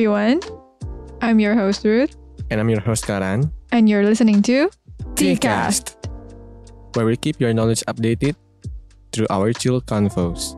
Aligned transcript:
everyone. 0.00 0.40
I'm 1.20 1.36
your 1.36 1.52
host 1.52 1.84
Ruth, 1.84 2.16
And 2.48 2.56
I'm 2.56 2.72
your 2.72 2.80
host 2.80 3.04
Karan. 3.04 3.52
and 3.68 3.84
you're 3.84 4.00
listening 4.00 4.40
to 4.48 4.72
Tcast, 5.12 5.92
where 6.96 7.04
we 7.04 7.20
keep 7.20 7.36
your 7.36 7.52
knowledge 7.52 7.84
updated 7.84 8.32
through 9.12 9.28
our 9.28 9.52
chill 9.52 9.84
convos. 9.84 10.56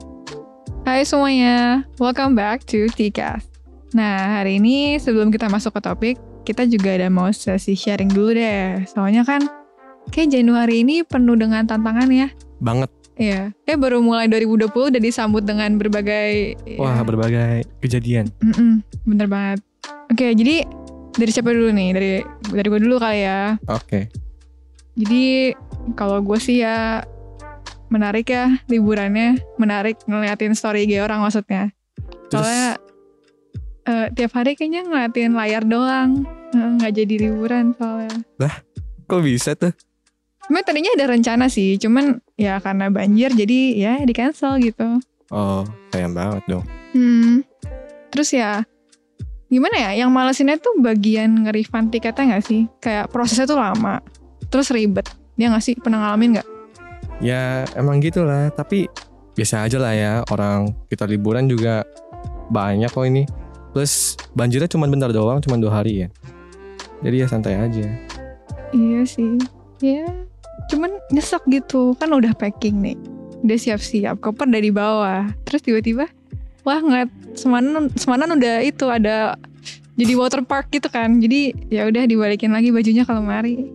Hai 0.86 1.02
semuanya, 1.02 1.82
welcome 1.98 2.38
back 2.38 2.62
to 2.70 2.86
Tcast. 2.94 3.50
Nah, 3.98 4.38
hari 4.38 4.62
ini 4.62 5.02
sebelum 5.02 5.34
kita 5.34 5.50
masuk 5.50 5.74
ke 5.74 5.90
topik, 5.90 6.16
kita 6.46 6.62
juga 6.70 6.94
ada 6.94 7.10
mau 7.10 7.26
sesi 7.34 7.74
sharing 7.74 8.14
dulu 8.14 8.38
deh. 8.38 8.86
Soalnya 8.86 9.26
kan 9.26 9.42
kayak 10.14 10.38
Januari 10.38 10.86
ini 10.86 11.02
penuh 11.02 11.34
dengan 11.34 11.66
tantangan 11.66 12.06
ya. 12.14 12.30
Banget. 12.62 12.94
Iya, 13.12 13.52
kayak 13.64 13.78
baru 13.78 14.00
mulai 14.00 14.24
2020 14.26 14.72
udah 14.72 15.02
disambut 15.02 15.44
dengan 15.44 15.76
berbagai 15.76 16.56
Wah, 16.80 16.96
ya, 16.96 17.04
berbagai 17.04 17.52
kejadian. 17.78 18.32
mm-mm, 18.40 18.80
bener 19.04 19.28
banget. 19.28 19.60
Oke, 20.08 20.32
jadi 20.32 20.64
dari 21.12 21.30
siapa 21.30 21.52
dulu 21.52 21.68
nih? 21.70 21.88
Dari 21.92 22.10
dari 22.50 22.66
gue 22.68 22.80
dulu 22.80 22.96
kali 22.96 23.20
ya. 23.20 23.60
Oke. 23.68 24.08
Jadi 24.96 25.52
kalau 25.92 26.20
gue 26.20 26.38
sih 26.40 26.60
ya 26.60 27.04
menarik 27.88 28.32
ya 28.32 28.48
liburannya, 28.64 29.36
menarik 29.60 30.00
ngeliatin 30.08 30.56
story 30.56 30.88
IG 30.88 30.96
orang 30.98 31.20
maksudnya. 31.20 31.68
Soalnya 32.28 32.80
eh, 33.84 34.06
tiap 34.12 34.32
hari 34.32 34.56
kayaknya 34.56 34.88
ngeliatin 34.88 35.36
layar 35.36 35.64
doang, 35.64 36.24
Eh, 36.52 36.68
nggak 36.76 36.92
jadi 36.94 37.14
liburan 37.28 37.72
soalnya. 37.72 38.12
kok 39.08 39.20
bisa 39.20 39.56
tuh? 39.56 39.72
Sebenarnya 40.52 40.68
tadinya 40.68 40.92
ada 41.00 41.06
rencana 41.08 41.46
sih, 41.48 41.80
cuman 41.80 42.20
ya 42.36 42.60
karena 42.60 42.92
banjir 42.92 43.32
jadi 43.32 43.58
ya 43.72 43.92
di 44.04 44.12
cancel 44.12 44.60
gitu. 44.60 45.00
Oh, 45.32 45.64
sayang 45.88 46.12
banget 46.12 46.44
dong. 46.44 46.60
Hmm. 46.92 47.40
Terus 48.12 48.36
ya 48.36 48.60
gimana 49.48 49.80
ya? 49.80 50.04
Yang 50.04 50.12
malesinnya 50.12 50.60
tuh 50.60 50.76
bagian 50.76 51.48
nge-refund 51.48 51.88
tiketnya 51.88 52.36
nggak 52.36 52.44
sih? 52.44 52.68
Kayak 52.84 53.08
prosesnya 53.08 53.48
tuh 53.48 53.56
lama, 53.56 54.04
terus 54.52 54.68
ribet. 54.76 55.08
Dia 55.40 55.48
nggak 55.48 55.64
sih 55.64 55.72
pernah 55.80 56.04
ngalamin 56.04 56.36
nggak? 56.36 56.48
Ya 57.24 57.64
emang 57.72 58.04
gitulah, 58.04 58.52
tapi 58.52 58.92
biasa 59.32 59.64
aja 59.64 59.80
lah 59.80 59.96
ya. 59.96 60.20
Orang 60.28 60.76
kita 60.92 61.08
liburan 61.08 61.48
juga 61.48 61.80
banyak 62.52 62.92
kok 62.92 63.08
ini. 63.08 63.24
Plus 63.72 64.20
banjirnya 64.36 64.68
cuma 64.68 64.84
bentar 64.84 65.08
doang, 65.16 65.40
cuma 65.40 65.56
dua 65.56 65.80
hari 65.80 66.04
ya. 66.04 66.08
Jadi 67.00 67.24
ya 67.24 67.26
santai 67.32 67.56
aja. 67.56 67.88
Iya 68.76 69.00
sih. 69.08 69.40
Ya, 69.80 70.06
cuman 70.70 70.90
nyesek 71.10 71.42
gitu. 71.50 71.96
Kan 71.98 72.12
udah 72.12 72.34
packing 72.36 72.78
nih. 72.82 72.98
Udah 73.42 73.58
siap-siap, 73.58 74.22
koper 74.22 74.46
dari 74.46 74.70
bawah. 74.70 75.26
Terus 75.48 75.62
tiba-tiba, 75.66 76.06
wah 76.62 76.78
ngeliat 76.78 77.10
Semanan, 77.34 77.90
Semanan 77.96 78.36
udah 78.38 78.60
itu 78.62 78.86
ada 78.86 79.34
jadi 79.96 80.12
water 80.16 80.42
park 80.46 80.70
gitu 80.70 80.88
kan. 80.88 81.18
Jadi 81.18 81.52
ya 81.72 81.88
udah 81.88 82.04
dibalikin 82.06 82.52
lagi 82.52 82.70
bajunya 82.70 83.02
ke 83.02 83.12
lemari. 83.12 83.72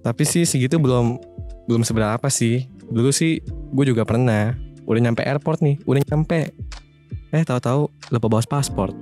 Tapi 0.00 0.22
sih 0.22 0.46
segitu 0.46 0.78
belum 0.78 1.18
belum 1.66 1.82
seberapa 1.82 2.26
sih. 2.30 2.70
Dulu 2.86 3.10
sih 3.10 3.42
gue 3.74 3.84
juga 3.86 4.06
pernah. 4.06 4.54
Udah 4.86 5.00
nyampe 5.02 5.26
airport 5.26 5.66
nih, 5.66 5.82
udah 5.82 6.02
nyampe. 6.06 6.54
Eh 7.34 7.42
tahu-tahu 7.42 7.90
lupa 8.14 8.26
bawa 8.30 8.42
paspor. 8.46 8.94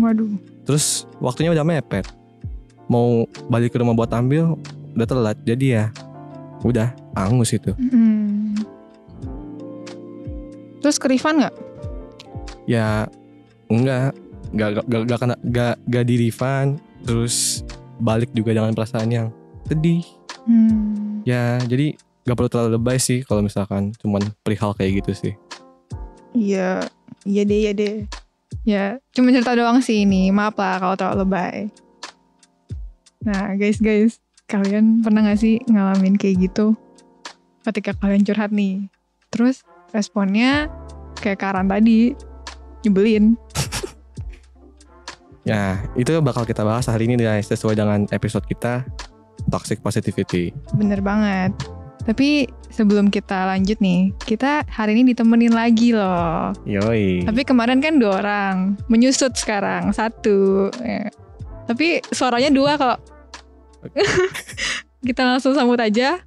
Waduh. 0.00 0.32
Terus 0.64 1.04
waktunya 1.20 1.52
udah 1.52 1.64
mepet. 1.64 2.08
Mau 2.88 3.28
balik 3.52 3.76
ke 3.76 3.78
rumah 3.78 3.92
buat 3.92 4.08
ambil 4.16 4.56
udah 4.96 5.06
telat. 5.06 5.36
Jadi 5.44 5.76
ya 5.76 5.92
udah 6.64 6.90
angus 7.14 7.52
itu. 7.52 7.70
Hmm. 7.76 8.56
Terus 10.80 10.96
ke 10.96 11.06
refund 11.12 11.44
nggak? 11.44 11.54
Ya 12.66 13.06
enggak 13.70 14.16
enggak 14.50 14.68
enggak, 14.88 15.18
kena- 15.20 15.42
enggak, 15.44 15.74
enggak 15.86 16.04
di 16.08 16.14
refund. 16.26 16.70
Terus 17.06 17.62
balik 18.00 18.32
juga 18.34 18.56
dengan 18.56 18.74
perasaan 18.74 19.08
yang 19.12 19.28
sedih. 19.68 20.02
Hmm. 20.48 21.22
Ya 21.26 21.58
jadi 21.66 21.98
gak 22.26 22.34
perlu 22.34 22.50
terlalu 22.50 22.70
lebay 22.74 22.98
sih 22.98 23.22
kalau 23.22 23.38
misalkan 23.38 23.94
cuman 24.02 24.18
perihal 24.42 24.74
kayak 24.74 24.98
gitu 25.02 25.14
sih. 25.14 25.34
Iya, 26.34 26.82
iya 27.22 27.42
deh, 27.46 27.58
iya 27.62 27.72
deh. 27.72 27.96
Ya, 28.66 28.84
cuma 29.14 29.30
cerita 29.30 29.54
doang 29.54 29.78
sih 29.78 30.02
ini. 30.02 30.34
Maaf 30.34 30.58
lah 30.58 30.82
kalau 30.82 30.94
terlalu 30.98 31.18
lebay. 31.22 31.56
Nah, 33.22 33.54
guys, 33.54 33.78
guys. 33.78 34.18
Kalian 34.46 35.02
pernah 35.02 35.26
gak 35.26 35.42
sih 35.42 35.58
ngalamin 35.66 36.14
kayak 36.14 36.38
gitu? 36.38 36.78
Ketika 37.66 37.98
kalian 37.98 38.22
curhat 38.22 38.54
nih. 38.54 38.86
Terus 39.34 39.66
responnya 39.90 40.70
kayak 41.18 41.42
Karan 41.42 41.66
tadi. 41.66 42.14
Nyebelin. 42.86 43.34
Ya, 45.42 45.82
itu 46.00 46.14
bakal 46.22 46.46
kita 46.46 46.62
bahas 46.62 46.86
hari 46.86 47.10
ini 47.10 47.18
guys 47.18 47.50
sesuai 47.50 47.74
dengan 47.74 48.06
episode 48.14 48.46
kita 48.46 48.86
Toxic 49.50 49.82
Positivity. 49.82 50.54
Bener 50.78 51.02
banget. 51.02 51.50
Tapi 52.06 52.46
sebelum 52.70 53.10
kita 53.10 53.50
lanjut 53.50 53.82
nih, 53.82 54.14
kita 54.30 54.62
hari 54.70 54.94
ini 54.94 55.10
ditemenin 55.10 55.58
lagi 55.58 55.90
loh. 55.90 56.54
Yoi. 56.62 57.26
Tapi 57.26 57.42
kemarin 57.42 57.82
kan 57.82 57.98
dua 57.98 58.22
orang, 58.22 58.78
menyusut 58.86 59.34
sekarang 59.34 59.90
satu. 59.90 60.70
Ya. 60.86 61.10
Tapi 61.66 61.98
suaranya 62.14 62.54
dua 62.54 62.78
kok. 62.78 63.15
Kita 65.06 65.22
langsung 65.22 65.52
sambut 65.52 65.78
aja. 65.78 66.18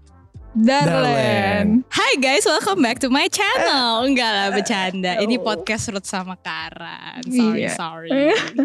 Darlen. 0.50 0.88
Darlen. 0.90 1.66
Hai 1.88 2.18
guys, 2.18 2.42
welcome 2.44 2.82
back 2.82 2.98
to 2.98 3.08
my 3.08 3.30
channel. 3.30 4.02
Enggak 4.02 4.28
lah, 4.28 4.48
bercanda. 4.50 5.12
Ini 5.20 5.38
Oh. 5.38 5.46
podcast 5.46 5.94
Ruth 5.94 6.04
sama 6.04 6.36
Karan. 6.36 7.22
Sorry, 7.24 7.64
Iya. 7.64 7.72
sorry. 7.76 8.10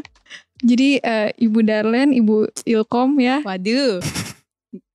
Jadi 0.69 0.97
eh, 0.97 1.28
Ibu 1.37 1.60
Darlen, 1.60 2.10
Ibu 2.10 2.49
Ilkom 2.65 3.21
ya, 3.21 3.44
Waduh. 3.44 4.00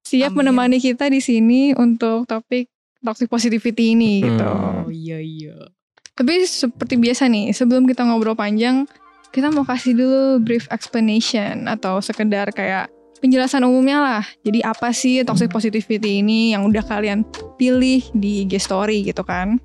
siap 0.02 0.34
Amin. 0.34 0.50
menemani 0.50 0.82
kita 0.82 1.06
di 1.06 1.22
sini 1.22 1.78
untuk 1.78 2.26
topik 2.26 2.66
toxic 3.00 3.30
positivity 3.30 3.94
ini 3.94 4.26
gitu. 4.26 4.42
Hmm. 4.42 4.84
Oh 4.84 4.90
iya 4.90 5.22
iya. 5.22 5.70
Tapi 6.18 6.42
seperti 6.44 6.98
biasa 6.98 7.30
nih, 7.30 7.54
sebelum 7.54 7.86
kita 7.86 8.04
ngobrol 8.04 8.34
panjang, 8.34 8.90
kita 9.30 9.54
mau 9.54 9.62
kasih 9.62 9.94
dulu 9.94 10.22
brief 10.42 10.66
explanation 10.68 11.70
atau 11.70 12.02
sekedar 12.02 12.50
kayak 12.50 12.90
penjelasan 13.20 13.68
umumnya 13.68 14.00
lah. 14.00 14.24
Jadi 14.42 14.64
apa 14.64 14.90
sih 14.96 15.22
toxic 15.28 15.52
positivity 15.52 16.24
ini 16.24 16.56
yang 16.56 16.66
udah 16.66 16.84
kalian 16.84 17.28
pilih 17.60 18.02
di 18.16 18.48
IG 18.48 18.58
story 18.64 19.06
gitu 19.06 19.22
kan? 19.22 19.60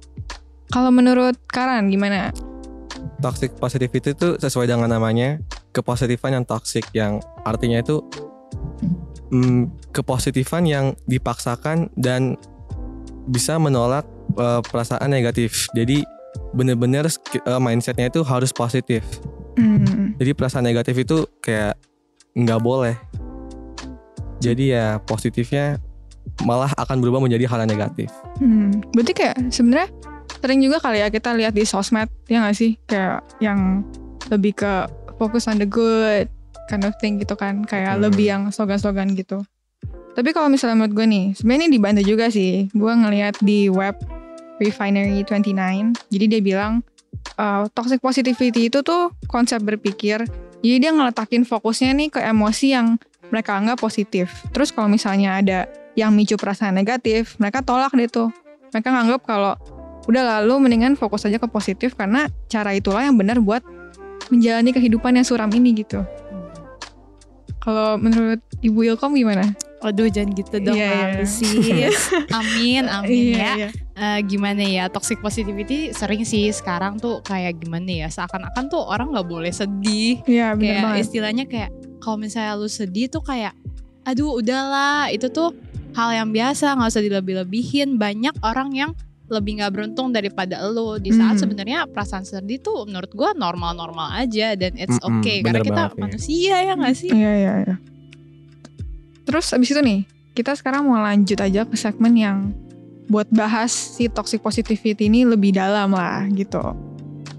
Kalau 0.70 0.91
menurut 0.91 1.38
Karan 1.48 1.88
gimana? 1.88 2.34
Toxic 3.22 3.56
positivity 3.56 4.12
itu 4.12 4.37
sesuai 4.37 4.66
dengan 4.66 4.91
namanya 4.91 5.38
kepositifan 5.70 6.38
yang 6.41 6.44
toxic 6.47 6.87
yang 6.94 7.22
artinya 7.43 7.82
itu 7.82 8.03
mm, 9.32 9.91
kepositifan 9.91 10.66
yang 10.66 10.94
dipaksakan 11.06 11.91
dan 11.98 12.38
bisa 13.26 13.56
menolak 13.56 14.04
eh, 14.37 14.60
perasaan 14.62 15.10
negatif. 15.10 15.70
Jadi 15.72 16.04
bener-bener 16.54 17.06
eh, 17.10 17.60
mindsetnya 17.60 18.10
itu 18.10 18.22
harus 18.22 18.54
positif. 18.54 19.03
Hmm, 19.54 20.19
Jadi 20.19 20.34
perasaan 20.34 20.66
negatif 20.66 21.06
itu 21.06 21.26
kayak 21.38 21.78
nggak 22.34 22.60
boleh. 22.62 22.98
Jadi 24.44 24.77
ya 24.77 25.00
positifnya 25.00 25.81
malah 26.44 26.69
akan 26.77 27.00
berubah 27.00 27.25
menjadi 27.25 27.49
hal 27.49 27.65
yang 27.65 27.72
negatif. 27.72 28.12
hmm. 28.37 28.93
Berarti 28.93 29.12
kayak 29.16 29.37
sebenarnya 29.49 29.88
sering 30.44 30.61
juga 30.61 30.76
kali 30.76 31.00
ya 31.00 31.08
kita 31.08 31.32
lihat 31.32 31.56
di 31.56 31.64
sosmed 31.64 32.12
ya 32.29 32.44
nggak 32.44 32.56
sih 32.56 32.76
kayak 32.85 33.25
yang 33.41 33.81
lebih 34.29 34.52
ke 34.52 34.73
fokus 35.17 35.49
on 35.49 35.56
the 35.56 35.64
good 35.64 36.29
kind 36.69 36.85
of 36.85 36.93
thing 37.00 37.17
gitu 37.17 37.32
kan 37.32 37.64
kayak 37.64 37.96
Hmm. 37.96 38.05
lebih 38.05 38.29
yang 38.29 38.43
slogan-slogan 38.52 39.17
gitu. 39.17 39.41
Tapi 40.14 40.31
kalau 40.31 40.46
misalnya 40.46 40.79
menurut 40.79 40.94
gue 40.94 41.06
nih, 41.11 41.26
sebenarnya 41.35 41.61
ini 41.67 41.70
dibantu 41.75 42.02
juga 42.06 42.26
sih. 42.31 42.70
Gue 42.70 42.93
ngelihat 42.94 43.35
di 43.43 43.67
web 43.67 43.99
Refinery 44.62 45.26
29, 45.26 45.91
jadi 46.14 46.25
dia 46.31 46.41
bilang 46.41 46.87
uh, 47.35 47.67
toxic 47.75 47.99
positivity 47.99 48.70
itu 48.70 48.79
tuh 48.87 49.11
konsep 49.26 49.58
berpikir. 49.58 50.23
Jadi 50.62 50.76
dia 50.79 50.94
ngeletakin 50.94 51.43
fokusnya 51.43 51.91
nih 51.99 52.08
ke 52.14 52.20
emosi 52.23 52.67
yang 52.73 52.94
mereka 53.34 53.58
anggap 53.58 53.82
positif. 53.82 54.31
Terus 54.54 54.70
kalau 54.70 54.86
misalnya 54.86 55.42
ada 55.42 55.58
yang 55.98 56.14
micu 56.14 56.38
perasaan 56.38 56.78
negatif, 56.78 57.34
mereka 57.42 57.58
tolak 57.60 57.90
deh 57.90 58.06
tuh. 58.06 58.31
Mereka 58.70 58.86
nganggap 58.86 59.20
kalau 59.26 59.58
udah 60.06 60.38
lalu 60.38 60.69
mendingan 60.70 60.94
fokus 60.94 61.26
aja 61.26 61.42
ke 61.42 61.50
positif 61.50 61.98
karena 61.98 62.31
cara 62.46 62.70
itulah 62.70 63.02
yang 63.02 63.19
benar 63.19 63.42
buat 63.42 63.66
menjalani 64.31 64.70
kehidupan 64.70 65.19
yang 65.19 65.26
suram 65.26 65.50
ini 65.50 65.82
gitu. 65.82 66.06
Kalau 67.58 67.96
menurut 67.96 68.44
Ibu 68.60 68.92
Ilkom 68.92 69.16
gimana? 69.16 69.56
Waduh 69.81 70.08
jangan 70.08 70.32
gitu 70.32 70.56
dong 70.64 70.81
Iya, 70.81 70.88
iya. 70.88 71.04
Apa 71.12 71.25
sih 71.36 71.60
Amin 72.32 72.88
amin 72.88 73.36
ya 73.36 73.52
iya. 73.52 73.69
Eh, 73.92 74.19
Gimana 74.25 74.64
ya 74.64 74.88
Toxic 74.88 75.20
positivity 75.20 75.92
sering 75.92 76.25
sih 76.25 76.48
sekarang 76.48 76.96
tuh 76.96 77.20
Kayak 77.20 77.60
gimana 77.60 77.92
ya 77.92 78.08
Seakan-akan 78.08 78.72
tuh 78.72 78.81
orang 78.81 79.12
gak 79.12 79.28
boleh 79.28 79.52
sedih 79.52 80.25
Iya, 80.25 80.56
Kayak 80.56 80.81
banget. 80.88 81.04
istilahnya 81.04 81.44
kayak 81.44 81.70
Kalau 82.05 82.21
misalnya 82.21 82.53
lu 82.55 82.69
sedih 82.69 83.09
tuh 83.09 83.25
kayak 83.25 83.56
Aduh 84.05 84.37
udahlah 84.37 85.09
Itu 85.09 85.33
tuh 85.33 85.56
hal 85.97 86.12
yang 86.12 86.29
biasa 86.29 86.77
nggak 86.77 86.91
usah 86.93 87.01
dilebih-lebihin 87.01 87.97
banyak 87.97 88.37
orang 88.45 88.77
yang 88.77 88.91
lebih 89.25 89.56
nggak 89.56 89.73
beruntung 89.73 90.12
daripada 90.12 90.61
lo 90.69 91.01
di 91.01 91.09
saat 91.09 91.41
Hmm. 91.41 91.49
sebenarnya 91.49 91.89
perasaan 91.89 92.29
sedih 92.29 92.61
tuh 92.61 92.85
menurut 92.85 93.09
gua 93.17 93.33
normal-normal 93.33 94.12
aja 94.21 94.53
dan 94.53 94.77
it's 94.77 95.01
Mm-mm, 95.01 95.25
okay 95.25 95.41
karena 95.41 95.65
kita 95.65 95.73
banget, 95.89 95.97
ya. 95.97 96.01
manusia 96.05 96.55
ya 96.61 96.73
nggak 96.77 96.95
sih 96.99 97.09
Iya 97.09 97.33
iya 97.41 97.53
iya. 97.65 97.77
Terus 99.25 99.49
abis 99.56 99.73
itu 99.73 99.81
nih, 99.81 100.05
kita 100.37 100.53
sekarang 100.53 100.85
mau 100.85 101.01
lanjut 101.01 101.41
aja 101.41 101.65
ke 101.65 101.73
segmen 101.73 102.12
yang 102.12 102.53
buat 103.09 103.25
bahas 103.33 103.73
si 103.73 104.12
toxic 104.12 104.45
positivity 104.45 105.09
ini 105.09 105.25
lebih 105.25 105.56
dalam 105.56 105.97
lah 105.97 106.29
gitu. 106.29 106.61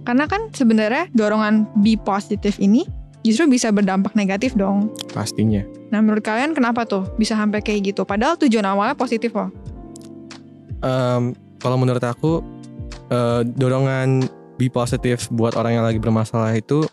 Karena 0.01 0.25
kan 0.25 0.49
sebenarnya 0.53 1.09
dorongan 1.13 1.69
be 1.81 1.97
positif 1.97 2.57
ini 2.57 2.85
justru 3.25 3.49
bisa 3.49 3.73
berdampak 3.73 4.13
negatif 4.13 4.53
dong. 4.53 4.93
pastinya 5.09 5.65
Nah 5.89 6.03
menurut 6.03 6.21
kalian 6.21 6.51
kenapa 6.51 6.83
tuh 6.83 7.07
bisa 7.15 7.39
sampai 7.39 7.63
kayak 7.63 7.95
gitu? 7.95 8.03
Padahal 8.03 8.35
tujuan 8.35 8.67
awalnya 8.67 8.99
positif 8.99 9.31
loh. 9.31 9.47
Em, 10.83 11.31
kalau 11.63 11.77
menurut 11.79 12.03
aku 12.03 12.43
eh, 13.09 13.41
dorongan 13.47 14.27
be 14.59 14.67
positif 14.67 15.31
buat 15.31 15.55
orang 15.55 15.79
yang 15.79 15.85
lagi 15.85 15.99
bermasalah 15.99 16.55
itu 16.55 16.83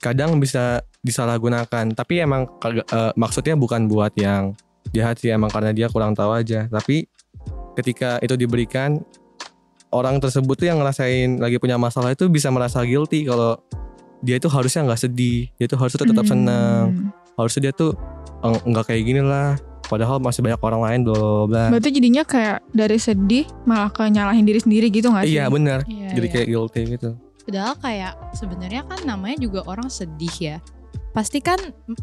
kadang 0.00 0.40
bisa 0.42 0.82
disalahgunakan 1.06 1.92
tapi 1.94 2.24
emang 2.24 2.50
eh, 2.66 3.12
maksudnya 3.16 3.56
bukan 3.56 3.86
buat 3.86 4.12
yang 4.18 4.58
jahat 4.90 5.22
sih 5.22 5.30
emang 5.30 5.52
karena 5.52 5.70
dia 5.70 5.86
kurang 5.86 6.18
tahu 6.18 6.34
aja 6.34 6.66
tapi 6.66 7.06
ketika 7.78 8.18
itu 8.20 8.34
diberikan 8.34 9.00
orang 9.94 10.18
tersebut 10.18 10.58
tuh 10.58 10.66
yang 10.66 10.82
ngerasain 10.82 11.38
lagi 11.38 11.62
punya 11.62 11.78
masalah 11.78 12.10
itu 12.10 12.26
bisa 12.26 12.50
merasa 12.50 12.82
guilty 12.82 13.22
kalau 13.22 13.58
dia 14.20 14.36
itu 14.36 14.46
harusnya 14.46 14.84
nggak 14.84 15.00
sedih 15.00 15.48
dia 15.54 15.64
itu 15.64 15.76
harusnya 15.76 16.00
tetap 16.02 16.24
Hmm. 16.24 16.32
senang 16.32 16.86
harusnya 17.34 17.60
dia 17.62 17.72
tuh 17.72 17.92
"Eng- 18.40 18.64
nggak 18.66 18.84
kayak 18.86 19.02
gini 19.02 19.20
lah 19.20 19.56
padahal 19.84 20.16
masih 20.16 20.40
banyak 20.40 20.60
orang 20.60 20.80
lain 20.80 21.00
bla 21.02 21.14
bla 21.14 21.44
bla 21.46 21.64
Berarti 21.72 21.90
jadinya 21.90 22.22
kayak 22.22 22.62
dari 22.70 22.96
sedih 22.96 23.44
malah 23.64 23.88
ke 23.88 24.06
nyalahin 24.06 24.44
diri 24.44 24.60
sendiri 24.60 24.86
gitu 24.88 25.10
gak 25.10 25.26
sih? 25.26 25.34
iya 25.34 25.48
benar 25.48 25.82
Iya, 25.84 26.14
jadi 26.14 26.26
iya. 26.26 26.32
kayak 26.32 26.46
guilty 26.48 26.80
gitu 26.90 27.10
Padahal 27.40 27.74
kayak 27.76 28.12
sebenarnya 28.32 28.82
kan 28.84 29.00
namanya 29.02 29.40
juga 29.40 29.64
orang 29.64 29.90
sedih 29.90 30.30
ya. 30.38 30.56
Pasti 31.10 31.42
kan 31.42 31.58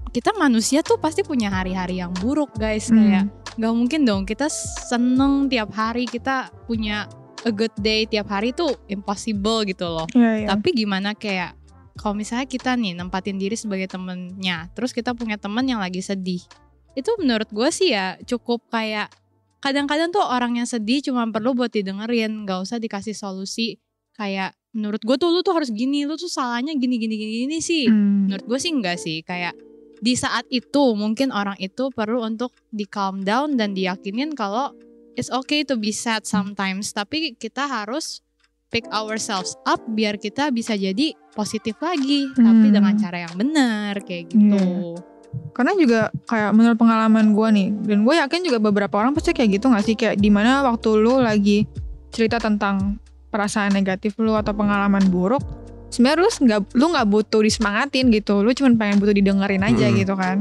kita 0.10 0.36
manusia 0.36 0.84
tuh 0.84 0.98
pasti 0.98 1.24
punya 1.24 1.48
hari-hari 1.48 1.98
yang 1.98 2.12
buruk 2.12 2.52
guys. 2.54 2.92
Hmm. 2.92 3.00
Kayak 3.00 3.24
nggak 3.56 3.74
mungkin 3.74 4.02
dong 4.04 4.22
kita 4.24 4.52
seneng 4.84 5.48
tiap 5.48 5.72
hari 5.72 6.04
kita 6.04 6.52
punya 6.68 7.08
a 7.42 7.52
good 7.52 7.72
day 7.78 8.04
tiap 8.04 8.28
hari 8.28 8.52
tuh 8.52 8.76
impossible 8.88 9.64
gitu 9.64 9.88
loh. 9.88 10.04
Iya, 10.12 10.32
iya. 10.36 10.48
Tapi 10.50 10.70
gimana 10.76 11.16
kayak 11.16 11.56
kalau 12.00 12.14
misalnya 12.14 12.46
kita 12.46 12.78
nih 12.78 12.94
nempatin 12.94 13.42
diri 13.42 13.58
sebagai 13.58 13.90
temennya, 13.90 14.70
terus 14.78 14.94
kita 14.94 15.18
punya 15.18 15.36
temen 15.36 15.66
yang 15.66 15.82
lagi 15.82 16.00
sedih, 16.00 16.40
itu 16.94 17.12
menurut 17.18 17.50
gue 17.50 17.70
sih 17.74 17.92
ya 17.92 18.16
cukup 18.24 18.64
kayak 18.70 19.10
kadang-kadang 19.60 20.14
tuh 20.14 20.22
orang 20.22 20.62
yang 20.62 20.70
sedih 20.70 21.02
cuma 21.02 21.26
perlu 21.28 21.58
buat 21.58 21.74
didengerin, 21.74 22.46
nggak 22.46 22.64
usah 22.64 22.78
dikasih 22.78 23.18
solusi 23.18 23.82
kayak 24.14 24.54
menurut 24.78 25.02
gue 25.02 25.18
tuh 25.18 25.30
lu 25.34 25.42
tuh 25.42 25.58
harus 25.58 25.74
gini, 25.74 26.06
lu 26.06 26.14
tuh 26.16 26.30
salahnya 26.30 26.78
gini 26.78 27.02
gini 27.02 27.16
gini, 27.18 27.34
gini 27.46 27.58
sih. 27.58 27.90
Hmm. 27.90 28.30
Menurut 28.30 28.46
gue 28.46 28.60
sih 28.62 28.72
enggak 28.74 28.98
sih 29.02 29.26
kayak 29.26 29.58
di 29.98 30.14
saat 30.14 30.46
itu 30.54 30.94
mungkin 30.94 31.34
orang 31.34 31.58
itu 31.58 31.90
perlu 31.90 32.22
untuk 32.22 32.54
di 32.70 32.86
calm 32.86 33.26
down 33.26 33.58
dan 33.58 33.74
diyakinin 33.74 34.38
kalau 34.38 34.74
it's 35.18 35.34
okay 35.34 35.66
to 35.66 35.74
be 35.74 35.90
sad 35.90 36.22
sometimes 36.30 36.94
tapi 36.94 37.34
kita 37.34 37.66
harus 37.66 38.22
pick 38.78 38.86
ourselves 38.94 39.58
up 39.66 39.82
biar 39.90 40.22
kita 40.22 40.54
bisa 40.54 40.78
jadi 40.78 41.18
positif 41.34 41.74
lagi 41.82 42.30
tapi 42.38 42.70
Hmm. 42.70 42.76
dengan 42.78 42.94
cara 42.94 43.26
yang 43.26 43.34
benar 43.34 43.98
kayak 44.06 44.30
gitu. 44.30 44.94
Karena 45.58 45.74
juga 45.74 46.14
kayak 46.30 46.54
menurut 46.54 46.78
pengalaman 46.78 47.34
gue 47.34 47.48
nih, 47.50 47.70
dan 47.90 48.06
gue 48.06 48.14
yakin 48.14 48.42
juga 48.46 48.62
beberapa 48.62 49.02
orang 49.02 49.18
pasti 49.18 49.34
kayak 49.34 49.58
gitu 49.58 49.74
gak 49.74 49.82
sih? 49.82 49.98
Kayak 49.98 50.22
di 50.22 50.30
mana 50.30 50.62
waktu 50.62 50.94
lu 50.94 51.18
lagi 51.18 51.66
cerita 52.14 52.38
tentang 52.38 53.02
perasaan 53.34 53.74
negatif 53.74 54.14
lu 54.22 54.38
atau 54.38 54.54
pengalaman 54.54 55.04
buruk, 55.10 55.42
sebenarnya 55.90 56.22
lu 56.22 56.30
nggak 56.30 56.62
lu 56.78 56.86
nggak 56.94 57.08
butuh 57.10 57.42
disemangatin 57.42 58.14
gitu, 58.14 58.46
lu 58.46 58.54
cuma 58.54 58.70
pengen 58.78 59.02
butuh 59.02 59.14
didengerin 59.18 59.66
aja 59.66 59.90
Mm-mm. 59.90 60.00
gitu 60.06 60.14
kan. 60.14 60.38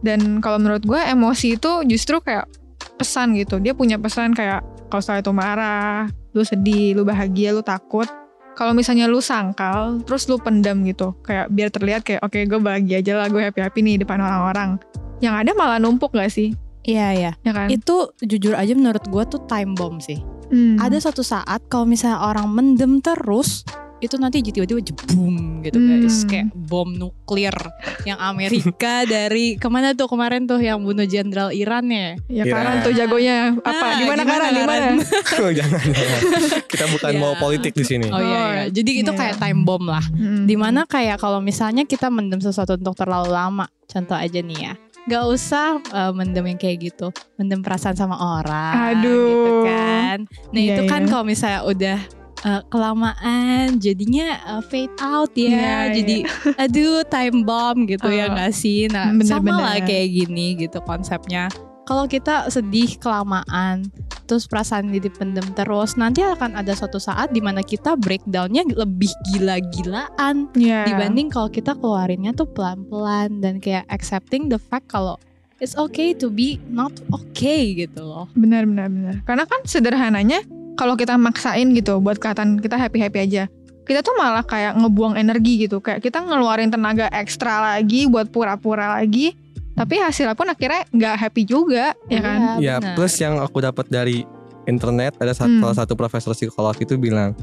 Dan 0.00 0.40
kalau 0.40 0.56
menurut 0.56 0.84
gue 0.84 1.00
emosi 1.00 1.60
itu 1.60 1.70
justru 1.86 2.18
kayak 2.20 2.48
pesan 2.96 3.36
gitu, 3.36 3.60
dia 3.62 3.72
punya 3.76 3.96
pesan 3.96 4.32
kayak 4.32 4.60
kalau 4.90 5.00
saat 5.00 5.22
itu 5.24 5.32
marah, 5.32 6.10
lu 6.34 6.42
sedih, 6.42 6.98
lu 6.98 7.06
bahagia, 7.06 7.54
lu 7.54 7.62
takut. 7.62 8.10
Kalau 8.54 8.70
misalnya 8.70 9.10
lu 9.10 9.18
sangkal, 9.18 9.98
terus 10.06 10.30
lu 10.30 10.38
pendam 10.38 10.82
gitu, 10.86 11.14
kayak 11.26 11.50
biar 11.50 11.74
terlihat 11.74 12.06
kayak 12.06 12.22
oke 12.22 12.38
gue 12.38 12.60
bahagia 12.62 13.02
aja 13.02 13.12
lah, 13.18 13.26
gue 13.26 13.42
happy 13.42 13.58
happy 13.62 13.80
nih 13.82 14.02
depan 14.02 14.22
orang-orang. 14.22 14.78
Yang 15.18 15.34
ada 15.42 15.50
malah 15.58 15.78
numpuk 15.82 16.14
gak 16.14 16.30
sih? 16.30 16.54
Iya 16.86 17.08
ya. 17.16 17.32
Ya 17.42 17.52
kan? 17.56 17.66
Itu 17.72 18.14
jujur 18.22 18.54
aja 18.54 18.70
menurut 18.76 19.02
gue 19.10 19.22
tuh 19.26 19.42
time 19.50 19.74
bomb 19.74 19.98
sih. 19.98 20.22
Hmm. 20.54 20.78
Ada 20.78 21.02
suatu 21.02 21.26
saat 21.26 21.66
kalau 21.66 21.88
misalnya 21.88 22.22
orang 22.22 22.46
mendem 22.52 23.02
terus 23.02 23.66
itu 24.04 24.16
nanti 24.16 24.40
tiba-tiba 24.40 24.80
jebum 24.80 25.34
gitu 25.60 25.76
guys 25.76 25.92
Hmm. 26.14 26.28
kayak 26.28 26.46
bom 26.54 26.88
nuklir 26.88 27.56
yang 28.02 28.18
Amerika 28.18 29.02
dari 29.08 29.56
ke 29.56 29.66
mana 29.66 29.92
tuh 29.92 30.06
kemarin 30.06 30.44
tuh 30.44 30.58
yang 30.58 30.78
bunuh 30.78 31.04
jenderal 31.04 31.48
Iran 31.50 31.86
ya 31.86 32.14
Ya 32.26 32.44
Iya. 32.44 32.52
Karan 32.52 32.76
tuh 32.80 32.92
jagonya 32.92 33.36
apa? 33.56 33.72
Ah, 33.82 33.92
Gimana 33.96 34.22
gimana, 34.22 34.22
Karan? 34.22 34.52
Gimana? 34.54 34.86
Oh, 35.42 35.50
jangan, 35.50 35.80
jangan. 35.82 36.20
Kita 36.64 36.84
bukan 36.90 37.10
Ya. 37.10 37.18
mau 37.18 37.32
politik 37.34 37.72
di 37.72 37.82
sini. 37.82 38.06
oh 38.06 38.18
iya, 38.18 38.42
iya. 38.54 38.64
jadi 38.70 38.90
itu 38.98 39.08
Iya. 39.08 39.18
kayak 39.18 39.36
time 39.38 39.60
bomb 39.62 39.86
lah 39.86 40.04
Hmm. 40.04 40.44
di 40.44 40.54
mana 40.54 40.84
kayak 40.84 41.16
kalau 41.16 41.40
misalnya 41.40 41.82
kita 41.82 42.08
mendem 42.08 42.38
sesuatu 42.38 42.74
untuk 42.74 42.94
terlalu 42.94 43.30
lama 43.30 43.64
contoh 43.84 44.14
aja 44.14 44.38
nih 44.38 44.60
ya 44.62 44.74
Gak 45.04 45.24
usah 45.26 45.66
uh, 45.86 46.12
mendem 46.12 46.40
yang 46.46 46.56
kayak 46.56 46.80
gitu 46.82 47.12
Mendem 47.36 47.60
perasaan 47.60 47.92
sama 47.92 48.16
orang 48.16 48.96
Aduh. 48.96 49.12
gitu 49.28 49.52
kan 49.62 50.18
Nah 50.48 50.56
Iya, 50.58 50.72
itu 50.72 50.82
kan 50.86 51.00
iya. 51.00 51.08
kalau 51.08 51.24
misalnya 51.24 51.60
udah 51.62 51.98
uh, 52.44 52.62
kelamaan 52.68 53.76
Jadinya 53.76 54.38
uh, 54.46 54.62
fade 54.62 54.94
out 55.00 55.32
ya 55.34 55.48
Iya, 55.48 55.78
Jadi 55.92 56.16
aduh 56.62 57.02
time 57.04 57.42
bomb 57.42 57.84
gitu 57.84 58.06
ya 58.06 58.28
Oh. 58.28 58.36
gak 58.36 58.52
sih 58.52 58.86
Nah 58.86 59.10
Bener, 59.10 59.26
sama 59.26 59.50
bener. 59.50 59.64
lah 59.64 59.76
kayak 59.80 60.08
gini 60.08 60.46
gitu 60.56 60.78
konsepnya 60.80 61.48
kalau 61.84 62.08
kita 62.08 62.48
sedih 62.48 62.96
kelamaan 62.96 63.84
terus 64.24 64.48
perasaan 64.48 64.88
ini 64.88 65.04
dipendem 65.04 65.44
terus 65.52 66.00
nanti 66.00 66.24
akan 66.24 66.56
ada 66.56 66.72
suatu 66.72 66.96
saat 66.96 67.28
di 67.28 67.44
mana 67.44 67.60
kita 67.60 67.92
breakdownnya 67.94 68.64
lebih 68.72 69.12
gila-gilaan 69.28 70.48
Iya. 70.54 70.88
dibanding 70.88 71.28
kalau 71.28 71.48
kita 71.48 71.74
keluarinnya 71.74 72.32
tuh 72.32 72.48
pelan-pelan 72.48 73.40
dan 73.40 73.60
kayak 73.60 73.84
accepting 73.88 74.48
the 74.48 74.56
fact 74.56 74.88
kalau 74.88 75.20
it's 75.60 75.76
okay 75.76 76.12
to 76.12 76.28
be 76.28 76.56
not 76.66 76.92
okay 77.12 77.76
gitu 77.76 78.00
loh. 78.00 78.26
Benar 78.32 78.64
benar 78.64 78.88
benar. 78.88 79.14
Karena 79.22 79.44
kan 79.44 79.60
sederhananya 79.64 80.40
kalau 80.74 80.94
kita 80.94 81.14
maksain 81.14 81.70
gitu 81.74 81.98
buat 81.98 82.18
kelihatan 82.18 82.58
kita 82.58 82.74
happy 82.74 82.98
happy 82.98 83.18
aja, 83.22 83.44
kita 83.84 84.00
tuh 84.00 84.14
malah 84.16 84.42
kayak 84.42 84.74
ngebuang 84.80 85.14
energi 85.14 85.66
gitu. 85.66 85.78
Kayak 85.78 86.02
kita 86.02 86.24
ngeluarin 86.24 86.72
tenaga 86.72 87.06
ekstra 87.10 87.74
lagi 87.74 88.06
buat 88.06 88.30
pura-pura 88.30 88.98
lagi. 88.98 89.36
Tapi 89.74 89.98
hasilnya 89.98 90.38
pun 90.38 90.46
akhirnya 90.46 90.86
nggak 90.94 91.14
happy 91.18 91.42
juga, 91.42 91.98
ya 92.06 92.20
kan? 92.22 92.38
Ya, 92.62 92.78
plus 92.94 93.18
yang 93.18 93.42
aku 93.42 93.58
dapat 93.58 93.90
dari 93.90 94.22
internet 94.64 95.18
ada 95.18 95.34
sa- 95.34 95.50
Hmm. 95.50 95.58
salah 95.60 95.76
satu 95.82 95.98
profesor 95.98 96.30
psikolog 96.30 96.78
itu 96.78 96.94
bilang 96.94 97.34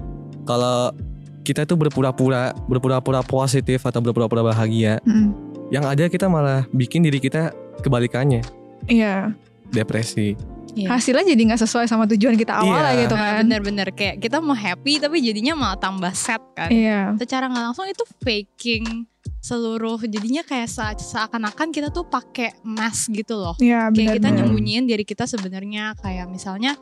kalau 0.47 0.95
kita 1.43 1.67
tuh 1.67 1.75
berpura-pura 1.75 2.55
berpura-pura 2.65 3.19
positif 3.21 3.83
atau 3.83 4.00
berpura-pura 4.00 4.47
bahagia, 4.47 5.03
Mm. 5.03 5.33
yang 5.69 5.83
ada 5.83 6.07
kita 6.07 6.31
malah 6.31 6.63
bikin 6.71 7.03
diri 7.03 7.19
kita 7.19 7.51
kebalikannya, 7.81 8.41
Iya. 8.88 9.35
depresi. 9.69 10.38
Iya. 10.71 10.87
Hasilnya 10.89 11.25
jadi 11.27 11.41
nggak 11.47 11.61
sesuai 11.61 11.85
sama 11.85 12.07
tujuan 12.07 12.33
kita 12.33 12.53
awalnya 12.55 12.93
Iya. 12.93 13.01
gitu 13.01 13.15
kan? 13.15 13.33
bener-bener 13.41 13.87
kayak 13.89 14.15
kita 14.17 14.39
mau 14.39 14.53
happy 14.53 14.97
tapi 14.97 15.19
jadinya 15.19 15.53
malah 15.53 15.75
tambah 15.75 16.11
sad 16.11 16.39
kan. 16.53 16.67
Iya. 16.67 17.15
Secara 17.15 17.45
nggak 17.45 17.63
langsung 17.65 17.85
itu 17.85 18.03
faking 18.19 19.05
seluruh 19.37 19.97
jadinya 20.01 20.41
kayak 20.41 20.65
se- 20.65 21.01
seakan-akan 21.03 21.69
kita 21.69 21.89
tuh 21.89 22.03
pakai 22.03 22.55
mask 22.61 23.11
gitu 23.11 23.35
loh. 23.35 23.57
Iya 23.57 23.89
kayak 23.89 23.91
benar. 23.91 24.13
kita 24.15 24.27
benar. 24.27 24.37
nyembunyiin 24.39 24.83
diri 24.85 25.03
kita 25.03 25.25
sebenarnya 25.25 25.97
kayak 25.97 26.27
misalnya 26.27 26.77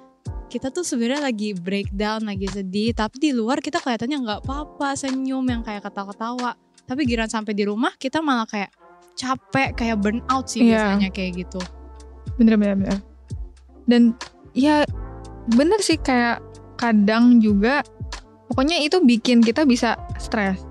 kita 0.45 0.67
tuh 0.67 0.81
sebenarnya 0.81 1.23
lagi 1.23 1.53
breakdown 1.53 2.25
lagi 2.25 2.45
sedih 2.45 2.91
tapi 2.91 3.17
di 3.19 3.31
luar 3.31 3.57
kita 3.57 3.77
kelihatannya 3.77 4.17
nggak 4.19 4.39
apa-apa 4.43 4.93
senyum 4.93 5.45
yang 5.45 5.61
kayak 5.61 5.81
ketawa-ketawa 5.83 6.57
tapi 6.83 7.05
giran 7.05 7.29
sampai 7.29 7.53
di 7.53 7.63
rumah 7.63 7.93
kita 7.95 8.17
malah 8.19 8.43
kayak 8.43 8.73
capek 9.13 9.77
kayak 9.77 9.95
burn 9.95 10.25
out 10.25 10.49
sih 10.49 10.63
Iya. 10.63 10.97
biasanya 10.97 11.09
kayak 11.11 11.31
gitu 11.39 11.61
bener 12.35 12.57
bener 12.57 12.75
bener 12.75 12.97
dan 13.89 14.13
ya 14.53 14.85
bener 15.49 15.81
sih 15.81 15.97
kayak 15.97 16.39
kadang 16.77 17.41
juga 17.41 17.81
pokoknya 18.47 18.79
itu 18.85 19.01
bikin 19.01 19.41
kita 19.41 19.65
bisa 19.65 19.97
stres. 20.21 20.61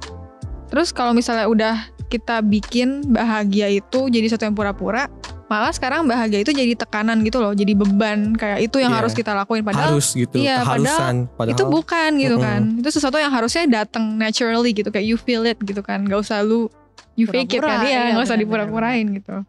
Terus 0.70 0.94
kalau 0.94 1.10
misalnya 1.12 1.50
udah 1.50 1.74
kita 2.08 2.40
bikin 2.40 3.04
bahagia 3.12 3.68
itu 3.68 4.08
jadi 4.08 4.30
sesuatu 4.30 4.48
yang 4.48 4.56
pura-pura 4.56 5.10
malah 5.48 5.72
sekarang 5.72 6.04
bahagia 6.04 6.44
itu 6.44 6.52
jadi 6.52 6.76
tekanan 6.76 7.24
gitu 7.24 7.40
loh 7.40 7.56
jadi 7.56 7.72
beban. 7.72 8.36
Kayak 8.36 8.68
itu 8.68 8.84
yang 8.84 8.92
Iya. 8.92 9.00
harus 9.00 9.12
kita 9.16 9.32
lakuin. 9.32 9.64
Padahal 9.64 9.96
Harus 9.96 10.12
gitu, 10.12 10.36
iya, 10.36 10.60
keharusan. 10.60 11.24
Padahal, 11.34 11.56
itu 11.56 11.62
bukan 11.64 12.10
gitu 12.20 12.36
Mm-mm. 12.36 12.44
kan. 12.44 12.60
Itu 12.84 12.88
sesuatu 12.92 13.16
yang 13.16 13.32
harusnya 13.32 13.64
datang 13.64 14.20
naturally 14.20 14.76
gitu 14.76 14.92
kayak 14.92 15.08
you 15.08 15.16
feel 15.16 15.44
it 15.48 15.56
gitu 15.64 15.80
kan. 15.80 16.04
Gak 16.04 16.20
usah 16.20 16.44
lu 16.44 16.68
you 17.16 17.24
fake 17.24 17.56
it 17.56 17.64
kan. 17.64 17.80
Iya 17.80 18.12
iya, 18.12 18.16
gak 18.20 18.28
usah 18.28 18.36
dipura-purain 18.36 19.08
gitu. 19.08 19.40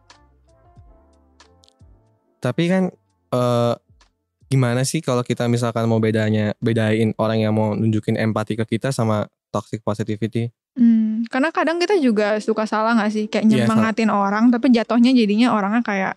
Tapi 2.39 2.63
kan 2.71 2.83
eh 3.29 3.73
gimana 4.45 4.81
sih 4.81 4.99
kalau 4.99 5.21
kita 5.21 5.45
misalkan 5.45 5.85
mau 5.85 5.97
bedanya 5.97 6.57
bedain 6.57 7.13
orang 7.15 7.37
yang 7.39 7.53
mau 7.53 7.71
nunjukin 7.71 8.17
empati 8.17 8.53
ke 8.55 8.65
kita 8.67 8.89
sama 8.89 9.25
toxic 9.49 9.79
positivity? 9.79 10.49
Hmm, 10.73 11.25
karena 11.27 11.49
kadang 11.49 11.77
kita 11.77 11.97
juga 11.97 12.37
suka 12.39 12.63
salah 12.63 12.95
gak 12.95 13.11
sih 13.11 13.25
kayak 13.25 13.45
Iya, 13.45 13.65
nyemangatin 13.65 14.09
orang 14.09 14.49
tapi 14.49 14.69
jatuhnya 14.69 15.11
jadinya 15.11 15.51
orangnya 15.51 15.81
kayak 15.81 16.13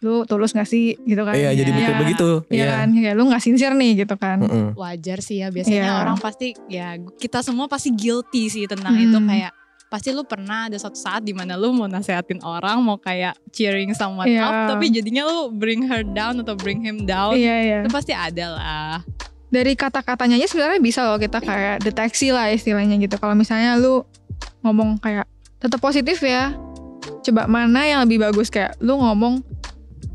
lu 0.00 0.24
tulus 0.24 0.50
gak 0.50 0.64
sih 0.64 0.96
gitu 1.04 1.20
kan 1.22 1.36
Iya, 1.36 1.52
jadi 1.52 1.68
Iya. 1.68 1.76
mikir 1.76 1.94
begitu. 2.00 2.28
Iya 2.48 2.64
kan 2.72 2.88
kayak 2.90 3.14
lu 3.14 3.22
gak 3.28 3.42
sincere 3.44 3.74
nih 3.76 3.92
gitu 4.00 4.14
kan 4.16 4.40
Mm-mm. 4.40 4.66
wajar 4.72 5.18
sih 5.20 5.38
ya 5.38 5.52
biasanya 5.52 5.84
Iya. 5.84 6.00
orang 6.00 6.16
pasti 6.16 6.56
ya 6.66 6.96
kita 7.20 7.44
semua 7.44 7.68
pasti 7.68 7.92
guilty 7.92 8.48
sih 8.48 8.64
tentang 8.64 8.96
Hmm. 8.96 9.04
itu 9.04 9.18
kayak 9.20 9.52
pasti 9.90 10.14
lu 10.14 10.22
pernah 10.22 10.70
ada 10.70 10.78
suatu 10.78 10.94
saat 10.94 11.26
di 11.26 11.34
mana 11.34 11.58
lu 11.58 11.74
mau 11.74 11.90
nasehatin 11.90 12.38
orang 12.46 12.78
mau 12.78 12.94
kayak 12.94 13.34
cheering 13.50 13.90
someone 13.90 14.30
Iya. 14.30 14.46
up 14.46 14.54
tapi 14.70 14.86
jadinya 14.94 15.26
lu 15.26 15.50
bring 15.50 15.82
her 15.90 16.06
down 16.06 16.38
atau 16.38 16.54
bring 16.54 16.78
him 16.78 17.02
down 17.10 17.34
iya 17.34 17.58
iya. 17.58 17.78
itu 17.82 17.90
pasti 17.90 18.14
ada 18.14 18.54
lah. 18.54 18.94
Dari 19.50 19.74
kata-katanya 19.74 20.38
aja 20.38 20.46
sebenarnya 20.46 20.78
bisa 20.78 21.02
loh 21.02 21.18
kita 21.18 21.42
kayak 21.42 21.82
deteksi 21.82 22.30
lah 22.30 22.54
istilahnya 22.54 22.94
gitu. 23.02 23.18
Kalau 23.18 23.34
misalnya 23.34 23.74
lu 23.74 24.06
ngomong 24.62 25.02
kayak 25.02 25.26
tetap 25.58 25.82
positif 25.82 26.22
ya 26.22 26.54
coba 27.26 27.50
mana 27.50 27.82
yang 27.82 28.06
lebih 28.06 28.22
bagus? 28.22 28.46
Kayak 28.46 28.78
lu 28.78 28.94
ngomong 28.94 29.42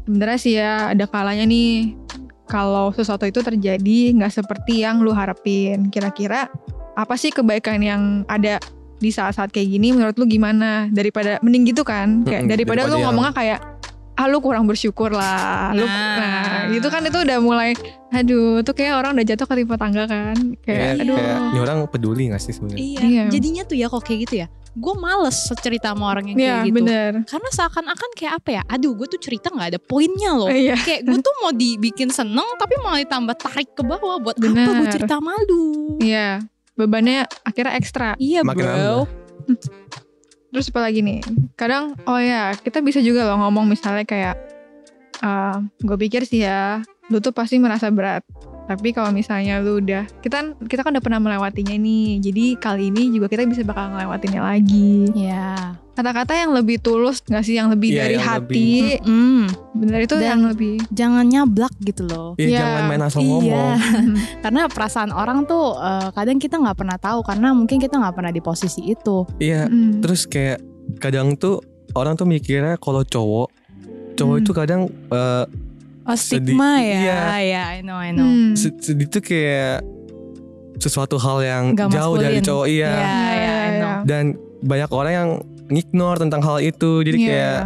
sebenarnya 0.07 0.39
sih 0.39 0.55
ya 0.55 0.95
ada 0.95 1.03
kalanya 1.03 1.43
nih 1.43 1.99
kalau 2.47 2.95
sesuatu 2.95 3.27
itu 3.27 3.43
terjadi 3.43 4.15
nggak 4.15 4.31
seperti 4.39 4.87
yang 4.87 5.03
lu 5.03 5.11
harapin. 5.11 5.91
Kira-kira 5.91 6.47
apa 6.95 7.19
sih 7.19 7.27
kebaikan 7.27 7.83
yang 7.83 8.23
ada 8.31 8.63
di 9.05 9.11
saat-saat 9.11 9.49
kayak 9.49 9.69
gini 9.69 9.93
menurut 9.93 10.15
lu 10.15 10.25
gimana? 10.25 10.89
Daripada 10.89 11.37
mending 11.39 11.69
gitu 11.69 11.81
kan? 11.81 12.21
Kayak 12.21 12.41
Mm-mm, 12.41 12.51
daripada, 12.51 12.81
daripada 12.81 12.81
lu 12.83 12.95
yang- 12.95 13.05
ngomongnya 13.07 13.33
kayak 13.33 13.59
ah 14.15 14.25
lu 14.25 14.39
kurang 14.39 14.63
bersyukur 14.63 15.11
lah. 15.11 15.69
Lu 15.71 15.83
Nah. 15.83 16.15
nah 16.17 16.41
itu 16.71 16.87
kan 16.87 17.03
itu 17.03 17.19
udah 17.19 17.37
mulai 17.37 17.75
aduh 18.09 18.63
tuh 18.63 18.71
kayak 18.71 18.95
orang 18.95 19.11
udah 19.13 19.27
jatuh 19.27 19.43
ke 19.43 19.55
tipe 19.57 19.75
tangga 19.75 20.03
kan? 20.05 20.35
Kayak 20.61 20.63
Kayak, 20.63 21.03
aduh. 21.03 21.15
kayak 21.15 21.37
ini 21.45 21.59
orang 21.59 21.77
peduli 21.85 22.23
gak 22.27 22.39
sih 22.39 22.51
sebenarnya? 22.51 22.79
iya. 22.79 22.99
Iya. 23.01 23.23
jadinya 23.27 23.63
tuh 23.63 23.75
ya 23.75 23.85
kok 23.85 24.01
kayak 24.01 24.19
gitu 24.23 24.35
ya. 24.41 24.47
Gue 24.71 24.91
males 24.93 25.35
cerita 25.57 25.91
sama 25.91 26.09
orang 26.09 26.31
yang 26.31 26.37
Iya 26.37 26.47
kayak 26.49 26.63
gitu. 26.63 26.75
bener. 26.77 27.11
Karena 27.25 27.49
seakan-akan 27.49 28.09
kayak 28.13 28.33
apa 28.35 28.49
ya 28.53 28.61
aduh 28.65 28.91
gue 28.93 29.07
tuh 29.09 29.19
cerita 29.19 29.47
nggak 29.47 29.67
ada 29.69 29.79
poinnya 29.81 30.31
loh. 30.33 30.47
Iya. 30.47 30.75
Kayak 30.77 31.01
gue 31.05 31.19
tuh 31.19 31.35
mau 31.37 31.51
dibikin 31.51 32.07
seneng 32.09 32.47
tapi 32.55 32.75
malah 32.77 32.99
ditambah 32.99 33.35
tarik 33.35 33.67
ke 33.69 33.83
bawah 33.83 34.15
buat 34.17 34.35
apa 34.35 34.47
Bener. 34.47 34.79
gue 34.79 34.87
cerita 34.89 35.19
malu. 35.19 35.99
Iya 35.99 36.39
bebannya 36.75 37.25
akhirnya 37.43 37.73
ekstra. 37.79 38.19
Iya 38.19 38.43
Makin 38.43 38.63
bro. 38.63 38.95
Terus 40.55 40.71
apa 40.71 40.79
lagi 40.87 41.03
nih? 41.03 41.19
Kadang 41.59 41.99
oh 42.07 42.19
ya 42.19 42.55
kita 42.55 42.79
bisa 42.79 43.03
juga 43.03 43.27
loh 43.27 43.43
ngomong 43.43 43.67
misalnya 43.67 44.07
kayak 44.07 44.35
gue 45.81 45.97
pikir 45.97 46.27
sih 46.27 46.43
ya 46.43 46.83
lu 47.09 47.21
tuh 47.21 47.31
pasti 47.31 47.61
merasa 47.61 47.89
berat 47.93 48.25
tapi 48.65 48.89
kalau 48.91 49.09
misalnya 49.09 49.57
lu 49.59 49.77
udah 49.77 50.09
kita 50.19 50.37
kita 50.61 50.81
kan 50.81 50.91
udah 50.91 51.03
pernah 51.03 51.19
melewatinya 51.19 51.73
nih 51.73 52.17
jadi 52.19 52.45
kali 52.57 52.89
ini 52.89 53.09
juga 53.09 53.25
kita 53.27 53.45
bisa 53.45 53.61
bakal 53.61 53.91
ngelewatinnya 53.91 54.41
lagi 54.41 55.05
Iya. 55.11 55.77
kata-kata 55.91 56.33
yang 56.35 56.51
lebih 56.51 56.77
tulus 56.77 57.21
nggak 57.21 57.41
sih 57.41 57.55
yang 57.55 57.69
lebih 57.69 57.89
Iya, 57.89 57.99
dari 58.01 58.15
yang 58.15 58.25
hati 58.25 58.71
Mm, 58.99 59.43
bener 59.75 59.99
itu 60.01 60.15
Dan- 60.15 60.25
yang 60.27 60.41
lebih 60.45 60.73
jangan 60.89 61.23
nyablak 61.23 61.71
gitu 61.79 62.03
loh. 62.03 62.29
Iya, 62.35 62.47
Iya. 62.47 62.59
jangan 62.59 62.81
main 62.85 63.01
asal 63.01 63.19
Iya. 63.19 63.29
ngomong. 63.29 63.77
Karena 64.43 64.61
perasaan 64.65 65.11
orang 65.11 65.45
tuh 65.45 65.65
eh, 65.73 66.09
kadang 66.11 66.35
kita 66.35 66.55
nggak 66.57 66.75
pernah 66.75 66.97
tahu 66.97 67.21
karena 67.21 67.47
mungkin 67.51 67.77
kita 67.77 67.95
nggak 67.95 68.11
pernah 68.13 68.29
di 68.29 68.41
posisi 68.41 68.81
itu. 68.83 69.23
Iya, 69.37 69.65
Mm. 69.65 70.01
terus 70.01 70.25
kayak 70.25 70.59
kadang 70.97 71.33
tuh 71.33 71.61
orang 71.93 72.13
tuh 72.13 72.25
mikirnya 72.25 72.75
kalau 72.75 73.01
cowok 73.01 73.47
cowok 74.15 74.33
Hmm. 74.33 74.41
itu 74.41 74.51
kadang 74.51 74.81
eh, 75.09 75.43
Oh 76.05 76.13
Sedih. 76.13 76.53
stigma 76.53 76.77
ya, 76.77 76.99
Iya. 76.99 77.17
ya 77.41 77.63
I 77.71 77.79
know 77.81 77.97
I 77.97 78.09
know. 78.09 78.23
Hmm. 78.23 78.53
se- 78.53 78.77
sedih 78.77 79.07
tuh 79.07 79.19
kayak 79.19 79.81
sesuatu 80.75 81.15
hal 81.15 81.37
yang 81.41 81.63
Nggak 81.71 81.89
jauh 81.89 82.15
dari 82.15 82.37
maskulin. 82.37 82.45
cowok 82.45 82.65
iya. 82.67 82.91
Iya, 82.91 83.15
iya, 83.33 83.53
I 83.55 83.69
know. 83.75 83.95
Dan 84.03 84.23
banyak 84.61 84.89
orang 84.91 85.13
yang 85.13 85.29
ngignore 85.67 86.17
tentang 86.19 86.41
hal 86.41 86.57
itu. 86.59 87.01
Jadi 87.01 87.17
Iya. 87.17 87.27
kayak 87.27 87.59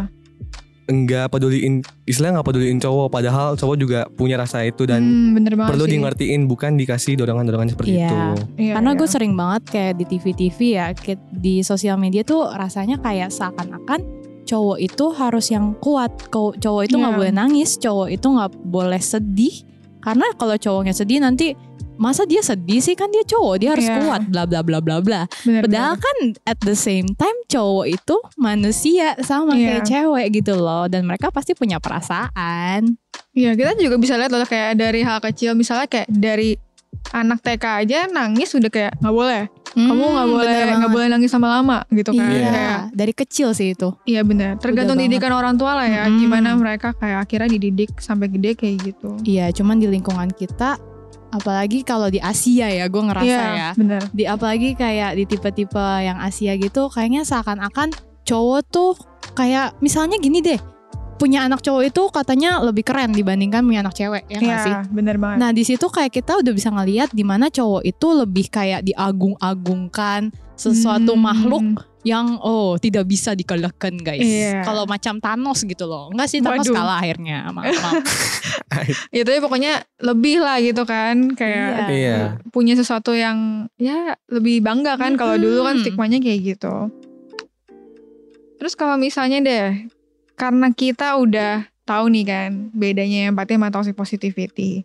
enggak 0.88 1.26
peduliin 1.28 1.74
istilahnya 2.02 2.34
nggak 2.34 2.48
peduliin 2.48 2.78
cowok 2.78 3.08
padahal 3.08 3.54
cowok 3.54 3.76
juga 3.76 4.00
punya 4.10 4.34
rasa 4.34 4.64
itu 4.64 4.82
dan 4.82 4.98
Hmm, 4.98 5.30
bener 5.32 5.54
banget 5.54 5.70
perlu 5.70 5.86
sih. 5.86 5.92
di 5.92 5.98
ngertiin 6.00 6.42
bukan 6.44 6.74
dikasih 6.74 7.14
dorongan-dorongan 7.14 7.68
seperti 7.70 7.94
Iya. 7.94 8.08
itu. 8.08 8.16
Iya, 8.58 8.72
Karena 8.74 8.90
iya. 8.90 8.98
gue 8.98 9.08
sering 9.08 9.32
banget 9.32 9.62
kayak 9.68 9.92
di 9.94 10.04
TV-TV 10.08 10.58
ya, 10.72 10.86
di 11.30 11.62
sosial 11.62 11.94
media 11.94 12.22
tuh 12.22 12.42
rasanya 12.48 12.98
kayak 12.98 13.30
seakan-akan 13.30 14.02
cowok 14.44 14.78
itu 14.78 15.04
harus 15.12 15.46
yang 15.48 15.72
kuat, 15.76 16.10
cowok 16.32 16.82
itu 16.84 16.96
nggak 16.96 17.12
Iya. 17.12 17.18
boleh 17.20 17.32
nangis, 17.32 17.76
cowok 17.76 18.08
itu 18.10 18.26
nggak 18.26 18.50
boleh 18.62 18.98
sedih. 18.98 19.54
Karena 20.00 20.26
kalau 20.34 20.56
cowoknya 20.56 20.92
sedih 20.92 21.20
nanti 21.20 21.52
masa 21.94 22.24
dia 22.24 22.40
sedih 22.40 22.80
sih 22.80 22.96
kan 22.96 23.12
dia 23.12 23.20
cowok, 23.22 23.54
dia 23.56 23.70
harus 23.72 23.84
Iya. 23.84 24.00
kuat, 24.00 24.22
bla 24.26 24.48
bla 24.48 24.64
bla 24.64 24.80
bla 24.80 24.98
bla. 24.98 25.28
Bener, 25.44 25.68
Padahal 25.68 25.94
bener. 25.94 26.02
kan 26.02 26.16
at 26.48 26.58
the 26.60 26.72
same 26.72 27.12
time 27.14 27.36
cowok 27.46 27.86
itu 27.90 28.16
manusia 28.36 29.14
sama 29.20 29.52
Iya. 29.52 29.80
kayak 29.80 29.84
cewek 29.84 30.26
gitu 30.34 30.56
loh, 30.56 30.88
dan 30.88 31.04
mereka 31.04 31.28
pasti 31.28 31.52
punya 31.52 31.76
perasaan. 31.76 32.96
Iya 33.30 33.54
kita 33.54 33.76
juga 33.76 33.94
bisa 33.94 34.16
lihat 34.16 34.32
loh 34.32 34.42
kayak 34.42 34.74
dari 34.74 35.04
hal 35.04 35.20
kecil 35.20 35.54
misalnya 35.54 35.86
kayak 35.86 36.08
dari 36.08 36.58
anak 37.12 37.38
TK 37.40 37.64
aja 37.86 37.98
nangis 38.06 38.50
udah 38.52 38.66
kayak 38.66 38.92
nggak 38.98 39.14
boleh 39.14 39.42
kamu 39.72 39.86
nggak 40.04 40.18
Hmm, 40.20 40.32
boleh 40.32 40.46
bener 40.50 40.66
nggak 40.66 40.74
banget. 40.80 40.90
boleh 40.92 41.06
nangis 41.08 41.30
lama-lama 41.30 41.76
gitu 41.88 42.10
kan 42.10 42.26
Iya, 42.26 42.50
Kayak, 42.50 42.80
dari 42.90 43.12
kecil 43.12 43.48
sih 43.50 43.68
itu. 43.70 43.88
iya 44.02 44.20
benar 44.20 44.56
tergantung 44.56 44.94
banget. 44.94 45.10
didikan 45.12 45.32
orang 45.32 45.54
tua 45.54 45.72
lah 45.74 45.86
ya 45.86 46.04
Mm-mm. 46.04 46.18
gimana 46.18 46.48
mereka 46.52 46.90
kayak 46.92 47.22
akhirnya 47.22 47.48
dididik 47.52 47.90
sampai 47.96 48.26
gede 48.28 48.50
kayak 48.54 48.76
gitu 48.84 49.14
Iya, 49.22 49.48
cuman 49.50 49.76
di 49.76 49.86
lingkungan 49.86 50.30
kita, 50.30 50.74
apalagi 51.30 51.80
kalau 51.80 52.06
di 52.06 52.18
Asia 52.18 52.66
ya, 52.66 52.84
gue 52.84 53.02
ngerasa 53.04 53.22
iya 53.24 53.46
ya. 53.52 53.70
benar 53.72 54.02
Di 54.10 54.24
apalagi 54.24 54.74
kayak 54.74 55.14
di 55.14 55.24
tipe-tipe 55.24 55.78
yang 56.00 56.18
Asia 56.18 56.54
gitu, 56.54 56.86
kayaknya 56.86 57.22
seakan-akan 57.22 57.94
cowok 58.22 58.60
tuh 58.66 58.92
kayak 59.32 59.78
misalnya 59.78 60.16
gini 60.16 60.38
deh, 60.40 60.58
punya 61.20 61.44
anak 61.44 61.60
cowok 61.60 61.82
itu 61.84 62.02
katanya 62.08 62.58
lebih 62.58 62.80
keren 62.80 63.12
dibandingkan 63.12 63.60
punya 63.60 63.84
anak 63.84 63.92
cewek, 63.92 64.24
ya 64.26 64.40
nggak 64.40 64.58
sih? 64.58 64.72
iya 64.72 64.88
benar 64.88 65.20
banget 65.20 65.36
Nah 65.36 65.50
di 65.52 65.62
situ 65.62 65.86
kayak 65.86 66.08
kita 66.10 66.40
udah 66.40 66.50
bisa 66.50 66.72
ngelihat 66.72 67.12
di 67.12 67.20
mana 67.20 67.46
cowok 67.46 67.84
itu 67.84 68.06
lebih 68.16 68.48
kayak 68.48 68.80
diagung-agungkan 68.82 70.32
sesuatu 70.56 71.12
Hmm. 71.12 71.22
makhluk 71.22 71.66
yang 72.00 72.40
oh 72.40 72.76
tidak 72.76 73.04
bisa 73.04 73.32
dikalahkan 73.32 73.92
guys. 73.96 74.24
Iya. 74.24 74.64
Kalau 74.64 74.84
macam 74.84 75.20
Thanos 75.20 75.60
gitu 75.62 75.84
loh, 75.84 76.08
enggak 76.08 76.28
sih 76.28 76.40
Thanos 76.40 76.64
Waduh. 76.64 76.72
kalah 76.74 76.96
akhirnya. 76.98 77.48
Maaf, 77.50 77.76
maaf. 77.76 78.00
itu 79.12 79.28
ya 79.28 79.36
pokoknya 79.38 79.72
lebih 80.00 80.40
lah 80.40 80.56
gitu 80.58 80.84
kan 80.84 81.32
kayak 81.32 81.68
Iya. 81.68 81.92
Iya. 81.92 82.18
punya 82.48 82.72
sesuatu 82.72 83.12
yang 83.12 83.68
ya 83.76 84.16
lebih 84.28 84.60
bangga 84.60 84.96
kan 84.96 85.20
kalau 85.20 85.36
dulu 85.36 85.60
kan 85.62 85.76
Mm-mm. 85.76 85.84
stigmanya 85.84 86.18
kayak 86.18 86.56
gitu. 86.56 86.88
Terus 88.56 88.72
kalau 88.72 88.96
misalnya 88.96 89.40
deh 89.40 89.68
karena 90.40 90.72
kita 90.72 91.20
udah 91.20 91.68
tahu 91.84 92.08
nih 92.08 92.24
kan 92.24 92.50
bedanya 92.72 93.28
empati 93.28 93.60
sama 93.60 93.68
toxic 93.68 93.92
positivity. 93.92 94.80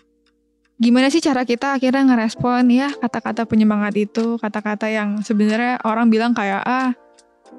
Gimana 0.76 1.08
sih 1.08 1.24
cara 1.24 1.48
kita 1.48 1.80
akhirnya 1.80 2.04
ngerespon 2.04 2.68
ya 2.68 2.92
kata-kata 2.92 3.48
penyemangat 3.48 3.96
itu, 3.96 4.36
kata-kata 4.36 4.92
yang 4.92 5.24
sebenarnya 5.24 5.80
orang 5.88 6.12
bilang 6.12 6.36
kayak 6.36 6.60
ah 6.68 6.92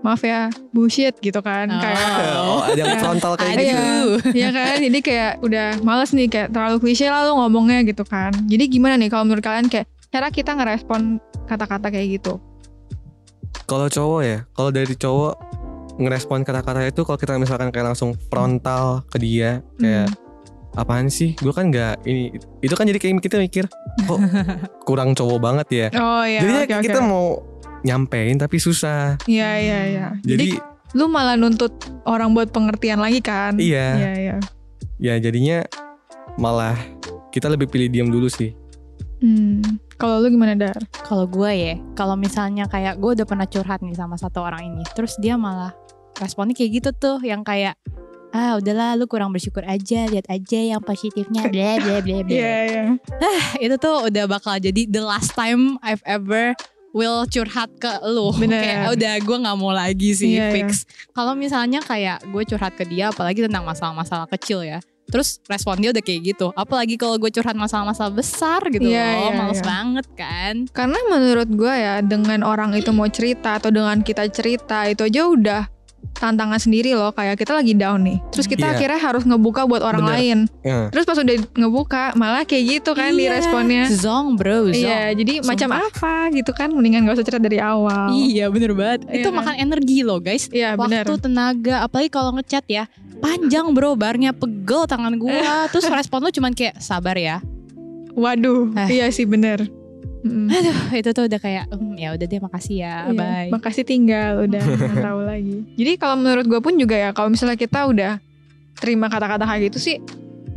maaf 0.05 0.21
ya 0.21 0.53
bullshit 0.77 1.17
gitu 1.25 1.41
kan 1.41 1.73
Oh. 1.73 1.81
kayak 1.81 2.05
Oh, 2.53 2.61
ada 2.69 2.77
yang 2.77 3.01
frontal 3.01 3.33
kayak 3.41 3.57
gitu. 3.57 3.89
Iya 4.45 4.49
kan, 4.53 4.77
jadi 4.77 4.99
kayak 5.01 5.33
udah 5.41 5.67
males 5.81 6.13
nih 6.13 6.29
kayak 6.29 6.53
terlalu 6.53 6.77
klise 6.85 7.09
lah 7.09 7.25
lu 7.25 7.41
ngomongnya 7.41 7.81
gitu 7.89 8.05
kan. 8.05 8.37
Jadi 8.45 8.69
gimana 8.69 9.01
nih 9.01 9.09
kalau 9.09 9.25
menurut 9.25 9.41
kalian 9.41 9.73
kayak 9.73 9.89
cara 10.13 10.29
kita 10.29 10.53
ngerespon 10.53 11.17
kata-kata 11.49 11.89
kayak 11.89 12.21
gitu? 12.21 12.37
Kalau 13.65 13.89
cowok 13.89 14.21
ya, 14.21 14.39
kalau 14.53 14.69
dari 14.69 14.93
cowok 14.93 15.35
ngerespon 15.97 16.45
kata-kata 16.45 16.85
itu 16.85 17.03
kalau 17.03 17.17
kita 17.17 17.37
misalkan 17.37 17.73
kayak 17.73 17.93
langsung 17.93 18.13
frontal 18.29 19.03
ke 19.09 19.17
dia 19.17 19.65
kayak 19.77 20.13
apaan 20.77 21.09
sih? 21.09 21.33
Gue 21.41 21.53
kan 21.53 21.73
nggak 21.73 22.05
ini 22.05 22.37
itu 22.61 22.75
kan 22.77 22.85
jadi 22.85 23.01
kayak 23.01 23.21
kita 23.21 23.37
mikir 23.41 23.65
kok 24.05 24.21
kurang 24.89 25.17
cowok 25.17 25.39
banget 25.41 25.67
ya. 25.73 25.87
Oh 25.97 26.21
iya, 26.23 26.41
Jadinya 26.45 26.63
oke 26.63 26.75
oke. 26.75 26.85
kita 26.85 27.01
mau 27.01 27.27
nyampein 27.81 28.37
tapi 28.37 28.57
susah. 28.59 29.17
Iya 29.25 29.51
iya 29.57 29.81
iya. 29.89 30.07
Jadi, 30.21 30.59
Jadi, 30.59 30.95
lu 30.95 31.09
malah 31.09 31.37
nuntut 31.37 31.73
orang 32.05 32.37
buat 32.37 32.53
pengertian 32.53 33.01
lagi 33.01 33.25
kan? 33.25 33.57
iya, 33.57 33.97
Iya 33.97 34.13
iya. 34.17 34.37
ya 34.97 35.15
jadinya 35.17 35.65
malah 36.37 36.77
kita 37.33 37.49
lebih 37.49 37.69
pilih 37.69 37.89
diam 37.89 38.09
dulu 38.09 38.29
sih. 38.29 38.53
Hmm. 39.21 39.81
Kalau 39.97 40.21
lu 40.21 40.29
gimana 40.29 40.53
dar? 40.53 40.77
Kalau 41.09 41.25
gue 41.25 41.51
ya, 41.57 41.75
kalau 41.97 42.21
misalnya 42.21 42.69
kayak 42.69 43.01
gue 43.01 43.17
udah 43.17 43.25
pernah 43.25 43.49
curhat 43.49 43.81
nih 43.81 43.97
sama 43.97 44.21
satu 44.21 44.45
orang 44.45 44.69
ini, 44.69 44.85
terus 44.93 45.17
dia 45.17 45.41
malah 45.41 45.73
responnya 46.21 46.53
kayak 46.53 46.85
gitu 46.85 46.91
tuh, 46.93 47.19
yang 47.25 47.41
kayak 47.41 47.81
ah 48.37 48.61
udahlah 48.61 48.93
lu 49.01 49.09
kurang 49.09 49.33
bersyukur 49.33 49.65
aja, 49.65 50.05
lihat 50.13 50.29
aja 50.29 50.61
yang 50.61 50.85
positifnya, 50.85 51.49
bla 51.53 51.81
bla 51.81 51.97
bla 52.05 52.19
bla. 52.21 52.37
Iya 52.37 52.57
iya. 52.69 52.83
Itu 53.57 53.81
tuh 53.81 54.13
udah 54.13 54.25
bakal 54.29 54.61
jadi 54.61 54.85
the 54.85 55.01
last 55.01 55.33
time 55.33 55.81
I've 55.81 56.05
ever 56.05 56.53
will 56.93 57.25
curhat 57.25 57.73
ke 57.81 57.89
lu. 58.05 58.37
Bener. 58.45 58.61
Kayak 58.61 58.85
udah 59.01 59.15
gue 59.25 59.37
nggak 59.49 59.57
mau 59.57 59.73
lagi 59.73 60.13
sih 60.13 60.37
Iya, 60.37 60.53
fix. 60.53 60.85
Kalau 61.17 61.33
misalnya 61.33 61.81
kayak 61.81 62.21
gue 62.29 62.43
curhat 62.45 62.77
ke 62.77 62.85
dia, 62.85 63.09
apalagi 63.09 63.45
tentang 63.45 63.65
masalah-masalah 63.65 64.29
kecil 64.29 64.61
ya, 64.61 64.85
Terus 65.07 65.39
respon 65.47 65.79
dia 65.79 65.95
udah 65.95 66.03
kayak 66.03 66.21
gitu. 66.35 66.51
Apalagi 66.59 66.99
kalau 66.99 67.15
gue 67.17 67.31
curhat 67.31 67.55
masalah-masalah 67.55 68.11
besar 68.11 68.61
gitu 68.71 68.91
Iya, 68.91 69.07
loh, 69.07 69.23
iya, 69.23 69.39
males 69.39 69.61
iya. 69.63 69.67
banget 69.67 70.07
kan. 70.19 70.55
Karena 70.75 70.99
menurut 71.07 71.49
gue 71.51 71.75
ya 71.75 71.95
dengan 72.03 72.41
orang 72.43 72.75
itu 72.75 72.91
mau 72.91 73.07
cerita 73.07 73.63
atau 73.63 73.71
dengan 73.71 74.03
kita 74.03 74.27
cerita 74.31 74.87
itu 74.91 75.07
aja 75.07 75.23
udah 75.31 75.63
tantangan 76.17 76.57
sendiri 76.57 76.93
loh 76.93 77.11
kayak 77.11 77.37
kita 77.37 77.53
lagi 77.53 77.73
down 77.73 78.01
nih 78.01 78.19
terus 78.29 78.45
kita 78.45 78.65
Iya. 78.65 78.73
akhirnya 78.73 78.99
harus 78.99 79.23
ngebuka 79.23 79.65
buat 79.65 79.81
orang 79.81 80.03
Bener. 80.03 80.15
lain 80.15 80.39
Ya. 80.61 80.89
terus 80.89 81.05
pas 81.05 81.15
udah 81.15 81.37
ngebuka 81.53 82.03
malah 82.13 82.43
kayak 82.43 82.65
gitu 82.79 82.91
kan 82.93 83.11
di 83.11 83.25
Iya. 83.25 83.33
responnya 83.35 83.83
Zong 83.89 84.35
bro, 84.35 84.67
zong. 84.67 84.77
iya 84.77 85.11
jadi 85.11 85.39
Sumpah. 85.39 85.49
macam 85.49 85.69
apa 85.79 86.15
gitu 86.31 86.51
kan 86.51 86.69
mendingan 86.69 87.05
gak 87.05 87.17
usah 87.17 87.27
cerita 87.27 87.43
dari 87.43 87.59
awal 87.59 88.09
Iya 88.09 88.49
bener 88.49 88.73
banget. 88.73 89.01
Iya 89.05 89.15
itu 89.17 89.29
kan? 89.29 89.37
makan 89.37 89.55
energi 89.57 89.99
loh 90.01 90.19
guys. 90.19 90.49
iya 90.49 90.75
benar 90.75 91.05
Waktu 91.05 91.23
tenaga, 91.23 91.75
apalagi 91.83 92.09
kalau 92.09 92.31
ngechat 92.33 92.65
ya. 92.67 92.85
Panjang 93.17 93.73
bro, 93.73 93.95
barnya 93.95 94.31
pegel 94.31 94.85
tangan 94.85 95.17
gua. 95.17 95.33
Terus 95.73 95.87
respon 95.87 96.21
lu 96.21 96.31
cuman 96.31 96.53
kayak 96.53 96.79
sabar 96.79 97.15
ya. 97.15 97.41
waduh 98.13 98.73
Eh. 98.79 98.97
iya 98.97 99.07
sih 99.09 99.25
bener 99.25 99.69
Mm. 100.27 100.49
Aduh, 100.49 100.77
itu 100.93 101.11
tuh 101.11 101.25
udah 101.25 101.39
kayak 101.39 101.65
"Hmm, 101.69 101.95
ya 101.95 102.11
udah 102.11 102.27
deh 102.27 102.41
makasih 102.41 102.77
ya, 102.79 102.95
Iya, 103.05 103.15
bye. 103.15 103.49
makasih 103.49 103.83
tinggal 103.83 104.43
udah 104.43 104.61
nggak 104.83 104.99
tahu 105.01 105.21
lagi 105.23 105.57
jadi 105.73 105.93
kalau 105.97 106.17
menurut 106.17 106.45
gue 106.45 106.61
pun 106.61 106.75
juga 106.75 106.97
ya 106.97 107.11
kalau 107.11 107.29
misalnya 107.29 107.55
kita 107.55 107.85
udah 107.85 108.19
terima 108.75 109.07
kata-kata 109.07 109.43
kayak 109.43 109.63
gitu 109.69 109.79
sih 109.83 109.97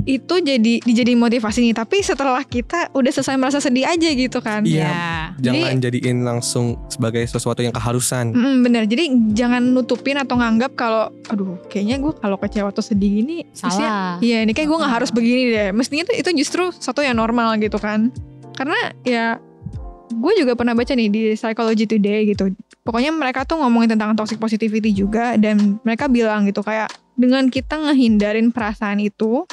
itu 0.02 0.36
jadi 0.36 0.80
dijadiin 0.80 1.16
motivasi 1.16 1.62
nih 1.62 1.76
tapi 1.76 2.02
setelah 2.02 2.42
kita 2.42 2.90
udah 2.90 3.12
selesai 3.12 3.36
merasa 3.36 3.60
sedih 3.60 3.86
aja 3.86 4.10
gitu 4.10 4.40
kan 4.40 4.64
Iya. 4.64 4.90
Ya. 4.90 5.52
Jangan 5.54 5.78
jadiin 5.78 6.18
langsung 6.22 6.66
sebagai 6.88 7.22
sesuatu 7.22 7.60
yang 7.60 7.70
keharusan. 7.70 8.32
Mm, 8.32 8.56
bener 8.60 8.84
jadi 8.84 9.06
jangan 9.30 9.62
nutupin 9.62 10.18
atau 10.18 10.36
nganggap 10.36 10.74
kalau 10.74 11.12
aduh 11.26 11.62
kayaknya 11.68 11.96
gue 11.98 12.12
kalau 12.14 12.36
kecewa 12.36 12.68
atau 12.70 12.82
sedih 12.82 13.12
gini 13.18 13.38
mestinya- 13.46 13.70
Salah. 13.70 14.14
Iya 14.20 14.42
ini 14.42 14.52
kayak 14.52 14.68
gue 14.68 14.78
nggak 14.78 14.94
harus 14.94 15.12
begini 15.12 15.42
deh 15.48 15.70
Mestinya 15.72 16.04
itu, 16.04 16.14
itu 16.18 16.30
justru 16.40 16.64
satu 16.74 17.00
yang 17.00 17.14
normal 17.14 17.56
gitu 17.58 17.78
kan 17.78 18.10
Karena 18.52 18.76
ya 19.02 19.38
gue 20.20 20.34
juga 20.44 20.54
pernah 20.60 20.76
baca 20.76 20.92
nih 20.92 21.08
di 21.08 21.22
Psychology 21.34 21.88
Today 21.88 22.36
gitu. 22.36 22.52
Pokoknya 22.84 23.16
mereka 23.16 23.48
tuh 23.48 23.60
ngomongin 23.64 23.96
tentang 23.96 24.16
toxic 24.16 24.40
positivity 24.40 24.96
juga 24.96 25.36
Dan 25.36 25.78
mereka 25.84 26.08
bilang 26.08 26.48
gitu 26.48 26.64
kayak 26.64 26.90
Dengan 27.14 27.52
kita 27.52 27.76
ngehindarin 27.76 28.50
perasaan 28.56 29.04
itu 29.04 29.44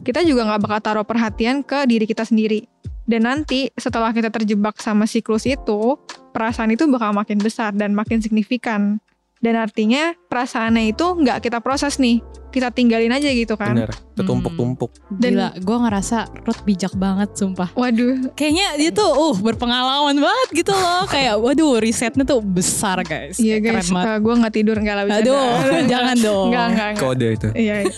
Kita 0.00 0.22
juga 0.22 0.46
nggak 0.46 0.60
bakal 0.62 0.78
taruh 0.80 1.06
perhatian 1.06 1.60
ke 1.66 1.84
diri 1.84 2.06
kita 2.06 2.22
sendiri. 2.24 2.64
Dan 3.06 3.26
nanti 3.26 3.70
setelah 3.74 4.10
kita 4.10 4.30
terjebak 4.30 4.78
sama 4.78 5.04
siklus 5.04 5.44
itu 5.46 5.98
Perasaan 6.30 6.72
itu 6.72 6.84
bakal 6.88 7.16
makin 7.16 7.40
besar 7.40 7.72
dan 7.72 7.96
makin 7.96 8.20
signifikan. 8.20 9.00
Dan 9.40 9.56
artinya 9.56 10.16
perasaannya 10.28 10.92
itu 10.92 11.04
nggak 11.04 11.44
kita 11.44 11.60
proses 11.60 11.96
nih 12.00 12.20
Kita 12.56 12.72
tinggalin 12.72 13.12
aja 13.12 13.28
gitu 13.28 13.52
kan 13.54 13.76
Bener. 13.76 13.92
Ketumpuk-tumpuk. 14.16 14.96
Dan- 15.12 15.36
Gila, 15.36 15.48
gue 15.54 15.76
ngerasa 15.78 16.16
Ruth 16.40 16.64
bijak 16.64 16.96
banget 16.96 17.36
sumpah. 17.36 17.68
Waduh, 17.70 18.32
Kayaknya 18.32 18.80
dia 18.80 18.90
tuh 18.90 19.04
uh 19.06 19.36
berpengalaman 19.36 20.16
banget 20.16 20.48
gitu 20.56 20.72
loh. 20.72 21.04
Kayak 21.12 21.36
waduh 21.36 21.76
risetnya 21.76 22.24
tuh 22.24 22.40
besar 22.40 22.96
guys. 23.02 23.36
iya 23.36 23.60
guys, 23.60 23.92
banget. 23.92 24.24
gue 24.24 24.34
nggak 24.34 24.54
tidur 24.54 24.72
nggak 24.74 24.94
lah. 24.96 25.04
Aduh, 25.14 25.36
jangan 25.92 26.16
dong. 26.26 26.48
Enggak, 26.48 26.66
enggak, 26.66 26.88
enggak. 26.88 27.04
Kode 27.04 27.28
itu. 27.30 27.48
Iya, 27.52 27.74
iya. 27.84 27.92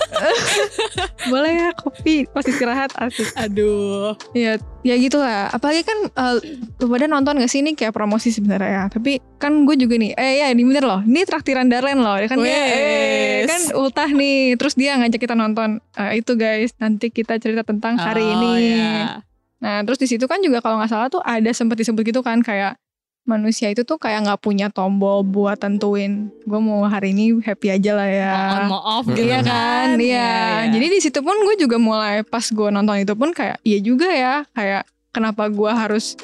Boleh 1.25 1.53
ya 1.55 1.71
kopi 1.73 2.27
pas 2.27 2.43
istirahat 2.43 2.91
asik. 2.97 3.29
Aduh. 3.37 4.19
Iya, 4.33 4.57
ya 4.83 4.95
gitulah. 4.97 5.51
Apalagi 5.51 5.83
kan 5.83 5.99
eh, 6.09 6.37
lu 6.79 6.87
pada 6.89 7.07
nonton 7.07 7.37
gak 7.37 7.47
sih 7.47 7.61
ini 7.61 7.75
kayak 7.75 7.93
promosi 7.93 8.31
sebenarnya 8.31 8.67
ya. 8.69 8.85
Tapi 8.89 9.23
kan 9.37 9.63
gue 9.63 9.77
juga 9.77 9.95
nih, 9.95 10.15
eh 10.15 10.43
ya 10.43 10.47
ini 10.49 10.63
bener 10.65 10.83
loh. 10.83 11.01
Ini 11.01 11.23
traktiran 11.23 11.69
Darlen 11.69 12.01
loh. 12.01 12.17
Dia 12.17 12.27
kan 12.27 12.39
dia, 12.41 12.59
eh, 12.59 13.47
kan 13.47 13.58
ultah 13.79 14.09
nih. 14.09 14.55
Terus 14.55 14.75
dia 14.75 14.95
ngajak 14.95 15.21
kita 15.21 15.33
nonton 15.33 15.79
Eh, 15.95 16.19
itu 16.19 16.35
guys. 16.35 16.75
Nanti 16.77 17.09
kita 17.09 17.39
cerita 17.39 17.63
tentang 17.63 17.95
hari 17.95 18.21
Oh, 18.21 18.35
ini. 18.35 18.53
iya. 18.75 19.23
Nah, 19.59 19.83
terus 19.83 19.97
di 19.97 20.07
situ 20.07 20.27
kan 20.27 20.39
juga 20.39 20.59
kalau 20.59 20.77
nggak 20.77 20.87
salah 20.89 21.07
tuh 21.07 21.19
ada 21.21 21.51
sempet 21.51 21.75
disebut 21.77 22.03
gitu 22.05 22.21
kan 22.21 22.39
kayak 22.41 22.79
manusia 23.25 23.69
itu 23.69 23.83
tuh 23.83 23.97
kayak 23.97 24.25
nggak 24.25 24.41
punya 24.41 24.67
tombol 24.69 25.21
buat 25.21 25.59
tentuin 25.59 26.33
gue 26.43 26.57
mau 26.59 26.81
hari 26.83 27.13
ini 27.13 27.37
happy 27.39 27.69
aja 27.71 27.93
lah 27.93 28.09
ya. 28.09 28.35
On 28.57 28.63
mau 28.69 28.81
off 28.81 29.05
gitu 29.05 29.21
Iya 29.21 29.43
kan, 29.43 30.01
iya. 30.01 30.65
Jadi 30.67 30.87
di 30.89 30.99
situ 30.99 31.21
pun 31.21 31.37
gue 31.37 31.55
juga 31.57 31.77
mulai 31.77 32.23
pas 32.23 32.41
gue 32.43 32.69
nonton 32.69 32.97
itu 32.97 33.13
pun 33.13 33.31
kayak 33.31 33.61
iya 33.63 33.79
juga 33.79 34.09
ya, 34.09 34.35
kayak 34.51 34.83
kenapa 35.11 35.45
gue 35.47 35.69
harus 35.69 36.17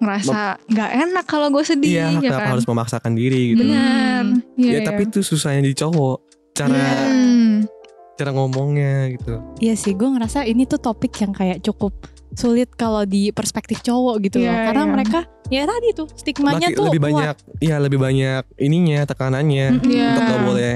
ngerasa 0.00 0.56
nggak 0.64 0.90
enak 1.06 1.24
kalau 1.24 1.52
gue 1.52 1.60
sedih, 1.60 1.90
Iya, 1.92 2.06
ya 2.08 2.20
kenapa 2.24 2.40
kan? 2.40 2.50
harus 2.50 2.66
memaksakan 2.66 3.12
diri 3.12 3.40
gitu. 3.52 3.62
Benar. 3.62 4.24
Iya, 4.56 4.70
ya 4.72 4.80
tapi 4.82 5.02
itu 5.04 5.20
susahnya 5.20 5.62
di 5.62 5.76
cowok. 5.76 6.18
Cara 6.60 6.84
Hmm. 7.06 7.64
cara 8.12 8.30
ngomongnya 8.30 9.08
gitu. 9.10 9.40
Iya 9.58 9.74
sih, 9.74 9.92
gue 9.92 10.04
ngerasa 10.06 10.44
ini 10.44 10.64
tuh 10.64 10.76
topik 10.76 11.16
yang 11.16 11.32
kayak 11.32 11.60
cukup 11.60 11.96
sulit 12.30 12.68
kalau 12.70 13.02
di 13.02 13.32
perspektif 13.32 13.80
cowok 13.80 14.20
gitu 14.22 14.38
loh. 14.38 14.52
Iya, 14.52 14.68
Karena 14.68 14.84
iya. 14.84 14.92
mereka 14.92 15.18
ya 15.48 15.62
tadi 15.64 15.88
tuh 15.90 16.06
stigmanya 16.12 16.68
Laki- 16.68 16.76
tuh 16.76 16.84
lebih 16.86 17.00
kuat. 17.00 17.08
banyak, 17.08 17.34
iya 17.58 17.76
lebih 17.76 17.98
banyak 17.98 18.42
ininya 18.56 19.00
tekanannya. 19.04 19.66
Iya. 19.82 20.08
untuk 20.12 20.24
gak 20.28 20.42
boleh 20.44 20.74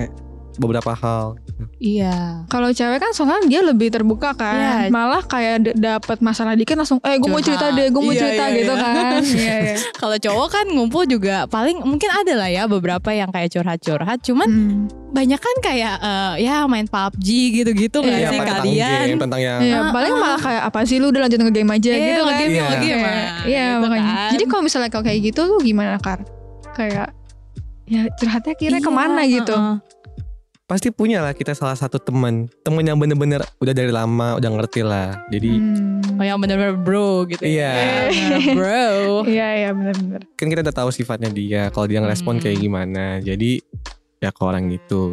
beberapa 0.57 0.93
hal. 0.93 1.37
Iya. 1.77 2.47
Kalau 2.47 2.69
cewek 2.69 2.99
kan 2.99 3.11
soalnya 3.11 3.45
dia 3.45 3.61
lebih 3.61 3.89
terbuka 3.89 4.33
kan, 4.33 4.87
Iya. 4.87 4.91
malah 4.91 5.23
kayak 5.23 5.73
dapat 5.73 6.19
masalah 6.19 6.53
dikit 6.53 6.75
langsung, 6.75 6.99
eh 7.01 7.15
gue 7.15 7.27
mau 7.27 7.39
cerita 7.39 7.71
deh, 7.71 7.89
gue 7.89 8.01
mau 8.01 8.11
Iya, 8.11 8.21
cerita 8.21 8.45
iya, 8.45 8.57
gitu 8.57 8.73
iya. 8.73 8.83
kan. 8.83 9.21
Iya, 9.37 9.55
iya. 9.61 9.77
Kalau 10.01 10.17
cowok 10.17 10.49
kan 10.49 10.67
ngumpul 10.67 11.05
juga 11.05 11.45
paling 11.47 11.81
mungkin 11.81 12.09
ada 12.09 12.35
lah 12.35 12.49
ya 12.49 12.63
beberapa 12.65 13.11
yang 13.11 13.29
kayak 13.29 13.51
curhat-curhat. 13.51 14.19
Cuman 14.21 14.47
Hmm. 14.47 14.83
banyak 15.11 15.37
kan 15.37 15.57
kayak 15.61 15.95
eh, 15.97 16.35
ya 16.43 16.65
main 16.65 16.85
PUBG 16.85 17.29
gitu-gitu 17.55 17.99
nggak 18.01 18.19
Iya, 18.19 18.29
sih 18.29 18.39
kalian? 18.41 19.07
game, 19.07 19.21
tentang 19.21 19.41
yang 19.41 19.61
Iya, 19.61 19.79
Ah, 19.81 19.91
paling 19.91 20.11
ah. 20.11 20.21
malah 20.21 20.41
kayak 20.41 20.63
apa 20.65 20.79
sih 20.85 20.97
lu 20.97 21.09
udah 21.09 21.23
lanjut 21.23 21.39
nge-game 21.41 21.71
aja 21.73 21.91
Iya, 21.91 21.99
gitu 22.01 22.21
kan. 22.21 22.29
nge-game, 22.29 22.51
Iya. 22.53 22.65
nge-game, 22.65 22.99
Iya, 22.99 23.11
ah, 23.11 23.35
iya 23.45 23.65
gitu 23.65 23.79
makanya. 23.81 24.13
kan. 24.13 24.31
Jadi 24.33 24.45
kalau 24.45 24.63
misalnya 24.63 24.89
kalau 24.89 25.05
kayak 25.05 25.21
gitu 25.23 25.41
lu 25.45 25.57
gimana 25.61 25.97
Kar? 25.97 26.21
Kayak 26.73 27.09
ya 27.85 28.01
curhatnya 28.11 28.55
kira 28.55 28.77
Iya, 28.77 28.83
ke 28.83 28.91
mana 28.91 29.23
gitu? 29.25 29.55
heeh. 29.55 29.77
Pasti 30.65 30.89
punya 30.89 31.21
lah 31.21 31.33
kita 31.33 31.53
salah 31.53 31.75
satu 31.75 31.99
teman, 31.99 32.49
temen 32.61 32.81
yang 32.81 32.97
bener-bener 32.97 33.45
udah 33.59 33.71
dari 33.71 33.89
lama 33.89 34.35
udah 34.35 34.51
ngerti 34.51 34.81
lah. 34.81 35.13
Jadi 35.29 35.53
Hmm. 35.55 35.93
Oh 36.15 36.23
yang 36.23 36.39
bener-bener 36.39 36.73
bro 36.75 37.27
gitu 37.27 37.43
Iya. 37.43 37.69
ya. 37.69 37.85
Bener-bener 38.09 38.55
bro. 38.55 38.89
Iya 39.27 39.49
iya 39.57 39.71
benar-benar. 39.73 40.21
kan 40.31 40.47
kita 40.47 40.61
udah 40.63 40.75
tahu 40.75 40.89
sifatnya 40.89 41.29
dia, 41.29 41.69
kalau 41.69 41.85
dia 41.85 41.99
ngerespon 41.99 42.39
Hmm. 42.39 42.43
kayak 42.43 42.59
gimana. 42.59 43.05
Jadi 43.19 43.61
ya 44.19 44.31
ke 44.31 44.41
orang 44.41 44.71
gitu. 44.71 45.13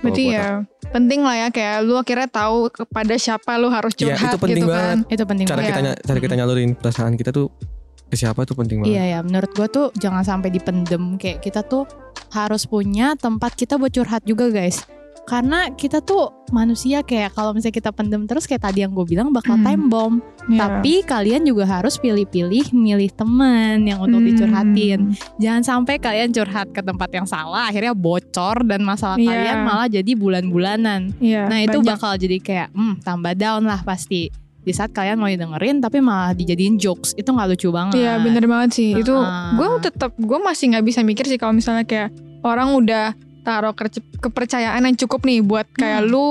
Berarti 0.00 0.22
ya 0.30 0.60
penting 0.90 1.20
lah 1.20 1.36
ya 1.38 1.48
kayak 1.48 1.76
lu 1.80 1.94
akhirnya 1.94 2.26
tahu 2.26 2.68
kepada 2.68 3.14
siapa 3.14 3.54
lu 3.54 3.68
harus 3.68 3.92
Iya, 3.94 4.12
curhat 4.12 4.28
itu 4.28 4.38
penting 4.38 4.56
gitu 4.58 4.68
banget. 4.68 4.84
kan. 4.98 4.98
Itu 5.08 5.24
penting 5.24 5.46
cara 5.46 5.56
banget. 5.56 5.70
kita 5.70 5.80
ny- 5.82 6.00
cara 6.02 6.18
kita 6.18 6.34
nyalurin 6.36 6.70
perasaan 6.74 7.14
kita 7.14 7.30
tuh 7.30 7.46
ke 8.10 8.18
siapa 8.18 8.42
tuh 8.42 8.52
penting 8.54 8.82
banget. 8.82 8.92
Iya 8.92 9.04
ya, 9.06 9.18
menurut 9.22 9.50
gue 9.50 9.66
tuh 9.66 9.86
jangan 9.96 10.20
sampai 10.20 10.50
dipendem 10.50 11.14
kayak 11.14 11.40
kita 11.40 11.62
tuh 11.62 11.86
harus 12.28 12.66
punya 12.66 13.14
tempat 13.14 13.54
kita 13.54 13.74
buat 13.74 13.90
curhat 13.90 14.22
juga 14.22 14.50
guys. 14.50 14.82
Karena 15.20 15.70
kita 15.70 16.02
tuh 16.02 16.26
manusia 16.50 17.06
kayak 17.06 17.30
kalau 17.32 17.54
misalnya 17.54 17.78
kita 17.78 17.90
pendem 17.94 18.26
terus 18.26 18.50
kayak 18.50 18.66
tadi 18.66 18.82
yang 18.82 18.90
gue 18.90 19.06
bilang 19.06 19.30
bakal 19.30 19.54
Hmm. 19.54 19.62
time 19.62 19.84
bomb. 19.86 20.14
Iya. 20.44 20.58
Tapi 20.58 21.06
kalian 21.06 21.46
juga 21.46 21.70
harus 21.70 21.94
pilih-pilih 21.94 22.74
milih 22.74 23.14
temen 23.14 23.86
yang 23.86 24.02
untuk 24.02 24.18
Hmm. 24.18 24.26
dicurhatin. 24.26 25.00
Jangan 25.38 25.62
sampai 25.62 26.02
kalian 26.02 26.34
curhat 26.34 26.74
ke 26.74 26.82
tempat 26.82 27.14
yang 27.14 27.30
salah 27.30 27.70
akhirnya 27.70 27.94
bocor 27.94 28.66
dan 28.66 28.82
masalah 28.82 29.14
Iya. 29.14 29.30
kalian 29.30 29.58
malah 29.62 29.86
jadi 29.88 30.12
bulan-bulanan. 30.18 31.14
Iya. 31.22 31.46
Nah 31.46 31.58
itu 31.62 31.78
banyak. 31.78 31.86
bakal 31.86 32.12
jadi 32.18 32.36
kayak 32.40 32.68
hmm, 32.74 32.94
tambah 33.00 33.32
down 33.34 33.62
lah 33.62 33.78
pasti. 33.80 34.34
Di 34.60 34.72
saat 34.72 34.90
kalian 34.90 35.16
mau 35.16 35.26
dengerin 35.26 35.80
tapi 35.80 35.98
malah 35.98 36.30
dijadiin 36.30 36.76
jokes 36.76 37.12
itu 37.14 37.26
nggak 37.26 37.48
lucu 37.50 37.68
banget. 37.68 37.96
Iya 37.96 38.20
bener 38.20 38.44
banget 38.44 38.70
sih. 38.74 38.92
Itu 38.92 39.14
Ah. 39.14 39.56
gue 39.56 39.66
tetap 39.80 40.12
gue 40.14 40.38
masih 40.38 40.70
nggak 40.70 40.84
bisa 40.84 41.00
mikir 41.00 41.24
sih 41.24 41.36
kalau 41.36 41.52
misalnya 41.52 41.82
kayak 41.82 42.12
orang 42.40 42.72
udah 42.72 43.12
taruh 43.40 43.72
kepercayaan 44.18 44.84
yang 44.84 44.96
cukup 44.98 45.24
nih 45.24 45.40
buat 45.40 45.64
kayak 45.70 46.04
Hmm. 46.04 46.12
lu 46.12 46.26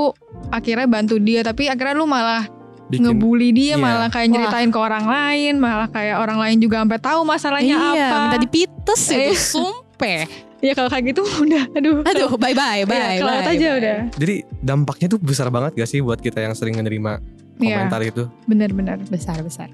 akhirnya 0.49 0.85
bantu 0.85 1.17
dia 1.17 1.41
tapi 1.41 1.65
akhirnya 1.65 1.95
lu 1.95 2.05
malah 2.05 2.45
Bikin 2.85 3.05
ngebully 3.05 3.49
dia 3.49 3.73
iya. 3.73 3.75
malah 3.77 4.09
kayak 4.09 4.27
Wah. 4.27 4.33
nyeritain 4.35 4.69
ke 4.69 4.79
orang 4.79 5.05
lain 5.05 5.53
malah 5.57 5.89
kayak 5.89 6.17
orang 6.17 6.37
lain 6.37 6.57
juga 6.57 6.81
sampai 6.81 6.99
tahu 6.99 7.19
masalahnya 7.21 7.75
iya, 7.77 8.07
apa. 8.07 8.17
minta 8.23 8.37
dipites 8.39 9.01
Eh. 9.09 9.17
itu 9.27 9.57
sumpah. 9.57 10.25
Ya 10.59 10.75
kalau 10.75 10.91
kayak 10.91 11.15
gitu 11.15 11.23
udah 11.47 11.71
aduh. 11.71 12.03
Aduh, 12.03 12.35
bye 12.35 12.51
bye 12.51 12.83
bye. 12.83 13.15
Kelewat 13.15 13.41
bye, 13.41 13.55
aja 13.55 13.63
bye. 13.65 13.79
udah. 13.79 13.97
Jadi 14.11 14.35
dampaknya 14.59 15.07
tuh 15.07 15.15
besar 15.17 15.47
banget 15.47 15.71
gak 15.73 15.87
sih 15.87 16.03
buat 16.03 16.19
kita 16.19 16.43
yang 16.43 16.51
sering 16.51 16.75
menerima 16.75 17.23
Iya, 17.59 17.83
komentar 17.83 18.01
itu? 18.01 18.23
benar-benar. 18.45 18.97
Besar 19.05 19.39
besar. 19.39 19.67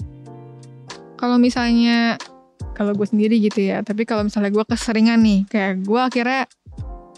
Kalau 1.15 1.37
misalnya 1.37 2.19
kalau 2.73 2.91
gue 2.91 3.07
sendiri 3.07 3.39
gitu 3.39 3.63
ya, 3.63 3.79
tapi 3.81 4.03
kalau 4.03 4.25
misalnya 4.25 4.51
gue 4.51 4.65
keseringan 4.65 5.19
nih, 5.19 5.39
kayak 5.47 5.81
gue 5.81 5.95
akhirnya 5.97 6.43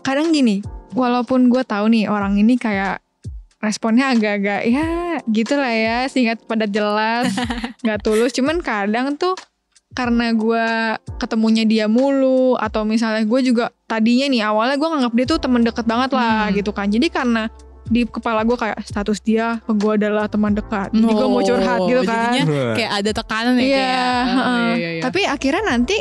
kadang 0.02 0.30
gini, 0.30 0.62
walaupun 0.94 1.50
gue 1.50 1.64
tahu 1.64 1.90
nih 1.90 2.06
orang 2.06 2.38
ini 2.38 2.56
kayak 2.56 3.02
responnya 3.58 4.14
agak-agak 4.14 4.70
ya 4.70 4.88
gitu 5.26 5.58
lah 5.58 5.74
ya, 5.74 5.98
singkat 6.06 6.46
padat 6.46 6.70
jelas, 6.70 7.34
nggak 7.84 8.00
tulus. 8.00 8.32
Cuman 8.32 8.62
kadang 8.62 9.18
tuh 9.18 9.34
karena 9.98 10.30
gue 10.30 10.66
ketemunya 11.18 11.66
dia 11.66 11.86
mulu 11.90 12.54
atau 12.54 12.86
misalnya 12.86 13.26
gue 13.26 13.40
juga 13.42 13.74
tadinya 13.90 14.30
nih 14.30 14.46
awalnya 14.46 14.78
gue 14.78 14.86
nganggap 14.86 15.14
dia 15.18 15.26
tuh 15.26 15.40
temen 15.42 15.66
deket 15.66 15.90
banget 15.90 16.14
lah 16.14 16.48
Hmm. 16.48 16.54
gitu 16.54 16.70
kan. 16.70 16.86
Jadi 16.86 17.10
karena 17.10 17.50
di 17.88 18.04
kepala 18.04 18.44
gue 18.44 18.54
kayak 18.54 18.84
status 18.84 19.20
dia 19.20 19.60
ke 19.64 19.72
gue 19.72 19.92
adalah 19.96 20.28
teman 20.28 20.52
dekat. 20.52 20.92
Jadi 20.92 21.08
gue 21.08 21.28
mau 21.28 21.42
curhat 21.42 21.80
gitu 21.84 22.02
Oh, 22.02 22.06
kan. 22.06 22.32
jadinya 22.32 22.46
kayak 22.76 22.92
ada 22.94 23.12
tekanan 23.14 23.54
ya 23.56 23.62
Iya, 23.62 23.72
kayak, 23.72 23.98
oh, 23.98 24.28
heeh. 24.28 24.72
iya, 24.76 24.90
iya. 24.92 25.02
Tapi 25.02 25.20
akhirnya 25.24 25.64
nanti 25.66 25.98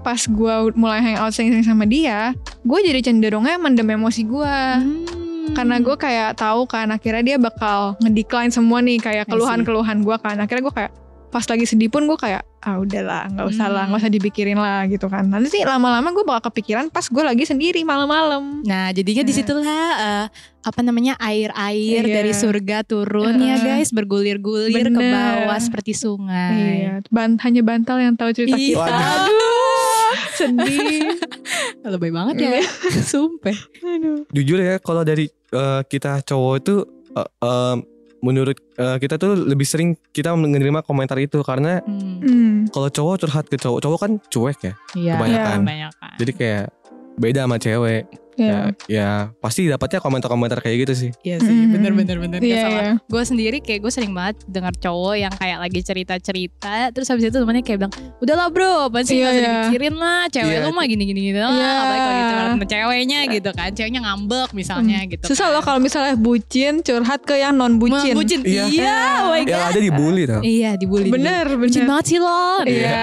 pas 0.00 0.20
gue 0.22 0.54
mulai 0.74 1.00
hangout 1.02 1.32
sering-sering 1.32 1.66
sama 1.66 1.84
dia, 1.84 2.32
gue 2.60 2.78
jadi 2.80 3.00
cenderungnya 3.02 3.56
mendem 3.56 3.88
emosi 3.90 4.22
gue. 4.24 4.56
Hmm. 4.76 5.04
Karena 5.50 5.76
gue 5.76 5.92
kayak 5.92 6.38
tahu 6.38 6.62
kan 6.64 6.88
akhirnya 6.88 7.22
dia 7.24 7.36
bakal 7.36 7.98
ngedecline 7.98 8.48
semua 8.48 8.78
nih 8.78 8.96
kayak 8.96 9.26
keluhan-keluhan 9.26 10.00
gue 10.00 10.16
kan. 10.16 10.38
Akhirnya 10.38 10.62
gue 10.62 10.74
kayak 10.74 10.92
pas 11.30 11.42
lagi 11.42 11.62
sedih 11.62 11.86
pun 11.86 12.04
gue 12.04 12.14
kayak 12.14 12.42
ah 12.60 12.76
udahlah 12.76 13.30
nggak 13.30 13.46
usah 13.48 13.66
lah 13.66 13.82
Hmm. 13.82 13.94
nggak 13.94 14.02
usah 14.02 14.12
dipikirin 14.12 14.54
lah 14.54 14.84
gitu 14.84 15.06
kan. 15.06 15.24
Nanti 15.24 15.48
sih 15.48 15.62
lama-lama 15.62 16.10
gue 16.10 16.20
bakal 16.20 16.50
kepikiran 16.50 16.86
pas 16.86 17.02
gue 17.02 17.22
lagi 17.22 17.42
sendiri 17.42 17.80
malam-malam. 17.82 18.60
Nah, 18.62 18.90
jadinya 18.90 19.22
Nah. 19.22 19.28
di 19.28 19.32
situlah 19.32 19.66
eh, 19.96 20.26
apa 20.60 20.80
namanya 20.80 21.14
air-air 21.16 22.02
Iya. 22.02 22.12
dari 22.12 22.32
surga 22.32 22.82
turun 22.82 23.38
ya 23.38 23.56
Heeh. 23.56 23.78
guys, 23.78 23.90
bergulir-gulir 23.90 24.86
ke 24.86 25.00
bawah 25.00 25.56
seperti 25.56 25.94
sungai. 25.94 26.84
Iya, 26.84 26.92
ban 27.08 27.38
hanya 27.38 27.62
bantal 27.62 27.96
yang 27.96 28.12
tahu 28.12 28.28
cerita 28.30 28.52
Iya. 28.52 28.76
kita. 28.76 28.92
Aduh, 28.92 30.12
sedih. 30.36 31.00
Lebay 31.80 32.10
banget 32.10 32.34
ya, 32.38 32.50
sumpah. 33.08 33.56
Aduh. 33.80 34.28
Jujur 34.30 34.58
ya 34.58 34.76
kalau 34.78 35.00
dari 35.00 35.30
eh, 35.48 35.80
kita 35.84 36.20
cowok 36.20 36.54
itu 36.58 36.74
eh, 37.10 37.28
eh, 37.40 37.76
menurut 38.20 38.56
eh, 38.74 38.96
kita 38.96 39.16
tuh 39.16 39.32
lebih 39.34 39.64
sering 39.64 39.96
kita 40.10 40.32
menerima 40.32 40.80
komentar 40.80 41.16
itu 41.16 41.40
karena 41.40 41.80
Hmm. 41.80 42.20
Hmm. 42.20 42.54
kalau 42.68 42.88
cowok 42.88 43.16
curhat 43.18 43.44
ke 43.46 43.56
cowok, 43.56 43.80
cowok 43.80 43.98
kan 43.98 44.12
cuek 44.22 44.58
ya. 44.62 44.74
Iya, 44.94 45.12
Kebanyakan. 45.16 45.58
kebanyakan. 45.60 46.12
Jadi 46.18 46.32
kayak 46.34 46.64
beda 47.16 47.40
sama 47.44 47.56
cewek. 47.56 48.02
Iya. 48.34 48.50
Ya, 48.50 48.60
ya 48.86 49.10
pasti 49.36 49.64
dapatnya 49.64 49.98
komentar-komentar 49.98 50.58
kayak 50.58 50.76
gitu 50.84 50.94
sih. 50.96 51.10
Iya 51.20 51.38
sih, 51.38 51.50
Mm-mm. 51.50 51.72
bener 51.72 51.92
bener 51.92 52.16
bener. 52.18 52.38
Iya, 52.38 52.50
Gak 52.50 52.62
salah. 52.62 52.82
iya. 52.82 52.92
Gue 53.04 53.22
sendiri 53.22 53.58
kayak 53.58 53.80
gue 53.80 53.92
sering 53.92 54.10
banget 54.10 54.36
dengar 54.46 54.72
cowok 54.72 55.14
yang 55.16 55.32
kayak 55.32 55.58
lagi 55.58 55.80
cerita 55.80 56.14
cerita, 56.16 56.74
terus 56.90 57.06
habis 57.06 57.24
itu 57.24 57.34
temennya 57.34 57.60
kayak 57.60 57.78
bilang, 57.80 57.92
udahlah 58.18 58.48
bro, 58.48 58.88
apa 58.88 59.02
sih 59.02 59.16
Iya, 59.16 59.20
nggak 59.20 59.30
usah 59.30 59.40
iya. 59.40 59.52
dipikirin 59.58 59.94
lah, 59.94 60.22
cewek 60.28 60.50
Iya. 60.52 60.60
lu 60.62 60.70
mah 60.70 60.86
gini 60.86 61.04
gini 61.04 61.20
lah, 61.32 61.50
Iya. 61.50 61.72
apalagi 61.74 62.00
kalau 62.00 62.14
gitu 62.14 62.34
sama 62.40 62.66
ceweknya 62.66 63.20
gitu 63.28 63.50
kan, 63.52 63.68
ceweknya 63.70 64.00
ngambek 64.02 64.48
misalnya 64.52 64.98
gitu. 65.04 65.24
Susah 65.26 65.46
kan. 65.46 65.54
loh 65.54 65.62
kalau 65.62 65.78
misalnya 65.78 66.14
bucin 66.14 66.74
curhat 66.80 67.20
ke 67.22 67.34
yang 67.34 67.54
non 67.54 67.76
bucin. 67.76 68.14
bucin. 68.14 68.40
Iya. 68.42 68.64
Iya, 68.66 68.98
oh 69.20 69.30
my 69.30 69.42
Yang 69.42 69.50
god. 69.52 69.68
ada 69.68 69.80
dibully 69.80 70.22
tau. 70.24 70.40
Iya, 70.40 70.70
dibully. 70.74 71.08
Bener, 71.08 71.44
dibully. 71.46 71.62
Bucin 71.66 71.82
bener. 71.82 71.88
banget 71.90 72.04
sih 72.06 72.18
lo. 72.18 72.44
Iya. 72.64 73.02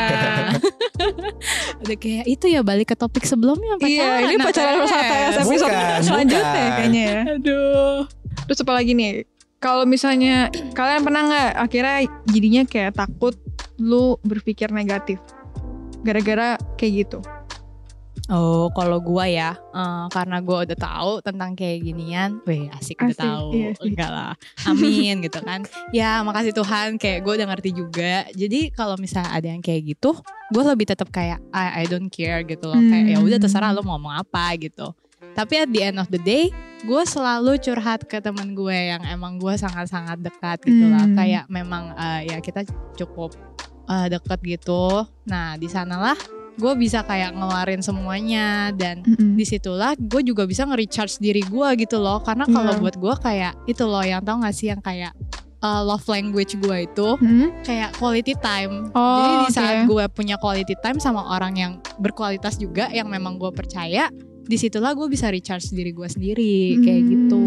Udah 1.83 1.97
kayak 1.97 2.25
itu 2.25 2.45
ya 2.47 2.61
balik 2.61 2.87
ke 2.87 2.95
topik 2.95 3.23
sebelumnya 3.23 3.77
pacaran. 3.77 3.91
Iya, 3.91 4.09
ini 4.27 4.35
pacaran. 4.39 4.75
TS 5.17 5.35
episode 5.41 5.69
Bukan, 5.69 5.99
selanjutnya 6.07 6.43
bukan. 6.45 6.75
kayaknya 6.77 7.03
ya. 7.03 7.21
Aduh. 7.33 7.97
Terus 8.45 8.59
apa 8.61 8.73
lagi 8.73 8.91
nih? 8.93 9.11
Kalau 9.57 9.83
misalnya 9.83 10.35
kalian 10.71 11.01
pernah 11.01 11.21
nggak 11.25 11.49
akhirnya 11.57 11.97
jadinya 12.29 12.63
kayak 12.63 12.93
takut 12.93 13.33
lu 13.77 14.21
berpikir 14.21 14.69
negatif 14.69 15.17
gara-gara 16.01 16.55
kayak 16.77 17.09
gitu? 17.09 17.19
Oh, 18.27 18.67
kalau 18.75 18.99
gua 18.99 19.23
ya, 19.23 19.55
eh, 19.55 20.05
karena 20.11 20.43
gua 20.43 20.67
udah 20.67 20.75
tahu 20.75 21.23
tentang 21.23 21.55
kayak 21.55 21.79
ginian, 21.79 22.43
weh 22.43 22.67
asik, 22.75 22.99
udah 22.99 23.15
Asik, 23.15 23.23
tahu, 23.23 23.47
iya 23.55 23.69
sih. 23.71 23.87
enggak 23.87 24.09
lah, 24.11 24.33
amin 24.67 25.15
gitu 25.31 25.39
kan. 25.39 25.63
Ya 25.95 26.19
makasih 26.27 26.51
Tuhan, 26.51 26.99
kayak 26.99 27.23
gue 27.23 27.33
udah 27.39 27.47
ngerti 27.47 27.71
juga. 27.71 28.27
Jadi 28.35 28.75
kalau 28.75 28.99
misalnya 28.99 29.31
ada 29.31 29.47
yang 29.47 29.63
kayak 29.63 29.95
gitu, 29.95 30.11
gue 30.51 30.63
lebih 30.67 30.91
tetap 30.91 31.07
kayak 31.07 31.39
I, 31.55 31.81
I 31.81 31.83
don't 31.87 32.11
care 32.11 32.43
gitu 32.43 32.67
loh, 32.67 32.75
kayak 32.75 33.15
ya 33.15 33.23
udah 33.23 33.39
terserah 33.39 33.71
lo 33.71 33.79
mau 33.79 33.95
ngomong 33.95 34.19
apa 34.19 34.59
gitu. 34.59 34.91
Tapi 35.37 35.53
at 35.55 35.69
the 35.69 35.81
end 35.83 35.97
of 35.97 36.09
the 36.09 36.17
day, 36.17 36.49
gue 36.81 37.03
selalu 37.05 37.61
curhat 37.61 38.03
ke 38.03 38.17
temen 38.17 38.51
gue 38.51 38.73
yang 38.73 39.05
emang 39.05 39.37
gue 39.37 39.53
sangat-sangat 39.53 40.17
dekat 40.19 40.57
gitu 40.65 40.85
lah. 40.87 41.05
Hmm. 41.05 41.13
Kayak 41.13 41.45
memang 41.47 41.93
eh, 41.93 42.21
ya 42.27 42.37
kita 42.39 42.65
cukup 42.95 43.37
eh, 43.85 44.07
deket 44.09 44.39
gitu. 44.41 45.05
Nah 45.23 45.53
di 45.55 45.69
sanalah 45.69 46.17
gue 46.57 46.73
bisa 46.73 47.05
kayak 47.05 47.37
ngeluarin 47.37 47.85
semuanya 47.85 48.73
dan 48.73 49.05
Mm-mm. 49.05 49.37
di 49.37 49.45
situlah 49.45 49.93
gue 49.93 50.25
juga 50.25 50.41
bisa 50.43 50.65
nge-recharge 50.65 51.21
diri 51.21 51.45
gue 51.45 51.69
gitu 51.77 52.01
loh 52.01 52.17
karena 52.17 52.49
kalau 52.49 52.73
Iya. 52.73 52.81
buat 52.81 52.95
gue 52.97 53.13
kayak 53.21 53.53
itu 53.69 53.85
loh 53.85 54.01
yang 54.01 54.25
tau 54.25 54.41
gak 54.41 54.57
sih 54.57 54.73
yang 54.73 54.81
kayak 54.81 55.13
uh, 55.61 55.85
love 55.85 56.01
language 56.09 56.57
gue 56.57 56.89
itu 56.89 57.07
Hmm? 57.13 57.53
kayak 57.61 57.93
quality 57.95 58.33
time 58.41 58.89
Oh, 58.89 59.21
jadi 59.21 59.35
di 59.37 59.49
saat 59.53 59.77
gue 59.85 60.01
punya 60.09 60.41
quality 60.41 60.73
time 60.81 60.97
sama 60.97 61.29
orang 61.29 61.53
yang 61.53 61.71
berkualitas 62.01 62.57
juga 62.57 62.89
yang 62.89 63.05
memang 63.05 63.37
gue 63.37 63.53
percaya 63.53 64.09
di 64.47 64.55
situlah 64.55 64.91
gue 64.91 65.07
bisa 65.07 65.27
recharge 65.27 65.69
diri 65.69 65.91
gue 65.91 66.07
sendiri 66.07 66.55
kayak 66.79 67.01
Hmm. 67.01 67.09
gitu 67.09 67.43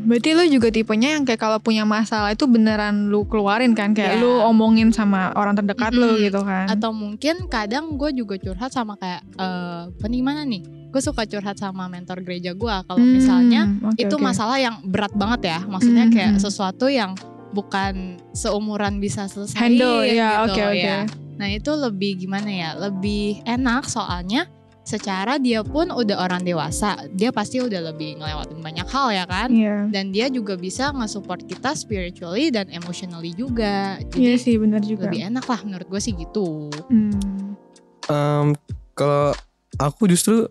Berarti 0.00 0.32
lu 0.32 0.42
juga 0.48 0.68
tipenya 0.68 1.14
yang 1.14 1.22
kayak 1.22 1.38
kalau 1.38 1.58
punya 1.58 1.84
masalah 1.84 2.32
itu 2.32 2.42
beneran 2.44 3.06
lu 3.06 3.22
keluarin 3.24 3.70
kan 3.72 3.92
kayak 3.92 4.16
Iya. 4.16 4.22
lu 4.24 4.32
omongin 4.42 4.90
sama 4.90 5.30
orang 5.34 5.54
terdekat 5.54 5.92
lu 5.92 6.02
Mm-mm. 6.08 6.24
gitu 6.24 6.40
kan. 6.40 6.66
atau 6.66 6.90
mungkin 6.90 7.46
kadang 7.46 7.94
gue 7.94 8.10
juga 8.12 8.34
curhat 8.34 8.70
sama 8.70 8.96
kayak 8.96 9.22
eh 9.36 9.80
apa 9.86 10.06
nih, 10.06 10.18
gimana 10.18 10.42
nih 10.42 10.62
gue 10.90 10.98
suka 11.00 11.22
curhat 11.24 11.54
sama 11.54 11.86
mentor 11.86 12.18
gereja 12.20 12.50
gue 12.50 12.74
kalau 12.80 12.98
Hmm, 12.98 13.12
misalnya 13.12 13.70
oke, 13.86 14.00
itu 14.00 14.10
oke. 14.10 14.24
masalah 14.24 14.58
yang 14.58 14.82
berat 14.82 15.12
banget 15.12 15.40
ya 15.46 15.58
maksudnya 15.64 16.04
Mm, 16.04 16.12
kayak 16.12 16.32
mm. 16.34 16.40
sesuatu 16.40 16.86
yang 16.86 17.14
bukan 17.50 17.94
seumuran 18.32 18.98
bisa 18.98 19.26
selesai 19.26 19.58
handle 19.58 20.02
ya, 20.02 20.42
gitu 20.42 20.54
oke 20.54 20.62
oke. 20.64 20.80
ya. 20.80 20.98
Nah 21.36 21.48
itu 21.48 21.70
lebih 21.72 22.12
gimana 22.18 22.46
ya 22.46 22.70
lebih 22.74 23.42
enak 23.44 23.86
soalnya 23.86 24.50
secara 24.90 25.38
dia 25.38 25.62
pun 25.62 25.86
udah 25.88 26.18
orang 26.18 26.42
dewasa 26.42 26.98
dia 27.08 27.30
pasti 27.30 27.62
udah 27.62 27.78
lebih 27.86 28.18
ngelewatin 28.18 28.58
banyak 28.58 28.84
hal 28.84 29.08
ya 29.08 29.24
kan 29.24 29.48
Iya. 29.48 29.86
dan 29.88 30.10
dia 30.10 30.26
juga 30.26 30.58
bisa 30.58 30.90
nge-support 30.90 31.46
kita 31.46 31.72
spiritually 31.72 32.50
dan 32.50 32.66
emotionally 32.68 33.30
juga 33.32 34.02
Iya 34.12 34.34
jadi 34.34 34.42
sih 34.42 34.54
benar 34.58 34.82
juga. 34.82 35.06
lebih 35.06 35.30
enak 35.30 35.46
lah 35.46 35.60
menurut 35.62 35.86
gue 35.86 36.00
sih 36.00 36.12
gitu 36.12 36.66
Hmm. 36.86 37.54
Em, 38.04 38.46
kalau 38.92 39.30
aku 39.78 40.10
justru 40.10 40.50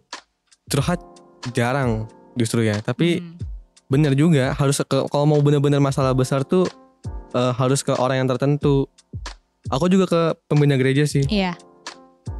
curhat 0.65 1.03
jarang 1.51 2.07
justru 2.33 2.63
ya. 2.63 2.79
Tapi 2.79 3.19
Hmm. 3.19 3.35
bener 3.85 4.13
juga 4.13 4.53
harus 4.53 4.79
ke 4.79 4.97
kalau 5.07 5.25
mau 5.25 5.39
bener-bener 5.39 5.77
masalah 5.77 6.13
besar 6.13 6.41
tuh 6.41 6.63
eh, 7.29 7.53
harus 7.53 7.81
ke 7.81 7.91
orang 7.93 8.23
yang 8.23 8.29
tertentu. 8.29 8.87
Aku 9.67 9.85
juga 9.85 10.07
ke 10.07 10.21
pembina 10.47 10.73
gereja 10.73 11.03
sih. 11.03 11.27
iya 11.27 11.53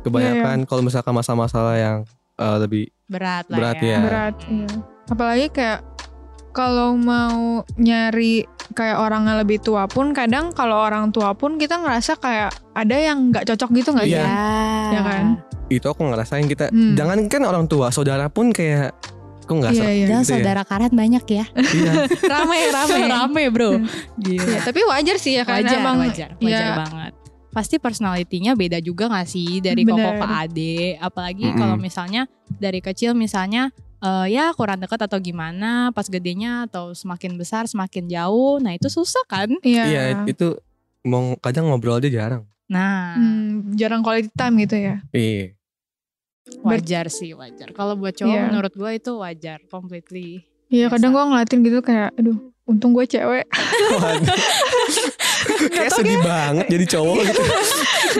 Kebanyakan 0.02 0.58
kalau 0.64 0.82
misalkan 0.82 1.12
masalah-masalah 1.12 1.76
yang 1.76 1.98
eh, 2.36 2.58
lebih 2.58 2.84
berat 3.06 3.46
lah 3.48 3.58
Berat 3.58 3.78
ya 3.78 3.90
ya. 3.90 4.00
berat 4.00 4.36
iya. 4.46 4.70
apalagi 5.06 5.48
kayak 5.50 5.80
kalau 6.52 6.94
mau 6.94 7.38
nyari 7.76 8.46
kayak 8.70 8.98
orang 8.98 9.26
yang 9.26 9.38
lebih 9.40 9.58
tua 9.58 9.86
pun 9.86 10.14
kadang 10.14 10.50
kalau 10.50 10.78
orang 10.80 11.10
tua 11.10 11.34
pun 11.34 11.58
kita 11.58 11.76
ngerasa 11.76 12.16
kayak 12.16 12.54
ada 12.72 12.96
yang 12.96 13.30
nggak 13.30 13.44
cocok 13.44 13.70
gitu 13.74 13.90
nggak 13.92 14.08
sih 14.08 14.14
Iya. 14.14 14.30
Ya 14.92 15.02
kan? 15.02 15.26
itu 15.68 15.86
aku 15.86 16.02
ngerasain 16.04 16.46
kita. 16.46 16.70
Hmm. 16.70 16.94
Jangan 16.94 17.30
kan 17.30 17.42
orang 17.44 17.66
tua, 17.66 17.90
saudara 17.90 18.26
pun 18.26 18.50
kayak 18.50 18.90
kok 19.44 19.54
nggak 19.56 19.70
Iya, 19.70 19.78
ser- 19.80 19.90
iya. 19.92 20.06
Gitu 20.08 20.14
ya. 20.16 20.22
saudara 20.28 20.62
karet 20.64 20.90
banyak 20.92 21.24
ya 21.28 21.46
Iya. 21.52 21.94
rame 22.34 22.58
rame 22.70 22.98
rame 23.14 23.44
bro. 23.50 23.72
Gila. 24.16 24.46
Iya, 24.48 24.60
tapi 24.64 24.82
wajar 24.84 25.18
sih 25.18 25.34
ya 25.34 25.44
kan 25.44 25.58
wajar, 25.58 25.78
emang 25.78 25.96
wajar, 26.00 26.30
wajar 26.38 26.62
ya. 26.64 26.74
banget. 26.76 27.12
Pasti 27.50 27.76
personalitinya 27.76 28.54
beda 28.54 28.78
juga 28.78 29.10
gak 29.10 29.26
sih 29.26 29.58
dari 29.58 29.82
Bener. 29.82 29.98
koko 29.98 30.12
ke 30.16 30.28
ade, 30.30 30.78
apalagi 30.98 31.46
Mm-mm. 31.46 31.58
kalau 31.58 31.76
misalnya 31.76 32.30
dari 32.52 32.78
kecil 32.78 33.14
misalnya 33.14 33.74
eh, 34.00 34.28
ya 34.30 34.54
kurang 34.54 34.80
dekat 34.80 35.02
atau 35.02 35.18
gimana, 35.18 35.90
pas 35.90 36.06
gedenya 36.06 36.64
atau 36.64 36.94
semakin 36.94 37.36
besar 37.36 37.66
semakin 37.66 38.06
jauh, 38.06 38.58
nah 38.58 38.72
itu 38.72 38.88
susah 38.88 39.26
kan? 39.26 39.50
iya 39.62 39.84
Iya, 39.84 40.02
itu 40.26 40.56
mau 41.02 41.34
kadang 41.36 41.68
ngobrol 41.68 41.98
aja 41.98 42.08
jarang. 42.08 42.44
Nah 42.68 43.18
Hmm, 43.18 43.74
jarang 43.74 44.00
quality 44.00 44.30
time 44.30 44.56
gitu 44.62 44.78
ya 44.78 44.96
Iya. 45.10 45.58
wajar 46.62 47.10
sih 47.10 47.34
wajar. 47.34 47.74
Kalau 47.74 47.94
buat 47.94 48.14
cowok 48.14 48.30
Iya. 48.32 48.46
menurut 48.48 48.74
gue 48.74 48.92
itu 48.94 49.12
wajar, 49.16 49.58
completely. 49.68 50.46
iya 50.68 50.86
kadang 50.86 51.10
gue 51.10 51.24
ngeliatin 51.24 51.60
gitu 51.60 51.82
kayak 51.82 52.14
aduh 52.14 52.38
untung 52.64 52.94
gue 52.94 53.04
cewek. 53.04 53.50
Kayak 55.70 55.92
sedih 55.94 56.20
banget 56.20 56.66
jadi 56.68 56.86
cowok 56.90 57.16
gitu. 57.24 57.42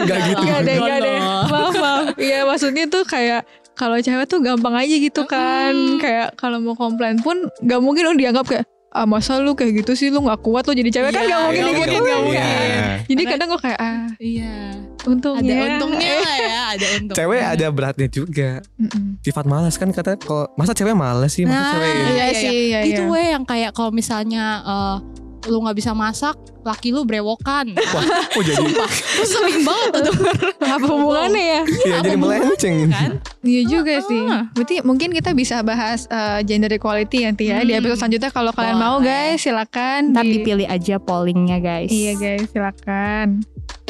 Gak 0.02 0.18
gitu. 0.26 0.42
Gak 0.42 0.60
deh, 0.62 0.74
Enggak 0.74 0.88
gak 0.88 1.00
deh. 1.00 1.18
Maaf, 1.46 1.74
maaf. 1.74 2.04
Iya, 2.16 2.38
maksudnya 2.44 2.84
tuh 2.86 3.02
kayak 3.04 3.42
kalau 3.72 3.96
cewek 3.96 4.26
tuh 4.26 4.38
gampang 4.38 4.74
aja 4.76 4.94
gitu 4.94 5.22
kan. 5.24 5.72
Mm. 5.72 5.98
Kayak 5.98 6.34
kalau 6.34 6.58
mau 6.58 6.74
komplain 6.74 7.18
pun 7.18 7.36
gak 7.58 7.78
mungkin 7.78 8.04
lo 8.04 8.14
dianggap 8.14 8.46
kayak 8.46 8.64
ah 8.90 9.06
masa 9.06 9.38
lu 9.38 9.54
kayak 9.54 9.80
gitu 9.80 9.94
sih 9.94 10.10
lu 10.10 10.18
gak 10.20 10.40
kuat 10.40 10.66
lo 10.66 10.72
jadi 10.72 10.90
cewek 10.90 11.10
kan 11.10 11.22
Iya, 11.22 11.30
gak 11.30 11.40
mungkin 11.44 11.62
nggak 11.62 11.70
gitu. 11.70 11.78
mungkin, 11.78 12.00
nggak 12.02 12.20
mungkin. 12.20 12.42
Iya. 12.42 12.82
Jadi 13.00 13.06
Karena- 13.16 13.30
kadang 13.32 13.48
gue 13.48 13.60
kayak 13.60 13.78
ah 13.80 14.00
Iya. 14.18 14.54
untungnya. 15.00 15.54
Ada 15.54 15.64
untungnya 15.70 16.12
lah 16.18 16.36
ya, 16.36 16.60
ada 16.74 16.86
untungnya. 16.92 17.16
Cewek 17.16 17.40
ada 17.46 17.66
beratnya 17.70 18.08
juga. 18.08 18.50
Mm-mm. 18.76 19.04
Sifat 19.20 19.44
malas 19.46 19.74
kan 19.74 19.88
kata 19.88 20.18
kalau 20.18 20.44
masa 20.54 20.72
cewek 20.72 20.92
malas 20.92 21.30
sih, 21.30 21.46
masa 21.46 21.54
Nah, 21.56 21.70
cewek. 21.72 21.92
Iya 21.94 22.10
iya, 22.10 22.26
sih, 22.34 22.56
iya 22.68 22.78
Gitu 22.84 23.00
iya. 23.00 23.08
weh 23.08 23.26
yang 23.30 23.44
kayak 23.44 23.70
kalau 23.70 23.90
misalnya 23.90 24.44
eh, 24.60 24.96
lu 25.46 25.60
nggak 25.60 25.72
bisa 25.74 25.92
masak, 25.92 26.34
laki 26.60 26.90
lu 26.90 27.02
brewokan. 27.02 27.72
Wah, 27.72 28.04
oh 28.30 28.42
jadi 28.42 28.56
Sumpah, 28.56 28.90
sering 29.22 29.62
banget 29.62 29.90
tuh. 30.02 30.14
Apa 30.60 30.86
hubungannya 30.86 31.40
ya? 31.40 31.60
iya 31.64 31.94
apa 31.96 32.04
jadi 32.04 32.16
melenceng. 32.16 32.76
kan 32.88 33.10
Iya 33.40 33.62
juga 33.64 33.94
sih. 34.02 34.20
Ah. 34.22 34.52
Berarti 34.52 34.82
mungkin 34.82 35.08
kita 35.10 35.32
bisa 35.32 35.60
bahas 35.60 36.04
eh, 36.06 36.44
gender 36.44 36.68
equality 36.68 37.24
nanti 37.24 37.48
ya 37.48 37.60
di 37.60 37.70
Hmm. 37.70 37.80
episode 37.80 37.98
selanjutnya 37.98 38.28
kalau 38.28 38.52
kalian 38.52 38.76
mau 38.76 38.96
guys 38.98 39.40
silakan 39.40 40.12
Ntar 40.12 40.22
di- 40.22 40.32
dipilih 40.36 40.66
aja 40.66 40.96
pollingnya 40.98 41.56
guys. 41.58 41.88
Iya 41.88 42.12
guys, 42.14 42.44
silakan. 42.50 43.40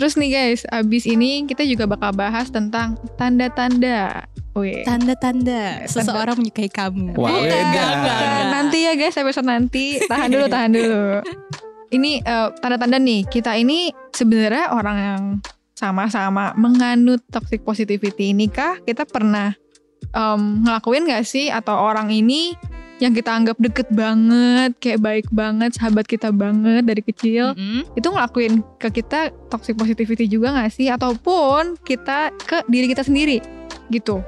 Terus 0.00 0.16
nih 0.16 0.32
guys, 0.32 0.64
abis 0.72 1.04
ini 1.04 1.44
kita 1.44 1.60
juga 1.68 1.84
bakal 1.84 2.16
bahas 2.16 2.48
tentang 2.48 2.96
tanda-tanda. 3.20 4.24
Tanda-tanda 4.88 5.84
seseorang 5.84 6.40
menyukai 6.40 6.72
kamu. 6.72 7.12
Wah, 7.20 7.28
Bukan, 7.28 7.44
beda. 7.44 7.60
bukan. 7.60 7.84
Enggak. 8.00 8.44
Nanti 8.48 8.78
ya 8.80 8.92
guys, 8.96 9.20
episode 9.20 9.44
nanti. 9.44 10.00
Tahan 10.08 10.32
dulu, 10.32 10.48
tahan 10.48 10.72
dulu. 10.72 11.04
Ini 11.92 12.24
eh, 12.24 12.48
tanda-tanda 12.64 12.96
nih, 12.96 13.28
kita 13.28 13.60
ini 13.60 13.92
sebenarnya 14.16 14.72
orang 14.72 14.96
yang 14.96 15.22
sama-sama 15.76 16.56
menganut 16.56 17.20
toxic 17.28 17.60
positivity 17.60 18.32
ini 18.32 18.48
kah? 18.48 18.80
Kita 18.80 19.04
pernah 19.04 19.52
em, 20.16 20.64
ngelakuin 20.64 21.12
gak 21.12 21.28
sih? 21.28 21.52
Atau 21.52 21.76
orang 21.76 22.08
ini 22.08 22.56
yang 23.00 23.16
kita 23.16 23.32
anggap 23.32 23.56
deket 23.56 23.88
banget, 23.90 24.76
kayak 24.76 25.00
baik 25.00 25.26
banget, 25.32 25.72
sahabat 25.72 26.04
kita 26.04 26.28
banget 26.28 26.84
dari 26.84 27.00
kecil, 27.00 27.56
Mm-mm. 27.56 27.88
itu 27.96 28.08
ngelakuin 28.12 28.60
ke 28.76 29.00
kita 29.00 29.32
toxic 29.48 29.74
positivity 29.74 30.28
juga 30.28 30.52
gak 30.52 30.70
sih? 30.76 30.92
Ataupun 30.92 31.80
kita 31.80 32.28
ke 32.36 32.60
diri 32.68 32.92
kita 32.92 33.00
sendiri 33.00 33.40
gitu. 33.88 34.20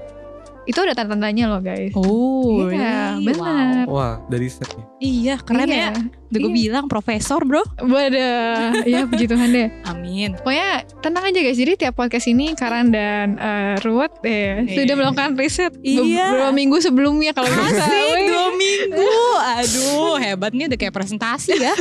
Itu 0.63 0.79
ada 0.79 0.95
tanda-tandanya 0.95 1.45
loh 1.47 1.59
guys. 1.59 1.91
Oh, 1.93 2.71
Iya, 2.71 3.19
really? 3.19 3.27
benar. 3.29 3.85
Wow. 3.85 3.93
Wah, 3.93 4.15
dari 4.27 4.47
set 4.47 4.71
nih. 4.71 4.87
Iya, 5.01 5.35
keren 5.39 5.67
Iya. 5.67 5.75
ya. 5.75 5.91
Udah 6.31 6.39
gue 6.39 6.49
Iya. 6.49 6.59
bilang 6.65 6.85
profesor, 6.87 7.43
Bro. 7.43 7.67
Waduh, 7.77 8.87
ya 8.87 9.05
puji 9.05 9.27
Tuhan 9.27 9.51
deh. 9.51 9.69
Amin. 9.85 10.33
Pokoknya 10.35 10.71
tenang 10.99 11.25
aja 11.25 11.41
guys. 11.41 11.57
Jadi 11.57 11.73
tiap 11.77 11.95
podcast 11.95 12.25
ini 12.25 12.55
Karan 12.55 12.89
dan 12.89 13.37
eh, 13.37 13.75
Ruth 13.81 14.23
eh, 14.23 14.63
Iya. 14.63 14.75
sudah 14.79 14.95
melakukan 14.97 15.35
riset 15.35 15.73
Iya. 15.79 16.31
beberapa 16.31 16.53
minggu 16.53 16.77
sebelumnya 16.79 17.33
kalau 17.33 17.49
nggak 17.49 17.69
salah. 17.69 17.83
Asik, 17.85 18.07
Wih. 18.15 18.27
dua 18.29 18.47
minggu. 18.55 19.11
Aduh, 19.59 20.15
hebat 20.17 20.53
nih 20.53 20.67
udah 20.67 20.79
kayak 20.79 20.95
presentasi 20.95 21.59
ya. 21.59 21.75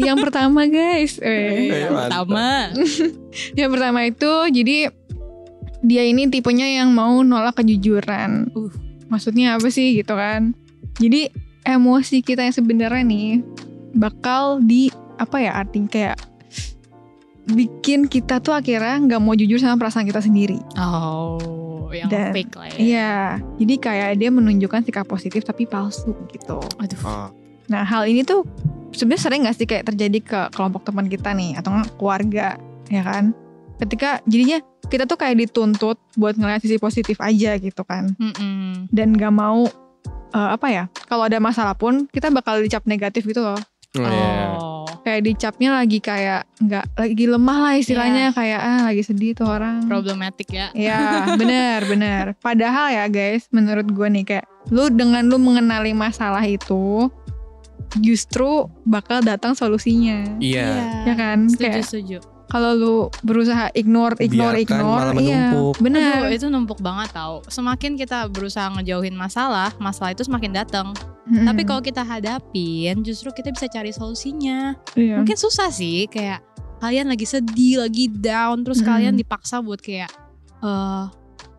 Yang 0.00 0.16
pertama 0.22 0.64
guys, 0.64 1.20
eh, 1.20 1.68
Iya, 1.68 1.88
mantap. 1.88 2.24
Pertama. 2.24 2.48
yang 3.52 3.68
pertama 3.68 4.00
itu 4.02 4.32
jadi 4.48 4.76
dia 5.84 6.02
ini 6.02 6.26
tipenya 6.32 6.64
yang 6.64 6.90
mau 6.90 7.20
nolak 7.20 7.60
kejujuran. 7.60 8.48
Uh. 8.56 8.72
Maksudnya 9.12 9.60
apa 9.60 9.68
sih 9.68 10.00
gitu 10.00 10.16
kan? 10.16 10.56
Jadi 10.96 11.28
emosi 11.62 12.24
kita 12.24 12.40
yang 12.40 12.56
sebenarnya 12.56 13.04
nih 13.04 13.28
bakal 13.94 14.64
di 14.64 14.88
apa 15.20 15.38
ya 15.38 15.52
artinya 15.54 15.88
kayak 15.92 16.16
bikin 17.44 18.08
kita 18.08 18.40
tuh 18.40 18.56
akhirnya 18.56 18.96
nggak 19.04 19.20
mau 19.20 19.36
jujur 19.36 19.60
sama 19.60 19.76
perasaan 19.76 20.08
kita 20.08 20.24
sendiri. 20.24 20.56
Oh, 20.80 21.92
yang 21.92 22.08
Dan- 22.08 22.32
fake 22.32 22.54
lah 22.56 22.66
ya. 22.72 22.76
Iya, 22.80 23.12
jadi 23.60 23.74
kayak 23.76 24.10
dia 24.16 24.30
menunjukkan 24.32 24.80
sikap 24.88 25.04
positif 25.04 25.44
tapi 25.44 25.68
palsu 25.68 26.16
gitu. 26.32 26.58
Aduh. 26.80 27.00
Ah, 27.04 27.28
Nah 27.64 27.84
hal 27.84 28.04
ini 28.08 28.24
tuh 28.24 28.44
sebenarnya 28.92 29.22
sering 29.24 29.40
gak 29.48 29.56
sih 29.56 29.64
kayak 29.68 29.88
terjadi 29.88 30.18
ke 30.20 30.40
kelompok 30.52 30.84
teman 30.84 31.08
kita 31.08 31.32
nih 31.32 31.56
atau 31.56 31.72
nggak 31.72 31.96
keluarga, 31.96 32.56
ya 32.92 33.02
kan? 33.04 33.32
Ketika 33.80 34.20
jadinya 34.28 34.60
kita 34.90 35.04
tuh 35.04 35.16
kayak 35.16 35.40
dituntut 35.40 35.96
buat 36.14 36.36
ngeliat 36.36 36.60
sisi 36.60 36.76
positif 36.76 37.18
aja 37.18 37.56
gitu 37.56 37.82
kan, 37.82 38.12
Mm-mm. 38.16 38.88
dan 38.92 39.16
gak 39.16 39.32
mau 39.32 39.64
eh, 40.30 40.48
apa 40.54 40.66
ya? 40.68 40.84
Kalau 41.06 41.24
ada 41.24 41.38
masalah 41.38 41.74
pun 41.74 42.04
kita 42.08 42.28
bakal 42.28 42.60
dicap 42.60 42.84
negatif 42.84 43.24
gitu 43.24 43.40
loh. 43.40 43.58
oh, 43.98 44.08
iya. 44.08 44.36
Oh. 44.58 44.86
Kayak 45.04 45.20
dicapnya 45.28 45.76
lagi 45.76 46.00
kayak 46.00 46.48
nggak 46.64 46.96
lagi 46.96 47.24
lemah 47.28 47.58
lah 47.60 47.74
istilahnya 47.76 48.32
kayak 48.32 48.56
ah 48.56 48.80
lagi 48.88 49.04
sedih 49.04 49.36
tuh 49.36 49.44
orang. 49.46 49.84
Problematik 49.84 50.48
ya. 50.48 50.72
Ya 50.72 51.28
bener 51.36 51.84
bener. 51.92 52.24
Padahal 52.40 52.88
ya 52.88 53.04
guys, 53.12 53.44
menurut 53.52 53.84
gue 53.84 54.08
nih 54.08 54.24
kayak 54.24 54.46
lu 54.72 54.88
dengan 54.88 55.28
lu 55.28 55.36
mengenali 55.36 55.92
masalah 55.92 56.40
itu, 56.48 57.12
justru 58.00 58.66
bakal 58.88 59.20
datang 59.20 59.52
solusinya. 59.52 60.40
Iya. 60.40 61.04
Ya 61.04 61.14
kan? 61.14 61.46
Setuju, 61.52 61.62
Kayak 61.68 61.84
setuju. 61.84 62.18
Kalau 62.44 62.70
lu 62.76 62.96
berusaha 63.24 63.72
ignore, 63.72 64.14
ignore, 64.20 64.54
Biarkan 64.60 64.62
ignore, 64.62 65.08
malah 65.10 65.14
iya, 65.18 65.50
menumpuk. 65.50 65.74
bener. 65.80 66.20
Aduh, 66.20 66.32
itu 66.36 66.46
numpuk 66.52 66.78
banget 66.84 67.08
tau. 67.16 67.40
Semakin 67.48 67.96
kita 67.96 68.28
berusaha 68.30 68.68
ngejauhin 68.78 69.16
masalah, 69.16 69.72
masalah 69.80 70.12
itu 70.12 70.22
semakin 70.22 70.52
datang. 70.52 70.92
Mm-mm. 71.24 71.48
Tapi 71.48 71.62
kalau 71.64 71.80
kita 71.80 72.04
hadapin, 72.04 73.00
justru 73.00 73.32
kita 73.32 73.48
bisa 73.50 73.66
cari 73.66 73.90
solusinya. 73.90 74.76
Iya. 74.92 75.24
Mungkin 75.24 75.40
susah 75.40 75.72
sih, 75.72 76.04
kayak 76.06 76.44
kalian 76.84 77.08
lagi 77.08 77.24
sedih, 77.24 77.80
lagi 77.80 78.12
down, 78.12 78.60
terus 78.60 78.84
Mm-mm. 78.84 78.92
kalian 78.92 79.14
dipaksa 79.16 79.64
buat 79.64 79.80
kayak, 79.80 80.12
eh 80.60 81.04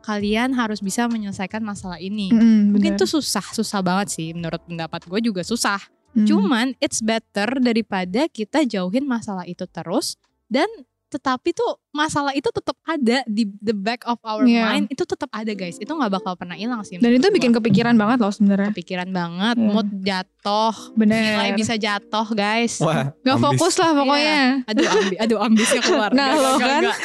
kalian 0.05 0.53
harus 0.53 0.85
bisa 0.85 1.09
menyelesaikan 1.09 1.65
masalah 1.65 1.97
ini. 1.97 2.29
Mm-mm, 2.29 2.77
Mungkin 2.77 2.93
itu 2.93 3.09
susah, 3.09 3.41
susah 3.57 3.81
banget 3.81 4.13
sih. 4.13 4.29
Menurut 4.37 4.61
pendapat 4.69 5.01
gue 5.09 5.17
juga 5.17 5.41
susah. 5.41 5.81
Mm. 6.13 6.25
Cuman 6.29 6.67
it's 6.77 7.01
better 7.01 7.57
daripada 7.57 8.29
kita 8.29 8.63
jauhin 8.69 9.09
masalah 9.09 9.49
itu 9.49 9.65
terus 9.65 10.15
dan 10.47 10.67
tetapi 11.05 11.55
tuh 11.55 11.79
masalah 11.89 12.33
itu 12.33 12.49
tetap 12.49 12.75
ada 12.83 13.23
di 13.23 13.47
the 13.57 13.71
back 13.71 14.03
of 14.03 14.19
our 14.21 14.43
Iya. 14.43 14.67
mind 14.67 14.85
itu 14.89 14.99
tetap 15.01 15.31
ada 15.31 15.47
guys 15.49 15.77
itu 15.77 15.87
nggak 15.87 16.11
bakal 16.11 16.35
pernah 16.35 16.53
hilang 16.53 16.81
sih 16.81 16.97
dan 16.97 17.07
itu 17.07 17.21
menurut 17.21 17.31
bikin 17.31 17.49
gua. 17.49 17.57
kepikiran 17.61 17.95
banget 17.95 18.17
loh 18.19 18.33
sebenarnya. 18.33 18.69
kepikiran 18.73 19.09
banget 19.09 19.55
Iya. 19.55 19.69
mood 19.69 19.89
jatuh 20.01 20.75
Bener. 20.93 21.21
nilai 21.31 21.49
bisa 21.53 21.73
jatuh 21.75 22.27
guys 22.29 22.83
Wah, 22.83 23.15
Gak 23.17 23.31
ambis. 23.31 23.43
fokus 23.47 23.75
lah 23.77 23.91
pokoknya. 23.93 24.41
aduh 24.65 24.85
ambi, 24.89 25.15
aduh 25.15 25.39
ambisnya 25.39 25.81
keluar 25.81 26.09
Nah, 26.11 26.27
Nggak, 26.27 26.35
lo 26.35 26.49
nggak, 26.51 26.67
kan? 26.67 26.81
nggak. 26.83 26.97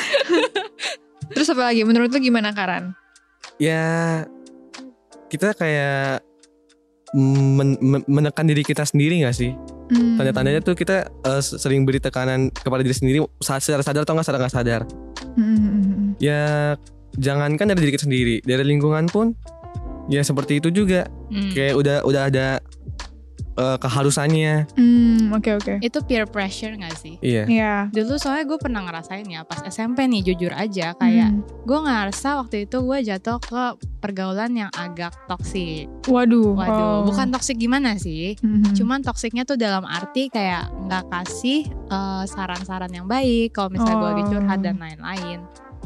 Terus 1.31 1.48
apa 1.48 1.62
lagi? 1.62 1.83
Menurut 1.85 2.11
lu 2.11 2.18
gimana 2.18 2.50
Karan? 2.50 2.90
Ya 3.57 3.83
kita 5.29 5.55
kayak 5.55 6.26
men- 7.12 7.79
men- 7.79 8.07
menekan 8.09 8.42
diri 8.44 8.62
kita 8.62 8.83
sendiri 8.83 9.22
gak 9.22 9.37
sih? 9.37 9.55
Hmm. 9.90 10.16
Tanda-tandanya 10.16 10.61
tuh 10.62 10.79
kita 10.79 11.11
eh, 11.11 11.42
sering 11.42 11.83
beri 11.83 11.98
tekanan 11.98 12.55
kepada 12.55 12.81
diri 12.87 12.94
sendiri 12.94 13.18
secara 13.42 13.83
sadar 13.83 14.07
atau 14.07 14.14
nggak 14.14 14.26
sadar 14.26 14.40
nggak 14.40 14.55
sadar. 14.55 14.83
Hmm. 15.35 16.14
Ya 16.22 16.74
jangankan 17.18 17.74
dari 17.74 17.85
diri 17.85 17.92
kita 17.98 18.07
sendiri, 18.07 18.37
dari 18.46 18.62
lingkungan 18.62 19.11
pun 19.11 19.35
ya 20.07 20.22
seperti 20.22 20.62
itu 20.62 20.70
juga. 20.70 21.11
Hmm. 21.29 21.50
Kayak 21.50 21.74
udah 21.74 21.96
udah 22.07 22.22
ada 22.31 22.46
eh, 23.53 23.77
keharusannya. 23.77 24.55
Hmm, 24.73 25.33
oke 25.33 25.51
oke. 25.55 25.75
itu 25.81 25.99
peer 26.03 26.25
pressure 26.25 26.75
gak 26.75 26.95
sih 26.95 27.17
Iya. 27.21 27.45
Iya. 27.45 27.75
dulu 27.89 28.17
soalnya 28.17 28.45
gue 28.45 28.59
pernah 28.59 28.83
ngerasain 28.83 29.25
ya 29.25 29.43
pas 29.43 29.61
SMP 29.63 30.05
nih 30.05 30.23
jujur 30.25 30.51
aja 30.51 30.93
kayak 30.95 31.31
Hmm. 31.31 31.43
gue 31.63 31.79
ngerasa 31.79 32.39
waktu 32.39 32.65
itu 32.65 32.77
gue 32.79 32.99
jatuh 33.05 33.39
ke 33.39 33.63
pergaulan 33.99 34.53
yang 34.53 34.71
agak 34.73 35.13
toksik 35.27 35.87
Waduh. 36.07 36.53
Waduh, 36.53 36.73
oh. 36.73 37.01
bukan 37.05 37.31
toksik 37.31 37.57
gimana 37.57 37.95
sih? 37.95 38.35
Mhm. 38.37 38.73
Cuman 38.73 39.01
toksiknya 39.01 39.45
tuh 39.45 39.55
dalam 39.55 39.85
arti 39.85 40.27
kayak 40.27 40.73
nggak 40.83 41.05
kasih 41.09 41.69
eh, 41.69 42.25
saran-saran 42.25 42.89
yang 42.89 43.05
baik 43.05 43.53
kalau 43.53 43.69
misalnya 43.69 43.97
gue 43.97 44.11
lagi 44.11 44.23
Oh. 44.23 44.31
curhat 44.33 44.61
dan 44.61 44.77
lain-lain. 44.77 45.39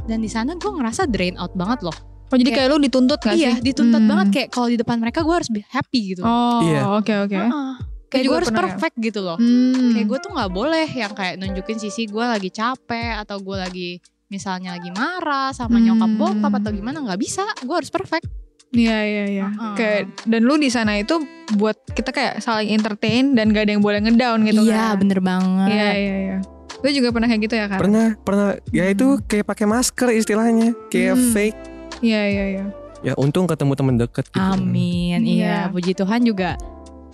Dan 0.05 0.21
di 0.21 0.29
sana 0.29 0.55
gue 0.55 0.69
ngerasa 0.69 1.07
drain 1.07 1.35
out 1.35 1.53
banget 1.55 1.81
loh. 1.83 1.97
Oh 2.35 2.37
jadi 2.37 2.51
kayak, 2.51 2.69
lu 2.69 2.79
dituntut 2.81 3.21
gak 3.21 3.33
sih? 3.33 3.41
iya, 3.41 3.55
dituntut 3.57 3.97
Hmm. 3.97 4.11
banget 4.11 4.27
kayak 4.29 4.49
kalau 4.51 4.67
di 4.67 4.75
depan 4.75 4.99
mereka 4.99 5.23
gue 5.23 5.31
harus 5.33 5.47
be 5.47 5.63
happy 5.65 6.01
gitu. 6.11 6.21
Oh, 6.21 6.61
Iya. 6.61 6.83
oke 6.93 7.15
oke. 7.25 7.39
Heeh. 7.39 7.73
Kayak 8.05 8.23
juga 8.23 8.27
gue 8.27 8.37
harus 8.37 8.49
pernah 8.49 8.59
ya. 8.61 8.67
perfect 8.69 8.97
gitu 9.01 9.21
loh. 9.21 9.37
Hmm. 9.37 9.91
Kayak 9.91 10.07
gue 10.07 10.19
tuh 10.21 10.31
nggak 10.33 10.51
boleh 10.53 10.87
yang 10.89 11.13
kayak 11.13 11.35
nunjukin 11.37 11.79
sisi 11.79 12.03
gue 12.05 12.25
lagi 12.25 12.47
capek 12.49 13.19
atau 13.21 13.39
gue 13.39 13.57
lagi 13.57 13.89
misalnya 14.27 14.75
lagi 14.75 14.91
marah 14.91 15.51
sama 15.51 15.79
Hmm. 15.79 15.87
nyokap 15.89 16.11
bokap 16.17 16.53
atau 16.57 16.71
gimana 16.71 16.99
nggak 17.01 17.21
bisa. 17.21 17.47
Gue 17.61 17.75
harus 17.77 17.89
perfect. 17.89 18.27
Iya 18.71 18.99
iya 19.01 19.25
iya. 19.29 19.47
Heeh. 19.49 19.75
Kayak 19.75 20.01
dan 20.27 20.43
lu 20.43 20.55
di 20.57 20.67
sana 20.67 20.95
itu 20.95 21.15
buat 21.53 21.79
kita 21.89 22.11
kayak 22.11 22.35
saling 22.39 22.71
entertain 22.73 23.31
dan 23.33 23.49
gak 23.49 23.67
ada 23.67 23.73
yang 23.73 23.83
boleh 23.83 23.99
ngedown 24.01 24.43
gitu 24.45 24.63
iya, 24.65 24.91
kan. 24.91 24.99
bener 24.99 25.21
banget. 25.21 25.69
Iya 25.71 25.91
iya 25.93 26.17
iya. 26.21 26.37
Lu 26.77 26.89
juga 26.91 27.09
pernah 27.11 27.27
kayak 27.27 27.43
gitu 27.43 27.55
ya 27.55 27.67
kan? 27.67 27.79
Pernah, 27.79 28.07
pernah. 28.21 28.49
Ya 28.69 28.85
itu 28.87 29.19
kayak 29.25 29.43
pakai 29.45 29.65
masker 29.65 30.09
istilahnya, 30.13 30.75
kayak 30.89 31.15
Hmm. 31.15 31.31
fake. 31.33 31.59
Iya 32.01 32.23
iya 32.25 32.45
iya. 32.51 32.65
Ya 33.03 33.13
untung 33.15 33.45
ketemu 33.45 33.73
teman 33.75 33.95
deket 33.97 34.25
gitu. 34.27 34.41
Amin. 34.41 35.21
Iya, 35.21 35.69
Iya. 35.69 35.73
puji 35.73 35.93
Tuhan 35.93 36.25
juga. 36.25 36.57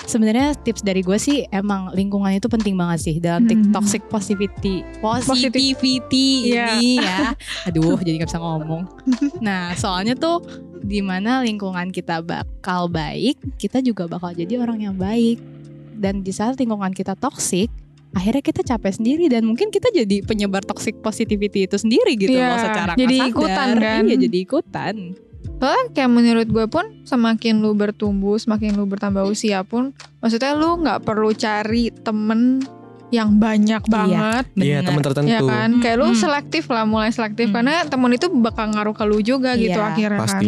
Sebenarnya 0.01 0.57
tips 0.57 0.81
dari 0.81 1.03
gue 1.03 1.15
sih 1.17 1.45
emang 1.49 1.93
lingkungan 1.93 2.33
itu 2.33 2.47
penting 2.47 2.75
banget 2.75 2.99
sih 3.01 3.17
dalam 3.19 3.45
Hmm. 3.45 3.71
toxic 3.71 4.03
positivity, 4.07 4.83
positivity 4.99 6.51
Iya. 6.51 6.67
ini 6.75 6.91
ya. 6.97 7.19
Aduh, 7.67 7.95
jadi 7.97 8.19
nggak 8.19 8.29
bisa 8.29 8.41
ngomong. 8.41 8.87
Nah, 9.41 9.75
soalnya 9.75 10.15
tuh 10.15 10.43
di 10.81 10.99
mana 10.99 11.43
lingkungan 11.43 11.91
kita 11.91 12.23
bakal 12.23 12.89
baik, 12.89 13.37
kita 13.57 13.79
juga 13.81 14.07
bakal 14.07 14.33
jadi 14.33 14.59
orang 14.59 14.81
yang 14.81 14.97
baik. 14.97 15.39
Dan 15.93 16.25
di 16.25 16.33
saat 16.33 16.57
lingkungan 16.57 16.91
kita 16.91 17.13
toxic, 17.15 17.69
akhirnya 18.11 18.43
kita 18.43 18.61
capek 18.63 18.93
sendiri 18.93 19.27
dan 19.27 19.43
mungkin 19.43 19.69
kita 19.69 19.89
jadi 19.89 20.21
penyebar 20.21 20.61
toxic 20.61 20.99
positivity 20.99 21.65
itu 21.65 21.77
sendiri 21.77 22.15
gitu 22.15 22.33
Iya, 22.33 22.47
loh 22.49 22.59
secara 22.61 22.93
jadi 22.95 23.17
sadar. 23.17 23.31
ikutan 23.31 23.69
kan? 23.77 24.03
Iya, 24.05 24.17
jadi 24.19 24.39
ikutan. 24.41 24.95
Soalnya 25.57 25.85
kayak 25.93 26.11
menurut 26.11 26.49
gue 26.49 26.67
pun 26.67 26.85
semakin 27.03 27.61
lu 27.61 27.73
bertumbuh, 27.73 28.37
semakin 28.37 28.75
lu 28.75 28.85
bertambah 28.85 29.25
usia 29.25 29.61
pun, 29.61 29.93
maksudnya 30.19 30.53
lu 30.53 30.81
nggak 30.81 31.01
perlu 31.01 31.31
cari 31.31 31.93
temen 31.95 32.65
yang 33.11 33.37
banyak 33.37 33.83
banget. 33.87 34.45
Iya, 34.55 34.81
Bener. 34.81 34.87
teman 34.87 35.03
tertentu. 35.03 35.29
Ya 35.29 35.41
kan, 35.43 35.71
kayak 35.79 35.97
lu 35.99 36.07
Hmm. 36.07 36.17
selektif 36.17 36.65
lah, 36.67 36.85
mulai 36.85 37.11
selektif 37.11 37.47
Hmm. 37.47 37.55
karena 37.57 37.83
temen 37.85 38.11
itu 38.11 38.31
bakal 38.33 38.71
ngaruh 38.71 38.93
ke 38.93 39.05
lu 39.05 39.19
juga 39.21 39.55
gitu 39.55 39.75
Iya, 39.75 39.91
akhirnya 39.91 40.23
kan. 40.23 40.41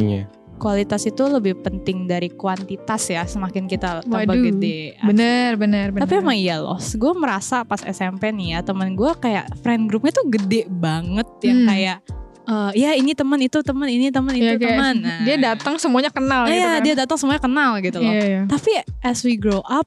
Kualitas 0.63 1.03
itu 1.03 1.23
lebih 1.25 1.59
penting 1.59 2.07
dari 2.07 2.31
kuantitas 2.31 3.11
ya 3.11 3.27
semakin 3.27 3.67
kita 3.67 4.01
tambah 4.01 4.23
Waduh, 4.23 4.47
gede. 4.49 4.95
Bener, 5.03 5.59
bener, 5.59 5.91
bener. 5.91 6.07
Tapi 6.07 6.15
emang 6.17 6.39
iya 6.39 6.57
loh, 6.57 6.79
gue 6.79 7.13
merasa 7.13 7.63
pas 7.63 7.83
SMP 7.83 8.31
nih 8.31 8.55
ya 8.55 8.61
temen 8.63 8.95
gue 8.95 9.11
kayak 9.17 9.59
friend 9.59 9.91
groupnya 9.91 10.13
tuh 10.13 10.31
gede 10.31 10.71
banget 10.71 11.27
yang 11.43 11.59
Hmm. 11.59 11.69
kayak 11.69 11.99
eh 12.43 12.71
ya 12.77 12.91
ini 12.93 13.11
teman 13.13 13.39
itu 13.39 13.59
teman 13.61 13.87
ini 13.87 14.11
teman 14.11 14.35
itu 14.35 14.43
Iya, 14.45 14.59
kayak 14.59 14.71
teman. 14.75 14.97
Dia 15.23 15.37
datang 15.41 15.75
semuanya 15.79 16.11
kenal 16.11 16.43
gitu 16.45 16.55
Iya 16.55 16.67
kan. 16.69 16.81
dia 16.81 16.95
datang 16.97 17.17
semuanya 17.17 17.39
kenal 17.41 17.71
gitu 17.79 17.99
loh. 17.99 18.11
Iya, 18.11 18.23
iya. 18.25 18.43
Tapi 18.47 18.71
as 19.01 19.23
we 19.23 19.35
grow 19.35 19.63
up 19.65 19.87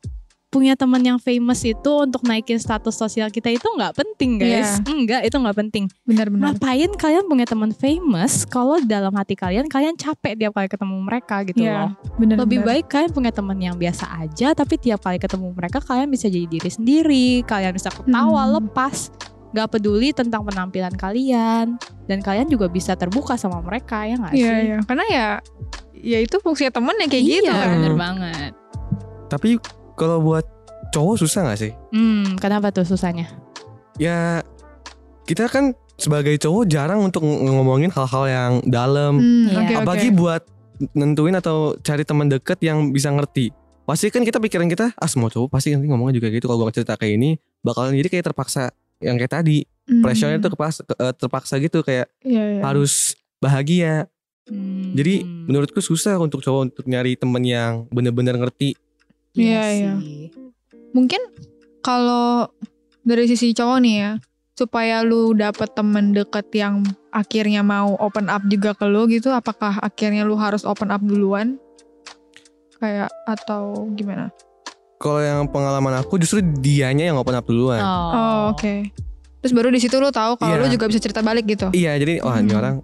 punya 0.56 0.72
teman 0.74 1.04
yang 1.04 1.20
famous 1.20 1.60
itu 1.62 1.92
untuk 2.00 2.24
naikin 2.24 2.56
status 2.56 2.96
sosial 2.96 3.28
kita 3.28 3.52
itu 3.52 3.68
nggak 3.68 3.92
penting 3.92 4.40
guys. 4.40 4.80
Enggak, 4.88 5.28
itu 5.28 5.36
nggak 5.36 5.58
penting. 5.60 5.92
Bener. 6.02 6.32
Ngapain 6.32 6.88
kalian 6.96 7.28
punya 7.28 7.44
teman 7.44 7.76
famous 7.76 8.48
kalau 8.48 8.80
dalam 8.80 9.12
hati 9.12 9.36
kalian 9.36 9.68
kalian 9.68 9.94
capek 9.94 10.40
tiap 10.40 10.56
kali 10.56 10.72
ketemu 10.72 10.96
mereka 10.98 11.44
gitu 11.44 11.60
Iya, 11.60 11.76
loh. 11.76 11.92
bener. 12.16 12.40
Lebih 12.40 12.64
bener. 12.64 12.70
baik 12.72 12.86
kalian 12.88 13.12
punya 13.12 13.32
teman 13.32 13.60
yang 13.60 13.76
biasa 13.76 14.08
aja 14.16 14.56
tapi 14.56 14.80
tiap 14.80 15.04
kali 15.04 15.20
ketemu 15.20 15.52
mereka 15.52 15.84
kalian 15.84 16.08
bisa 16.08 16.26
jadi 16.26 16.48
diri 16.48 16.72
sendiri, 16.72 17.28
kalian 17.44 17.76
bisa 17.76 17.92
ketawa, 17.92 18.48
Hmm. 18.48 18.54
lepas, 18.58 19.12
gak 19.52 19.68
peduli 19.70 20.12
tentang 20.12 20.42
penampilan 20.42 20.96
kalian 20.96 21.76
dan 22.06 22.18
kalian 22.20 22.48
juga 22.48 22.68
bisa 22.68 22.96
terbuka 22.96 23.36
sama 23.36 23.60
mereka 23.60 24.04
ya 24.04 24.16
nggak 24.16 24.32
Iya, 24.32 24.48
sih? 24.48 24.64
iya. 24.64 24.78
Karena 24.84 25.06
ya 25.12 25.28
ya 25.96 26.20
itu 26.20 26.40
fungsi 26.40 26.70
temen 26.70 26.96
yang 26.96 27.10
kayak 27.10 27.24
iya, 27.24 27.40
gitu 27.42 27.52
kan. 27.52 27.70
bener 27.74 27.94
banget. 27.94 28.52
Tapi 29.26 29.50
kalau 29.96 30.20
buat 30.20 30.46
cowok 30.92 31.16
susah 31.18 31.50
gak 31.50 31.60
sih? 31.60 31.72
Hmm, 31.90 32.36
kenapa 32.38 32.70
tuh 32.70 32.84
susahnya? 32.84 33.28
Ya 33.96 34.44
kita 35.24 35.48
kan 35.48 35.72
sebagai 35.96 36.36
cowok 36.36 36.68
jarang 36.68 37.00
untuk 37.02 37.24
ng- 37.24 37.48
ngomongin 37.50 37.90
hal-hal 37.90 38.24
yang 38.28 38.54
dalam. 38.64 39.18
Hmm, 39.18 39.48
Iya. 39.48 39.58
oke. 39.58 39.74
Apalagi 39.82 40.10
buat 40.12 40.44
nentuin 40.92 41.34
atau 41.34 41.80
cari 41.80 42.04
teman 42.04 42.28
deket 42.28 42.60
yang 42.60 42.92
bisa 42.92 43.08
ngerti. 43.10 43.50
Pasti 43.86 44.10
kan 44.10 44.22
kita 44.22 44.42
pikiran 44.42 44.68
kita, 44.68 44.92
ah 44.92 45.08
semua 45.08 45.30
cowok 45.30 45.48
pasti 45.48 45.72
nanti 45.72 45.88
ngomongnya 45.88 46.20
juga 46.20 46.28
gitu. 46.28 46.46
Kalau 46.46 46.60
gue 46.60 46.74
cerita 46.74 46.98
kayak 46.98 47.14
ini, 47.16 47.30
bakalan 47.62 47.96
jadi 47.96 48.10
kayak 48.10 48.26
terpaksa 48.28 48.74
yang 49.00 49.16
kayak 49.16 49.32
tadi. 49.32 49.64
Hmm. 49.86 50.02
Pressure-nya 50.02 50.42
tuh 50.42 50.52
kepaksa, 50.52 50.82
eh, 50.84 51.14
terpaksa 51.14 51.54
gitu 51.58 51.80
kayak 51.80 52.10
Iya, 52.26 52.44
iya. 52.58 52.62
harus 52.66 53.14
bahagia. 53.38 54.10
Hmm. 54.46 54.94
Jadi 54.94 55.22
menurutku 55.24 55.80
susah 55.80 56.18
untuk 56.18 56.42
cowok 56.42 56.62
untuk 56.68 56.86
nyari 56.86 57.14
temen 57.16 57.42
yang 57.42 57.86
bener-bener 57.90 58.36
ngerti. 58.36 58.74
Iya, 59.36 59.64
iya. 59.70 59.94
sih. 60.00 60.32
Mungkin 60.92 61.22
kalau 61.80 62.48
dari 63.04 63.28
sisi 63.28 63.52
cowok 63.52 63.78
nih 63.80 63.96
ya, 63.96 64.12
supaya 64.56 65.04
lu 65.04 65.36
dapet 65.36 65.76
temen 65.76 66.16
deket 66.16 66.48
yang 66.56 66.82
akhirnya 67.12 67.60
mau 67.62 68.00
open 68.00 68.32
up 68.32 68.42
juga 68.48 68.72
ke 68.72 68.88
lu 68.88 69.06
gitu, 69.06 69.30
apakah 69.30 69.78
akhirnya 69.80 70.24
lu 70.24 70.40
harus 70.40 70.64
open 70.64 70.90
up 70.90 71.04
duluan? 71.04 71.60
Kayak 72.80 73.12
atau 73.28 73.88
gimana? 73.94 74.32
Kalau 74.96 75.20
yang 75.20 75.44
pengalaman 75.52 76.00
aku 76.00 76.16
justru 76.16 76.40
dianya 76.40 77.12
yang 77.12 77.20
open 77.20 77.36
up 77.36 77.44
duluan. 77.44 77.84
Oh, 77.84 78.12
Oh, 78.16 78.42
oke. 78.56 78.88
Terus 79.44 79.54
baru 79.54 79.70
di 79.70 79.78
situ 79.78 80.00
lu 80.00 80.10
tahu 80.10 80.40
kalau 80.40 80.58
Iya. 80.58 80.64
lu 80.64 80.68
juga 80.72 80.90
bisa 80.90 80.98
cerita 80.98 81.22
balik 81.22 81.46
gitu. 81.46 81.70
Iya, 81.70 82.00
jadi 82.00 82.24
wah 82.24 82.40
ini 82.40 82.50
Hmm. 82.50 82.58
orang 82.58 82.76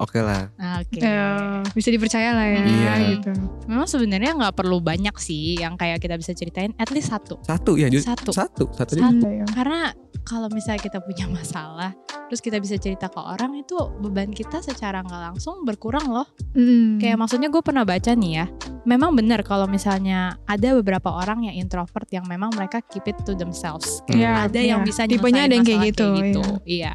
oke 0.00 0.18
lah. 0.20 0.48
Oke. 0.80 0.98
Ya, 0.98 1.60
bisa 1.76 1.88
dipercaya 1.92 2.32
lah 2.32 2.46
ya 2.48 2.60
Iya. 2.64 2.92
gitu. 3.16 3.32
Memang 3.68 3.86
sebenarnya 3.86 4.32
nggak 4.34 4.54
perlu 4.56 4.80
banyak 4.80 5.14
sih 5.20 5.60
yang 5.60 5.76
kayak 5.76 6.00
kita 6.00 6.16
bisa 6.16 6.32
ceritain. 6.32 6.72
At 6.80 6.88
least 6.90 7.12
satu. 7.12 7.38
Satu 7.44 7.76
ya, 7.76 7.92
Satu. 8.00 8.32
satu, 8.32 8.64
satu. 8.72 8.92
Satu. 8.96 9.26
Iya. 9.28 9.44
Karena 9.52 9.92
kalau 10.24 10.48
misalnya 10.52 10.80
kita 10.80 10.98
punya 11.04 11.28
masalah, 11.28 11.92
terus 12.28 12.40
kita 12.40 12.58
bisa 12.62 12.76
cerita 12.76 13.10
ke 13.10 13.20
orang 13.20 13.58
itu 13.58 13.76
beban 14.00 14.30
kita 14.30 14.62
secara 14.62 15.02
nggak 15.04 15.34
langsung 15.34 15.62
berkurang 15.66 16.08
loh. 16.08 16.26
Mm. 16.54 17.00
Kayak 17.02 17.16
maksudnya 17.20 17.48
gue 17.50 17.62
pernah 17.64 17.82
baca 17.82 18.12
nih 18.14 18.32
ya, 18.42 18.46
memang 18.84 19.12
benar 19.16 19.42
kalau 19.42 19.66
misalnya 19.66 20.38
ada 20.46 20.76
beberapa 20.78 21.10
orang 21.10 21.50
yang 21.50 21.56
introvert 21.66 22.06
yang 22.14 22.24
memang 22.28 22.52
mereka 22.54 22.80
keep 22.80 23.04
it 23.10 23.18
to 23.26 23.34
themselves. 23.36 24.00
Hmm. 24.08 24.20
Iya, 24.20 24.32
ada 24.48 24.60
yang 24.60 24.80
iya. 24.84 24.88
bisa 24.88 25.02
tipenya 25.04 25.44
nyelesain 25.44 25.50
ada 25.50 25.54
yang 25.56 25.66
kayak 25.66 25.80
gitu. 25.92 26.08
gitu. 26.16 26.42
iya. 26.64 26.92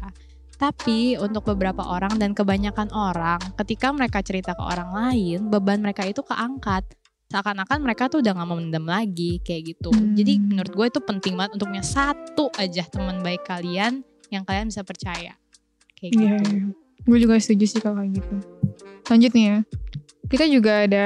Tapi 0.56 1.20
untuk 1.20 1.52
beberapa 1.52 1.84
orang 1.84 2.16
dan 2.16 2.32
kebanyakan 2.32 2.88
orang, 2.96 3.36
ketika 3.60 3.92
mereka 3.92 4.24
cerita 4.24 4.56
ke 4.56 4.62
orang 4.64 4.88
lain, 4.88 5.52
beban 5.52 5.84
mereka 5.84 6.08
itu 6.08 6.24
keangkat. 6.24 6.80
Seakan-akan 7.28 7.84
mereka 7.84 8.08
tuh 8.08 8.24
udah 8.24 8.32
gak 8.32 8.48
mau 8.48 8.56
mendem 8.56 8.86
lagi 8.88 9.42
kayak 9.44 9.76
gitu. 9.76 9.92
Hmm. 9.92 10.16
Jadi 10.16 10.40
menurut 10.40 10.72
gue 10.72 10.86
itu 10.88 11.00
penting 11.04 11.34
banget 11.36 11.60
untuk 11.60 11.68
punya 11.68 11.84
satu 11.84 12.48
aja 12.56 12.86
teman 12.88 13.20
baik 13.20 13.44
kalian 13.44 14.00
yang 14.32 14.48
kalian 14.48 14.72
bisa 14.72 14.80
percaya. 14.86 15.36
Kayak 15.98 16.12
Iya, 16.16 16.36
gitu. 16.40 16.44
iya. 16.48 16.64
Gue 17.04 17.18
juga 17.20 17.34
setuju 17.36 17.64
sih 17.68 17.80
kalau 17.84 18.00
kayak 18.00 18.16
gitu. 18.16 18.34
Lanjut 19.12 19.30
nih 19.36 19.44
ya. 19.44 19.58
Kita 20.26 20.44
juga 20.48 20.72
ada 20.88 21.04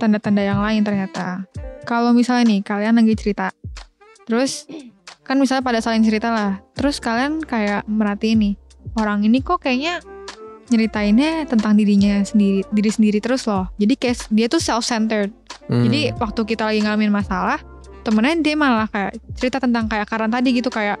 tanda-tanda 0.00 0.42
yang 0.42 0.60
lain 0.64 0.82
ternyata. 0.82 1.46
Kalau 1.86 2.10
misalnya 2.10 2.48
nih 2.48 2.60
kalian 2.64 2.96
lagi 2.96 3.14
cerita, 3.14 3.52
terus 4.24 4.64
kan 5.22 5.36
misalnya 5.36 5.64
pada 5.64 5.80
saling 5.84 6.02
cerita 6.04 6.32
lah, 6.32 6.52
terus 6.72 6.98
kalian 7.00 7.44
kayak 7.44 7.84
merhatiin 7.84 8.38
nih 8.40 8.54
orang 8.94 9.22
ini 9.22 9.40
kok 9.40 9.60
kayaknya 9.60 10.00
nyeritainnya 10.64 11.44
tentang 11.44 11.76
dirinya 11.76 12.24
sendiri, 12.24 12.64
diri 12.72 12.90
sendiri 12.90 13.18
terus 13.20 13.44
loh. 13.44 13.68
Jadi 13.76 13.94
kayak 13.94 14.16
dia 14.32 14.46
tuh 14.48 14.60
self-centered. 14.60 15.30
Hmm. 15.68 15.84
Jadi 15.84 16.16
waktu 16.16 16.40
kita 16.44 16.64
lagi 16.64 16.80
ngalamin 16.80 17.12
masalah, 17.12 17.60
temennya 18.00 18.40
dia 18.40 18.56
malah 18.56 18.88
kayak 18.88 19.12
cerita 19.36 19.60
tentang 19.60 19.88
kayak 19.88 20.08
Karan 20.08 20.32
tadi 20.32 20.56
gitu 20.56 20.72
kayak 20.72 20.96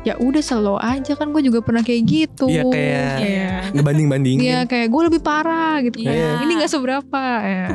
ya 0.00 0.16
udah 0.16 0.40
slow 0.40 0.80
aja 0.80 1.12
kan 1.12 1.28
gue 1.28 1.42
juga 1.44 1.60
pernah 1.60 1.84
kayak 1.84 2.02
gitu. 2.06 2.48
Iya, 2.48 2.64
kayak 2.64 3.16
Iya. 3.20 3.52
ngebanding-bandingin. 3.76 4.40
Iya 4.40 4.60
kayak 4.64 4.88
gue 4.88 5.02
lebih 5.12 5.20
parah 5.20 5.82
gitu. 5.84 6.00
Iya. 6.00 6.08
Kayak, 6.08 6.34
Ini 6.46 6.52
gak 6.64 6.70
seberapa. 6.72 7.22
ya. 7.42 7.68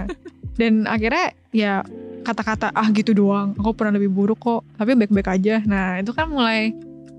Dan 0.55 0.73
akhirnya 0.87 1.25
ya 1.51 1.73
kata-kata 2.25 2.73
ah 2.73 2.87
gitu 2.89 3.13
doang. 3.13 3.53
Aku 3.59 3.75
pernah 3.77 3.99
lebih 3.99 4.09
buruk 4.09 4.39
kok. 4.41 4.61
Tapi 4.79 4.97
baik-baik 4.97 5.29
aja. 5.29 5.61
Nah 5.67 5.99
itu 6.01 6.15
kan 6.15 6.31
mulai 6.31 6.73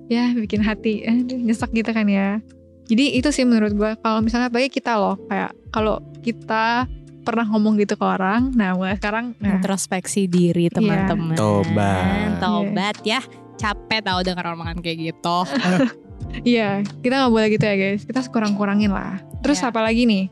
ya 0.07 0.31
bikin 0.35 0.62
hati 0.62 1.03
eh, 1.03 1.16
nyesek 1.23 1.71
gitu 1.75 1.90
kan 1.90 2.07
ya. 2.07 2.38
Jadi 2.87 3.19
itu 3.19 3.29
sih 3.35 3.42
menurut 3.42 3.75
gue 3.75 3.90
kalau 3.99 4.23
misalnya 4.23 4.47
bagi 4.47 4.71
kita 4.71 4.95
loh 4.95 5.19
kayak 5.27 5.51
kalau 5.75 5.99
kita 6.23 6.87
pernah 7.27 7.42
ngomong 7.51 7.75
gitu 7.83 7.99
ke 7.99 8.07
orang, 8.07 8.55
nah 8.55 8.79
sekarang 8.95 9.35
nah, 9.42 9.59
Introspeksi 9.59 10.31
diri 10.31 10.71
teman-teman. 10.71 11.35
Tobat. 11.35 12.38
Tobat 12.38 12.97
ya. 13.03 13.19
Capek 13.59 14.05
tau 14.07 14.23
denger 14.23 14.55
omongan 14.55 14.79
kayak 14.79 15.11
gitu. 15.11 15.38
Iya, 16.42 16.85
kita 17.01 17.14
nggak 17.16 17.33
boleh 17.33 17.49
gitu 17.55 17.64
ya 17.64 17.77
guys. 17.79 18.03
Kita 18.05 18.21
kurang-kurangin 18.29 18.92
lah. 18.92 19.23
Terus 19.40 19.62
Iya. 19.62 19.69
apa 19.73 19.81
lagi 19.81 20.05
nih? 20.05 20.25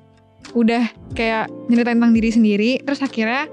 Udah 0.53 0.85
kayak 1.17 1.49
nyeritain 1.71 1.97
tentang 1.97 2.13
diri 2.13 2.31
sendiri, 2.35 2.71
terus 2.85 3.01
akhirnya 3.01 3.49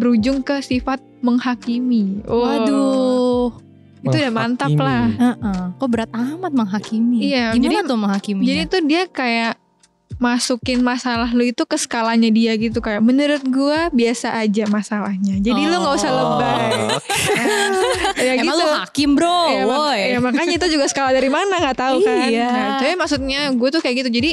berujung 0.00 0.40
ke 0.40 0.64
sifat 0.64 1.02
menghakimi. 1.20 2.24
Oh, 2.24 2.46
Waduh. 2.46 2.70
Itu 4.02 4.16
udah 4.16 4.32
mantap 4.32 4.68
Menghakimi. 4.68 4.86
lah. 4.86 5.04
Heeh. 5.12 5.60
Kok 5.74 5.88
berat 5.88 6.10
amat 6.10 6.52
menghakimi. 6.52 7.18
Iya, 7.22 7.44
Gimana 7.52 7.64
jadi- 7.76 7.86
tuh 7.86 7.98
menghakiminya? 7.98 8.46
Jadi 8.46 8.62
tuh 8.66 8.80
dia 8.82 9.02
kayak 9.06 9.54
masukin 10.16 10.80
masalah 10.80 11.30
lu 11.30 11.40
itu 11.42 11.64
ke 11.64 11.76
skalanya 11.76 12.28
dia 12.28 12.52
gitu 12.54 12.78
kayak 12.78 13.00
menurut 13.00 13.40
gua 13.46 13.88
biasa 13.90 14.36
aja 14.36 14.66
masalahnya. 14.66 15.38
Jadi 15.38 15.60
lu 15.62 15.76
nggak 15.76 15.96
usah 15.96 16.10
Oh. 16.10 16.18
lebay. 16.36 16.68
ya 18.20 18.32
Emang 18.36 18.52
gitu. 18.52 18.60
lu 18.60 18.66
hakim 18.76 19.10
bro, 19.14 19.40
Ya, 19.48 19.62
mak- 19.62 19.80
woi. 19.80 20.00
ya, 20.06 20.18
makanya 20.18 20.54
itu 20.54 20.66
juga 20.68 20.84
skala 20.86 21.10
dari 21.10 21.28
mana 21.28 21.56
nggak 21.56 21.78
tahu 21.78 21.96
kan. 22.00 22.26
Iya. 22.26 22.48
Nah, 22.48 22.68
tapi 22.78 22.94
maksudnya 22.94 23.48
gue 23.48 23.68
tuh 23.70 23.80
kayak 23.80 23.96
gitu. 23.98 24.10
Jadi 24.12 24.30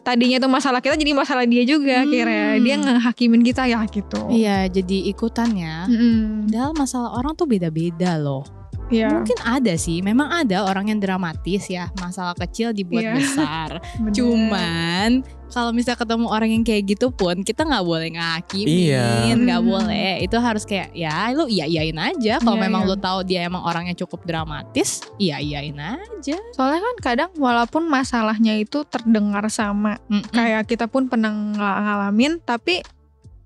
tadinya 0.00 0.38
tuh 0.38 0.46
masalah 0.48 0.78
kita 0.78 0.94
jadi 0.94 1.12
masalah 1.12 1.44
dia 1.44 1.64
juga 1.64 1.96
Hmm. 1.96 2.04
akhirnya. 2.06 2.46
Dia 2.60 2.74
ngehakimin 2.76 3.42
kita 3.42 3.62
ya 3.64 3.80
gitu. 3.84 4.20
Iya, 4.28 4.68
jadi 4.68 4.96
ikutan 5.08 5.50
ya. 5.50 5.88
Mm-mm. 5.88 6.46
Padahal 6.46 6.72
masalah 6.74 7.10
orang 7.12 7.32
tuh 7.32 7.48
beda-beda 7.48 8.14
loh. 8.16 8.44
Iya. 8.86 9.08
Mungkin 9.10 9.38
ada 9.40 9.74
sih, 9.74 10.00
memang 10.00 10.28
ada 10.28 10.64
orang 10.64 10.92
yang 10.92 11.00
dramatis 11.00 11.66
ya, 11.66 11.88
masalah 11.96 12.36
kecil 12.36 12.70
dibuat 12.70 13.00
Iya. 13.02 13.14
besar. 13.16 13.70
bener. 14.00 14.12
Cuman 14.12 15.10
kalau 15.48 15.70
misalnya 15.70 15.98
ketemu 15.98 16.26
orang 16.26 16.50
yang 16.50 16.62
kayak 16.62 16.82
gitu 16.84 17.08
pun 17.08 17.40
kita 17.40 17.62
nggak 17.62 17.80
boleh 17.80 18.10
ngakimin, 18.12 18.68
Iya. 18.92 19.34
nggak 19.38 19.60
Hmm. 19.62 19.70
boleh. 19.70 20.12
Itu 20.20 20.36
harus 20.36 20.64
kayak 20.64 20.92
ya 20.92 21.30
lu 21.30 21.46
iya 21.46 21.64
iyain 21.64 21.94
aja. 21.94 22.36
Kalau 22.38 22.58
Iya, 22.58 22.64
memang 22.66 22.82
iya. 22.84 22.88
lu 22.90 22.96
tahu 22.98 23.18
dia 23.22 23.40
emang 23.42 23.62
orangnya 23.62 23.94
cukup 23.94 24.20
dramatis, 24.24 25.00
iya 25.16 25.38
iyain 25.38 25.78
aja. 25.78 26.36
Soalnya 26.52 26.80
kan 26.82 26.96
kadang 27.00 27.30
walaupun 27.34 27.86
masalahnya 27.86 28.58
itu 28.58 28.84
terdengar 28.84 29.46
sama, 29.48 29.96
Mm-mm. 30.08 30.28
kayak 30.28 30.66
kita 30.66 30.86
pun 30.86 31.06
pernah 31.06 31.30
ng- 31.30 31.56
ngalamin, 31.56 32.36
tapi 32.40 32.84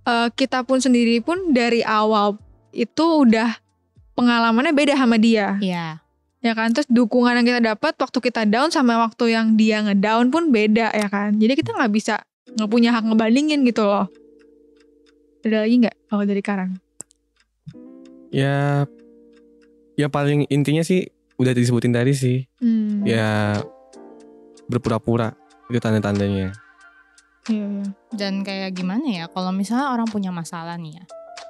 eh, 0.03 0.29
kita 0.33 0.65
pun 0.65 0.81
sendiri 0.81 1.21
pun 1.21 1.53
dari 1.53 1.85
awal 1.85 2.41
itu 2.71 3.05
udah 3.23 3.61
pengalamannya 4.19 4.75
beda 4.75 4.99
sama 4.99 5.15
dia. 5.17 5.55
Iya. 5.63 6.03
ya 6.39 6.55
kan 6.55 6.71
terus 6.71 6.87
dukungan 6.87 7.35
yang 7.35 7.47
kita 7.47 7.61
dapat 7.75 7.99
waktu 7.99 8.19
kita 8.23 8.47
down 8.47 8.71
sama 8.71 8.95
waktu 9.03 9.35
yang 9.35 9.59
dia 9.59 9.83
ngedown 9.83 10.31
pun 10.31 10.55
beda 10.55 10.95
ya 10.95 11.11
kan 11.11 11.35
jadi 11.35 11.59
kita 11.59 11.75
nggak 11.75 11.91
bisa 11.91 12.23
nggak 12.55 12.71
punya 12.71 12.95
hak 12.95 13.11
ngebandingin 13.11 13.67
gitu 13.67 13.83
loh 13.83 14.07
ada 15.43 15.67
lagi 15.67 15.83
nggak 15.83 15.97
kalau 16.07 16.23
dari 16.23 16.39
Karang 16.39 16.79
Ya 18.29 18.85
ya 19.97 20.07
paling 20.13 20.45
intinya 20.53 20.85
sih 20.85 21.09
udah 21.41 21.53
disebutin 21.57 21.97
tadi 21.97 22.13
sih. 22.13 22.39
hmm. 22.61 23.09
Ya 23.09 23.57
berpura-pura 24.69 25.33
itu 25.73 25.81
tanda-tandanya. 25.81 26.53
Iya, 27.49 27.65
iya. 27.65 27.87
dan 28.13 28.45
kayak 28.45 28.77
gimana 28.77 29.09
ya 29.09 29.25
kalau 29.33 29.49
misalnya 29.57 29.89
orang 29.89 30.05
punya 30.05 30.29
masalah 30.29 30.77
nih 30.77 31.01
ya 31.01 31.05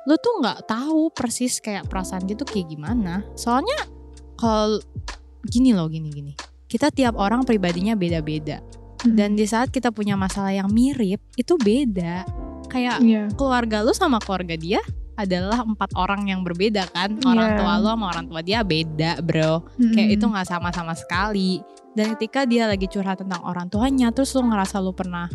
lu 0.09 0.17
tuh 0.17 0.41
nggak 0.41 0.65
tahu 0.65 1.13
persis 1.13 1.61
kayak 1.61 1.85
perasaan 1.85 2.25
dia 2.25 2.33
tuh 2.33 2.49
kayak 2.49 2.73
gimana. 2.73 3.21
Soalnya 3.37 3.77
kalau 4.41 4.81
gini 5.45 5.77
loh 5.77 5.85
gini 5.93 6.09
gini. 6.09 6.33
Kita 6.65 6.89
tiap 6.89 7.21
orang 7.21 7.45
pribadinya 7.45 7.93
beda-beda. 7.93 8.65
Dan 9.05 9.37
di 9.37 9.45
saat 9.45 9.69
kita 9.69 9.93
punya 9.93 10.17
masalah 10.17 10.51
yang 10.57 10.73
mirip 10.73 11.21
itu 11.37 11.55
beda. 11.61 12.25
Kayak 12.73 13.05
Iya. 13.05 13.29
keluarga 13.37 13.85
lu 13.85 13.93
sama 13.93 14.17
keluarga 14.21 14.57
dia 14.57 14.81
adalah 15.17 15.61
empat 15.61 15.93
orang 15.93 16.29
yang 16.29 16.41
berbeda 16.41 16.89
kan? 16.89 17.21
Orang 17.29 17.49
Iya. 17.53 17.59
tua 17.61 17.75
lu 17.77 17.89
sama 17.93 18.07
orang 18.09 18.27
tua 18.33 18.41
dia 18.41 18.61
beda 18.65 19.21
bro. 19.21 19.61
Kayak 19.77 20.09
itu 20.17 20.25
nggak 20.25 20.47
sama 20.49 20.69
sama 20.73 20.97
sekali. 20.97 21.61
Dan 21.93 22.17
ketika 22.17 22.49
dia 22.49 22.65
lagi 22.65 22.89
curhat 22.89 23.21
tentang 23.21 23.45
orang 23.45 23.69
tuanya 23.69 24.09
terus 24.09 24.33
lu 24.33 24.45
ngerasa 24.47 24.81
lu 24.81 24.93
pernah 24.97 25.29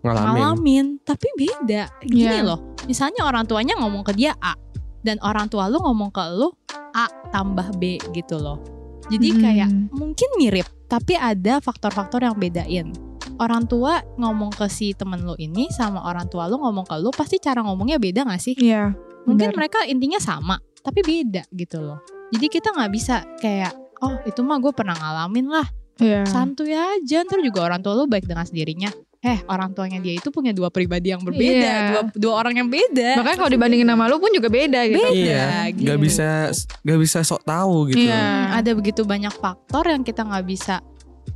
ngalamin. 0.00 0.32
ngalamin 0.32 0.86
tapi 1.02 1.28
beda 1.34 1.82
gini 2.00 2.24
Iya. 2.30 2.46
loh 2.46 2.58
misalnya 2.84 3.24
orang 3.24 3.44
tuanya 3.44 3.76
ngomong 3.76 4.02
ke 4.02 4.12
dia 4.12 4.32
A 4.38 4.56
dan 5.00 5.20
orang 5.20 5.46
tua 5.46 5.66
lu 5.66 5.78
ngomong 5.78 6.08
ke 6.08 6.22
lu 6.32 6.52
A 6.92 7.06
tambah 7.30 7.76
B 7.76 7.96
gitu 8.12 8.36
loh 8.36 8.60
jadi 9.08 9.28
Hmm. 9.30 9.40
kayak 9.40 9.70
mungkin 9.92 10.28
mirip 10.36 10.66
tapi 10.86 11.14
ada 11.14 11.58
faktor-faktor 11.58 12.22
yang 12.22 12.34
bedain 12.34 12.90
orang 13.36 13.64
tua 13.64 14.00
ngomong 14.16 14.50
ke 14.50 14.66
si 14.66 14.92
temen 14.92 15.20
lu 15.20 15.34
ini 15.36 15.68
sama 15.70 16.02
orang 16.02 16.26
tua 16.26 16.44
lu 16.46 16.56
ngomong 16.56 16.84
ke 16.84 16.96
lu 16.96 17.08
pasti 17.10 17.36
cara 17.36 17.60
ngomongnya 17.60 17.96
beda 17.96 18.24
gak 18.24 18.38
sih 18.38 18.54
Iya. 18.54 18.92
mungkin 19.24 19.52
benar. 19.52 19.58
mereka 19.58 19.78
intinya 19.84 20.18
sama 20.18 20.56
tapi 20.80 21.00
beda 21.00 21.44
gitu 21.50 21.78
loh 21.78 22.00
jadi 22.30 22.46
kita 22.48 22.70
nggak 22.70 22.90
bisa 22.90 23.20
kayak 23.36 23.72
oh 23.98 24.16
itu 24.24 24.40
mah 24.40 24.56
gue 24.56 24.70
pernah 24.70 24.94
ngalamin 24.94 25.46
lah 25.46 25.66
Iya. 25.96 26.24
santuy 26.24 26.72
aja 26.72 27.20
ntar 27.22 27.40
juga 27.40 27.60
orang 27.62 27.80
tua 27.80 27.92
lu 27.94 28.04
baik 28.04 28.24
dengan 28.24 28.44
sendirinya 28.44 28.88
eh 29.20 29.38
orang 29.46 29.70
tuanya 29.70 30.00
dia 30.00 30.16
itu 30.16 30.28
punya 30.28 30.48
dua 30.50 30.68
pribadi 30.68 31.12
yang 31.12 31.20
berbeda 31.20 31.60
Iya. 31.60 31.76
dua 31.90 32.02
dua 32.10 32.34
orang 32.36 32.54
yang 32.56 32.68
beda 32.68 33.20
Makanya 33.20 33.36
kalau 33.36 33.50
dibandingin 33.50 33.84
sama 33.84 34.08
lu 34.08 34.16
pun 34.16 34.32
juga 34.32 34.48
beda 34.48 34.80
gitu. 34.86 34.96
Beda. 34.96 35.12
Iya, 35.12 35.44
gitu. 35.70 35.84
nggak 35.84 35.98
bisa 36.00 36.28
nggak 36.80 36.98
bisa 36.98 37.18
sok 37.20 37.42
tahu 37.42 37.92
gitu. 37.92 38.00
Iya. 38.02 38.16
Hmm, 38.16 38.56
ada 38.56 38.70
begitu 38.72 39.04
banyak 39.04 39.34
faktor 39.34 39.84
yang 39.86 40.00
kita 40.00 40.24
nggak 40.24 40.46
bisa 40.46 40.80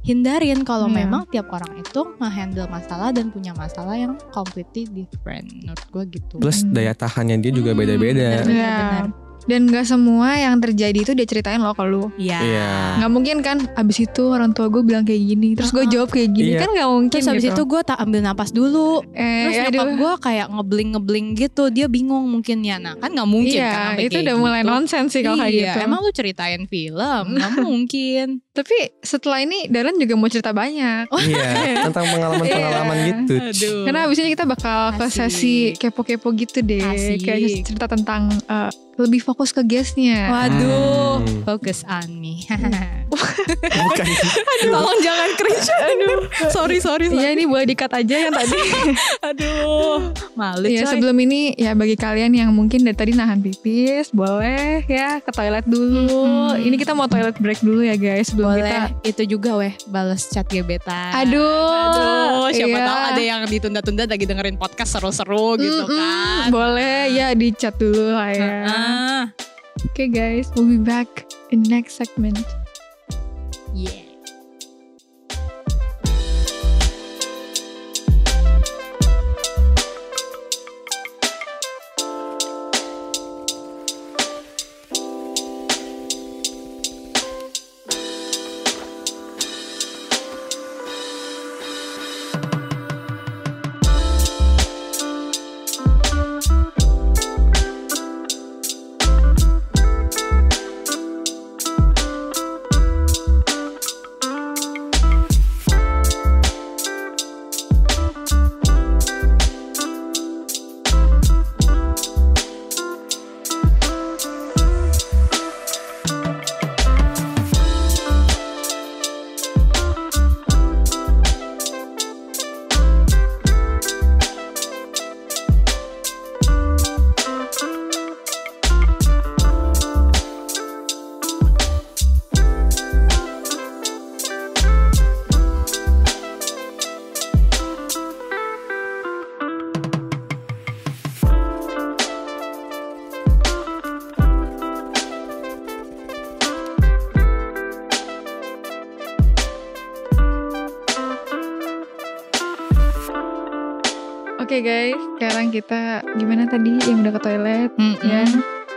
hindarin 0.00 0.60
kalau 0.62 0.84
Iya. 0.86 0.96
memang 0.98 1.28
tiap 1.28 1.48
orang 1.50 1.76
itu 1.76 2.00
nge-handle 2.16 2.68
masalah 2.68 3.08
dan 3.08 3.28
punya 3.28 3.52
masalah 3.52 3.94
yang 3.94 4.16
completely 4.30 4.84
different 4.86 5.44
menurut 5.54 5.84
gue 5.86 6.04
gitu 6.14 6.34
Plus 6.38 6.60
Hmm. 6.60 6.72
daya 6.72 6.92
tahannya 6.92 7.36
dia 7.38 7.52
juga 7.52 7.72
Hmm, 7.72 7.80
beda-beda. 7.80 8.28
bener. 8.38 8.48
Iya. 8.48 8.74
benar. 8.80 9.23
Dan 9.44 9.66
gak 9.66 9.84
semua 9.84 10.34
yang 10.34 10.56
terjadi 10.56 10.98
itu 10.98 11.12
dia 11.12 11.24
ceritain 11.24 11.58
loh 11.58 11.72
ke 11.72 11.82
lu. 11.82 12.08
Iya 12.14 12.38
Iya. 12.40 12.68
Nggak 12.96 13.10
mungkin 13.10 13.36
kan 13.40 13.56
abis 13.74 13.98
itu 14.02 14.22
orang 14.26 14.50
tua 14.50 14.68
gue 14.68 14.80
bilang 14.80 15.02
kayak 15.02 15.22
gini 15.22 15.52
Terus 15.52 15.70
gue 15.70 15.84
jawab 15.86 16.08
kayak 16.08 16.30
gini 16.30 16.52
Iya. 16.52 16.60
Kan 16.60 16.70
gak 16.70 16.88
mungkin 16.88 17.10
terus 17.10 17.26
habis 17.26 17.42
gitu 17.42 17.54
itu 17.54 17.62
gue 17.64 17.80
tak 17.82 17.98
ambil 17.98 18.20
napas 18.20 18.50
dulu 18.50 19.00
eh, 19.10 19.24
Terus 19.44 19.56
aduh. 19.56 19.64
nyokap 19.66 19.88
gue 19.94 20.12
kayak 20.22 20.46
ngebling-ngebling 20.50 21.26
gitu 21.34 21.64
Dia 21.68 21.86
bingung 21.86 22.24
mungkin 22.26 22.60
ya 22.60 22.76
Nah 22.76 22.94
kan 22.94 23.10
gak 23.10 23.26
mungkin 23.26 23.56
Iya 23.56 23.72
kan 23.72 23.92
itu 23.96 24.18
udah 24.20 24.36
mulai 24.36 24.60
gitu. 24.60 24.70
nonsens 24.70 25.10
sih 25.10 25.20
kalau 25.20 25.36
kayak 25.36 25.50
Iya, 25.50 25.64
gitu 25.66 25.78
Emang 25.82 25.98
lu 26.00 26.10
ceritain 26.10 26.62
film 26.64 27.24
Gak 27.34 27.52
mungkin 27.64 28.43
Tapi 28.54 28.70
setelah 29.00 29.42
ini 29.42 29.66
Darren 29.66 29.98
juga 29.98 30.14
mau 30.14 30.26
cerita 30.26 30.50
banyak 30.50 31.10
Iya, 31.10 31.50
tentang 31.86 32.06
pengalaman-pengalaman 32.06 32.96
Iya. 32.96 33.06
gitu. 33.10 33.34
Aduh 33.34 33.82
Karena 33.84 34.00
abis 34.06 34.18
ini 34.20 34.30
kita 34.30 34.46
bakal 34.46 34.94
ke 34.94 35.04
Asik. 35.04 35.26
sesi 35.26 35.56
kepo-kepo 35.74 36.30
gitu 36.32 36.58
deh 36.60 36.78
Asik. 36.80 37.18
Kayak 37.24 37.66
cerita 37.66 37.86
tentang 37.88 38.30
eh, 38.30 38.70
lebih 38.94 39.18
fokus 39.20 39.50
ke 39.50 39.58
guestnya 39.60 40.30
Waduh 40.30 41.02
Hmm. 41.16 41.42
Fokus 41.44 41.82
on 41.84 42.10
me 42.14 42.42
Bukan. 43.10 44.06
Tolong 44.64 44.98
jangan 45.00 45.30
cringe 45.34 45.70
Aduh 45.70 46.18
Sorry 46.48 46.78
sorry, 46.78 47.06
sorry. 47.06 47.16
Iya 47.16 47.28
ini 47.32 47.44
boleh 47.44 47.64
dikat 47.64 47.90
aja 47.92 48.16
yang 48.20 48.32
tadi 48.32 48.54
Aduh 49.28 50.10
Malu 50.34 50.66
Iya 50.66 50.82
coy 50.84 50.90
sebelum 50.92 51.16
ini 51.20 51.54
ya 51.54 51.72
bagi 51.72 51.94
kalian 51.94 52.32
yang 52.32 52.50
mungkin 52.50 52.82
dari 52.82 52.94
tadi 52.94 53.12
nahan 53.12 53.38
pipis 53.40 54.10
Boleh 54.10 54.82
ya 54.84 55.18
ke 55.18 55.30
toilet 55.30 55.64
dulu 55.64 56.06
Mhm. 56.54 56.62
Ini 56.64 56.76
kita 56.76 56.92
mau 56.92 57.06
toilet 57.06 57.34
break 57.34 57.60
dulu 57.60 57.82
ya 57.82 57.94
guys 57.94 58.28
Sebelum 58.28 58.43
Boleh. 58.44 58.60
kita 58.60 58.80
Itu 59.04 59.22
juga 59.36 59.50
weh 59.56 59.74
Balas 59.88 60.28
chat 60.28 60.46
gebetan. 60.46 61.12
Aduh. 61.16 61.40
Aduh 61.72 62.52
Siapa 62.52 62.76
iya. 62.76 62.84
tahu 62.84 63.00
ada 63.14 63.22
yang 63.22 63.40
ditunda-tunda 63.48 64.04
lagi 64.04 64.24
dengerin 64.28 64.56
podcast 64.60 65.00
seru-seru 65.00 65.56
gitu 65.58 65.88
Mm-mm, 65.88 65.96
kan. 65.96 66.46
Boleh 66.52 67.08
ya 67.10 67.32
di 67.32 67.48
chat 67.56 67.74
dulu 67.80 68.12
lah 68.12 68.30
ya. 68.30 68.52
Ah, 68.68 69.24
Oke 69.88 70.12
guys 70.12 70.52
we'll 70.54 70.68
be 70.68 70.78
back 70.78 71.08
in 71.50 71.64
next 71.64 71.96
segment. 71.96 72.38
Yeah 73.74 74.03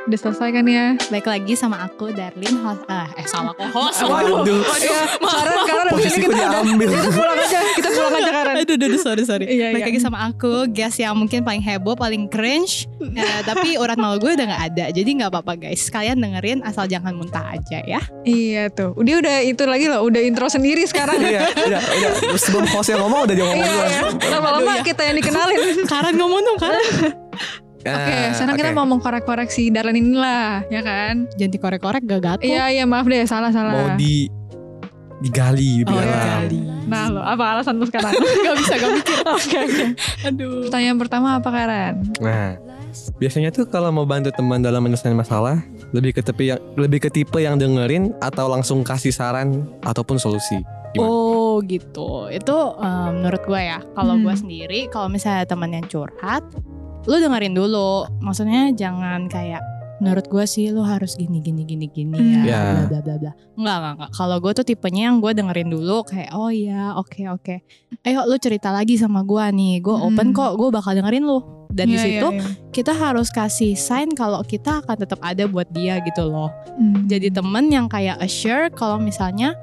Udah 0.08 0.20
selesai 0.24 0.50
kan 0.50 0.64
ya 0.64 0.96
Baik 1.12 1.28
lagi 1.28 1.54
sama 1.54 1.84
aku 1.84 2.16
Darlin 2.16 2.56
host 2.64 2.88
ah, 2.88 3.12
Eh 3.20 3.28
salah 3.28 3.52
kok 3.52 3.68
host 3.76 4.00
Waduh. 4.08 4.64
Ya, 4.80 5.04
Karen, 5.20 5.56
Karen 5.68 5.86
abis 5.92 6.16
ini 6.16 6.24
Posisiku 6.24 6.28
kita 6.32 6.36
udah 6.40 6.50
diambil. 6.64 6.88
Kita 6.90 7.10
pulang 7.12 7.38
aja 7.38 7.60
Kita 7.76 7.90
pulang 7.92 8.14
aja 8.16 8.32
Karen 8.32 8.56
Aduh, 8.58 8.74
aduh, 8.74 8.88
aduh, 8.88 9.02
sorry, 9.04 9.24
sorry. 9.28 9.46
Iya, 9.46 9.76
Baik 9.76 9.84
iya. 9.84 9.88
lagi 9.92 10.00
sama 10.00 10.18
aku, 10.26 10.66
guest 10.72 10.98
yang 10.98 11.14
mungkin 11.14 11.44
paling 11.44 11.62
heboh, 11.62 11.94
paling 11.94 12.26
cringe. 12.26 12.90
Eh, 12.98 13.42
tapi 13.46 13.78
urat 13.78 14.00
malu 14.00 14.18
gue 14.18 14.34
udah 14.34 14.48
gak 14.50 14.64
ada, 14.74 14.86
jadi 14.90 15.10
gak 15.14 15.30
apa-apa 15.30 15.54
guys. 15.60 15.92
Kalian 15.92 16.18
dengerin 16.18 16.66
asal 16.66 16.90
jangan 16.90 17.14
muntah 17.14 17.44
aja 17.54 17.84
ya. 17.86 18.02
Iya 18.26 18.72
tuh 18.74 18.98
Dia 19.04 19.20
udah 19.22 19.36
itu 19.44 19.64
lagi 19.64 19.86
loh 19.88 20.04
Udah 20.04 20.20
intro 20.24 20.48
sendiri 20.50 20.84
sekarang 20.84 21.20
Iya, 21.20 21.48
udah, 21.52 21.82
udah. 21.84 22.40
Sebelum 22.40 22.66
host 22.72 22.90
yang 22.90 23.04
ngomong 23.04 23.28
udah 23.30 23.36
dia 23.36 23.46
ngomong 23.46 23.60
Iya 23.60 23.72
duluan. 23.76 23.92
ya 23.92 24.02
Lama-lama 24.34 24.58
Aduh, 24.64 24.78
ya. 24.80 24.84
kita 24.84 25.02
yang 25.06 25.16
dikenalin 25.20 25.60
Karen 25.86 26.16
ngomong 26.16 26.42
dong, 26.42 26.58
Karen. 26.58 26.86
Oke 27.88 28.12
Ah, 28.12 28.30
sekarang 28.32 28.56
kita 28.56 28.70
oke. 28.70 28.76
mau 28.76 28.88
mengkorek-korek 28.88 29.48
si 29.48 29.68
Darlan 29.68 29.96
inilah 29.96 30.68
Ya 30.68 30.82
kan 30.82 31.26
Jangan 31.34 31.52
dikorek-korek 31.52 32.02
gak 32.04 32.22
gatel. 32.22 32.46
Iya 32.46 32.66
iya 32.70 32.84
maaf 32.84 33.06
deh 33.06 33.24
salah 33.24 33.48
mau 33.48 33.58
salah 33.72 33.96
di 33.96 34.28
digali 35.18 35.82
lebih 35.82 35.90
Oh, 35.90 35.98
dalam. 35.98 36.46
digali. 36.46 36.60
Nah 36.86 37.04
lo 37.10 37.20
apa 37.20 37.44
alasan 37.52 37.76
lu 37.76 37.86
sekarang 37.86 38.14
gak 38.46 38.56
bisa, 38.56 38.74
gak 38.76 38.92
mikir. 38.96 39.18
Oke 39.26 39.58
oke 39.60 39.86
Aduh. 40.24 40.54
Pertanyaan 40.64 40.98
pertama 40.98 41.28
apa 41.36 41.50
Karen 41.50 41.96
Nah, 42.20 42.50
biasanya 43.16 43.50
tuh 43.50 43.66
kalau 43.66 43.90
mau 43.90 44.04
bantu 44.04 44.30
teman 44.30 44.60
dalam 44.60 44.80
menyelesaikan 44.80 45.16
masalah, 45.16 45.58
lebih 45.90 46.12
ke 46.12 46.22
tipe 46.22 46.44
yang 46.46 46.60
lebih 46.76 47.00
ke 47.00 47.10
tipe 47.10 47.38
yang 47.38 47.56
dengerin 47.56 48.14
atau 48.20 48.46
langsung 48.46 48.82
kasih 48.82 49.10
saran 49.10 49.66
ataupun 49.82 50.16
solusi. 50.16 50.62
Gimana? 50.90 51.10
Oh 51.10 51.60
gitu. 51.64 52.30
Itu 52.30 52.56
eh, 52.76 53.10
menurut 53.12 53.42
gue 53.42 53.60
ya. 53.60 53.82
Kalau 53.92 54.14
Hmm. 54.14 54.24
gue 54.24 54.36
sendiri, 54.36 54.80
kalau 54.88 55.10
misalnya 55.10 55.44
temen 55.44 55.70
yang 55.72 55.84
curhat, 55.84 56.46
lu 57.08 57.16
dengerin 57.18 57.52
dulu. 57.52 58.06
Maksudnya 58.20 58.70
jangan 58.72 59.26
kayak 59.26 59.64
menurut 59.98 60.30
gue 60.30 60.46
sih 60.46 60.70
lu 60.70 60.86
harus 60.86 61.18
gini 61.18 61.42
gini 61.42 61.66
gini 61.66 61.90
gini 61.90 62.14
Hmm. 62.14 62.46
ya 62.46 62.46
Ya. 62.46 62.62
bla 62.86 62.86
bla 62.86 63.00
bla 63.02 63.16
bla 63.18 63.32
enggak 63.58 63.76
enggak 63.76 63.94
enggak 63.98 64.12
kalau 64.14 64.38
gue 64.38 64.52
tuh 64.54 64.62
tipenya 64.64 65.10
yang 65.10 65.18
gue 65.18 65.32
dengerin 65.34 65.74
dulu 65.74 66.06
kayak 66.06 66.30
oh 66.32 66.54
ya 66.54 66.94
oke 66.94 67.18
oke 67.28 67.66
ayo 68.04 68.22
lu 68.24 68.38
cerita 68.38 68.70
lagi 68.70 68.94
sama 68.94 69.26
gue 69.26 69.42
nih 69.50 69.82
gue 69.82 69.90
Hmm. 69.92 70.06
open 70.08 70.28
kok 70.32 70.54
gue 70.54 70.70
bakal 70.70 70.94
dengerin 70.94 71.26
lu 71.26 71.42
dan 71.68 71.90
di 71.90 71.98
Iya, 71.98 72.04
situ 72.04 72.28
iya, 72.30 72.38
iya. 72.38 72.50
kita 72.70 72.94
harus 72.94 73.28
kasih 73.30 73.74
sign 73.74 74.14
kalau 74.14 74.46
kita 74.46 74.86
akan 74.86 74.96
tetap 74.96 75.18
ada 75.20 75.50
buat 75.50 75.66
dia 75.68 75.98
gitu 76.00 76.30
loh 76.30 76.54
Hmm. 76.78 77.10
jadi 77.10 77.34
temen 77.34 77.66
yang 77.66 77.90
kayak 77.90 78.22
assure 78.22 78.70
kalau 78.70 79.02
misalnya 79.02 79.58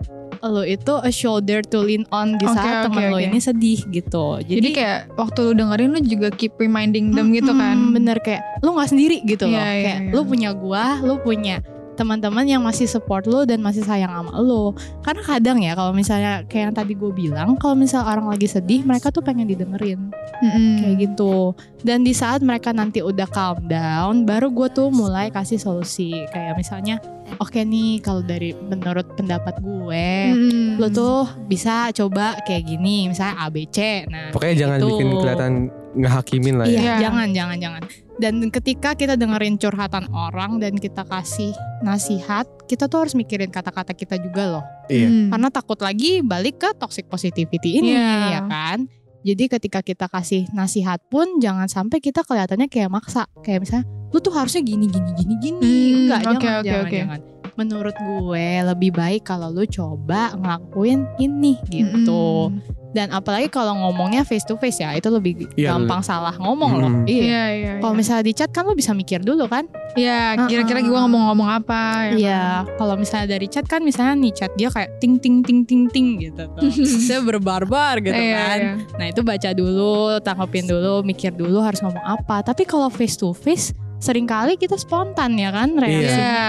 lo 0.49 0.63
itu 0.63 0.95
a 1.01 1.09
shoulder 1.09 1.65
to 1.65 1.81
lean 1.81 2.05
on 2.13 2.37
di 2.37 2.45
Oke, 2.45 2.57
saat 2.57 2.85
oke, 2.85 2.85
temen 2.93 3.03
lo 3.09 3.17
oke. 3.17 3.27
ini 3.27 3.39
sedih 3.41 3.81
gitu 3.89 4.27
Jadi, 4.45 4.59
jadi, 4.61 4.69
kayak 4.73 5.01
waktu 5.17 5.39
lu 5.41 5.53
dengerin 5.57 5.89
lu 5.95 6.01
juga 6.05 6.29
keep 6.33 6.53
reminding 6.57 7.13
them 7.13 7.33
gitu 7.33 7.53
kan. 7.57 7.93
Bener 7.93 8.17
kayak 8.21 8.43
lu 8.61 8.73
nggak 8.77 8.91
sendiri 8.91 9.19
gitu 9.25 9.49
loh 9.49 9.57
Iya, 9.57 9.69
iya, 9.73 9.83
kayak 9.85 10.01
iya. 10.01 10.13
lu 10.13 10.21
punya 10.25 10.51
gua 10.53 10.85
lu 11.01 11.15
punya 11.21 11.61
teman-teman 11.95 12.43
yang 12.45 12.63
masih 12.63 12.85
support 12.85 13.25
lu 13.25 13.47
dan 13.47 13.63
masih 13.63 13.87
sayang 13.87 14.11
sama 14.11 14.35
lu 14.43 14.75
karena 15.01 15.23
kadang 15.23 15.59
ya 15.63 15.73
kalau 15.73 15.95
misalnya 15.95 16.43
kayak 16.45 16.71
yang 16.71 16.75
tadi 16.75 16.93
gue 16.93 17.13
bilang 17.15 17.55
kalau 17.57 17.79
misalnya 17.79 18.11
orang 18.11 18.27
lagi 18.35 18.51
sedih 18.51 18.83
mereka 18.83 19.15
tuh 19.15 19.23
pengen 19.23 19.47
didengerin 19.47 20.11
Mm-mm. 20.43 20.83
kayak 20.83 20.95
gitu 21.09 21.55
dan 21.87 22.03
di 22.03 22.11
saat 22.11 22.43
mereka 22.43 22.75
nanti 22.75 22.99
udah 23.01 23.27
calm 23.31 23.65
down 23.71 24.27
baru 24.27 24.51
gue 24.51 24.69
tuh 24.75 24.91
mulai 24.91 25.31
kasih 25.31 25.57
solusi 25.57 26.27
kayak 26.35 26.59
misalnya 26.59 26.99
oke 27.39 27.57
nih 27.57 28.03
kalau 28.03 28.21
dari 28.21 28.53
menurut 28.53 29.07
pendapat 29.15 29.63
gue 29.63 30.07
Mm-mm. 30.35 30.83
lo 30.83 30.91
tuh 30.91 31.25
bisa 31.47 31.95
coba 31.95 32.37
kayak 32.43 32.67
gini 32.67 33.09
misalnya 33.09 33.39
ABC 33.47 34.11
nah 34.11 34.29
Pokoknya 34.35 34.55
jangan 34.67 34.79
gitu. 34.83 34.89
bikin 34.91 35.07
kelihatan 35.15 35.53
ngehakimin 35.95 36.55
lah 36.59 36.67
ya. 36.67 36.71
Iya, 36.71 36.83
Iya. 36.83 36.97
jangan, 37.09 37.29
jangan, 37.31 37.59
jangan. 37.59 37.83
Dan 38.15 38.35
ketika 38.47 38.95
kita 38.95 39.19
dengerin 39.19 39.59
curhatan 39.59 40.07
orang 40.11 40.63
dan 40.63 40.79
kita 40.79 41.03
kasih 41.03 41.51
nasihat, 41.83 42.47
kita 42.71 42.87
tuh 42.87 43.03
harus 43.03 43.15
mikirin 43.15 43.51
kata-kata 43.51 43.91
kita 43.91 44.15
juga 44.19 44.59
loh. 44.59 44.65
Iya. 44.87 45.09
Mm. 45.11 45.29
Karena 45.35 45.49
takut 45.51 45.79
lagi 45.83 46.23
balik 46.23 46.63
ke 46.63 46.71
toxic 46.79 47.11
positivity 47.11 47.83
ini, 47.83 47.95
Iya. 47.95 48.39
ya 48.39 48.41
kan? 48.47 48.79
Jadi 49.25 49.45
ketika 49.49 49.81
kita 49.81 50.07
kasih 50.07 50.45
nasihat 50.53 51.01
pun 51.09 51.41
jangan 51.41 51.65
sampai 51.67 51.99
kita 51.99 52.23
kelihatannya 52.23 52.69
kayak 52.69 52.93
maksa. 52.93 53.25
Kayak 53.41 53.65
misalnya, 53.65 53.85
lu 54.13 54.19
tuh 54.21 54.37
harusnya 54.37 54.61
gini, 54.61 54.85
gini, 54.87 55.11
gini, 55.17 55.35
gini. 55.41 55.59
Hmm, 55.65 55.97
Enggak, 56.07 56.21
oke, 56.21 56.29
jangan, 56.29 56.61
oke, 56.61 56.67
jangan, 56.69 56.85
oke. 56.85 56.99
jangan. 57.01 57.21
Menurut 57.55 57.97
gue 57.97 58.47
lebih 58.67 58.91
baik 58.93 59.23
kalau 59.25 59.49
lu 59.49 59.65
coba 59.65 60.35
ngelakuin 60.37 61.07
ini 61.17 61.57
gitu. 61.67 62.51
Mm-mm. 62.53 62.84
Dan 62.95 63.11
apalagi 63.11 63.51
kalau 63.51 63.75
ngomongnya 63.75 64.23
face 64.23 64.47
to 64.47 64.55
face 64.55 64.79
ya, 64.79 64.95
itu 64.95 65.11
lebih 65.11 65.51
Iya, 65.55 65.75
gampang 65.75 65.99
salah 66.01 66.33
ngomong 66.39 66.73
loh. 66.79 66.93
Mm. 67.03 67.05
Iya. 67.05 67.23
Iya, 67.27 67.45
iya. 67.51 67.73
Kalau 67.83 67.93
iya. 67.93 67.99
misalnya 67.99 68.25
di 68.25 68.33
chat 68.33 68.51
kan 68.55 68.63
lo 68.63 68.73
bisa 68.73 68.95
mikir 68.95 69.19
dulu 69.19 69.51
kan? 69.51 69.67
Iya, 69.95 70.47
kira-kira 70.47 70.79
Uh-uh. 70.79 70.91
gue 70.91 70.99
ngomong-ngomong 71.07 71.49
apa 71.51 72.11
ya 72.11 72.15
Iya. 72.15 72.43
Kalau 72.75 72.95
misalnya 72.95 73.35
dari 73.35 73.47
chat 73.47 73.67
kan 73.67 73.83
misalnya 73.83 74.15
nih 74.15 74.33
chat 74.33 74.51
dia 74.55 74.71
kayak 74.71 74.99
ting 74.99 75.19
ting 75.19 75.43
ting 75.43 75.67
ting 75.67 75.91
ting 75.91 76.07
gitu 76.23 76.47
tuh. 76.55 76.71
Saya 77.03 77.19
berbarbar 77.21 77.99
gitu 77.99 78.15
Iya, 78.15 78.39
kan. 78.39 78.59
iya. 78.59 78.73
Nah 78.95 79.07
itu 79.11 79.21
baca 79.21 79.51
dulu, 79.51 80.19
tanggapin 80.23 80.65
dulu, 80.65 81.03
mikir 81.03 81.35
dulu 81.35 81.59
harus 81.59 81.83
ngomong 81.83 82.03
apa. 82.03 82.47
Tapi 82.47 82.63
kalau 82.63 82.87
face 82.89 83.19
to 83.19 83.35
face 83.35 83.75
sering 84.05 84.29
kali 84.29 84.61
kita 84.61 84.77
spontan 84.77 85.41
ya 85.41 85.49
kan 85.49 85.73
reaksinya. 85.73 86.13
Iya. 86.21 86.49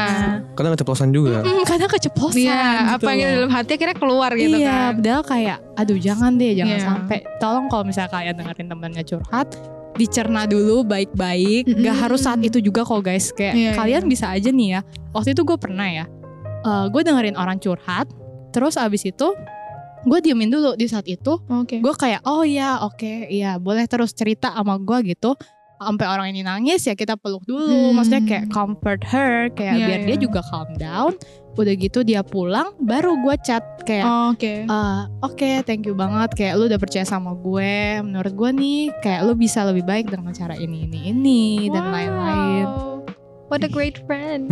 Karena 0.60 0.76
keceplosan 0.76 1.10
juga. 1.10 1.40
Mm, 1.40 1.64
kadang 1.64 1.88
keceplosan 1.88 2.36
Iya, 2.36 2.52
gitu 2.60 2.96
apa 3.00 3.10
yang 3.16 3.30
dalam 3.40 3.52
hati 3.56 3.72
akhirnya 3.80 3.96
keluar 3.96 4.32
gitu 4.36 4.58
iya, 4.60 4.92
kan. 4.92 4.92
padahal 5.00 5.24
kayak 5.24 5.58
aduh 5.80 5.96
jangan 5.96 6.32
deh, 6.36 6.52
jangan 6.52 6.76
Iya. 6.76 6.84
sampai. 6.84 7.18
Tolong 7.40 7.66
kalau 7.72 7.84
misalnya 7.88 8.12
kalian 8.12 8.36
dengerin 8.36 8.68
temennya 8.68 9.04
curhat, 9.08 9.48
dicerna 9.96 10.44
dulu 10.44 10.84
baik-baik. 10.84 11.64
Gak 11.72 11.80
Mm-mm. 11.80 12.04
harus 12.04 12.28
saat 12.28 12.44
itu 12.44 12.60
juga 12.60 12.84
kok 12.84 13.00
guys. 13.00 13.32
Kayak 13.32 13.54
Iya, 13.56 13.72
kalian 13.80 14.04
iya. 14.04 14.12
bisa 14.12 14.26
aja 14.28 14.50
nih 14.52 14.68
ya. 14.76 14.80
Waktu 15.16 15.32
itu 15.32 15.42
gue 15.48 15.56
pernah 15.56 15.88
ya, 15.88 16.06
gue 16.92 17.02
dengerin 17.02 17.40
orang 17.40 17.56
curhat, 17.58 18.12
terus 18.52 18.76
abis 18.76 19.08
itu 19.08 19.32
gue 20.06 20.20
diemin 20.22 20.52
dulu 20.52 20.76
di 20.76 20.86
saat 20.86 21.08
itu. 21.08 21.40
Oke. 21.48 21.80
Gue 21.80 21.96
kayak 21.96 22.22
oh 22.28 22.44
ya 22.44 22.84
oke, 22.84 23.26
iya 23.26 23.58
boleh 23.58 23.88
terus 23.88 24.12
cerita 24.12 24.52
sama 24.52 24.76
gue 24.78 25.16
gitu. 25.16 25.34
Sampai 25.76 26.06
orang 26.08 26.28
ini 26.32 26.42
nangis 26.42 26.88
ya 26.88 26.96
kita 26.96 27.20
peluk 27.20 27.44
dulu. 27.44 27.92
Hmm. 27.92 28.00
Maksudnya 28.00 28.24
kayak 28.24 28.46
comfort 28.50 29.02
her, 29.04 29.52
kayak 29.52 29.76
Iya, 29.76 29.86
biar 29.86 30.00
dia 30.08 30.16
iya. 30.16 30.24
juga 30.24 30.40
calm 30.46 30.70
down. 30.80 31.12
Udah 31.56 31.72
gitu 31.72 32.04
dia 32.04 32.20
pulang, 32.20 32.76
baru 32.84 33.16
gue 33.24 33.36
chat 33.40 33.64
kayak 33.88 34.04
Oke. 34.36 34.68
Eh, 34.68 35.00
oke 35.24 35.52
thank 35.64 35.88
you 35.88 35.96
banget 35.96 36.36
kayak 36.36 36.60
lu 36.60 36.68
udah 36.68 36.76
percaya 36.76 37.08
sama 37.08 37.32
gue 37.32 38.04
menurut 38.04 38.34
gue 38.36 38.50
nih 38.52 38.82
kayak 39.00 39.24
lu 39.24 39.40
bisa 39.40 39.64
lebih 39.64 39.88
baik 39.88 40.12
dengan 40.12 40.36
cara 40.36 40.60
ini 40.60 40.84
ini 40.84 41.16
ini 41.16 41.44
dan 41.72 41.96
lain-lain 41.96 42.68
Wow. 42.68 43.08
What 43.46 43.62
a 43.62 43.70
great 43.70 44.02
friend. 44.04 44.50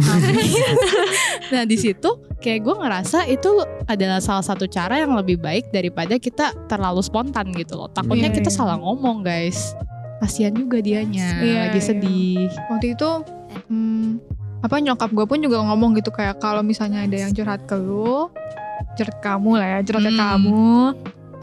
nah 1.53 1.65
di 1.65 1.75
situ 1.75 2.07
kayak 2.39 2.61
gue 2.61 2.75
ngerasa 2.77 3.25
itu 3.25 3.49
adalah 3.89 4.21
salah 4.21 4.45
satu 4.45 4.69
cara 4.69 5.01
yang 5.01 5.17
lebih 5.17 5.41
baik 5.41 5.73
daripada 5.73 6.15
kita 6.15 6.53
terlalu 6.69 7.01
spontan 7.01 7.51
gitu 7.51 7.73
loh 7.73 7.89
takutnya 7.89 8.29
Iya, 8.29 8.37
kita 8.37 8.49
iya. 8.53 8.57
salah 8.63 8.77
ngomong 8.77 9.25
guys 9.25 9.73
kasihan 10.23 10.55
juga 10.55 10.79
dianya 10.79 11.43
Iya, 11.43 11.67
lagi 11.67 11.77
iya. 11.77 11.85
sedih 11.85 12.47
Waktu 12.71 12.95
itu 12.95 13.09
hmm, 13.67 14.07
apa 14.63 14.79
nyokap 14.79 15.11
gue 15.11 15.25
pun 15.27 15.37
juga 15.37 15.59
ngomong 15.61 15.91
gitu 15.93 16.07
kayak 16.09 16.39
kalau 16.39 16.63
misalnya 16.63 17.03
ada 17.03 17.17
yang 17.19 17.35
curhat 17.35 17.67
ke 17.67 17.75
lu, 17.75 18.31
curhat 18.95 19.19
kamu 19.19 19.59
lah 19.59 19.67
ya, 19.67 19.79
curhat 19.83 20.07
ke 20.07 20.09
Hmm. 20.09 20.23
kamu. 20.23 20.71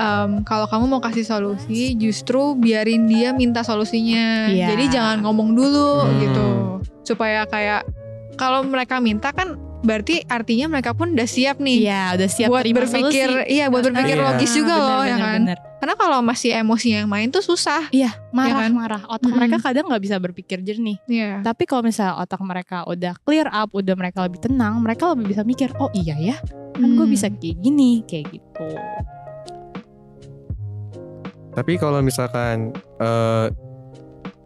em, 0.00 0.30
kalau 0.42 0.64
kamu 0.64 0.84
mau 0.88 0.96
kasih 0.98 1.20
solusi, 1.20 1.92
justru 1.92 2.56
biarin 2.56 3.04
dia 3.04 3.36
minta 3.36 3.60
solusinya. 3.60 4.48
Iya. 4.48 4.72
Jadi 4.72 4.84
jangan 4.88 5.20
ngomong 5.20 5.52
dulu 5.52 6.00
Hmm. 6.00 6.16
gitu, 6.18 6.48
supaya 7.04 7.44
kayak 7.44 7.84
kalau 8.34 8.64
mereka 8.64 8.96
minta 8.96 9.28
kan 9.28 9.60
berarti 9.80 10.20
artinya 10.26 10.66
mereka 10.68 10.92
pun 10.92 11.12
udah 11.12 11.24
siap 11.24 11.56
nih 11.56 11.84
Iya 11.84 12.02
udah 12.14 12.28
siap 12.28 12.48
buat 12.48 12.62
terima 12.62 12.84
berpikir, 12.84 13.28
solusi. 13.32 13.48
iya 13.48 13.64
buat 13.66 13.82
berpikir 13.82 14.12
Iya. 14.14 14.24
logis 14.26 14.50
juga 14.52 14.74
Bener, 14.74 14.84
loh 14.86 15.00
ya 15.00 15.08
bener, 15.10 15.24
kan. 15.24 15.40
bener. 15.40 15.58
Karena 15.80 15.94
kalau 15.96 16.18
masih 16.20 16.50
emosi 16.52 16.88
yang 16.92 17.08
main 17.08 17.28
tuh 17.28 17.40
susah. 17.40 17.88
Iya 17.88 18.12
marah 18.30 18.60
kan? 18.60 18.70
marah 18.70 19.02
otak 19.06 19.24
Mm-mm. 19.24 19.40
mereka 19.40 19.56
kadang 19.58 19.88
nggak 19.88 20.02
bisa 20.02 20.16
berpikir 20.16 20.60
jernih 20.60 21.00
Iya. 21.06 21.40
Tapi 21.40 21.64
kalau 21.64 21.80
misalnya 21.82 22.14
otak 22.14 22.40
mereka 22.40 22.84
udah 22.84 23.16
clear 23.18 23.48
up, 23.48 23.72
udah 23.72 23.94
mereka 23.94 24.20
lebih 24.20 24.38
tenang, 24.38 24.76
mereka 24.78 25.08
lebih 25.10 25.26
bisa 25.26 25.42
mikir, 25.42 25.72
oh 25.76 25.88
iya 25.92 26.12
ya, 26.14 26.36
kan 26.74 26.88
gue 26.90 27.00
Hmm. 27.00 27.10
bisa 27.10 27.26
kayak 27.30 27.56
gini, 27.58 28.04
kayak 28.04 28.28
gitu. 28.30 28.66
Tapi 31.50 31.72
kalau 31.76 31.98
misalkan 32.00 32.70
eh 32.98 33.46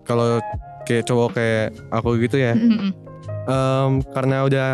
kalau 0.04 0.40
kayak 0.84 1.04
cowok 1.04 1.34
kayak 1.34 1.66
aku 1.90 2.16
gitu 2.18 2.36
ya, 2.38 2.52
em, 3.44 3.90
karena 4.10 4.44
udah 4.44 4.70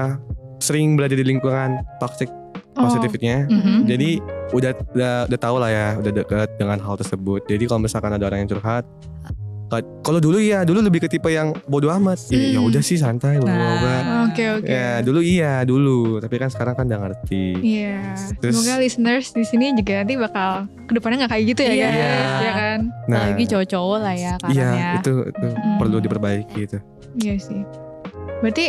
sering 0.61 0.95
berada 0.95 1.13
di 1.13 1.25
lingkungan 1.25 1.81
toxic 1.99 2.29
Oh. 2.71 2.87
positivity-nya, 2.87 3.45
Mhm. 3.45 3.83
jadi 3.85 4.09
udah 4.53 4.71
udah 4.95 5.13
udah 5.27 5.39
tahu 5.39 5.57
lah 5.59 5.69
ya, 5.69 5.87
udah 5.99 6.13
dekat 6.15 6.49
dengan 6.55 6.79
hal 6.79 6.95
tersebut. 6.95 7.43
Jadi 7.45 7.67
kalau 7.67 7.83
misalkan 7.83 8.15
ada 8.15 8.23
orang 8.23 8.41
yang 8.41 8.49
curhat, 8.49 8.87
ka- 9.67 9.85
kalau 10.01 10.19
dulu 10.19 10.39
ya, 10.39 10.63
dulu 10.63 10.79
lebih 10.81 11.03
ke 11.03 11.09
tipe 11.09 11.29
yang 11.29 11.51
bodoh 11.67 11.91
amat. 11.93 12.17
Hmm. 12.27 12.55
ya 12.55 12.61
udah 12.61 12.79
sih 12.79 12.95
santai, 12.95 13.37
bla, 13.37 13.51
bla, 13.51 13.75
bla. 13.77 13.97
Nah, 13.99 14.19
Oke 14.31 14.45
oke. 14.53 14.71
Ya 14.71 15.03
dulu 15.03 15.19
iya 15.19 15.61
dulu, 15.61 16.23
tapi 16.23 16.39
kan 16.39 16.47
sekarang 16.47 16.75
kan 16.75 16.87
udah 16.87 17.01
ngerti. 17.05 17.59
Iya. 17.59 18.15
Terus- 18.39 18.55
Semoga 18.57 18.79
listeners 18.79 19.27
di 19.31 19.43
sini 19.43 19.75
juga 19.75 19.93
nanti 20.01 20.15
bakal 20.15 20.51
ke 20.81 20.93
depannya 20.93 21.17
nggak 21.21 21.33
kayak 21.33 21.45
gitu 21.49 21.61
ya 21.61 21.73
Iya. 21.73 21.89
guys, 21.91 22.31
ya 22.41 22.53
kan? 22.53 22.79
Nah, 23.05 23.19
Apalagi 23.21 23.45
cowok-cowok 23.47 23.99
lah 23.99 24.15
ya, 24.15 24.33
karena 24.39 24.55
iya 24.55 24.69
ya. 24.71 24.91
itu 24.97 25.13
itu 25.27 25.47
Mm. 25.51 25.77
perlu 25.77 25.97
diperbaiki 25.99 26.59
itu. 26.63 26.79
Iya 27.19 27.35
sih. 27.37 27.61
Berarti 28.41 28.67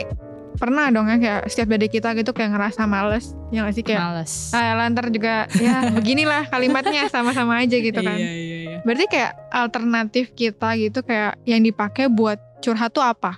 pernah 0.53 0.87
dong 0.87 1.05
ya 1.05 1.17
kayak 1.17 1.41
setiap 1.47 1.69
dari 1.71 1.87
kita 1.87 2.11
gitu 2.13 2.31
kayak 2.31 2.51
ngerasa 2.51 2.83
males, 2.83 3.31
ya 3.49 3.63
nggak 3.63 3.75
sih 3.75 3.83
kayak 3.83 4.01
Males. 4.01 4.33
ah 4.51 4.73
lantar 4.75 5.07
juga 5.07 5.45
ya 5.55 5.89
beginilah 5.91 6.47
kalimatnya 6.47 7.07
sama-sama 7.07 7.59
aja 7.59 7.75
gitu 7.75 7.99
kan. 7.99 8.17
Iya, 8.17 8.31
iya, 8.31 8.57
iya. 8.59 8.77
Berarti 8.81 9.05
kayak 9.07 9.31
alternatif 9.49 10.25
kita 10.31 10.69
gitu 10.75 10.99
kayak 11.01 11.39
yang 11.43 11.61
dipakai 11.61 12.07
buat 12.07 12.35
curhat 12.59 12.91
tuh 12.91 13.01
apa? 13.01 13.37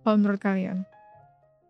Kalau 0.00 0.16
menurut 0.16 0.38
kalian? 0.38 0.86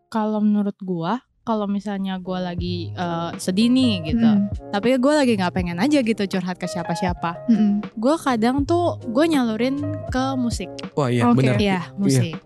Kalau 0.07 0.39
menurut 0.39 0.77
gua, 0.79 1.19
kalau 1.43 1.67
misalnya 1.67 2.17
gua 2.17 2.41
lagi 2.43 2.91
eh, 2.91 3.31
sedih 3.37 3.69
nih 3.69 3.95
gitu, 4.07 4.23
Hmm. 4.23 4.49
tapi 4.71 4.95
gue 4.95 5.13
lagi 5.13 5.33
nggak 5.35 5.53
pengen 5.53 5.77
aja 5.77 5.99
gitu 6.01 6.23
curhat 6.29 6.57
ke 6.57 6.65
siapa-siapa. 6.65 7.49
Mm-mm. 7.49 7.83
Gue 7.95 8.15
kadang 8.17 8.63
tuh 8.63 8.99
gue 9.03 9.25
nyalurin 9.25 9.77
ke 10.09 10.25
musik. 10.35 10.69
Wah 10.95 11.09
iya 11.09 11.27
Oke. 11.27 11.43
benar. 11.43 11.57
Iya, 11.57 11.81
musik. 11.97 12.37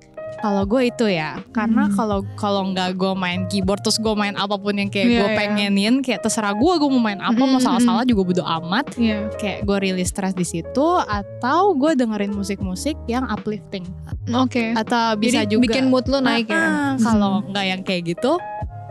Kalau 0.41 0.65
gue 0.65 0.89
itu 0.89 1.05
ya, 1.05 1.37
karena 1.53 1.85
Hmm. 1.85 1.95
kalau 1.95 2.19
kalau 2.35 2.63
nggak 2.67 2.97
gue 2.97 3.13
main 3.13 3.45
keyboard 3.45 3.81
terus 3.81 3.97
gue 3.97 4.13
main 4.13 4.33
apa 4.35 4.57
pun 4.57 4.73
yang 4.73 4.89
kayak 4.89 5.05
Iya, 5.07 5.17
gue 5.17 5.29
iya. 5.29 5.37
pengenin, 5.37 5.95
kayak 6.01 6.21
terserah 6.21 6.53
gue 6.53 6.73
gue 6.75 6.89
mau 6.89 6.97
main 6.99 7.21
apa, 7.21 7.37
mau 7.39 7.57
Mm, 7.57 7.63
salah-salah 7.63 8.05
juga 8.05 8.23
bodo 8.25 8.41
amat. 8.43 8.97
Iya. 8.97 9.29
Kayak 9.37 9.59
gue 9.63 9.77
rilis 9.79 10.09
stres 10.09 10.33
di 10.33 10.43
situ, 10.43 10.87
atau 10.99 11.73
gue 11.73 11.93
dengerin 11.93 12.33
musik-musik 12.33 12.97
yang 13.05 13.29
uplifting, 13.29 13.85
Oke. 14.33 14.73
atau 14.73 15.13
bisa 15.15 15.45
Jadi 15.45 15.53
juga 15.53 15.63
bikin 15.69 15.85
mood 15.87 16.09
lo 16.09 16.19
naik 16.19 16.49
ya. 16.49 16.57
Ah, 16.57 16.93
Kalau 16.97 17.45
nggak 17.45 17.65
yang 17.67 17.81
kayak 17.83 18.03
gitu, 18.09 18.41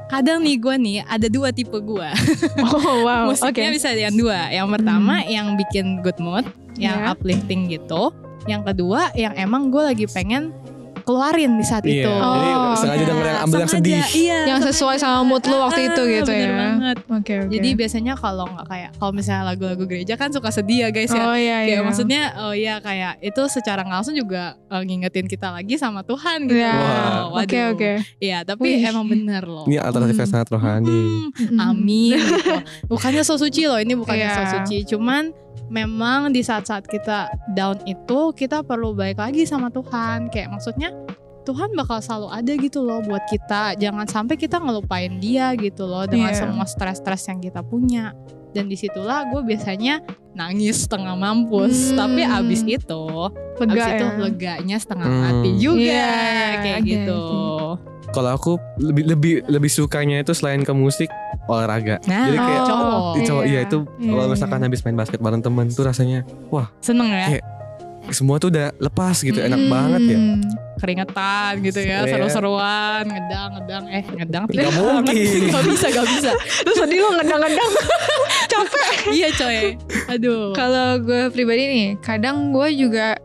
kadang 0.07 0.39
nih 0.39 0.55
gue 0.55 0.75
nih 0.75 0.97
ada 1.01 1.27
dua 1.27 1.49
tipe 1.49 1.75
gue. 1.75 2.09
Oh 2.61 3.03
wow. 3.03 3.25
Musiknya 3.29 3.73
bisa 3.73 3.89
yang 3.91 4.13
dua. 4.13 4.49
Yang 4.49 4.77
pertama 4.77 5.21
yang 5.23 5.57
bikin 5.57 6.01
good 6.01 6.17
mood, 6.19 6.45
yang 6.77 7.01
Iya. 7.01 7.11
uplifting 7.11 7.65
gitu. 7.67 8.13
Yang 8.45 8.61
kedua 8.67 9.09
yang 9.13 9.33
emang 9.33 9.69
gue 9.69 9.83
lagi 9.83 10.05
pengen 10.05 10.53
keluarin 11.09 11.57
di 11.57 11.65
saat 11.65 11.81
Iya. 11.81 12.05
itu. 12.05 12.11
Jadi 12.11 12.49
Oh, 12.51 12.73
sengaja 12.75 12.93
oke. 12.95 13.09
denger 13.09 13.25
yang 13.25 13.39
ambil 13.41 13.57
yang 13.59 13.71
sedih. 13.71 14.01
Iya, 14.13 14.39
Yang 14.45 14.59
sesuai 14.69 14.97
sama 14.97 15.19
mood 15.23 15.41
lu 15.43 15.57
waktu 15.57 15.81
itu 15.83 15.97
Ah, 15.99 16.13
gitu 16.13 16.31
bener 16.31 16.45
ya. 16.45 16.55
banget. 16.55 16.97
Oke 17.09 17.33
oke. 17.39 17.49
Jadi 17.49 17.69
biasanya 17.73 18.13
kalau 18.13 18.45
nggak 18.47 18.67
kayak 18.67 18.89
kalau 18.95 19.11
misalnya 19.11 19.43
lagu-lagu 19.47 19.83
gereja 19.83 20.13
kan 20.13 20.29
suka 20.29 20.49
sedih 20.49 20.77
ya 20.79 20.89
guys 20.89 21.09
ya. 21.09 21.23
Oh 21.23 21.33
iya 21.33 21.57
Kayak 21.59 21.69
iya. 21.71 21.79
maksudnya 21.81 22.21
oh 22.39 22.53
iya 22.53 22.75
kayak 22.77 23.13
itu 23.21 23.41
secara 23.47 23.81
nggak 23.81 23.97
langsung 23.97 24.13
juga 24.13 24.43
eh, 24.63 24.81
ngingetin 24.81 25.25
kita 25.25 25.49
lagi 25.49 25.75
sama 25.75 26.01
Tuhan 26.01 26.45
gitu. 26.45 26.61
Ya. 26.61 26.71
Wah. 26.71 27.33
Oke 27.35 27.57
Waduh. 27.57 27.73
oke. 27.73 27.91
Iya, 28.19 28.37
tapi 28.43 28.61
Wih. 28.69 28.85
emang 28.85 29.03
bener 29.03 29.43
loh. 29.43 29.65
Ini 29.65 29.81
alternatifnya 29.81 30.21
Hmm. 30.21 30.33
sangat 30.35 30.47
rohani. 30.49 31.01
Hmm, 31.39 31.57
amin 31.59 32.19
gitu. 32.19 32.53
Bukannya 32.91 33.23
so 33.23 33.33
suci 33.35 33.65
loh, 33.65 33.77
ini 33.77 33.93
bukannya 33.93 34.25
Iya. 34.25 34.35
so 34.35 34.43
suci, 34.55 34.85
cuman 34.85 35.33
memang 35.69 36.33
di 36.33 36.41
saat-saat 36.41 36.89
kita 36.89 37.29
down 37.53 37.79
itu 37.85 38.33
kita 38.33 38.65
perlu 38.65 38.91
baik 38.97 39.21
lagi 39.21 39.45
sama 39.45 39.69
Tuhan. 39.69 40.27
Kayak 40.33 40.57
maksudnya 40.57 40.89
Tuhan 41.47 41.73
bakal 41.73 41.97
selalu 42.03 42.27
ada 42.29 42.51
gitu 42.59 42.85
loh 42.85 43.01
buat 43.01 43.25
kita. 43.25 43.79
Jangan 43.79 44.05
sampai 44.05 44.35
kita 44.37 44.61
ngelupain 44.61 45.17
dia 45.17 45.53
gitu 45.57 45.87
loh 45.89 46.05
dengan 46.05 46.29
Iya. 46.29 46.45
semua 46.45 46.65
stres-stres 46.67 47.25
yang 47.31 47.39
kita 47.41 47.61
punya. 47.65 48.13
Dan 48.49 48.65
di 48.65 48.75
situlah 48.75 49.25
gue 49.25 49.41
biasanya 49.41 50.01
nangis 50.31 50.85
setengah 50.85 51.13
mampus. 51.13 51.91
Hmm. 51.91 51.97
Tapi 51.99 52.21
abis 52.23 52.61
itu, 52.63 53.03
Lega 53.59 53.69
abis 53.69 53.85
itu 53.85 54.05
ya. 54.05 54.15
leganya 54.17 54.77
setengah 54.77 55.07
Hmm. 55.07 55.21
mati 55.21 55.49
juga 55.57 55.79
Iya, 55.83 56.13
kayak 56.59 56.79
oke, 56.79 56.87
gitu. 56.87 57.21
Kalau 58.09 58.31
aku 58.33 58.51
lebih 58.79 59.03
lebih 59.05 59.33
lebih 59.45 59.69
sukanya 59.69 60.17
itu 60.17 60.33
selain 60.33 60.65
ke 60.65 60.73
musik 60.73 61.09
olahraga. 61.45 62.01
Nah, 62.05 62.25
Jadi 62.25 62.37
kayak 62.37 62.61
cowok 62.65 62.89
Di 63.11 63.21
cowok 63.21 63.43
iya 63.45 63.59
itu 63.61 63.77
Iya, 63.99 64.09
kalau 64.09 64.23
iya. 64.23 64.31
misalkan 64.33 64.59
habis 64.63 64.81
main 64.81 64.97
basket 64.97 65.19
bareng 65.19 65.41
temen 65.41 65.65
tuh 65.69 65.83
rasanya 65.83 66.25
seneng 66.79 67.09
ya. 67.09 67.25
Kayak- 67.27 67.45
semua 68.11 68.37
tuh 68.37 68.49
udah 68.49 68.73
lepas 68.75 69.17
gitu 69.19 69.37
enak 69.37 69.59
Hmm. 69.59 69.69
banget 69.69 70.01
ya. 70.07 70.19
keringetan 70.79 71.59
gitu 71.59 71.75
ya, 71.77 72.01
Iya. 72.01 72.07
seru-seruan, 72.07 73.03
ngedang, 73.03 73.49
ngedang, 73.51 73.83
eh 73.89 73.99
ngedang 73.99 74.43
Gak 74.47 74.51
tidak 74.55 74.71
mungkin. 74.79 75.41
gak 75.51 75.63
bisa, 75.67 75.87
gak 75.91 76.07
bisa. 76.07 76.31
Terus 76.63 76.77
tadi 76.79 76.95
lu 76.95 77.09
ngedang-ngedang. 77.13 77.71
iya 79.11 79.27
coy, 79.29 79.75
aduh. 80.07 80.55
Kalau 80.55 80.99
gue 80.99 81.27
pribadi 81.29 81.63
nih, 81.67 81.87
kadang 81.99 82.49
gue 82.49 82.67
juga 82.71 83.19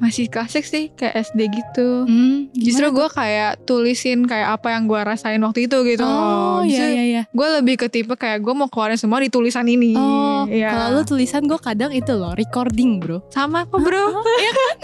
masih 0.00 0.26
klasik 0.26 0.64
sih 0.64 0.88
kayak 0.90 1.12
SD 1.22 1.40
gitu. 1.50 2.02
Hmm, 2.02 2.48
Justru 2.50 2.88
gue 2.88 3.06
kayak 3.06 3.62
tulisin 3.62 4.24
kayak 4.24 4.56
apa 4.56 4.72
yang 4.72 4.84
gue 4.84 4.96
rasain 4.98 5.36
waktu 5.38 5.64
itu 5.64 5.76
gitu. 5.86 6.02
oh 6.02 6.60
iya 6.62 6.88
iya 6.88 7.04
iya. 7.06 7.22
Gue 7.30 7.48
lebih 7.52 7.76
ke 7.76 7.86
tipe 7.86 8.10
kayak 8.10 8.40
gue 8.40 8.50
mau 8.50 8.66
keluarin 8.66 8.96
semua 8.96 9.20
di 9.20 9.28
tulisan 9.28 9.64
ini. 9.64 9.92
Oh, 9.92 10.42
Iya. 10.42 10.72
kalau 10.72 10.86
lu 10.90 11.02
tulisan 11.04 11.44
gue 11.44 11.56
kadang 11.56 11.92
itu 11.92 12.10
loh 12.10 12.32
recording 12.32 12.96
bro. 12.96 13.20
sama 13.28 13.62
kok 13.62 13.76
bro. 13.78 14.24
Iya 14.34 14.50
kan? 14.50 14.74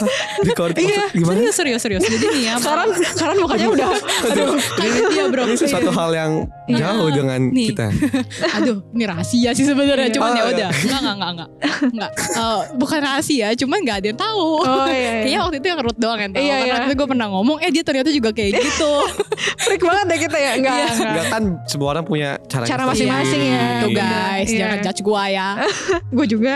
Record 0.45 0.75
Iya, 0.77 1.05
gimana? 1.11 1.49
Serius 1.49 1.57
serius 1.81 1.81
serius. 1.81 2.03
Jadi 2.07 2.27
nih 2.31 2.43
ya. 2.47 2.55
sekarang 2.61 2.89
sekarang 2.93 3.37
mukanya 3.41 3.67
udah. 3.69 3.89
Aduh, 4.27 4.53
Kayak 4.77 5.01
dia 5.09 5.25
bro. 5.27 5.43
ini 5.45 5.57
sesuatu 5.57 5.91
hal 5.91 6.11
yang 6.13 6.33
Iya. 6.37 6.56
Jauh 6.69 7.09
dengan 7.09 7.41
Nih. 7.47 7.71
kita. 7.71 7.87
Aduh, 8.59 8.83
ini 8.91 9.05
rahasia 9.05 9.51
sih 9.53 9.63
sebenarnya. 9.63 10.11
Iya. 10.11 10.15
Cuman 10.15 10.25
Oh, 10.27 10.35
ya 10.35 10.43
iya. 10.43 10.47
udah. 10.51 10.71
Enggak 10.73 10.99
enggak 10.99 11.15
enggak 11.15 11.31
enggak. 11.31 11.49
Enggak. 11.87 12.11
Eh, 12.17 12.61
bukan 12.75 12.99
rahasia, 13.01 13.49
cuman 13.55 13.79
nggak 13.81 13.97
ada 13.97 14.07
yang 14.09 14.19
tahu. 14.19 14.49
Oh 14.61 14.87
iya. 14.87 15.11
Kayaknya 15.23 15.29
iya. 15.29 15.39
waktu 15.41 15.57
itu 15.57 15.67
yang 15.67 15.81
Ruth 15.81 15.99
doang 15.99 16.19
yang 16.19 16.33
tahu. 16.33 16.43
Iya, 16.43 16.51
Karena 16.51 16.65
iya. 16.67 16.75
waktu 16.75 16.87
itu 16.87 16.97
gue 16.97 17.09
pernah 17.09 17.27
ngomong, 17.31 17.57
eh 17.61 17.71
dia 17.71 17.83
ternyata 17.83 18.11
juga 18.11 18.31
kayak 18.33 18.51
gitu. 18.57 18.93
Freak 19.67 19.83
banget 19.83 20.05
deh 20.07 20.19
kita 20.21 20.37
ya. 20.37 20.51
Enggak. 20.57 20.75
Iya. 20.75 20.87
enggak. 20.87 21.07
Enggak 21.07 21.27
kan 21.29 21.43
semua 21.67 21.89
orang 21.93 22.05
punya 22.05 22.31
cara 22.47 22.65
Cara 22.65 22.83
masing-masing 22.85 23.43
ya. 23.43 23.67
Tuh 23.79 23.91
Iya. 23.91 24.01
guys, 24.01 24.49
Iya. 24.49 24.59
jangan 24.59 24.79
judge 24.83 25.01
gue 25.03 25.23
ya. 25.29 25.49
Gue 26.09 26.27
juga. 26.27 26.55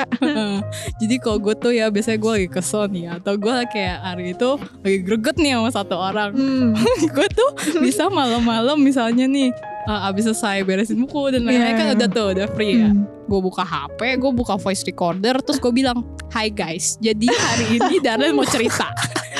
Jadi 0.99 1.15
kalau 1.19 1.39
gue 1.39 1.55
tuh 1.55 1.71
ya 1.71 1.87
biasanya 1.89 2.19
gue 2.19 2.33
lagi 2.33 2.49
kesel 2.49 2.89
nih 2.89 3.03
ya, 3.03 3.13
Atau 3.17 3.35
gue 3.37 3.53
kayak 3.67 3.97
hari 4.01 4.25
itu 4.33 4.51
lagi 4.81 4.99
greget 5.01 5.37
nih 5.37 5.53
sama 5.55 5.71
satu 5.71 5.97
orang 5.97 6.33
Hmm. 6.33 6.73
Gue 7.07 7.27
tuh 7.29 7.51
bisa 7.79 8.09
malam-malam 8.09 8.79
misalnya 8.79 9.27
nih 9.27 9.51
uh, 9.85 10.07
Abis 10.07 10.27
selesai 10.27 10.61
beresin 10.61 10.99
buku 10.99 11.31
dan 11.31 11.43
lain-lain 11.43 11.63
Iya. 11.67 11.79
kan 11.79 11.87
udah 11.95 12.09
tuh 12.09 12.27
udah 12.35 12.47
free 12.51 12.75
ya 12.77 12.91
Hmm. 12.91 13.07
Gue 13.25 13.39
buka 13.41 13.63
HP, 13.63 14.19
gue 14.19 14.33
buka 14.35 14.59
voice 14.59 14.83
recorder 14.83 15.39
Terus 15.39 15.57
gue 15.57 15.71
bilang 15.71 16.03
Hai 16.29 16.51
guys, 16.51 16.99
jadi 16.99 17.31
hari 17.31 17.79
ini 17.79 18.03
Darren 18.03 18.35
mau 18.35 18.43
cerita 18.43 18.91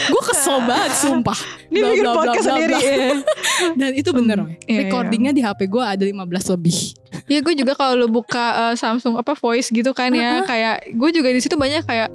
Gue 0.07 0.23
kesel 0.23 0.63
banget 0.71 0.95
sumpah 0.95 1.35
Bla, 1.67 1.91
bikin 1.91 2.05
bla, 2.05 2.15
podcast 2.15 2.47
bla, 2.47 2.55
sendiri. 2.55 2.75
bla. 2.79 3.35
Dan 3.83 3.91
itu 3.93 4.11
bener 4.11 4.39
Hmm. 4.41 4.55
Iya, 4.63 4.71
iya. 4.71 4.79
Recordingnya 4.87 5.33
di 5.35 5.43
HP 5.43 5.67
gue 5.67 5.83
ada 5.83 6.05
15 6.07 6.23
lebih 6.55 6.79
Iya 7.27 7.39
gue 7.43 7.55
juga 7.57 7.73
kalau 7.75 7.95
lu 7.97 8.07
buka 8.07 8.45
eh, 8.71 8.75
Samsung 8.75 9.19
apa 9.19 9.35
voice 9.35 9.69
gitu 9.69 9.91
kan 9.91 10.11
ya 10.11 10.43
kayak 10.43 10.95
gue 10.95 11.11
juga 11.11 11.29
di 11.29 11.39
situ 11.39 11.55
banyak 11.55 11.83
kayak 11.83 12.09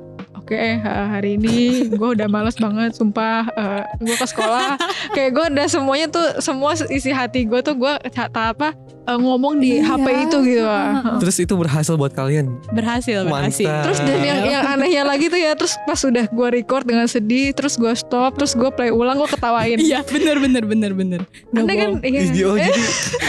oke 0.45 0.53
eh, 0.53 0.77
hari 0.77 1.35
ini 1.35 1.55
gue 1.89 2.09
udah 2.11 2.27
males 2.27 2.53
banget 2.55 2.93
sumpah 2.93 3.49
gue 3.97 4.13
ke 4.13 4.27
sekolah 4.27 4.77
kayak 5.09 5.31
gue 5.31 5.45
udah 5.49 5.65
semuanya 5.65 6.05
tuh 6.07 6.37
semua 6.37 6.77
isi 6.85 7.09
hati 7.09 7.43
gue 7.43 7.57
tuh 7.59 7.73
gue 7.73 7.89
kata 8.07 8.53
apa 8.53 8.77
eh, 9.03 9.17
ngomong 9.17 9.57
di 9.57 9.71
Iya. 9.75 9.89
HP 9.91 10.05
itu 10.23 10.37
gitu 10.45 10.63
Heeh. 10.63 11.17
Terus 11.17 11.37
itu 11.39 11.53
berhasil 11.55 11.93
buat 11.93 12.09
kalian. 12.11 12.57
Berhasil, 12.69 13.21
berhasil 13.23 13.65
Mantap. 13.65 13.83
terus 13.83 13.99
dan 13.99 14.19
yang, 14.19 14.39
yang 14.47 14.63
anehnya 14.67 15.03
lagi 15.03 15.25
tuh 15.25 15.37
ya 15.37 15.51
terus 15.53 15.73
pas 15.83 15.97
udah 15.99 16.25
gue 16.27 16.47
record 16.51 16.85
dengan 16.85 17.05
sedih 17.05 17.49
terus 17.51 17.73
gue 17.75 17.89
stop 17.91 18.33
terus 18.35 18.53
gue 18.53 18.69
play 18.71 18.89
ulang 18.89 19.17
gue 19.17 19.25
ketawain 19.27 19.77
Iya 19.77 20.05
bener 20.05 20.37
bener 20.37 20.63
bener 20.63 20.91
bener 20.93 21.21
Aneh 21.51 21.73
kan 21.75 21.89
iya. 22.01 22.21
Video 22.23 22.53
jadi 22.55 22.81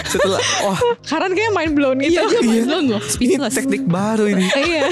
setelah 0.06 0.40
wah 0.62 0.78
Karena 1.02 1.28
kayak 1.30 1.52
mind 1.54 1.72
blown 1.72 1.96
gitu 1.98 2.12
Iya 2.14 2.22
dia 2.24 2.36
Iya. 2.36 2.44
mind 2.46 2.64
blown 2.66 2.84
loh 2.90 3.02
ini 3.18 3.34
teknik 3.40 3.82
baru 3.86 4.24
ini. 4.28 4.44
iya. 4.58 4.84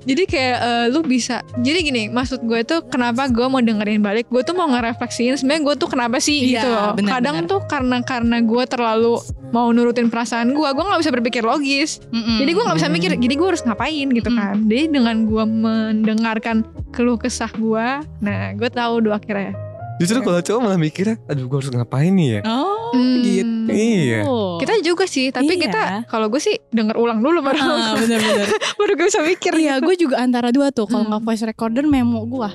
Jadi 0.00 0.22
kayak 0.24 0.56
eh, 0.58 0.84
lu 0.88 1.00
bisa. 1.02 1.18
Jadi 1.56 1.78
gini, 1.82 2.02
maksud 2.06 2.40
gue 2.42 2.60
tuh 2.62 2.80
kenapa 2.84 3.26
gue 3.26 3.44
mau 3.44 3.58
dengerin 3.58 4.00
balik? 4.00 4.26
Gue 4.26 4.40
tuh 4.40 4.52
mau 4.52 4.66
ngerefleksiin 4.66 5.36
sebenarnya 5.36 5.62
gue 5.62 5.74
tuh 5.76 5.88
kenapa 5.88 6.16
sih 6.18 6.40
Iya, 6.46 6.50
gitu 6.56 6.68
loh. 6.68 6.90
benar, 6.94 7.10
Kadang 7.16 7.36
benar. 7.38 7.50
tuh 7.50 7.60
karena 7.64 7.96
karena 8.00 8.36
gue 8.40 8.64
terlalu 8.64 9.14
mau 9.50 9.68
nurutin 9.68 10.06
perasaan 10.06 10.50
gue, 10.50 10.68
gue 10.68 10.84
nggak 10.84 11.00
bisa 11.00 11.10
berpikir 11.10 11.42
logis. 11.42 11.98
Mm-mm. 12.08 12.38
Jadi 12.38 12.50
gue 12.50 12.62
nggak 12.62 12.78
bisa 12.78 12.88
mikir. 12.88 13.10
Jadi 13.14 13.34
gue 13.34 13.46
harus 13.46 13.62
ngapain 13.62 14.08
gitu 14.08 14.30
Mm. 14.30 14.36
kan? 14.36 14.56
Jadi 14.64 14.84
dengan 14.88 15.16
gue 15.24 15.44
mendengarkan 15.44 16.62
keluh 16.90 17.16
kesah 17.16 17.50
gue, 17.50 17.86
nah 18.18 18.40
gue 18.52 18.68
tahu 18.68 19.02
dua 19.02 19.16
akhirnya. 19.16 19.52
Justru 20.00 20.18
kalau 20.20 20.40
cowok 20.40 20.60
malah 20.60 20.76
mikirnya, 20.76 21.20
aduh 21.24 21.44
gue 21.44 21.56
harus 21.56 21.68
ngapain 21.68 22.08
nih 22.08 22.28
ya? 22.32 22.40
Oh 22.42 22.90
gitu 23.20 23.68
Iya. 23.68 24.20
Kita 24.56 24.72
juga 24.80 25.04
sih, 25.04 25.28
tapi 25.28 25.52
Iya. 25.52 25.62
kita 25.62 25.82
kalau 26.08 26.26
gue 26.26 26.40
sih 26.40 26.56
denger 26.66 26.96
ulang 26.96 27.20
dulu 27.20 27.38
baru 27.38 27.60
Ah, 27.60 27.94
bener-bener 27.94 28.48
baru 28.80 28.92
gue 28.94 29.06
bisa 29.06 29.20
mikir. 29.20 29.52
Iya 29.54 29.76
gitu. 29.76 29.84
gue 29.84 29.94
juga 30.00 30.16
antara 30.18 30.48
dua 30.48 30.68
tuh 30.70 30.84
Kalau 30.84 31.04
Hmm. 31.04 31.10
nggak 31.12 31.22
voice 31.22 31.44
recorder 31.44 31.84
memo 31.84 32.24
gue 32.24 32.50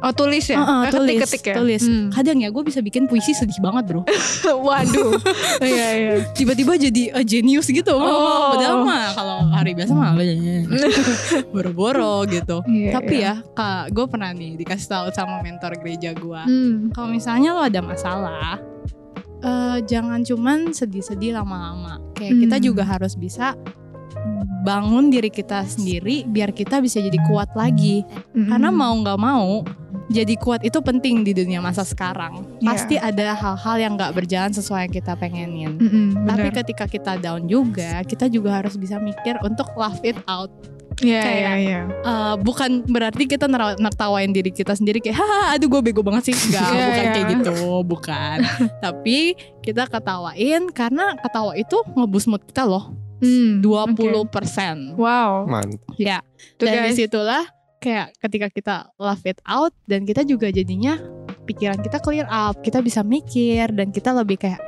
Oh 0.00 0.10
tulis 0.10 0.44
ya? 0.44 0.56
Heeh, 0.56 0.80
Eh, 0.80 0.90
tulis, 0.90 1.18
Ketik-ketik 1.18 1.44
ya? 1.44 1.54
tulis. 1.56 1.82
Hmm. 1.82 2.08
Kadang 2.08 2.38
ya 2.38 2.48
gue 2.48 2.62
bisa 2.62 2.80
bikin 2.80 3.04
puisi 3.04 3.30
sedih 3.30 3.58
banget 3.58 3.84
bro 3.86 4.02
Waduh. 4.66 5.12
Iya 5.62 5.88
iya. 5.92 6.12
Tiba-tiba 6.30 6.72
jadi 6.74 7.12
a 7.12 7.20
genius 7.20 7.68
gitu 7.68 7.92
Oh. 7.92 8.52
Padahal 8.52 8.80
mah 8.80 9.12
kalau 9.12 9.36
hari 9.50 9.72
biasa 9.72 9.92
mah 9.92 10.16
Boro-boro 11.52 12.24
gitu 12.26 12.64
Iya, 12.64 12.90
Tapi 12.92 13.14
iya. 13.18 13.34
ya 13.36 13.52
kak 13.52 13.92
gue 13.92 14.06
pernah 14.06 14.30
nih 14.30 14.56
dikasih 14.56 14.88
tahu 14.88 15.06
sama 15.10 15.40
mentor 15.40 15.76
gereja 15.76 16.12
gue 16.12 16.40
Hmm. 16.40 16.88
Kalau 16.90 17.08
misalnya 17.08 17.52
lo 17.52 17.60
ada 17.60 17.80
masalah 17.80 18.56
eh, 19.40 19.78
Jangan 19.82 20.22
cuman 20.22 20.70
sedih-sedih 20.70 21.34
lama-lama 21.34 22.00
Kayak 22.12 22.40
kita 22.40 22.56
Hmm. 22.56 22.64
juga 22.64 22.82
harus 22.84 23.14
bisa 23.14 23.52
bangun 24.60 25.08
diri 25.08 25.28
kita 25.28 25.64
sendiri 25.64 26.22
biar 26.24 26.50
kita 26.50 26.78
bisa 26.78 26.98
jadi 26.98 27.16
kuat 27.24 27.48
lagi 27.54 28.04
karena 28.34 28.68
Hmm. 28.68 28.76
mau 28.76 28.92
nggak 28.94 29.18
mau 29.18 29.64
jadi 30.06 30.34
kuat 30.36 30.60
itu 30.60 30.76
penting 30.78 31.22
di 31.22 31.32
dunia 31.32 31.58
masa 31.58 31.80
sekarang 31.82 32.44
Iya. 32.58 32.66
pasti 32.66 32.94
ada 32.94 33.32
hal-hal 33.32 33.76
yang 33.78 33.92
nggak 33.94 34.12
berjalan 34.12 34.50
sesuai 34.50 34.84
yang 34.84 34.94
kita 34.94 35.12
pengenin 35.14 35.72
Mm-mm, 35.76 36.26
tapi 36.26 36.48
ketika 36.52 36.84
kita 36.84 37.16
down 37.16 37.46
juga 37.46 38.02
kita 38.02 38.26
juga 38.26 38.52
harus 38.54 38.74
bisa 38.74 38.98
mikir 38.98 39.38
untuk 39.40 39.70
laugh 39.74 39.98
it 40.02 40.18
out 40.26 40.50
Iya 41.00 41.22
kayak- 41.22 41.40
iya 41.40 41.52
iya. 41.56 41.80
Eh, 41.88 42.34
bukan 42.38 42.84
berarti 42.84 43.24
kita 43.24 43.48
nertawain 43.48 44.28
diri 44.28 44.52
kita 44.52 44.74
sendiri 44.74 45.00
kayak 45.00 45.16
haha 45.16 45.56
aduh 45.56 45.70
gue 45.70 45.80
bego 45.82 46.02
banget 46.02 46.28
sih 46.28 46.36
enggak 46.36 46.60
Iya, 46.66 46.84
bukan 46.84 47.00
iya. 47.00 47.12
kayak 47.14 47.26
gitu 47.30 47.54
bukan 47.82 48.38
tapi 48.84 49.18
kita 49.58 49.88
ketawain 49.88 50.68
karena 50.68 51.16
ketawa 51.16 51.56
itu 51.56 51.80
ngebus 51.88 52.28
mood 52.28 52.44
kita 52.44 52.68
loh 52.68 52.92
Hmm, 53.20 53.60
20% 53.60 54.96
Wow. 54.96 55.44
Mantap. 55.44 55.84
ya 55.96 56.24
Tuh 56.56 56.64
dan 56.64 56.74
guys. 56.82 56.96
di 56.96 57.04
situlah 57.04 57.44
kayak 57.78 58.12
ketika 58.18 58.46
kita 58.48 58.74
laugh 58.96 59.24
it 59.24 59.40
out 59.44 59.72
dan 59.84 60.04
kita 60.04 60.24
juga 60.24 60.48
jadinya 60.48 60.96
pikiran 61.44 61.80
kita 61.80 61.96
clear 61.98 62.24
up 62.26 62.60
kita 62.60 62.80
bisa 62.80 63.00
mikir 63.00 63.72
dan 63.72 63.88
kita 63.88 64.12
lebih 64.12 64.36
kayak 64.36 64.60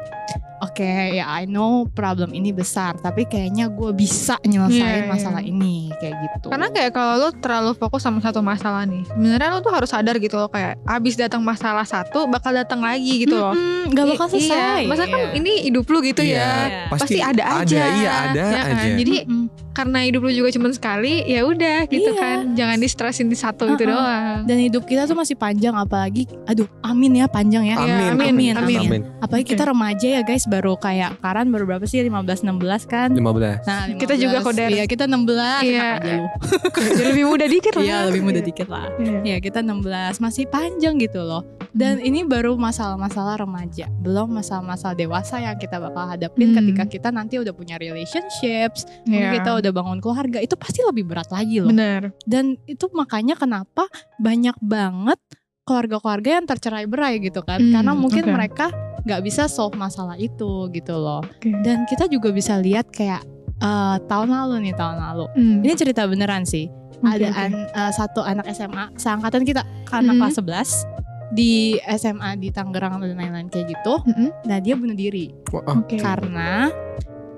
oke 0.62 0.86
ya 1.12 1.26
I 1.28 1.44
know 1.44 1.70
problem 1.86 2.30
ini 2.30 2.50
besar 2.50 2.94
tapi 2.96 3.24
kayaknya 3.24 3.66
gue 3.68 3.90
bisa 3.90 4.38
nyelesain 4.40 4.78
Iya, 4.78 4.98
iya. 5.00 5.08
masalah 5.08 5.42
ini 5.42 5.90
kayak 5.94 6.14
gitu 6.20 6.46
Karena 6.48 6.68
kayak 6.68 6.90
kalau 6.90 7.14
lo 7.18 7.28
terlalu 7.34 7.74
fokus 7.74 8.00
sama 8.00 8.18
satu 8.18 8.38
masalah 8.40 8.82
nih, 8.84 9.02
sebenarnya 9.04 9.48
lo 9.48 9.60
tuh 9.60 9.70
harus 9.70 9.88
sadar 9.88 10.16
gitu 10.16 10.36
loh 10.36 10.46
kayak 10.46 10.78
abis 10.84 11.14
datang 11.14 11.40
masalah 11.40 11.82
satu 11.82 12.24
bakal 12.26 12.52
datang 12.52 12.78
lagi 12.78 13.22
gitu 13.22 13.34
loh. 13.34 13.52
Mm-mm, 13.52 13.90
nggak 13.90 14.06
bakal 14.08 14.26
I- 14.26 14.32
selesai 14.32 14.78
Iya, 14.78 14.88
masa 14.88 15.04
kan 15.04 15.20
Iya. 15.20 15.30
ini 15.34 15.52
hidup 15.64 15.84
lu 15.86 15.98
gitu 16.00 16.20
Iya, 16.20 16.38
ya. 16.38 16.50
Pasti 16.88 17.18
ada 17.18 17.44
aja. 17.58 17.80
iya 17.92 18.10
ada 18.26 18.42
Ya 18.44 18.60
kan? 18.60 18.74
aja. 18.74 18.88
Jadi 18.94 19.14
Mm-mm. 19.24 19.44
karena 19.72 19.98
hidup 20.04 20.20
lu 20.20 20.30
juga 20.30 20.48
cuma 20.50 20.68
sekali, 20.70 21.24
ya 21.24 21.42
udah 21.42 21.78
gitu 21.86 22.10
Iya. 22.10 22.20
kan. 22.20 22.38
Jangan 22.52 22.76
di-stressin 22.78 23.26
di 23.26 23.34
satu 23.34 23.64
itu 23.68 23.82
Uh-uh. 23.82 23.92
doang. 23.92 24.38
dan 24.42 24.56
hidup 24.58 24.82
kita 24.84 25.04
tuh 25.04 25.14
masih 25.14 25.34
panjang 25.34 25.72
apalagi 25.72 26.26
aduh 26.44 26.66
amin 26.82 27.12
ya 27.16 27.26
panjang 27.26 27.62
ya 27.64 27.74
Iya, 27.74 27.94
Amin, 28.10 28.10
amin, 28.12 28.28
amin, 28.28 28.52
amin. 28.56 28.78
amin. 28.82 29.02
apalagi 29.18 29.46
kita 29.48 29.64
remaja 29.64 30.08
ya 30.10 30.20
guys 30.20 30.44
baru 30.52 30.76
kayak 30.76 31.16
Karan 31.18 31.48
baru 31.48 31.64
berapa 31.64 31.84
sih 31.84 32.04
15 32.04 32.44
16 32.44 32.84
kan 32.84 33.08
15. 33.08 33.64
Nah, 33.64 33.82
Kita 33.96 34.14
juga 34.14 34.44
15. 34.44 34.46
koder. 34.46 34.68
Iya, 34.68 34.84
kita 34.84 35.04
16. 35.08 35.64
Iya. 35.64 35.88
Jadi 37.00 37.08
lebih 37.08 37.24
muda 37.24 37.44
dikit 37.46 37.72
lah. 37.72 37.84
Iya, 37.84 37.96
lebih 38.12 38.22
muda 38.22 38.40
dikit 38.40 38.68
lah. 38.68 38.86
Iya. 38.98 39.18
Ya, 39.24 39.36
kita 39.38 39.64
16, 39.64 40.20
masih 40.20 40.44
panjang 40.46 41.00
gitu 41.00 41.24
loh. 41.24 41.40
Dan 41.72 41.98
ini 41.98 42.20
baru 42.22 42.52
masalah-masalah 42.54 43.40
remaja, 43.40 43.88
belum 44.04 44.36
masalah-masalah 44.36 44.92
dewasa 44.92 45.40
yang 45.40 45.56
kita 45.56 45.80
bakal 45.80 46.04
hadapin 46.04 46.52
Hmm. 46.52 46.60
ketika 46.60 46.84
kita 46.84 47.08
nanti 47.08 47.40
udah 47.40 47.56
punya 47.56 47.80
relationships, 47.80 48.84
Iya. 49.08 49.40
kita 49.40 49.56
udah 49.56 49.70
bangun 49.72 49.98
keluarga, 49.98 50.36
itu 50.38 50.52
pasti 50.52 50.84
lebih 50.84 51.08
berat 51.08 51.32
lagi 51.32 51.64
loh. 51.64 51.72
Bener. 51.72 52.12
Dan 52.28 52.60
itu 52.68 52.92
makanya 52.92 53.34
kenapa 53.34 53.88
banyak 54.18 54.52
banget 54.60 55.16
keluarga-keluarga 55.62 56.42
yang 56.42 56.46
tercerai-berai 56.46 57.22
gitu 57.22 57.40
kan. 57.40 57.56
Hmm, 57.56 57.72
Karena 57.72 57.92
mungkin 57.94 58.24
oke. 58.26 58.32
mereka 58.34 58.66
nggak 59.02 59.20
bisa 59.20 59.46
solve 59.46 59.74
masalah 59.74 60.14
itu 60.14 60.66
gitu 60.70 60.94
loh. 60.94 61.20
Oke. 61.20 61.50
Dan 61.60 61.84
kita 61.84 62.06
juga 62.06 62.30
bisa 62.30 62.56
lihat 62.56 62.88
kayak 62.88 63.22
eh, 63.58 63.96
tahun 64.04 64.28
lalu 64.28 64.66
nih, 64.66 64.74
tahun 64.74 64.96
lalu. 64.96 65.24
Hmm. 65.32 65.58
Ini 65.60 65.74
cerita 65.74 66.02
beneran 66.04 66.42
sih. 66.42 66.66
Oke, 66.98 67.18
ada 67.18 67.28
oke. 67.28 67.38
an- 67.40 67.68
eh, 67.68 67.92
satu 67.92 68.20
anak 68.20 68.46
SMA 68.48 68.90
seangkatan 68.94 69.42
kita, 69.42 69.62
anak 69.88 70.14
Mhm. 70.14 70.20
kelas 70.20 70.34
11 70.36 70.70
di 71.30 71.52
SMA 71.88 72.36
di 72.36 72.50
Tangerang 72.50 72.98
dan 72.98 73.14
lain-lain 73.14 73.48
kayak 73.48 73.70
gitu. 73.70 74.02
Mm-mm. 74.04 74.28
Nah 74.44 74.58
dia 74.58 74.74
bunuh 74.74 74.92
diri 74.92 75.32
Oke. 75.48 75.96
karena 75.96 76.68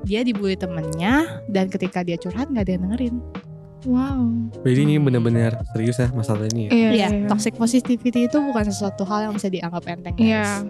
dia 0.02 0.20
dibully 0.20 0.52
temennya 0.54 1.44
dan 1.46 1.68
ketika 1.68 2.00
dia 2.00 2.16
curhat 2.16 2.48
nggak 2.48 2.60
ada 2.62 2.72
yang 2.72 2.82
dengerin. 2.84 3.16
Wow. 3.84 4.48
jadi 4.64 4.80
ini 4.80 4.96
benar-benar 4.96 5.60
serius 5.70 6.00
ya 6.00 6.08
masalah 6.10 6.48
ini 6.48 6.66
ya. 6.66 6.72
Iya. 6.72 6.88
Iya, 6.90 7.08
toxic 7.28 7.52
positivity 7.54 8.24
itu 8.24 8.40
bukan 8.40 8.64
sesuatu 8.64 9.04
hal 9.04 9.28
yang 9.28 9.36
bisa 9.36 9.46
dianggap 9.46 9.84
enteng. 9.86 10.16
Iya. 10.16 10.64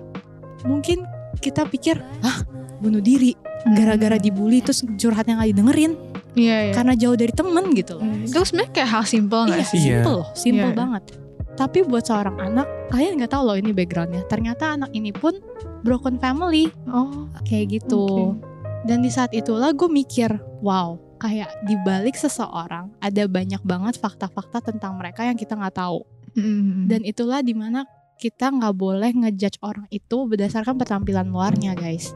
Mungkin 0.64 1.04
kita 1.38 1.68
pikir, 1.68 2.00
ah 2.20 2.42
bunuh 2.80 3.00
diri 3.00 3.32
Hmm. 3.64 3.72
gara-gara 3.72 4.20
dibully 4.20 4.60
terus 4.60 4.84
curhatnya 5.00 5.40
nggak 5.40 5.50
didengerin 5.56 5.92
Iya, 6.36 6.68
iya. 6.68 6.72
karena 6.76 6.92
jauh 7.00 7.16
dari 7.16 7.32
temen 7.32 7.72
gitu 7.72 7.96
loh. 7.96 8.04
Hmm. 8.04 8.28
Itu 8.28 8.44
sebenarnya 8.44 8.72
kayak 8.76 8.90
hal 8.92 9.04
simpel 9.08 9.40
Iya, 9.48 9.64
sih? 9.64 9.78
Iya. 9.80 10.04
simple 10.04 10.12
loh, 10.12 10.28
simple 10.36 10.68
Iya. 10.68 10.76
banget. 10.76 11.02
Tapi 11.54 11.78
buat 11.80 12.04
seorang 12.04 12.36
anak, 12.44 12.68
kalian 12.92 13.16
nggak 13.16 13.32
tahu 13.32 13.42
loh 13.48 13.56
ini 13.56 13.72
backgroundnya. 13.72 14.28
Ternyata 14.28 14.76
anak 14.76 14.92
ini 14.92 15.16
pun 15.16 15.32
broken 15.80 16.20
family 16.20 16.68
Oh. 16.92 17.24
kayak 17.48 17.80
gitu. 17.80 18.36
Dan 18.84 19.00
di 19.00 19.08
saat 19.08 19.32
itulah 19.32 19.72
gue 19.72 19.88
mikir, 19.88 20.28
wow, 20.60 21.00
kayak 21.16 21.48
di 21.64 21.72
balik 21.80 22.20
seseorang 22.20 22.92
ada 23.00 23.24
banyak 23.24 23.64
banget 23.64 23.96
fakta-fakta 23.96 24.60
tentang 24.60 25.00
mereka 25.00 25.24
yang 25.24 25.40
kita 25.40 25.56
nggak 25.56 25.72
tahu. 25.72 26.04
Mm. 26.36 26.84
Dan 26.84 27.00
itulah 27.00 27.40
di 27.40 27.56
mana 27.56 27.88
kita 28.16 28.48
nggak 28.48 28.74
boleh 28.74 29.10
ngejudge 29.12 29.58
orang 29.60 29.84
itu 29.88 30.24
berdasarkan 30.24 30.76
penampilan 30.76 31.26
luarnya, 31.26 31.74
guys. 31.74 32.14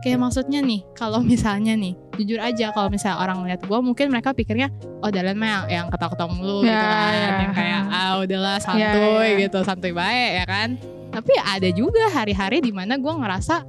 Kayak 0.00 0.24
maksudnya 0.24 0.60
nih, 0.60 0.80
kalau 0.94 1.20
misalnya 1.26 1.74
nih, 1.74 1.92
jujur 2.16 2.40
aja 2.40 2.72
kalau 2.72 2.88
misalnya 2.88 3.18
orang 3.18 3.44
ngeliat 3.44 3.60
gue, 3.60 3.78
mungkin 3.78 4.08
mereka 4.08 4.32
pikirnya, 4.32 4.72
oh 4.98 5.10
Dalen 5.10 5.36
mah 5.36 5.46
yang, 5.46 5.64
yang 5.68 5.86
ketawa-ketawa 5.88 6.30
mulu 6.30 6.62
gitu 6.62 6.72
Ya, 6.72 6.80
kan, 6.80 7.12
ya. 7.12 7.28
yang 7.36 7.52
kayak 7.52 7.80
ah 7.86 8.12
udahlah 8.18 8.56
Ya, 8.56 8.64
santuy 8.64 9.28
ya. 9.28 9.40
gitu, 9.44 9.58
santuy 9.60 9.92
baik 9.92 10.30
ya 10.34 10.44
kan. 10.44 10.68
Tapi 11.10 11.32
ada 11.36 11.68
juga 11.70 12.04
hari-hari 12.08 12.58
di 12.58 12.70
mana 12.70 12.94
gue 12.94 13.10
ngerasa 13.10 13.66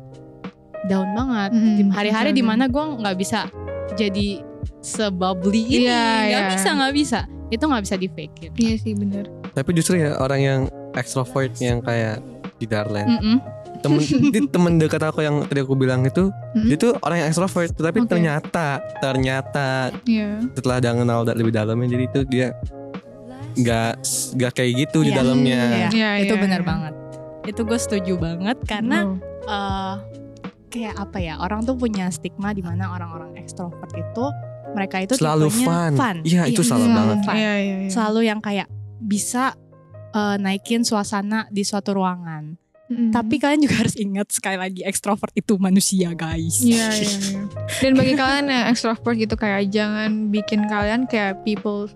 down 0.83 1.09
banget, 1.11 1.49
Mm, 1.51 1.75
Di- 1.75 1.91
hari-hari 1.91 2.29
oke. 2.31 2.37
di 2.37 2.43
mana 2.45 2.65
gue 2.65 2.83
nggak 3.01 3.17
bisa 3.17 3.49
jadi 3.93 4.39
sebubbly 4.79 5.61
ini, 5.67 5.85
Iya, 5.85 6.01
nggak 6.25 6.43
iya. 6.43 6.51
bisa 6.53 6.69
nggak 6.71 6.93
bisa, 6.93 7.19
itu 7.49 7.63
nggak 7.65 7.83
bisa 7.83 7.95
di 7.97 8.07
fake 8.07 8.33
gitu. 8.39 8.55
Iya 8.61 8.75
sih 8.77 8.93
bener. 8.93 9.25
Tapi 9.51 9.69
justru 9.73 9.97
ya 9.97 10.15
orang 10.15 10.39
yang 10.39 10.59
extrovert 10.93 11.53
yang 11.57 11.79
kayak 11.79 12.19
di 12.55 12.65
Darlen. 12.65 13.07
Mm-mm. 13.09 13.37
Temen 13.81 13.97
temen 14.53 14.73
dekat 14.77 15.01
aku 15.01 15.21
yang 15.21 15.41
tadi 15.43 15.59
aku 15.59 15.73
bilang 15.73 16.03
itu, 16.03 16.29
Mm. 16.53 16.67
dia 16.67 16.77
tuh 16.77 16.91
orang 17.01 17.17
yang 17.19 17.27
extrovert, 17.27 17.71
tapi 17.71 17.99
Oke. 17.99 18.09
ternyata 18.09 18.67
ternyata 18.99 19.89
Iya. 20.05 20.43
setelah 20.53 20.77
dia 20.77 20.91
kenal 20.93 21.19
lebih 21.23 21.49
dalamnya 21.49 21.87
jadi 21.89 22.03
itu 22.05 22.19
dia 22.27 22.47
nggak 23.51 23.91
nggak 24.37 24.51
kayak 24.53 24.71
gitu 24.79 25.01
di 25.01 25.11
Iya. 25.11 25.17
dalamnya. 25.17 25.61
Iya, 25.65 25.89
Iya, 25.91 26.11
itu 26.23 26.33
iya. 26.35 26.41
benar 26.41 26.61
banget. 26.61 26.93
Itu 27.43 27.65
gue 27.65 27.75
setuju 27.75 28.13
banget 28.15 28.57
karena 28.63 28.97
Oh. 29.07 29.17
eh 29.43 29.95
kayak 30.71 30.95
apa 30.95 31.17
ya 31.19 31.35
orang 31.35 31.65
tuh 31.65 31.75
punya 31.75 32.07
stigma 32.07 32.53
di 32.53 32.63
mana 32.63 32.95
orang-orang 32.95 33.35
ekstrovert 33.35 33.91
itu 33.91 34.25
mereka 34.71 35.03
itu 35.03 35.19
Selalu 35.19 35.51
tipenya 35.51 35.91
fun. 35.91 36.15
Iya, 36.23 36.41
itu 36.47 36.61
salah 36.63 36.85
Iya, 36.85 36.95
banget. 36.95 37.17
fun. 37.21 37.33
Iya, 37.35 37.53
iya, 37.57 37.75
iya. 37.81 37.89
Selalu 37.91 38.19
yang 38.23 38.39
kayak 38.39 38.67
bisa 39.01 39.51
eh, 40.11 40.35
naikin 40.37 40.81
suasana 40.81 41.47
di 41.47 41.61
suatu 41.61 41.93
ruangan. 41.93 42.55
Mm. 42.85 43.09
Tapi 43.09 43.39
kalian 43.39 43.63
juga 43.63 43.75
harus 43.79 43.95
ingat 43.95 44.27
sekali 44.29 44.59
lagi 44.59 44.83
ekstrovert 44.83 45.31
itu 45.31 45.55
manusia 45.55 46.11
guys. 46.11 46.59
Iya, 46.59 46.91
iya, 46.91 47.15
iya. 47.23 47.41
Dan 47.79 47.95
bagi 47.95 48.13
kalian 48.13 48.45
yang 48.45 48.67
extrovert 48.67 49.15
gitu 49.15 49.33
kayak 49.33 49.71
jangan 49.71 50.27
bikin 50.27 50.67
kalian 50.67 51.07
kayak 51.07 51.39
people 51.41 51.87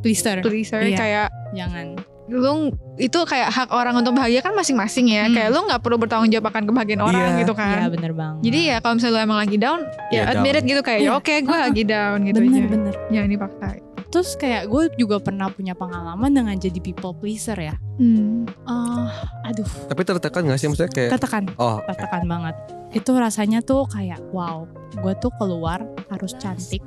Pleaser, 0.00 0.40
pleaser 0.40 0.82
Iya. 0.82 0.98
kayak 0.98 1.28
jangan. 1.52 1.86
lu 2.26 2.72
itu 2.96 3.18
kayak 3.22 3.50
hak 3.50 3.68
orang 3.70 3.92
untuk 3.92 4.16
bahagia 4.16 4.40
kan 4.40 4.50
masing-masing 4.50 5.10
ya. 5.10 5.28
Hmm. 5.28 5.34
Kayak 5.36 5.48
lu 5.52 5.68
nggak 5.68 5.78
perlu 5.78 6.00
bertanggung 6.00 6.26
jawab 6.26 6.48
akan 6.48 6.64
kebahagiaan 6.64 7.02
orang 7.02 7.28
Iya. 7.36 7.40
gitu 7.44 7.52
Iya 7.52 7.60
kan. 7.60 7.92
bener 7.92 8.12
banget. 8.16 8.40
Jadi 8.40 8.60
ya 8.64 8.76
kalau 8.80 8.94
misalnya 8.96 9.12
lu 9.12 9.20
emang 9.20 9.38
lagi 9.38 9.56
down, 9.60 9.80
ya, 10.08 10.16
Ya, 10.16 10.22
admit 10.32 10.52
down. 10.56 10.58
it 10.58 10.64
gitu 10.64 10.80
kayak 10.80 11.00
ya 11.02 11.04
Iya. 11.04 11.12
oke 11.12 11.34
gue 11.38 11.52
Ah, 11.52 11.62
lagi 11.68 11.82
down 11.84 12.18
gitu 12.24 12.38
bener 12.40 12.56
aja. 12.56 12.68
bener. 12.72 12.94
Jangan 13.12 13.28
dipaksa. 13.28 13.66
Terus 14.12 14.36
kayak 14.36 14.68
gue 14.68 14.92
juga 14.94 15.16
pernah 15.18 15.48
punya 15.48 15.72
pengalaman 15.72 16.28
dengan 16.28 16.52
jadi 16.54 16.76
people 16.78 17.12
pleaser 17.12 17.56
ya. 17.56 17.72
Hmm. 17.96 18.44
Eh, 18.44 19.08
aduh, 19.42 19.64
Tapi 19.86 20.00
tertekan 20.02 20.44
gak 20.44 20.56
sih 20.56 20.68
maksudnya 20.68 20.90
kayak 20.90 21.10
katakan. 21.12 21.48
oh 21.56 21.80
tertekan 21.82 22.24
banget 22.26 22.54
itu 22.92 23.08
rasanya 23.10 23.58
tuh 23.58 23.88
kayak 23.88 24.20
wow 24.30 24.68
gue 24.92 25.12
tuh 25.16 25.32
keluar 25.32 25.80
harus 26.06 26.36
cantik 26.36 26.84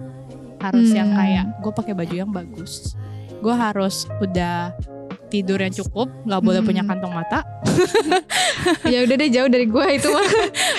harus 0.60 0.88
Hmm. 0.88 0.96
yang 0.96 1.10
kayak 1.12 1.46
gue 1.60 1.72
pakai 1.74 1.94
baju 1.94 2.14
yang 2.16 2.30
bagus 2.30 2.94
gue 3.36 3.50
harus 3.52 4.06
udah 4.20 4.70
tidur 5.28 5.58
yang 5.58 5.74
cukup 5.74 6.06
nggak 6.24 6.38
boleh 6.40 6.62
Hmm. 6.62 6.70
punya 6.70 6.84
kantong 6.84 7.10
mata 7.12 7.42
ya 8.86 9.02
udah 9.02 9.16
deh 9.16 9.30
jauh 9.30 9.48
dari 9.48 9.66
gue 9.66 9.86
itu 9.92 10.08
mah. 10.08 10.26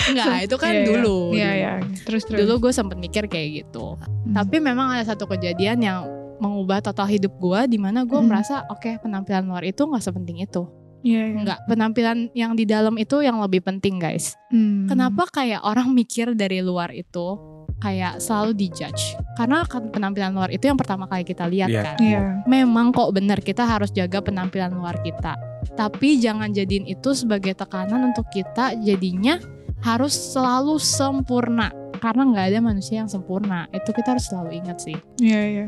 nggak 0.09 0.35
itu 0.45 0.57
kan 0.57 0.71
Iya, 0.71 0.79
iya. 0.79 0.87
dulu 0.87 1.17
Iya 1.29 1.43
dulu. 1.45 1.57
iya. 1.57 1.73
Terus 1.99 2.23
terus. 2.25 2.39
dulu 2.41 2.53
gue 2.61 2.73
sempet 2.73 2.97
mikir 2.97 3.25
kayak 3.27 3.49
gitu 3.65 3.99
Hmm. 3.99 4.31
tapi 4.33 4.57
memang 4.59 4.91
ada 4.91 5.05
satu 5.05 5.27
kejadian 5.27 5.79
yang 5.81 5.99
mengubah 6.39 6.81
total 6.81 7.07
hidup 7.07 7.33
gue 7.35 7.61
di 7.67 7.79
mana 7.79 8.03
gue 8.03 8.15
Hmm. 8.15 8.27
merasa 8.27 8.65
oke 8.67 9.01
penampilan 9.01 9.45
luar 9.45 9.63
itu 9.63 9.81
nggak 9.81 10.03
sepenting 10.03 10.41
itu 10.41 10.65
Iya, 11.01 11.23
iya. 11.25 11.39
nggak 11.39 11.59
penampilan 11.67 12.19
yang 12.33 12.53
di 12.53 12.65
dalam 12.65 12.97
itu 12.97 13.21
yang 13.21 13.39
lebih 13.39 13.61
penting 13.61 13.97
guys 13.97 14.35
Hmm. 14.49 14.87
Kenapa 14.87 15.27
kayak 15.29 15.63
orang 15.63 15.91
mikir 15.91 16.33
dari 16.33 16.61
luar 16.61 16.91
itu 16.91 17.39
kayak 17.77 18.19
selalu 18.19 18.57
dijudge? 18.57 19.15
Karena 19.35 19.61
kan 19.63 19.89
penampilan 19.89 20.33
luar 20.33 20.49
itu 20.49 20.65
yang 20.65 20.75
pertama 20.75 21.05
kali 21.05 21.23
kita 21.23 21.45
lihat 21.45 21.69
Iya. 21.69 21.83
kan. 21.83 21.97
Iya. 21.99 22.21
Memang 22.45 22.89
kok 22.89 23.13
benar 23.13 23.39
kita 23.39 23.63
harus 23.63 23.91
jaga 23.91 24.19
penampilan 24.19 24.73
luar 24.73 24.99
kita. 25.01 25.37
Tapi 25.73 26.17
jangan 26.17 26.51
jadiin 26.51 26.87
itu 26.87 27.13
sebagai 27.13 27.53
tekanan 27.53 28.11
untuk 28.11 28.27
kita 28.31 28.73
jadinya 28.77 29.37
harus 29.81 30.15
selalu 30.15 30.79
sempurna. 30.79 31.69
Karena 31.97 32.23
nggak 32.25 32.47
ada 32.51 32.61
manusia 32.61 33.01
yang 33.01 33.09
sempurna. 33.09 33.69
Itu 33.71 33.91
kita 33.91 34.17
harus 34.17 34.25
selalu 34.27 34.57
ingat 34.57 34.79
sih. 34.81 34.97
Iya 35.19 35.43
iya. 35.45 35.67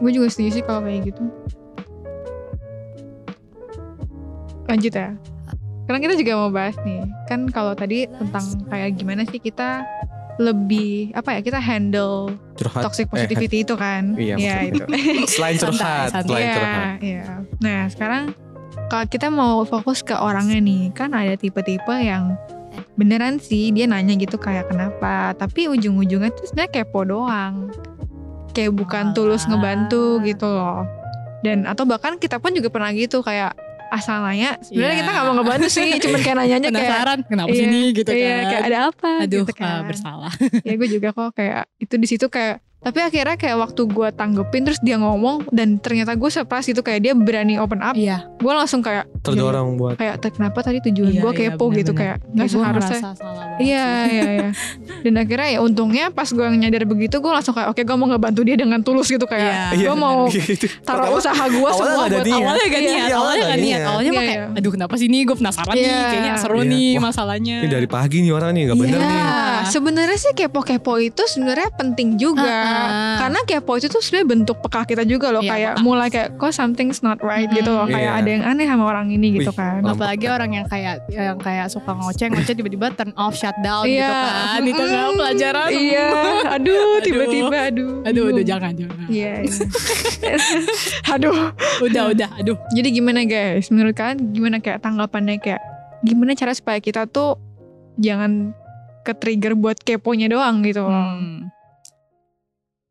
Gue 0.00 0.10
juga 0.10 0.26
setuju 0.32 0.60
sih 0.60 0.62
kalau 0.64 0.80
kayak 0.82 1.12
gitu. 1.12 1.22
Lanjut 4.66 4.92
ya. 4.92 5.10
Sekarang 5.84 6.00
kita 6.06 6.14
juga 6.16 6.32
mau 6.38 6.50
bahas 6.50 6.76
nih. 6.82 7.02
Kan 7.26 7.50
kalau 7.50 7.76
tadi 7.76 8.06
tentang 8.08 8.44
kayak 8.70 8.96
gimana 8.96 9.22
sih 9.28 9.38
kita 9.42 9.84
lebih 10.40 11.12
apa 11.12 11.36
ya 11.36 11.40
kita 11.44 11.60
handle 11.60 12.32
curhat 12.56 12.80
toxic 12.80 13.04
eh, 13.10 13.10
positivity 13.12 13.60
itu 13.60 13.74
kan. 13.76 14.16
Iya, 14.16 14.72
itu. 14.72 14.84
selain 15.36 15.60
Santai, 15.60 15.76
curhat 15.76 16.08
santai. 16.08 16.24
selain 16.24 16.46
curhat 16.56 16.92
iya. 17.04 17.24
Nah, 17.60 17.80
sekarang 17.92 18.22
kalau 18.88 19.04
kita 19.06 19.28
mau 19.28 19.62
fokus 19.68 20.00
ke 20.00 20.16
orangnya 20.16 20.58
nih, 20.58 20.90
kan 20.96 21.12
ada 21.12 21.36
tipe-tipe 21.36 21.94
yang 22.00 22.34
beneran 22.96 23.36
sih 23.36 23.74
dia 23.74 23.84
nanya 23.84 24.16
gitu 24.16 24.40
kayak 24.40 24.70
kenapa, 24.72 25.36
tapi 25.36 25.68
ujung-ujungnya 25.68 26.32
tuh 26.32 26.48
sebenarnya 26.48 26.72
kepo 26.72 27.00
doang. 27.04 27.68
Kayak 28.50 28.72
bukan 28.74 29.04
tulus 29.12 29.46
ngebantu 29.46 30.18
gitu 30.20 30.46
loh. 30.46 30.82
Dan 31.40 31.64
atau 31.64 31.84
bahkan 31.84 32.16
kita 32.16 32.36
pun 32.36 32.50
juga 32.50 32.68
pernah 32.68 32.90
gitu 32.90 33.20
kayak 33.20 33.54
asal 33.88 34.20
nanya. 34.20 34.54
Sebenarnya 34.60 34.92
Iya. 34.92 35.00
kita 35.00 35.10
nggak 35.10 35.24
mau 35.24 35.34
ngebantu 35.36 35.68
sih, 35.68 35.88
cuman 36.02 36.20
kayak 36.20 36.36
nanya 36.36 36.54
aja 36.54 36.62
kayak 36.62 36.74
Penasaran 36.76 37.18
kenapa 37.24 37.48
Iya, 37.48 37.58
sini 37.58 37.80
gitu 37.90 38.10
iya, 38.10 38.30
kan. 38.30 38.44
kayak 38.46 38.62
ada 38.62 38.78
apa 38.86 39.10
Aduh, 39.20 39.38
gitu 39.42 39.52
kan. 39.52 39.66
ah, 39.66 39.80
bersalah. 39.82 40.32
ya 40.62 40.72
gue 40.74 40.88
juga 40.88 41.08
kok 41.10 41.30
kayak 41.32 41.62
itu 41.76 41.94
di 41.96 42.06
situ 42.06 42.26
kayak 42.26 42.56
tapi 42.80 42.98
akhirnya 42.98 43.36
kayak 43.36 43.56
waktu 43.60 43.82
gue 43.84 44.08
tanggepin 44.10 44.62
terus 44.62 44.80
dia 44.80 44.96
ngomong 44.96 45.44
dan 45.48 45.76
ternyata 45.76 46.12
gue 46.12 46.26
surprise 46.26 46.64
itu 46.66 46.80
kayak 46.80 47.00
dia 47.00 47.12
berani 47.12 47.54
open 47.54 47.78
up 47.78 47.92
Iya. 47.92 48.24
gue 48.34 48.48
langsung 48.50 48.80
kayak 48.80 49.04
Terdorong 49.20 49.76
buat 49.76 49.94
kayak 49.94 50.16
"Tek, 50.18 50.32
kenapa 50.34 50.58
tadi 50.60 50.80
tujuan 50.82 51.12
Iya, 51.12 51.20
gue 51.20 51.30
iya, 51.30 51.40
kepo 51.50 51.64
gitu 51.68 51.92
bener-bener. 51.92 51.94
kayak 51.94 52.16
nggak 52.26 52.40
Kayak 52.40 52.50
gua 52.50 52.62
seharusnya 52.64 52.98
iya 53.60 53.84
sih. 53.84 54.08
iya 54.08 54.24
iya 54.30 54.48
dan 55.04 55.12
akhirnya 55.14 55.48
ya 55.50 55.60
untungnya 55.60 56.04
pas 56.08 56.24
gue 56.26 56.46
nyadar 56.50 56.84
begitu 56.84 57.16
gue 57.16 57.28
langsung 57.30 57.52
kayak 57.52 57.68
oke 57.68 57.80
gue 57.80 57.96
mau 57.96 58.08
ngebantu 58.08 58.40
dia 58.42 58.56
dengan 58.56 58.80
tulus 58.80 59.06
gitu 59.06 59.24
kayak 59.24 59.52
Iya. 59.70 59.86
gue 59.86 59.94
mau 59.94 60.24
Gitu. 60.32 60.66
taruh 60.80 61.04
Pertama, 61.06 61.20
usaha 61.20 61.44
gue 61.46 61.70
semua 61.70 61.92
nggak 62.00 62.10
buat 62.10 62.24
niat. 62.24 62.40
Awalnya 62.40 62.64
gak 62.64 62.72
Iya, 62.72 62.80
niat, 62.80 62.96
iya, 62.98 63.12
awalnya 63.12 63.20
awalnya 63.20 63.36
gak 63.36 63.44
nggak 63.46 63.60
niat. 63.60 63.80
Awalnya 63.82 64.10
mah 64.10 64.16
Iya, 64.16 64.30
kayak, 64.30 64.40
iya. 64.46 64.58
aduh 64.58 64.72
kenapa 64.72 64.94
sih 64.96 65.06
nih 65.06 65.20
gue 65.22 65.36
penasaran 65.36 65.74
nih, 65.74 65.84
Iya. 65.84 66.00
kayaknya 66.06 66.32
seru 66.38 66.56
Iya. 66.56 66.70
nih 66.70 66.88
Wah, 66.90 67.02
masalahnya. 67.02 67.56
Ini 67.58 67.68
dari 67.70 67.86
pagi 67.86 68.16
nih 68.20 68.32
orang 68.32 68.50
nih 68.50 68.62
nggak 68.66 68.78
bener 68.78 68.96
Iya. 68.96 69.04
nih. 69.04 69.20
Sebenarnya 69.68 70.16
sih 70.18 70.32
kepo-kepo 70.32 70.92
itu 70.98 71.22
sebenarnya 71.26 71.68
penting 71.72 72.16
juga. 72.16 72.48
Uh-uh. 72.72 73.16
Karena 73.18 73.38
kepo 73.42 73.72
itu 73.74 73.86
tuh 73.86 73.98
sebenarnya 73.98 74.28
bentuk 74.30 74.56
peka 74.60 74.80
kita 74.84 75.02
juga 75.02 75.30
loh. 75.30 75.40
Iya, 75.40 75.50
kayak 75.50 75.72
peka. 75.72 75.82
mulai 75.82 76.08
kayak 76.08 76.28
kok 76.34 76.50
something's 76.50 77.00
not 77.00 77.18
right 77.20 77.48
gitu 77.48 77.68
loh. 77.68 77.84
Kayak 77.84 78.00
Iya. 78.06 78.18
ada 78.18 78.28
yang 78.28 78.44
aneh 78.44 78.64
sama 78.64 78.84
orang 78.86 79.06
ini 79.08 79.34
gitu 79.34 79.50
Wih, 79.50 79.58
kan. 79.58 79.80
orang 79.80 79.92
Apalagi 79.92 80.26
orang 80.26 80.50
yang 80.52 80.66
kayak 80.66 80.94
yang 81.08 81.36
kayak 81.36 81.66
suka 81.66 81.90
ngoceh 81.90 82.26
ngoceh 82.26 82.54
tiba-tiba 82.54 82.86
turn 82.90 83.12
off 83.14 83.34
shutdown 83.34 83.84
Iya. 83.84 84.06
gitu 84.06 84.14
kan 84.14 84.60
di 84.60 84.72
tengah 84.72 85.02
Mm-mm. 85.02 85.16
pelajaran. 85.16 85.68
Iya, 85.70 86.08
aduh 86.48 86.50
Aduh. 86.52 86.90
tiba-tiba 87.00 87.56
aduh. 87.66 87.90
Aduh, 88.02 88.22
udah 88.30 88.44
jangan 88.44 88.72
jangan. 88.72 89.06
Iya. 89.06 89.32
iya. 89.40 90.36
aduh. 91.14 91.52
Udah 91.80 92.02
udah, 92.10 92.28
aduh. 92.36 92.56
Jadi 92.70 92.88
gimana 92.90 93.24
guys? 93.24 93.68
Menurut 93.68 93.92
kalian 93.92 94.30
gimana 94.30 94.56
kayak 94.58 94.80
tanggapannya 94.80 95.38
kayak 95.38 95.60
gimana 96.00 96.32
cara 96.32 96.52
supaya 96.52 96.78
kita 96.78 97.04
tuh 97.04 97.36
jangan 97.96 98.56
ke 99.00 99.12
trigger 99.12 99.52
buat 99.52 99.76
keponya 99.78 100.28
doang 100.28 100.60
gitu 100.60 100.84
loh. 100.84 100.92
Hmm. 100.92 101.48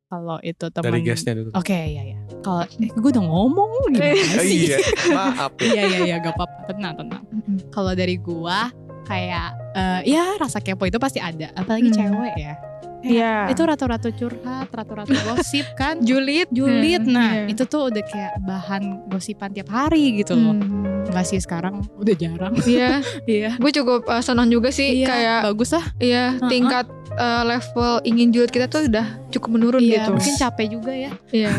Kalau 0.10 0.42
itu 0.42 0.66
teman 0.68 0.90
Dari 0.90 1.02
gasnya 1.06 1.34
dulu. 1.38 1.50
Oke, 1.54 1.78
ya 1.78 2.02
ya. 2.04 2.18
Kalau 2.42 2.66
eh, 2.66 2.90
gue 2.90 3.10
udah 3.12 3.22
ngomong 3.24 3.70
gimana 3.94 4.18
Oh, 4.18 4.42
sih? 4.42 4.66
iya, 4.66 4.78
maaf 5.08 5.54
ya. 5.56 5.70
Iya 5.70 5.82
iya 5.86 6.00
iya 6.04 6.16
gak 6.18 6.34
apa-apa 6.34 6.60
tenang 6.68 6.94
tenang. 6.98 7.24
Kalau 7.70 7.94
dari 7.94 8.18
gua 8.18 8.74
kayak 9.06 9.48
eh, 9.72 10.02
ya 10.08 10.34
rasa 10.36 10.58
kepo 10.58 10.84
itu 10.84 10.98
pasti 10.98 11.22
ada, 11.22 11.54
apalagi 11.54 11.90
Hmm. 11.90 11.98
cewek 12.10 12.36
ya. 12.36 12.54
Iya. 13.00 13.48
Itu 13.48 13.64
ratu-ratu 13.64 14.12
curhat, 14.12 14.68
ratu-ratu 14.68 15.14
gosip 15.26 15.64
kan. 15.74 16.02
julid, 16.04 16.50
Julid, 16.50 17.06
Hmm, 17.06 17.14
nah 17.14 17.32
iya. 17.38 17.48
itu 17.48 17.64
tuh 17.64 17.88
udah 17.88 18.04
kayak 18.04 18.44
bahan 18.44 18.82
gosipan 19.08 19.54
tiap 19.54 19.70
hari 19.70 20.20
gitu 20.20 20.34
loh. 20.34 20.52
Hmm. 20.52 21.06
Enggak 21.06 21.24
sih 21.24 21.38
sekarang 21.38 21.80
udah 21.96 22.12
jarang. 22.14 22.54
Iya, 22.60 23.00
Iya. 23.30 23.50
gue 23.56 23.72
cukup 23.72 24.04
uh, 24.04 24.20
senang 24.20 24.50
juga 24.50 24.68
sih 24.70 25.00
Iya, 25.00 25.08
kayak 25.08 25.40
bagus 25.48 25.70
lah. 25.72 25.86
iya 25.96 26.36
Uh-uh. 26.36 26.50
tingkat 26.50 26.86
uh, 27.20 27.44
level 27.44 28.00
ingin 28.02 28.32
julid 28.32 28.50
kita 28.50 28.66
tuh 28.66 28.88
udah 28.88 29.06
cukup 29.30 29.50
menurun 29.52 29.84
Iya, 29.84 30.08
gitu. 30.08 30.12
mungkin 30.16 30.36
capek 30.36 30.66
juga 30.72 30.92
ya. 30.92 31.12
Iya. 31.30 31.52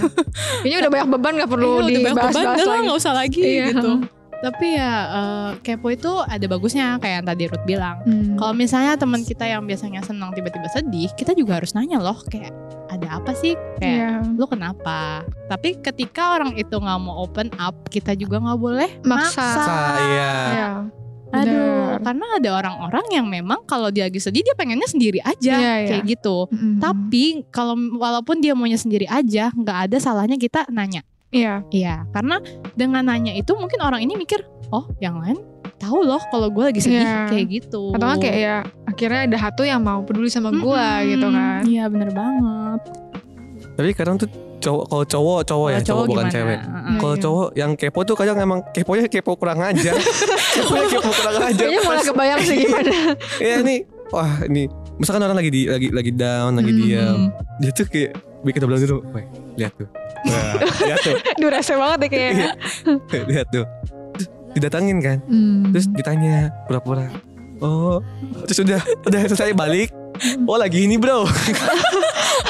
Kayaknya 0.61 0.79
udah 0.81 0.91
banyak 0.91 1.09
beban 1.09 1.33
gak 1.37 1.51
perlu 1.51 1.69
Iya, 1.69 1.77
udah 1.77 1.85
banyak 1.85 2.01
beban, 2.03 2.15
dibahas-bahas 2.17 2.35
udah 2.57 2.65
lah, 2.65 2.73
lagi. 2.73 2.85
nggak 2.85 2.99
usah 2.99 3.13
lagi 3.13 3.43
Iya. 3.45 3.67
gitu. 3.71 3.93
Tapi 4.41 4.67
ya 4.73 4.93
eh, 5.07 5.51
kepo 5.61 5.93
itu 5.93 6.09
ada 6.17 6.47
bagusnya 6.49 6.97
kayak 6.97 7.15
yang 7.21 7.27
tadi 7.29 7.43
Ruth 7.45 7.61
bilang. 7.63 8.01
Hmm. 8.03 8.41
Kalau 8.41 8.57
misalnya 8.57 8.97
teman 8.97 9.21
kita 9.21 9.45
yang 9.45 9.63
biasanya 9.63 10.01
senang 10.01 10.33
tiba-tiba 10.33 10.65
sedih, 10.67 11.13
kita 11.13 11.37
juga 11.37 11.61
harus 11.61 11.77
nanya 11.77 12.01
loh 12.01 12.17
kayak 12.25 12.49
ada 12.89 13.21
apa 13.21 13.37
sih? 13.37 13.53
Kayak 13.77 14.25
Iya. 14.25 14.33
lu 14.33 14.49
kenapa? 14.49 15.21
Tapi 15.45 15.77
ketika 15.79 16.35
orang 16.35 16.57
itu 16.57 16.73
nggak 16.73 16.99
mau 16.99 17.21
open 17.21 17.53
up, 17.55 17.85
kita 17.87 18.17
juga 18.17 18.41
nggak 18.41 18.57
boleh 18.59 18.89
Maksa. 19.05 19.45
Sa, 19.53 19.77
iya. 20.01 20.33
Iya. 20.49 20.71
Benar. 22.01 22.07
karena 22.09 22.27
ada 22.35 22.49
orang-orang 22.57 23.07
yang 23.11 23.27
memang 23.27 23.61
kalau 23.63 23.89
dia 23.89 24.09
lagi 24.09 24.17
sedih 24.17 24.41
dia 24.41 24.53
pengennya 24.53 24.85
sendiri 24.85 25.21
aja 25.21 25.55
Iya, 25.55 25.73
iya. 25.77 25.89
kayak 25.89 26.05
gitu. 26.09 26.49
Mm-mm. 26.49 26.81
Tapi 26.81 27.25
kalau 27.49 27.77
walaupun 27.95 28.41
dia 28.41 28.53
maunya 28.53 28.75
sendiri 28.75 29.05
aja, 29.05 29.53
nggak 29.53 29.79
ada 29.87 29.97
salahnya 29.97 30.35
kita 30.35 30.65
nanya. 30.69 31.05
Iya. 31.29 31.63
Iya, 31.69 32.09
karena 32.11 32.41
dengan 32.73 33.05
nanya 33.05 33.31
itu 33.31 33.53
mungkin 33.53 33.79
orang 33.79 34.01
ini 34.01 34.17
mikir, 34.17 34.43
oh 34.69 34.89
yang 34.99 35.21
lain 35.21 35.39
tahu 35.77 36.03
loh 36.03 36.21
kalau 36.29 36.49
gue 36.49 36.65
lagi 36.67 36.81
sedih 36.81 37.01
Iya. 37.01 37.25
kayak 37.27 37.47
gitu. 37.51 37.93
Atau 37.93 38.05
kan 38.05 38.19
kayak 38.19 38.37
ya 38.37 38.57
akhirnya 38.85 39.21
ada 39.27 39.39
satu 39.39 39.63
yang 39.63 39.81
mau 39.81 40.01
peduli 40.01 40.27
sama 40.27 40.51
gua 40.51 40.99
Mm-mm. 40.99 41.11
gitu 41.11 41.27
kan. 41.29 41.61
Iya 41.65 41.85
bener 41.87 42.11
banget. 42.11 42.81
Tapi 43.77 43.91
kadang 43.95 44.17
tuh 44.17 44.29
cowok 44.61 44.85
kalau 44.87 45.05
cowok 45.07 45.39
cowok 45.43 45.69
ya 45.71 45.79
Kalau 45.79 45.89
cowok, 45.89 46.05
bukan 46.05 46.21
gimana? 46.21 46.35
cewek. 46.35 46.59
Kalau 47.01 47.15
Iya. 47.15 47.23
cowok 47.23 47.49
yang 47.55 47.71
kepo 47.75 48.01
tuh 48.05 48.13
kadang 48.15 48.37
emang 48.37 48.61
keponya 48.69 49.07
kepo 49.07 49.33
kurang 49.35 49.61
aja. 49.63 49.93
keponya 50.53 50.87
kepo 50.91 51.11
kurang 51.11 51.35
aja. 51.41 51.55
Kayaknya 51.57 51.81
malah 51.81 51.95
Pas- 51.95 52.07
kebayang 52.07 52.41
sih 52.43 52.57
gimana. 52.59 52.93
Iya 53.45 53.57
nih, 53.61 53.79
wah 54.09 54.33
ini 54.45 54.63
misalkan 54.97 55.23
orang 55.23 55.37
lagi 55.37 55.51
di 55.51 55.63
lagi 55.65 55.89
lagi 55.89 56.13
down, 56.13 56.53
lagi 56.55 56.71
Hmm. 56.71 56.81
diam, 56.81 57.19
dia 57.59 57.71
tuh 57.71 57.87
kayak 57.87 58.11
bikin 58.41 58.61
bilang 58.63 58.81
dulu, 58.81 58.99
weh 59.11 59.25
lihat 59.57 59.73
tuh, 59.75 59.89
Wah, 60.23 60.55
lihat 60.83 60.99
tuh, 61.01 61.17
Duh 61.41 61.49
rese 61.49 61.75
banget 61.75 61.99
ya 62.01 62.09
kayaknya. 62.09 62.49
lihat 63.31 63.47
tuh, 63.49 63.65
didatangin 64.51 64.99
kan, 64.99 65.19
Hmm. 65.23 65.71
terus 65.71 65.87
ditanya 65.89 66.49
pura-pura, 66.65 67.09
oh, 67.59 68.01
terus 68.45 68.61
udah 68.61 68.81
udah 69.03 69.21
selesai 69.25 69.53
balik, 69.53 69.93
oh 70.51 70.57
lagi 70.57 70.85
ini 70.85 70.97
bro, 70.97 71.25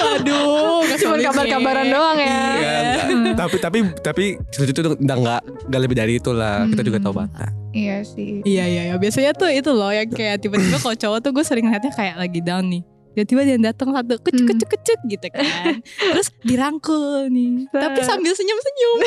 Aduh, 0.00 0.82
Cuman 0.96 1.18
kabar-kabaran 1.22 1.86
doang 1.86 2.18
ya. 2.18 2.40
Iya, 2.56 2.78
enggak. 3.06 3.34
tapi 3.36 3.56
tapi 3.56 3.78
tapi 4.00 4.24
itu 4.36 4.70
tuh 4.74 4.96
udah 4.96 5.16
nggak 5.16 5.40
nggak 5.68 5.80
lebih 5.80 5.96
dari 5.96 6.12
itu 6.16 6.30
lah, 6.30 6.66
kita 6.66 6.82
juga 6.82 6.98
tahu 6.98 7.12
Hmm. 7.12 7.22
batas. 7.26 7.50
Iya 7.70 7.96
sih. 8.02 8.42
Iya 8.42 8.64
iya 8.66 8.82
iya. 8.88 8.94
Biasanya 8.96 9.30
tuh 9.32 9.48
itu 9.48 9.70
loh 9.70 9.88
yang 9.88 10.08
kayak 10.08 10.40
tiba-tiba 10.40 10.76
kalau 10.76 10.96
cowok 10.96 11.18
tuh 11.20 11.30
gue 11.30 11.44
sering 11.44 11.66
liatnya 11.66 11.92
kayak 11.92 12.16
lagi 12.16 12.40
down 12.40 12.66
nih. 12.66 12.82
Tiba-tiba 13.10 13.40
dia 13.44 13.56
datang 13.60 13.90
satu 13.90 14.14
kecuk 14.18 14.38
Hmm. 14.40 14.50
kecuk 14.50 14.68
kecuk 14.70 14.98
gitu 15.04 15.26
kan. 15.28 15.42
Terus 15.84 16.28
dirangkul 16.42 17.26
nih. 17.28 17.66
Tapi 17.68 18.00
sambil 18.00 18.32
senyum-senyum. 18.32 18.98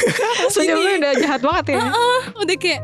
Senyumnya 0.54 0.94
udah 0.98 1.12
jahat 1.16 1.40
banget 1.40 1.64
ya. 1.70 1.80
Udah 2.36 2.56
kayak 2.56 2.80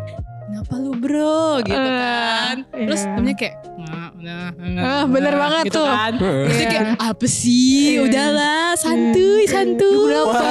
kenapa 0.47 0.75
lu 0.77 0.93
bro 0.95 1.59
gitu 1.61 1.75
Eh, 1.77 1.91
kan. 1.93 2.57
Terus 2.71 3.01
iya. 3.01 3.11
temennya 3.11 3.35
kayak 3.35 3.55
nah, 3.77 4.09
nah, 4.17 4.47
nah, 4.55 4.83
Ah, 4.83 5.05
bener 5.05 5.33
nah, 5.33 5.41
banget 5.43 5.65
gitu 5.67 5.77
tuh. 5.77 5.87
Kan. 5.89 6.13
Heeh. 6.17 6.45
Terus 6.47 6.57
Iya. 6.57 6.69
kayak 6.69 6.87
apa 6.97 7.27
sih? 7.27 7.75
Iya. 7.77 8.01
Udahlah, 8.03 8.67
santuy, 8.75 9.43
Iya. 9.43 9.51
santuy. 9.51 10.15
Wah, 10.17 10.43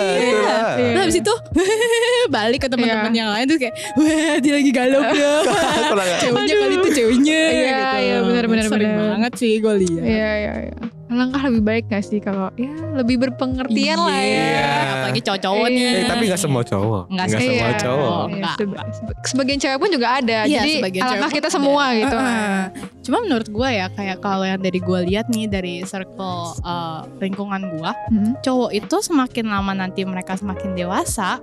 Iya. 0.00 0.24
itulah. 0.24 0.68
Iya. 0.74 0.92
Nah 0.92 1.00
habis 1.02 1.16
itu 1.16 1.34
balik 2.34 2.60
ke 2.60 2.68
teman-teman 2.68 3.08
Iya. 3.08 3.18
yang 3.18 3.30
lain 3.30 3.44
tuh 3.46 3.58
kayak 3.58 3.74
wah 3.94 4.34
dia 4.38 4.52
lagi 4.54 4.70
galau 4.70 5.00
bro. 5.04 5.34
Ceweknya 6.22 6.54
kali 6.56 6.74
itu 6.76 6.88
ceweknya 6.94 7.40
Iya, 7.40 7.60
gitu. 7.62 7.96
iya, 7.98 8.16
benar, 8.22 8.44
benar, 8.46 8.64
Sering 8.66 8.90
benar. 8.90 9.08
banget 9.14 9.32
sih 9.36 9.52
gue 9.58 9.74
lihat. 9.78 10.02
Iya 10.02 10.30
iya 10.34 10.52
iya. 10.64 10.76
Alangkah 11.06 11.38
lebih 11.46 11.62
baik 11.62 11.84
gak 11.86 12.02
sih 12.02 12.18
kalau 12.18 12.50
ya 12.54 12.72
lebih 12.92 13.16
berpengertian 13.20 13.94
lah 13.96 14.16
ya. 14.16 14.26
Iya. 14.26 14.70
Apalagi 14.90 15.20
cowok-cowok 15.22 15.66
nih. 15.68 15.86
Eh, 15.86 16.04
tapi 16.04 16.22
nggak 16.26 16.40
semua 16.40 16.62
cowok, 16.62 17.02
Nggak 17.06 17.26
nggak 17.26 17.40
semua. 17.40 17.54
Iya. 17.56 17.78
cowok. 17.78 18.10
Oh, 18.10 18.26
Iya, 18.28 18.50
sebagian 19.24 19.58
cewek 19.58 19.78
pun 19.78 19.90
juga 19.90 20.08
ada. 20.14 20.38
Iya, 20.42 20.58
Jadi 20.58 20.70
sebagian 20.76 21.02
cewek 21.02 21.12
alangkah 21.12 21.32
kita 21.32 21.46
ada. 21.46 21.54
semua 21.54 21.84
gitu 21.94 22.16
kan. 22.16 22.26
Heeh. 22.26 22.62
Cuma 23.00 23.18
menurut 23.20 23.48
gue 23.48 23.68
ya 23.70 23.86
kayak 23.88 24.18
kalau 24.18 24.42
yang 24.42 24.58
dari 24.58 24.78
gue 24.78 24.98
lihat 25.06 25.26
nih 25.28 25.46
dari 25.46 25.74
circle 25.82 26.38
uh, 26.60 27.06
lingkungan 27.18 27.62
gue, 27.70 27.90
Hmm. 28.06 28.32
cowok 28.40 28.70
itu 28.72 28.96
semakin 29.00 29.46
lama 29.46 29.72
nanti 29.72 30.02
mereka 30.02 30.34
semakin 30.34 30.74
dewasa, 30.74 31.38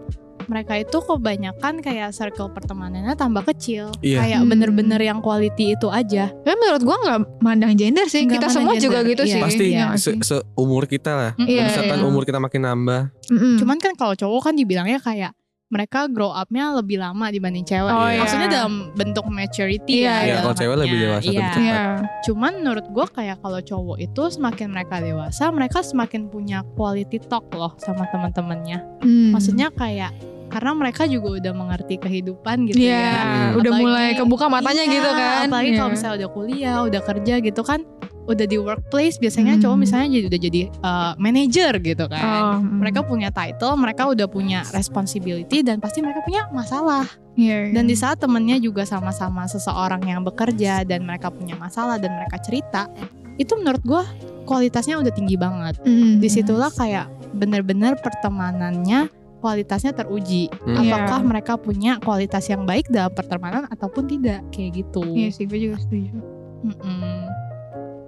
mereka 0.45 0.73
itu 0.75 0.97
kebanyakan 0.97 1.79
kayak 1.79 2.11
circle 2.11 2.49
pertemanannya 2.49 3.13
tambah 3.13 3.43
kecil. 3.45 3.91
Iya. 3.99 4.19
Kayak 4.19 4.39
Hmm. 4.41 4.49
bener-bener 4.49 4.99
yang 4.99 5.19
quality 5.19 5.73
itu 5.73 5.87
aja. 5.87 6.29
Tapi 6.31 6.55
menurut 6.55 6.81
gua 6.81 6.97
nggak 6.99 7.19
mandang 7.39 7.73
gender 7.73 8.05
sih. 8.05 8.23
Nggak 8.23 8.35
kita 8.35 8.47
semua 8.49 8.73
juga 8.75 8.99
gender. 8.99 9.11
gitu 9.11 9.23
Iya. 9.23 9.33
sih. 9.33 9.41
Pasti 9.41 9.65
Iya 9.69 9.83
nggak 9.85 9.99
se 9.99 10.11
seumur 10.21 10.83
kita 10.85 11.11
lah. 11.11 11.31
Iya, 11.37 11.63
Misalkan 11.67 11.97
iya. 11.97 12.05
umur 12.05 12.23
kita 12.23 12.37
makin 12.37 12.61
nambah, 12.63 13.01
Mm-mm. 13.29 13.55
Cuman 13.57 13.77
kan 13.77 13.93
kalau 13.93 14.13
cowok 14.13 14.41
kan 14.43 14.53
dibilangnya 14.53 14.97
kayak 14.97 15.31
mereka 15.67 16.05
grow 16.05 16.29
up-nya 16.29 16.69
lebih 16.71 17.01
lama 17.01 17.33
dibanding 17.33 17.65
cewek. 17.65 17.89
Oh, 17.89 18.05
iya. 18.05 18.21
Maksudnya 18.21 18.45
dalam 18.45 18.93
bentuk 18.93 19.25
maturity 19.25 20.05
Iya, 20.05 20.13
ya. 20.13 20.17
iya. 20.21 20.35
Kalau 20.37 20.53
cewek 20.53 20.77
lebih 20.77 20.97
dewasa, 21.01 21.25
lebih 21.25 21.33
Iya. 21.33 21.49
cepat. 21.49 21.57
Iya. 21.57 21.81
Cuman 22.23 22.51
menurut 22.61 22.85
gue 22.87 23.05
kayak 23.09 23.37
kalau 23.41 23.57
cowok 23.59 23.97
itu 23.97 24.23
semakin 24.29 24.67
mereka 24.69 25.01
dewasa, 25.01 25.43
mereka 25.49 25.81
semakin 25.81 26.29
punya 26.29 26.61
quality 26.77 27.17
talk 27.25 27.49
loh 27.51 27.73
sama 27.81 28.05
teman-temannya. 28.05 28.85
Hmm. 29.01 29.33
Maksudnya 29.33 29.73
kayak 29.73 30.13
karena 30.53 30.71
mereka 30.77 31.09
juga 31.09 31.41
udah 31.41 31.53
mengerti 31.57 31.97
kehidupan 31.97 32.69
gitu 32.69 32.77
Iya, 32.77 32.93
ya. 32.93 33.09
Hmm. 33.09 33.57
udah 33.57 33.71
Apalagi- 33.73 33.81
mulai 33.81 34.07
kebuka 34.13 34.45
matanya 34.47 34.83
Iya, 34.85 34.93
gitu 34.93 35.09
kan. 35.09 35.45
Apalagi 35.49 35.69
Iya. 35.73 35.77
kalau 35.81 35.89
misalnya 35.89 36.15
udah 36.21 36.29
kuliah, 36.29 36.77
udah 36.85 37.01
kerja 37.01 37.33
gitu 37.41 37.61
kan, 37.65 37.79
udah 38.23 38.45
di 38.45 38.55
workplace 38.55 39.17
biasanya 39.17 39.57
Hmm. 39.57 39.61
cowok 39.65 39.77
misalnya 39.81 40.07
jadi 40.13 40.25
udah 40.29 40.39
jadi 40.39 40.61
uh, 40.79 41.13
manager 41.17 41.71
gitu 41.81 42.05
kan. 42.07 42.23
Oh, 42.23 42.55
mm. 42.61 42.79
Mereka 42.79 42.99
punya 43.03 43.29
title, 43.33 43.73
mereka 43.75 44.03
udah 44.07 44.27
punya 44.29 44.63
responsibility 44.71 45.59
dan 45.59 45.81
pasti 45.81 45.99
mereka 45.99 46.23
punya 46.23 46.47
masalah. 46.53 47.03
Iya, 47.35 47.67
iya. 47.67 47.71
Dan 47.73 47.83
di 47.83 47.97
saat 47.97 48.21
temennya 48.21 48.61
juga 48.61 48.85
sama-sama 48.85 49.43
seseorang 49.43 50.05
yang 50.05 50.21
bekerja 50.21 50.85
dan 50.85 51.03
mereka 51.03 51.33
punya 51.33 51.57
masalah 51.57 51.97
dan 51.99 52.13
mereka 52.13 52.37
cerita, 52.39 52.87
itu 53.35 53.57
menurut 53.57 53.81
gua 53.83 54.05
kualitasnya 54.45 55.01
udah 55.01 55.11
tinggi 55.11 55.35
banget. 55.35 55.81
Mm. 55.83 56.21
Di 56.21 56.29
situlah 56.29 56.69
kayak 56.69 57.09
bener-bener 57.33 57.97
pertemanannya 57.97 59.09
kualitasnya 59.43 59.91
teruji. 59.91 60.47
Hmm. 60.63 60.79
Apakah 60.79 61.19
Iya. 61.19 61.27
mereka 61.27 61.53
punya 61.55 61.99
kualitas 61.99 62.47
yang 62.47 62.63
baik 62.63 62.87
dalam 62.87 63.11
pertemanan 63.11 63.67
ataupun 63.67 64.07
tidak 64.07 64.39
kayak 64.49 64.79
gitu. 64.79 65.03
Iya 65.03 65.29
sih, 65.29 65.43
gue 65.43 65.59
juga 65.61 65.77
setuju. 65.77 66.15
Mm-mm. 66.63 67.27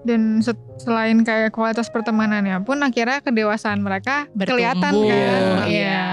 Dan 0.01 0.39
set- 0.39 0.55
selain 0.77 1.19
kayak 1.19 1.51
kualitas 1.51 1.89
pertemanannya 1.89 2.61
pun 2.61 2.79
akhirnya 2.79 3.19
kedewasaan 3.19 3.81
mereka 3.81 4.31
kelihatan 4.31 4.93
Bertumbuh, 4.95 5.11
kan. 5.11 5.67
Iya. 5.67 6.05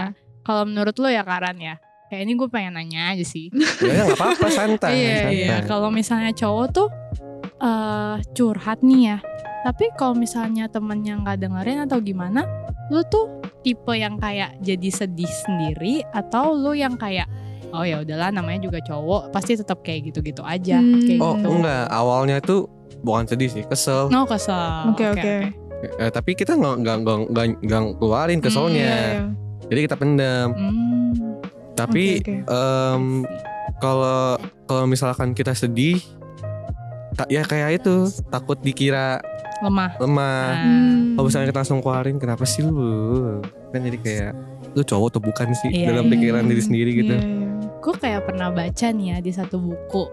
Kalau 0.43 0.63
menurut 0.65 0.97
lo 0.97 1.07
ya 1.07 1.23
Karan 1.23 1.55
ya, 1.57 1.79
kayak 2.09 2.23
ini 2.25 2.33
gue 2.35 2.49
pengen 2.49 2.75
nanya 2.75 3.15
aja 3.15 3.23
sih. 3.23 3.47
Ya 3.79 4.03
nggak 4.03 4.19
apa-apa 4.19 4.49
santai. 4.59 4.91
Iya, 4.93 5.15
santai. 5.21 5.39
Iya, 5.39 5.57
kalau 5.65 5.89
misalnya 5.89 6.33
cowok 6.33 6.67
tuh 6.73 6.89
eh 7.63 8.17
curhat 8.33 8.83
nih 8.83 9.01
ya. 9.07 9.19
Tapi 9.63 9.95
kalau 9.95 10.19
misalnya 10.19 10.67
temennya 10.67 11.23
nggak 11.23 11.39
dengerin 11.39 11.87
atau 11.87 12.03
gimana, 12.03 12.43
lu 12.93 13.01
tuh 13.05 13.25
tipe 13.61 13.89
yang 13.91 14.15
kayak 14.17 14.61
jadi 14.61 14.89
sedih 14.93 15.33
sendiri 15.41 16.05
atau 16.13 16.53
lu 16.53 16.73
yang 16.73 16.95
kayak 16.95 17.25
oh 17.71 17.81
ya 17.81 17.99
udahlah 17.99 18.29
namanya 18.29 18.61
juga 18.63 18.79
cowok 18.79 19.33
pasti 19.33 19.57
tetap 19.57 19.81
kayak 19.81 20.13
gitu-gitu 20.13 20.45
aja 20.45 20.77
Hmm. 20.77 21.01
kayak 21.01 21.19
Oh 21.19 21.35
gitu. 21.35 21.49
enggak, 21.51 21.85
awalnya 21.89 22.37
tuh 22.39 22.69
bukan 23.01 23.25
sedih 23.25 23.49
sih, 23.49 23.65
kesel. 23.65 24.07
No 24.07 24.23
kesel. 24.23 24.93
Oke, 24.93 25.09
oke. 25.09 25.35
Eh, 25.99 26.11
tapi 26.13 26.37
kita 26.37 26.53
nggak 26.53 26.75
nggak 26.79 26.97
nggak 27.01 27.17
nggak 27.33 27.47
nggak 27.61 27.83
keluarin 27.97 28.39
keselnya. 28.39 28.77
Iya, 28.77 29.01
iya. 29.11 29.23
Jadi 29.65 29.81
kita 29.83 29.97
pendam. 29.97 30.49
Hmm, 30.53 31.11
Tapi 31.73 32.21
Oke, 32.21 32.45
oke. 32.45 32.53
em, 32.53 33.05
kalau 33.79 34.37
kalau 34.63 34.85
misalkan 34.85 35.33
kita 35.33 35.51
sedih, 35.53 35.97
ta- 37.13 37.27
ya 37.27 37.43
kayak 37.43 37.81
itu 37.81 38.07
takut 38.29 38.61
dikira 38.61 39.19
lemah. 39.63 39.91
lemah. 40.03 40.47
Hmm. 40.59 41.15
Kalau 41.15 41.27
misalnya 41.31 41.47
kita 41.55 41.59
langsung 41.63 41.81
keluarin, 41.81 42.17
kenapa 42.19 42.45
sih 42.45 42.67
lu? 42.67 42.75
Kan 43.71 43.81
jadi 43.87 43.99
kayak 44.03 44.33
lu 44.75 44.83
cowok 44.83 45.09
atau 45.15 45.21
bukan 45.23 45.47
sih 45.55 45.69
Iya, 45.71 45.95
dalam 45.95 46.09
iya. 46.09 46.13
pikiran 46.17 46.43
diri 46.49 46.63
sendiri 46.63 46.91
gitu. 46.97 47.15
Iya, 47.15 47.23
iya. 47.23 47.51
gue 47.83 47.95
kayak 47.99 48.23
pernah 48.31 48.49
baca 48.51 48.87
nih 48.95 49.07
ya 49.11 49.17
di 49.19 49.33
satu 49.35 49.57
buku. 49.59 50.05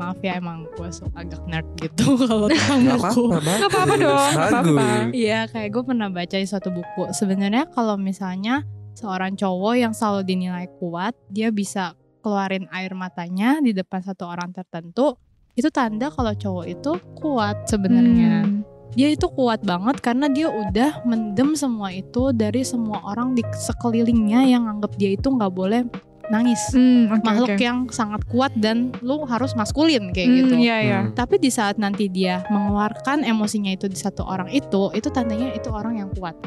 Maaf 0.00 0.16
ya 0.24 0.40
emang 0.40 0.64
gue 0.72 0.88
suka 0.88 1.12
agak 1.12 1.44
nerd 1.44 1.68
gitu 1.76 2.16
kalau 2.28 2.48
tentang 2.48 2.80
buku. 2.96 3.22
apa-apa, 3.28 3.52
Gak 3.60 3.68
apa-apa 3.68 3.94
dong, 4.00 4.16
gak 4.32 4.48
apa-apa. 4.48 4.86
Iya, 5.12 5.40
kayak 5.52 5.68
gue 5.68 5.82
pernah 5.84 6.08
baca 6.08 6.36
di 6.36 6.46
suatu 6.48 6.68
buku. 6.72 7.12
Sebenarnya 7.12 7.68
kalau 7.68 8.00
misalnya 8.00 8.64
seorang 8.96 9.36
cowok 9.36 9.74
yang 9.76 9.92
selalu 9.92 10.24
dinilai 10.24 10.66
kuat, 10.80 11.12
dia 11.28 11.52
bisa 11.52 11.92
keluarin 12.20 12.64
air 12.72 12.92
matanya 12.96 13.60
di 13.60 13.72
depan 13.72 14.00
satu 14.00 14.28
orang 14.28 14.52
tertentu, 14.52 15.16
itu 15.52 15.68
tanda 15.68 16.08
kalau 16.08 16.32
cowok 16.32 16.66
itu 16.68 16.92
kuat 17.20 17.68
sebenarnya. 17.68 18.44
Hmm. 18.48 18.64
Dia 18.98 19.14
itu 19.14 19.26
kuat 19.30 19.62
banget 19.62 20.02
karena 20.02 20.26
dia 20.26 20.50
udah 20.50 21.06
mendem 21.06 21.54
semua 21.54 21.94
itu 21.94 22.34
dari 22.34 22.66
semua 22.66 22.98
orang 23.06 23.38
di 23.38 23.42
sekelilingnya 23.46 24.50
yang 24.50 24.66
anggap 24.66 24.98
dia 24.98 25.14
itu 25.14 25.30
nggak 25.30 25.52
boleh 25.54 25.86
nangis. 26.30 26.58
Hmm, 26.74 27.10
oke, 27.10 27.22
Makhluk 27.26 27.50
oke. 27.54 27.62
yang 27.62 27.78
sangat 27.90 28.22
kuat 28.30 28.54
dan 28.54 28.94
lu 29.02 29.26
harus 29.26 29.54
maskulin 29.58 30.14
kayak 30.14 30.28
Hmm, 30.30 30.38
gitu. 30.38 30.54
Iya, 30.62 30.76
iya. 30.82 30.98
Hmm. 31.06 31.12
Tapi 31.14 31.42
di 31.42 31.50
saat 31.50 31.78
nanti 31.78 32.06
dia 32.06 32.46
mengeluarkan 32.50 33.26
emosinya 33.26 33.74
itu 33.74 33.90
di 33.90 33.98
satu 33.98 34.22
orang 34.22 34.46
itu, 34.50 34.94
itu 34.94 35.10
tandanya 35.10 35.50
itu 35.54 35.70
orang 35.74 35.98
yang 35.98 36.10
kuat. 36.14 36.38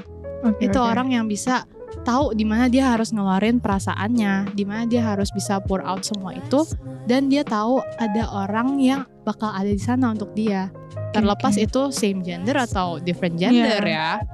Oke, 0.44 0.68
itu 0.68 0.80
oke. 0.80 0.88
orang 0.88 1.12
yang 1.12 1.28
bisa 1.28 1.68
tahu 2.02 2.34
di 2.34 2.44
mana 2.44 2.66
dia 2.66 2.90
harus 2.90 3.10
ngeluarin 3.10 3.58
perasaannya, 3.58 4.52
di 4.52 4.64
mana 4.64 4.84
dia 4.84 5.06
harus 5.06 5.30
bisa 5.30 5.58
pour 5.60 5.80
out 5.80 6.02
semua 6.02 6.34
itu, 6.34 6.66
dan 7.04 7.28
dia 7.28 7.42
tahu 7.42 7.78
ada 7.98 8.26
orang 8.30 8.78
yang 8.78 9.02
bakal 9.22 9.50
ada 9.50 9.68
di 9.68 9.78
sana 9.78 10.10
untuk 10.10 10.34
dia. 10.34 10.74
Terlepas 11.12 11.54
oke. 11.54 11.64
itu 11.64 11.82
same 11.90 12.20
gender 12.20 12.58
atau 12.58 12.98
different 12.98 13.38
gender 13.38 13.80
Iya. 13.80 14.18
ya. 14.18 14.26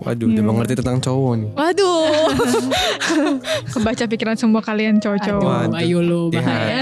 Waduh, 0.00 0.26
udah 0.26 0.36
Iya. 0.36 0.44
mengerti 0.44 0.72
tentang 0.74 0.98
cowok 0.98 1.32
nih. 1.36 1.50
Waduh, 1.54 2.04
Kebaca 3.72 4.04
pikiran 4.06 4.34
semua 4.34 4.60
kalian 4.60 4.98
cowok-cowok. 4.98 5.70
aduh, 5.70 5.78
ayo 5.78 5.98
lu 6.00 6.22
Iya. 6.28 6.40
bahaya. 6.40 6.80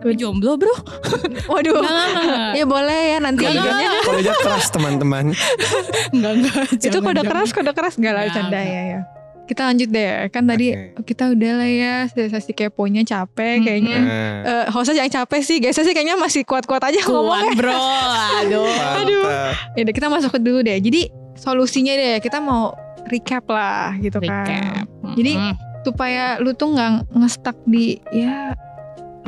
Tapi 0.00 0.16
jomblo 0.16 0.56
bro? 0.56 0.72
Waduh. 1.52 1.76
Enggak, 1.76 1.92
enggak, 1.92 2.24
enggak. 2.24 2.52
Ya 2.56 2.64
boleh 2.64 3.00
ya 3.04 3.18
nanti 3.20 3.44
Enggak, 3.44 3.68
enggak. 3.68 4.00
Kalau 4.00 4.18
aja 4.18 4.32
keras 4.40 4.66
teman-teman. 4.72 5.24
Enggak, 6.16 6.32
enggak. 6.40 6.62
Itu 6.72 6.88
jangan, 6.88 7.04
kode 7.04 7.14
jangan. 7.20 7.30
keras, 7.30 7.48
kode 7.52 7.72
keras 7.76 7.94
gak 8.00 8.12
lah 8.16 8.22
Enggak, 8.24 8.36
canda 8.36 8.58
enggak. 8.58 8.72
ya 8.72 8.82
ya. 8.82 9.00
Kita 9.44 9.62
lanjut 9.66 9.88
deh. 9.90 10.10
Kan 10.30 10.42
tadi 10.46 10.66
kita 11.02 11.24
udah 11.34 11.52
lah 11.58 11.68
ya 11.68 11.94
sesi 12.08 12.52
keponya 12.54 13.02
capek 13.02 13.54
Mm-mm. 13.58 13.66
kayaknya. 13.66 13.98
Eh, 14.46 14.64
hostnya 14.70 15.02
jangan 15.02 15.12
capek 15.20 15.40
sih, 15.42 15.56
guys 15.58 15.74
sih 15.74 15.90
kayaknya 15.90 16.14
masih 16.14 16.46
kuat-kuat 16.46 16.80
aja 16.80 17.02
ngomongnya. 17.04 17.50
Kuat 17.50 17.58
bro, 17.58 17.74
aduh. 18.46 18.62
mantap. 18.64 19.74
Ya 19.74 19.80
udah, 19.82 19.94
kita 19.94 20.06
masuk 20.06 20.30
ke 20.32 20.40
dulu 20.40 20.62
deh. 20.62 20.78
Jadi 20.78 21.10
solusinya 21.34 21.92
deh, 21.92 22.16
kita 22.22 22.38
mau 22.38 22.72
recap 23.10 23.42
lah 23.50 23.98
gitu 23.98 24.22
kan. 24.22 24.46
Recap. 24.48 24.86
Jadi, 25.18 25.32
Mm-mm. 25.34 25.54
Supaya 25.80 26.36
lu 26.38 26.52
tuh 26.52 26.76
nggak 26.76 27.08
ngestak 27.16 27.56
di 27.64 27.96
ya 28.12 28.52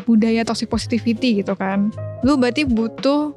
budaya 0.02 0.42
toxic 0.42 0.66
positivity 0.66 1.38
gitu 1.38 1.54
kan. 1.54 1.88
Lu 2.20 2.34
berarti 2.34 2.62
butuh 2.62 3.32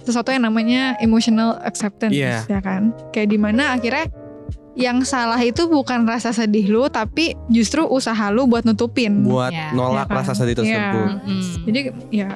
sesuatu 0.00 0.28
yang 0.28 0.44
namanya 0.44 0.96
emotional 0.98 1.56
acceptance 1.60 2.12
Iya. 2.12 2.44
ya 2.44 2.60
kan. 2.60 2.92
Kayak 3.10 3.28
di 3.30 3.38
mana 3.38 3.72
akhirnya 3.72 4.08
yang 4.74 5.00
salah 5.00 5.38
itu 5.38 5.64
bukan 5.64 6.02
rasa 6.02 6.34
sedih 6.34 6.66
lu 6.66 6.82
tapi 6.88 7.32
justru 7.46 7.86
usaha 7.86 8.28
lu 8.28 8.44
buat 8.44 8.62
nutupin. 8.62 9.22
Buat 9.22 9.54
Ya. 9.54 9.70
nolak 9.70 10.04
Ya 10.04 10.10
kan? 10.10 10.16
rasa 10.20 10.32
sedih 10.34 10.56
tersebut. 10.56 10.74
Iya. 10.74 11.20
Mm-mm. 11.22 11.42
Jadi 11.64 11.78
ya 12.10 12.28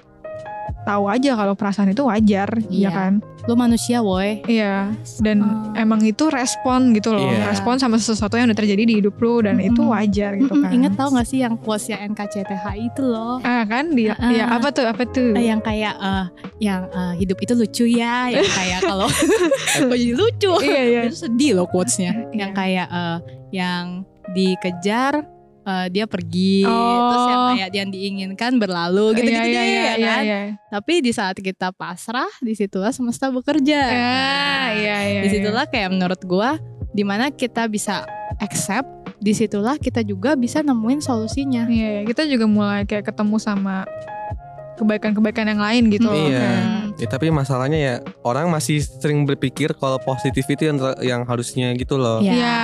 tahu 0.89 1.05
aja 1.07 1.36
kalau 1.36 1.53
perasaan 1.53 1.93
itu 1.93 2.01
wajar, 2.03 2.49
Iya. 2.66 2.89
ya 2.89 2.91
kan? 2.91 3.12
Lu 3.45 3.53
manusia 3.55 4.01
woi. 4.01 4.41
Iya. 4.43 4.93
Dan 5.20 5.41
Oh. 5.41 5.72
emang 5.74 6.01
itu 6.01 6.26
respon 6.26 6.93
gitu 6.93 7.12
loh, 7.12 7.28
Iya. 7.28 7.49
respon 7.49 7.76
sama 7.76 7.97
sesuatu 7.97 8.34
yang 8.34 8.49
udah 8.49 8.57
terjadi 8.57 8.82
di 8.82 8.95
hidup 8.99 9.16
lu 9.16 9.41
dan 9.41 9.57
itu 9.59 9.76
Mm-mm. 9.78 9.93
wajar 9.93 10.32
gitu 10.34 10.53
kan. 10.55 10.70
Ingat 10.70 10.93
tau 10.95 11.09
gak 11.11 11.24
sih 11.24 11.41
yang 11.41 11.55
quotesnya 11.55 12.01
NKCTHI 12.03 12.89
itu 12.89 13.03
loh 13.03 13.41
Ah 13.41 13.62
kan 13.62 13.93
dia, 13.93 14.16
Ah. 14.16 14.30
ya 14.30 14.45
apa 14.49 14.68
tuh 14.70 14.84
apa 14.84 15.05
tuh? 15.05 15.32
Eh, 15.32 15.45
Yang 15.47 15.61
kayak 15.62 15.95
eh, 15.95 16.24
Yang 16.59 16.80
eh, 16.91 17.12
hidup 17.18 17.39
itu 17.39 17.53
lucu 17.55 17.84
ya 17.86 18.16
Yang 18.28 18.49
kayak 18.59 18.80
kalau 18.82 19.09
Kok 19.84 19.93
jadi 19.95 20.14
lucu 20.14 20.53
iya 20.62 20.82
iya. 20.82 21.01
Itu 21.07 21.16
sedih 21.22 21.51
loh 21.55 21.66
quotesnya 21.66 22.12
Iya. 22.32 22.36
Yang 22.39 22.53
kayak 22.55 22.86
eh, 22.89 23.18
Yang 23.51 23.84
dikejar 24.30 25.14
eh, 25.69 25.87
Dia 25.93 26.09
pergi 26.09 26.64
Oh. 26.64 27.12
Terus 27.12 27.25
yang 27.29 27.43
kayak 27.53 27.71
Yang 27.77 27.89
diinginkan 27.93 28.53
berlalu 28.57 29.07
Gitu-gitu 29.14 29.45
Iya, 29.45 29.45
iya, 29.45 29.61
deh 29.61 29.69
iya, 29.69 29.83
ya 29.85 29.95
iya, 29.95 30.09
kan 30.09 30.23
iya. 30.25 30.41
Tapi 30.73 30.93
di 31.05 31.12
saat 31.12 31.37
kita 31.37 31.69
pasrah 31.71 32.31
Di 32.41 32.57
situlah 32.57 32.91
semesta 32.91 33.29
bekerja 33.29 33.81
Ah, 33.85 33.93
Nah, 33.93 34.66
iya 34.75 34.97
iya. 35.05 35.21
di 35.23 35.29
situlah 35.29 35.69
kayak 35.69 35.93
menurut 35.93 36.21
gua 36.25 36.57
di 36.89 37.05
mana 37.05 37.29
kita 37.29 37.69
bisa 37.69 38.03
accept 38.41 38.89
di 39.19 39.35
situlah 39.35 39.77
kita 39.77 40.01
juga 40.01 40.35
bisa 40.35 40.62
nemuin 40.62 40.99
solusinya 40.99 41.66
Iya, 41.69 41.89
iya. 41.91 42.03
kita 42.07 42.25
juga 42.25 42.47
mulai 42.47 42.87
kayak 42.87 43.11
ketemu 43.12 43.37
sama 43.37 43.85
kebaikan-kebaikan 44.79 45.47
yang 45.49 45.59
lain 45.59 45.83
gitu 45.91 46.07
loh. 46.07 46.16
Iya. 46.16 46.39
Kayak, 46.39 46.64
Ya, 46.99 47.07
tapi 47.07 47.31
masalahnya 47.31 47.79
ya 47.79 47.95
orang 48.22 48.49
masih 48.49 48.83
sering 48.83 49.22
berpikir 49.22 49.70
kalau 49.72 49.99
positif 49.99 50.43
itu 50.45 50.66
yang 50.66 50.76
yang 50.99 51.22
harusnya 51.22 51.70
gitu 51.72 51.95
loh. 51.95 52.18
ya 52.18 52.35
Iya. 52.35 52.61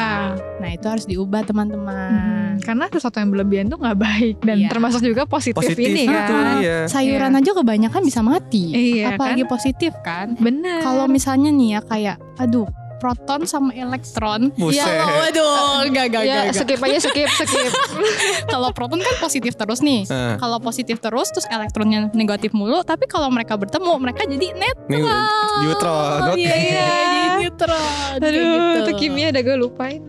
nah 0.58 0.70
itu 0.70 0.82
harus 0.84 1.04
diubah 1.04 1.40
Hmm, 1.40 1.48
teman-teman 1.48 2.58
karena 2.58 2.84
sesuatu 2.88 3.16
yang 3.16 3.30
berlebihan 3.30 3.66
tuh 3.68 3.78
nggak 3.78 3.94
baik 3.96 4.36
dan 4.40 4.56
Iya. 4.56 4.68
termasuk 4.68 5.00
juga 5.00 5.22
positif, 5.24 5.54
Positif 5.56 5.78
ini 5.84 6.04
itu 6.04 6.14
kan. 6.34 6.58
dia. 6.58 6.78
sayuran 6.86 7.30
aja 7.32 7.50
kebanyakan 7.52 8.00
bisa 8.02 8.20
mati 8.20 8.64
Iya 8.96 9.14
apalagi 9.14 9.42
kan? 9.42 9.50
positif 9.50 9.92
kan 10.02 10.26
Bener. 10.34 10.80
kalau 10.80 11.06
misalnya 11.06 11.48
nih 11.48 11.68
ya 11.72 11.80
kayak 11.80 12.16
aduh 12.36 12.66
proton 13.04 13.44
sama 13.44 13.68
elektron 13.76 14.48
Buset. 14.56 14.80
ya 14.80 15.04
waduh 15.04 15.84
enggak 15.84 16.04
enggak 16.08 16.24
ya 16.24 16.48
enggak, 16.48 16.64
skip 16.64 16.80
aja 16.80 16.98
skip 17.04 17.28
skip. 17.28 17.72
kalau 18.52 18.72
proton 18.72 19.04
kan 19.04 19.14
positif 19.20 19.52
terus 19.60 19.84
nih 19.84 20.08
Nah, 20.08 20.38
kalau 20.40 20.62
positif 20.62 21.02
terus 21.02 21.28
terus 21.34 21.44
elektronnya 21.52 22.08
negatif 22.16 22.54
mulu 22.56 22.80
tapi 22.86 23.04
kalau 23.04 23.28
mereka 23.28 23.58
bertemu 23.60 23.92
mereka 24.00 24.24
jadi 24.24 24.56
net 24.56 24.78
nih 24.88 25.02
neutron. 25.64 26.20
Oke. 26.32 26.40
Iya, 26.40 26.54
iya, 26.54 26.86
jadi 26.86 27.28
neutron. 27.44 28.16
Kayak 28.20 28.30
Aduh, 28.30 28.42
gitu. 28.46 28.78
itu 28.80 28.92
kimia 28.98 29.26
udah 29.30 29.42
gue 29.42 29.56
lupain. 29.58 30.00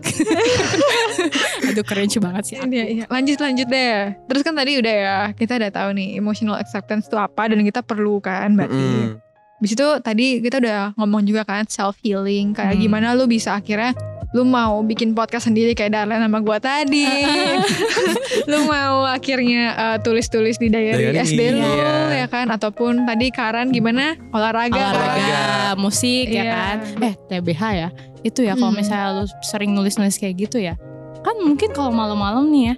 Aduh 1.68 1.84
keren 1.84 2.08
banget 2.08 2.42
sih. 2.46 2.56
Iya, 2.56 2.84
iya. 2.86 3.04
Lanjut 3.10 3.38
lanjut 3.38 3.66
deh. 3.68 3.98
Terus 4.26 4.42
kan 4.42 4.54
tadi 4.56 4.72
udah 4.78 4.94
ya, 4.94 5.18
kita 5.34 5.58
udah 5.58 5.70
tahu 5.70 5.88
nih 5.96 6.08
emotional 6.18 6.56
acceptance 6.58 7.10
itu 7.10 7.16
apa 7.18 7.50
dan 7.50 7.60
kita 7.62 7.80
perlu 7.82 8.18
kan 8.22 8.54
berarti. 8.54 8.74
Mm-mm. 8.78 9.25
Habis 9.56 9.72
itu 9.72 9.86
tadi 10.00 10.26
kita 10.38 10.60
udah 10.60 10.80
ngomong 10.94 11.24
juga 11.24 11.42
kan 11.42 11.64
self 11.64 11.96
healing 12.00 12.52
kayak 12.52 12.76
Hmm. 12.76 12.82
gimana 12.82 13.12
lu 13.12 13.24
bisa 13.24 13.56
akhirnya 13.56 13.96
lu 14.30 14.44
mau 14.44 14.82
bikin 14.82 15.16
podcast 15.16 15.48
sendiri 15.48 15.72
kayak 15.72 15.96
Darlan 15.96 16.20
sama 16.20 16.44
gua 16.44 16.60
tadi. 16.60 17.08
lu 18.50 18.58
mau 18.64 19.06
akhirnya 19.06 19.72
uh, 19.72 19.96
tulis-tulis 19.96 20.56
di 20.56 20.68
diary, 20.68 21.08
Diary, 21.08 21.18
SD 21.18 21.40
lu 21.52 21.64
iya. 21.64 21.94
ya 22.14 22.26
kan 22.26 22.48
ataupun 22.48 23.04
tadi 23.04 23.32
Karan 23.32 23.72
gimana 23.72 24.12
olahraga, 24.30 24.76
kan? 24.76 24.92
Olahraga, 24.92 25.40
musik 25.80 26.28
ya 26.28 26.42
Iya. 26.42 26.52
kan. 26.52 26.76
Eh 27.00 27.14
TBH 27.26 27.62
ya. 27.72 27.88
Itu 28.20 28.42
ya 28.42 28.54
kalau 28.54 28.70
Hmm. 28.70 28.80
misalnya 28.80 29.08
lu 29.14 29.24
sering 29.40 29.72
nulis-nulis 29.72 30.16
kayak 30.16 30.36
gitu 30.38 30.58
ya. 30.58 30.76
Kan 31.22 31.40
mungkin 31.40 31.72
kalau 31.72 31.90
malam-malam 31.90 32.46
nih 32.50 32.64
ya. 32.70 32.74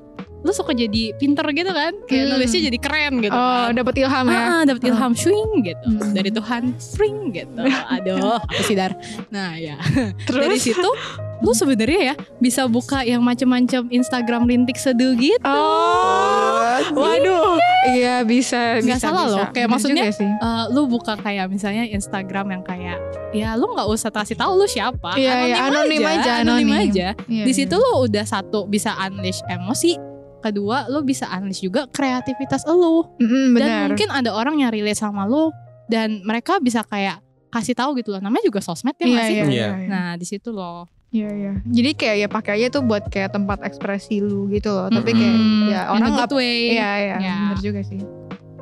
Lu 0.49 0.57
suka 0.57 0.73
jadi 0.73 1.13
pinter 1.15 1.45
gitu 1.53 1.69
kan. 1.69 1.93
Kayak 2.05 2.25
Hmm. 2.25 2.31
nulisnya 2.35 2.61
jadi 2.65 2.79
keren 2.81 3.13
gitu 3.21 3.31
Oh, 3.31 3.69
kan. 3.69 3.77
dapat 3.77 3.95
ilham 3.99 4.27
ya. 4.27 4.41
Ah, 4.41 4.63
dapat 4.65 4.83
ilham 4.83 5.13
swing 5.13 5.53
gitu 5.61 5.87
Hmm. 5.87 6.11
dari 6.11 6.31
Tuhan 6.33 6.63
spring 6.81 7.17
gitu. 7.31 7.61
Aduh, 7.95 8.41
apa 8.41 8.63
sih 8.63 8.73
dar? 8.73 8.97
Nah 9.29 9.53
ya 9.55 9.77
dari 10.25 10.57
Terus 10.57 10.65
situ 10.65 10.91
lu 11.39 11.53
sebenarnya 11.53 12.01
ya 12.03 12.15
bisa 12.37 12.67
buka 12.67 13.05
yang 13.05 13.21
macam-macam 13.21 13.87
Instagram 13.89 14.43
rintik 14.45 14.75
seduh 14.75 15.15
gitu. 15.15 15.39
Oh, 15.45 16.83
waduh, 16.97 17.55
iya 17.89 18.23
bisa, 18.23 18.79
Nggak 18.79 18.99
bisa, 18.99 19.07
salah 19.07 19.25
bisa. 19.25 19.35
loh. 19.37 19.47
Kayak 19.53 19.69
maksudnya, 19.71 20.03
sih. 20.11 20.27
Eh, 20.27 20.65
lu 20.73 20.87
buka 20.87 21.15
kayak 21.15 21.47
misalnya 21.47 21.87
Instagram 21.87 22.47
yang 22.51 22.63
kayak 22.63 22.99
ya 23.31 23.55
lu 23.55 23.71
nggak 23.71 23.87
usah 23.87 24.09
kasih 24.09 24.35
tahu 24.35 24.57
lu 24.57 24.67
siapa 24.67 25.15
Iya, 25.15 25.35
iya, 25.47 25.57
anonim 25.63 26.01
aja, 26.01 26.31
anonim 26.41 26.65
anonim. 26.67 26.91
aja 26.91 27.09
Iya, 27.29 27.45
di 27.45 27.53
iya. 27.53 27.55
situ 27.55 27.75
lu 27.77 27.91
udah 28.03 28.25
satu 28.25 28.65
bisa 28.65 28.97
unleash 28.99 29.45
emosi 29.47 29.95
kedua 30.39 30.87
lu 30.87 31.03
bisa 31.03 31.27
unleash 31.29 31.61
juga 31.61 31.87
kreativitas 31.89 32.63
lu 32.65 33.03
Mm-mm, 33.19 33.55
dan 33.55 33.59
benar. 33.59 33.87
mungkin 33.91 34.09
ada 34.09 34.31
orang 34.33 34.57
yang 34.57 34.71
relate 34.71 34.97
sama 34.97 35.25
lu 35.25 35.51
dan 35.87 36.23
mereka 36.23 36.59
bisa 36.59 36.83
kayak 36.83 37.19
kasih 37.49 37.73
tahu 37.73 37.97
gitu 37.97 38.13
loh 38.13 38.21
namanya 38.21 38.45
juga 38.45 38.61
sosmed 38.61 38.95
ya 38.95 39.05
nggak 39.05 39.17
Iya, 39.17 39.25
sih 39.25 39.35
iya, 39.35 39.45
Iya. 39.45 39.49
iya, 39.49 39.69
iya. 39.75 39.89
nah 39.89 40.09
di 40.15 40.25
situ 40.25 40.51
loh 40.51 40.87
Iya 41.09 41.29
iya. 41.33 41.53
Jadi 41.65 41.91
kayak 41.97 42.17
ya 42.21 42.29
pakai 42.29 42.53
aja 42.61 42.67
tuh 42.69 42.85
buat 42.85 43.09
kayak 43.09 43.33
tempat 43.33 43.65
ekspresi 43.65 44.21
lu 44.21 44.45
gitu 44.53 44.69
loh. 44.69 44.93
Tapi 44.93 45.09
kayak 45.09 45.33
Mm-mm. 45.33 45.73
ya 45.73 45.81
orang 45.89 46.13
nggak 46.13 46.37
way 46.37 46.77
Iya 46.77 46.91
iya. 47.01 47.17
Ya. 47.17 47.37
Bener 47.49 47.61
juga 47.65 47.81
sih. 47.81 47.97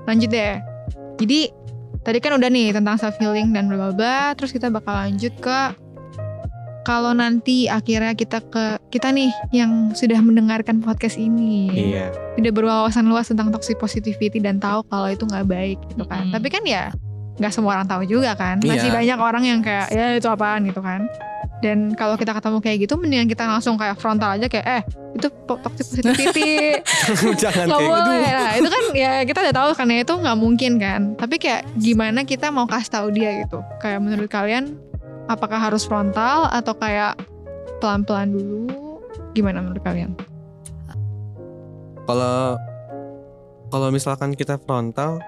Lanjut 0.07 0.31
deh. 0.31 0.55
Jadi 1.19 1.51
tadi 2.07 2.19
kan 2.23 2.39
udah 2.39 2.47
nih 2.47 2.71
tentang 2.71 2.95
self 2.97 3.19
healing 3.19 3.51
dan 3.51 3.67
bla 3.67 3.91
bla 3.91 3.91
bla. 3.91 4.19
Terus 4.39 4.55
kita 4.55 4.71
bakal 4.71 4.95
lanjut 4.95 5.35
ke 5.43 5.59
kalau 6.87 7.11
nanti 7.11 7.67
akhirnya 7.67 8.15
kita 8.15 8.39
ke 8.41 8.79
kita 8.89 9.11
nih 9.11 9.27
yang 9.51 9.91
sudah 9.91 10.23
mendengarkan 10.23 10.79
podcast 10.79 11.19
ini 11.19 11.67
Iya. 11.91 12.15
udah 12.39 12.53
berwawasan 12.53 13.05
luas 13.05 13.27
tentang 13.27 13.51
toxic 13.51 13.75
positivity 13.77 14.39
dan 14.39 14.57
tahu 14.57 14.87
kalau 14.87 15.11
itu 15.11 15.27
nggak 15.27 15.45
baik 15.45 15.79
gitu 15.89 16.07
kan. 16.07 16.25
Mm-mm. 16.25 16.35
Tapi 16.39 16.47
kan 16.47 16.63
ya 16.63 16.95
nggak 17.37 17.51
semua 17.51 17.75
orang 17.75 17.85
tahu 17.85 18.07
juga 18.07 18.33
kan. 18.33 18.63
Masih 18.63 18.89
Iya. 18.89 18.95
banyak 18.95 19.19
orang 19.19 19.43
yang 19.45 19.61
kayak 19.61 19.91
ya 19.91 20.15
itu 20.15 20.25
apaan 20.27 20.63
gitu 20.63 20.79
kan. 20.79 21.11
Dan 21.57 21.93
kalau 21.93 22.15
kita 22.15 22.31
ketemu 22.31 22.61
kayak 22.61 22.79
gitu 22.79 22.95
mendingan 22.95 23.27
kita 23.27 23.43
langsung 23.43 23.75
kayak 23.75 23.97
frontal 23.97 24.37
aja 24.37 24.45
kayak 24.45 24.67
eh 24.69 24.83
itu 25.17 25.27
toxic 25.49 25.89
positivity 25.89 26.77
Jangan 27.43 27.65
kayak 27.67 27.81
boleh. 27.81 28.21
gitu. 28.21 28.37
Nah, 28.37 28.53
itu 28.55 28.69
kan 28.69 28.85
ya 28.93 29.13
kita 29.25 29.39
udah 29.41 29.55
tahu 29.57 29.71
kan 29.73 29.87
ya 29.89 29.99
itu 30.01 30.15
nggak 30.15 30.37
mungkin 30.37 30.73
kan. 30.77 31.01
Tapi 31.17 31.35
kayak 31.37 31.65
gimana 31.75 32.23
kita 32.23 32.53
mau 32.53 32.69
kasih 32.69 32.93
tahu 32.93 33.09
dia 33.11 33.41
gitu. 33.41 33.65
Kayak 33.81 33.99
menurut 33.99 34.29
kalian 34.29 34.77
apakah 35.27 35.59
harus 35.59 35.87
frontal 35.87 36.51
atau 36.51 36.75
kayak 36.75 37.19
pelan-pelan 37.79 38.33
dulu? 38.35 38.71
Gimana 39.35 39.61
menurut 39.63 39.83
kalian? 39.83 40.15
Kalau 42.07 42.57
kalau 43.69 43.89
misalkan 43.91 44.33
kita 44.33 44.63
frontal, 44.63 45.19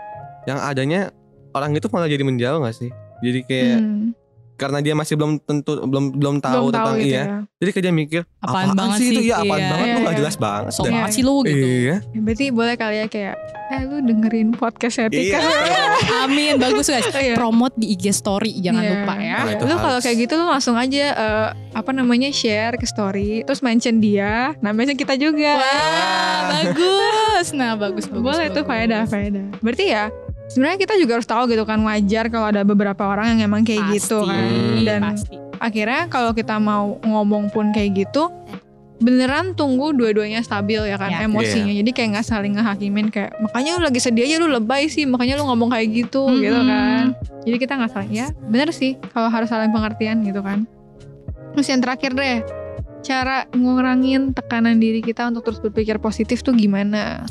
yang 0.46 0.62
adanya 0.62 1.10
orang 1.52 1.74
itu 1.74 1.90
malah 1.90 2.06
jadi 2.06 2.22
menjauh 2.22 2.62
nggak 2.62 2.76
sih? 2.76 2.90
Jadi 3.18 3.40
kayak 3.44 3.80
Hmm, 3.82 4.14
karena 4.58 4.82
dia 4.82 4.90
masih 4.92 5.14
belum 5.14 5.38
tentu 5.38 5.78
belum 5.80 6.04
belum 6.12 6.36
tahu 6.38 6.66
belum 6.66 6.74
tentang 6.74 6.96
gitu 6.98 7.08
iya. 7.08 7.22
ya. 7.22 7.26
Jadi 7.56 7.70
kayak 7.70 7.84
dia 7.84 7.94
mikir 7.94 8.20
Apaan 8.38 8.68
banget 8.72 8.98
sih 8.98 9.06
itu 9.08 9.20
ya 9.24 9.34
apaan 9.38 9.54
Iya. 9.56 9.68
banget 9.68 9.86
lu 9.86 9.88
Iya, 9.88 9.98
nggak 9.98 10.10
iya. 10.10 10.20
jelas 10.20 10.36
banget. 10.36 10.62
so 10.68 10.82
Dan- 10.82 10.92
Iya. 10.92 11.04
sih 11.08 11.22
lu 11.22 11.34
gitu 11.40 11.66
Iya. 11.80 11.96
Ya, 12.04 12.20
berarti 12.20 12.44
boleh 12.50 12.74
kali 12.74 12.96
ya 12.96 13.06
kayak 13.06 13.34
eh 13.68 13.82
lu 13.84 13.96
dengerin 14.00 14.48
podcast 14.52 14.96
etika. 15.00 15.38
Iya. 15.38 15.46
amin 16.24 16.54
bagus 16.56 16.86
guys 16.86 17.06
Oh, 17.06 17.14
iya. 17.20 17.34
promote 17.34 17.74
di 17.76 17.86
IG 17.88 18.10
story 18.12 18.52
jangan 18.58 18.82
Iya. 18.82 18.92
lupa 18.96 19.14
ya 19.16 19.36
Nah, 19.38 19.52
itu 19.54 19.64
lu 19.64 19.76
kalau 19.76 19.98
kayak 19.98 20.16
gitu 20.18 20.32
lu 20.34 20.44
langsung 20.44 20.74
aja 20.74 21.04
eh, 21.08 21.48
apa 21.70 21.90
namanya 21.90 22.28
share 22.28 22.74
ke 22.74 22.84
story 22.84 23.46
terus 23.46 23.60
mention 23.60 23.98
dia 23.98 24.58
namanya 24.58 24.92
kita 24.92 25.14
juga 25.14 25.54
Wah, 25.54 26.38
bagus. 26.52 27.46
Nah, 27.52 27.72
bagus 27.74 28.04
bagus. 28.04 28.24
boleh 28.24 28.46
tuh 28.48 28.62
bagus. 28.62 28.68
faedah 28.68 29.02
faedah 29.04 29.46
berarti 29.58 29.84
ya 29.88 30.04
sebenarnya 30.48 30.78
kita 30.78 30.94
juga 30.96 31.12
harus 31.16 31.28
tahu 31.28 31.46
gitu 31.46 31.62
kan 31.62 31.78
wajar 31.80 32.28
kalau 32.28 32.48
ada 32.48 32.62
beberapa 32.62 33.04
orang 33.04 33.36
yang 33.36 33.48
emang 33.48 33.62
kayak 33.62 33.84
Pasti, 33.84 33.96
gitu 34.00 34.18
kan. 34.24 34.44
Dan 34.82 35.00
pasti. 35.04 35.34
akhirnya 35.58 36.08
kalau 36.08 36.32
kita 36.32 36.56
mau 36.56 36.96
ngomong 37.02 37.48
pun 37.48 37.70
kayak 37.70 38.06
gitu 38.06 38.32
beneran 38.98 39.54
tunggu 39.54 39.94
dua-duanya 39.94 40.42
stabil 40.42 40.82
ya 40.82 40.98
kan 40.98 41.06
Ya. 41.08 41.22
emosinya. 41.22 41.70
Jadi 41.70 41.90
kayak 41.94 42.08
nggak 42.18 42.26
saling 42.26 42.58
ngehakimin 42.58 43.14
kayak 43.14 43.30
makanya 43.38 43.78
lu 43.78 43.86
lagi 43.86 44.00
sedih 44.02 44.26
aja 44.26 44.42
lu 44.42 44.50
lebay 44.50 44.90
sih 44.90 45.06
makanya 45.06 45.38
lu 45.38 45.46
ngomong 45.46 45.70
kayak 45.70 45.86
gitu 45.94 46.26
Mm-mm. 46.26 46.42
gitu 46.42 46.60
kan. 46.66 47.04
Jadi 47.46 47.56
kita 47.56 47.72
nggak 47.78 47.92
saling 47.94 48.10
ya 48.12 48.26
bener 48.50 48.74
sih 48.74 48.98
kalau 49.14 49.30
harus 49.30 49.46
saling 49.46 49.70
pengertian 49.70 50.26
gitu 50.26 50.42
kan. 50.42 50.66
Terus 51.54 51.66
yang 51.70 51.78
terakhir 51.78 52.10
deh 52.12 52.42
cara 52.98 53.46
ngurangin 53.54 54.34
tekanan 54.34 54.82
diri 54.82 54.98
kita 54.98 55.30
untuk 55.30 55.46
terus 55.46 55.62
berpikir 55.62 56.02
positif 56.02 56.42
tuh 56.42 56.50
gimana 56.50 57.22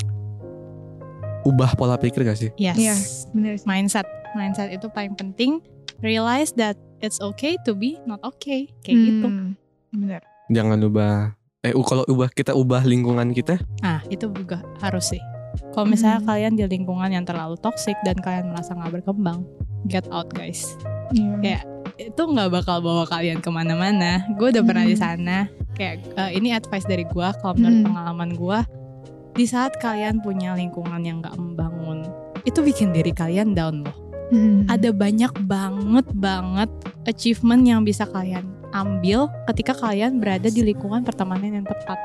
Ubah 1.42 1.74
pola 1.74 1.94
pikir 1.94 2.22
gak 2.22 2.36
sih? 2.36 2.50
Yes. 2.54 2.76
Iya. 2.76 2.94
bener 3.30 3.52
sih 3.56 3.64
Mindset. 3.64 4.06
Mindset 4.32 4.68
itu 4.70 4.86
paling 4.88 5.14
penting. 5.14 5.62
Realize 5.98 6.54
that 6.54 6.74
it's 6.98 7.18
okay 7.18 7.58
to 7.62 7.72
be 7.72 7.98
not 8.04 8.22
okay. 8.22 8.70
Kayak 8.80 8.98
gitu. 9.04 9.26
Hmm, 9.26 9.48
bener 9.90 10.22
Jangan 10.48 10.78
ubah 10.80 11.14
eh 11.60 11.72
u- 11.72 11.82
kalau 11.82 12.06
ubah 12.06 12.28
kita 12.28 12.52
ubah 12.52 12.80
lingkungan 12.82 13.30
kita 13.30 13.58
Nah, 13.78 14.00
itu 14.06 14.30
juga 14.30 14.62
harus 14.78 15.10
sih. 15.10 15.22
Kalau 15.70 15.84
misalnya 15.84 16.18
Hmm. 16.18 16.28
kalian 16.28 16.52
di 16.54 16.64
lingkungan 16.64 17.10
yang 17.10 17.24
terlalu 17.24 17.56
toxic 17.56 17.98
dan 18.02 18.14
kalian 18.16 18.48
merasa 18.48 18.72
nggak 18.72 18.94
berkembang, 18.94 19.42
get 19.84 20.06
out 20.08 20.30
guys. 20.30 20.64
Iya. 21.10 21.34
Kayak 21.40 21.62
itu 21.98 22.22
nggak 22.22 22.50
bakal 22.52 22.78
bawa 22.78 23.04
kalian 23.04 23.38
ke 23.38 23.50
mana-mana. 23.50 24.22
Gue 24.32 24.48
udah 24.48 24.62
pernah 24.62 24.84
di 24.84 24.94
Hmm. 24.94 25.02
sana. 25.02 25.38
Kayak 25.72 26.06
eh, 26.14 26.30
ini 26.32 26.52
advice 26.52 26.84
dari 26.84 27.02
gue. 27.02 27.28
Kalau 27.34 27.54
menurut 27.54 27.74
Hmm. 27.76 27.86
pengalaman 27.86 28.30
gue, 28.32 28.58
di 29.38 29.46
saat 29.46 29.78
kalian 29.78 30.18
punya 30.18 30.58
lingkungan 30.58 30.98
yang 31.06 31.22
nggak 31.22 31.38
membangun, 31.38 32.02
itu 32.42 32.58
bikin 32.58 32.90
diri 32.90 33.14
kalian 33.14 33.54
down 33.54 33.86
loh. 33.86 33.94
Hmm. 34.34 34.66
Ada 34.66 34.90
banyak 34.90 35.46
banget 35.46 36.06
banget 36.12 36.70
achievement 37.06 37.62
yang 37.62 37.86
bisa 37.86 38.04
kalian 38.04 38.44
ambil 38.74 39.32
ketika 39.48 39.72
kalian 39.72 40.20
berada 40.20 40.50
di 40.50 40.60
lingkungan 40.60 41.06
pertemanan 41.06 41.62
yang 41.62 41.66
tepat. 41.70 41.96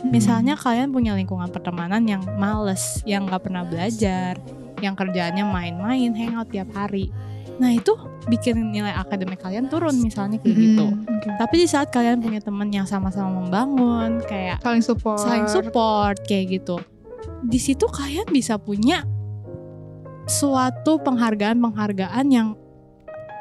Hmm. 0.00 0.08
Misalnya 0.08 0.56
kalian 0.56 0.88
punya 0.88 1.12
lingkungan 1.12 1.52
pertemanan 1.52 2.00
yang 2.08 2.24
males, 2.40 3.04
yang 3.04 3.28
nggak 3.28 3.44
pernah 3.44 3.62
belajar, 3.68 4.40
yang 4.80 4.96
kerjaannya 4.96 5.44
main-main, 5.44 6.10
hangout 6.16 6.48
tiap 6.48 6.72
hari. 6.72 7.12
Nah 7.60 7.70
itu 7.70 7.92
bikin 8.26 8.72
nilai 8.72 8.90
akademik 8.90 9.38
kalian 9.38 9.68
turun 9.68 9.92
misalnya 9.94 10.40
kayak 10.40 10.56
Hmm, 10.56 10.64
gitu. 10.64 10.86
oke. 10.96 11.28
Tapi 11.36 11.54
di 11.56 11.66
saat 11.68 11.92
kalian 11.92 12.18
punya 12.18 12.40
temen 12.40 12.72
yang 12.72 12.88
sama-sama 12.88 13.36
membangun, 13.38 14.24
kayak 14.24 14.64
saling 14.64 14.80
support 14.80 15.20
saling 15.20 15.44
support 15.44 16.16
kayak 16.24 16.56
gitu, 16.56 16.80
di 17.44 17.60
situ 17.60 17.84
kalian 17.84 18.24
bisa 18.28 18.56
punya 18.56 19.04
suatu 20.24 21.00
penghargaan-penghargaan 21.00 22.26
yang 22.28 22.48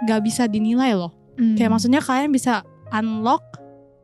nggak 0.03 0.22
bisa 0.24 0.47
dinilai 0.47 0.95
loh. 0.95 1.13
Hmm. 1.38 1.55
Kayak 1.55 1.72
maksudnya 1.72 2.01
kalian 2.01 2.32
bisa 2.32 2.63
unlock 2.89 3.43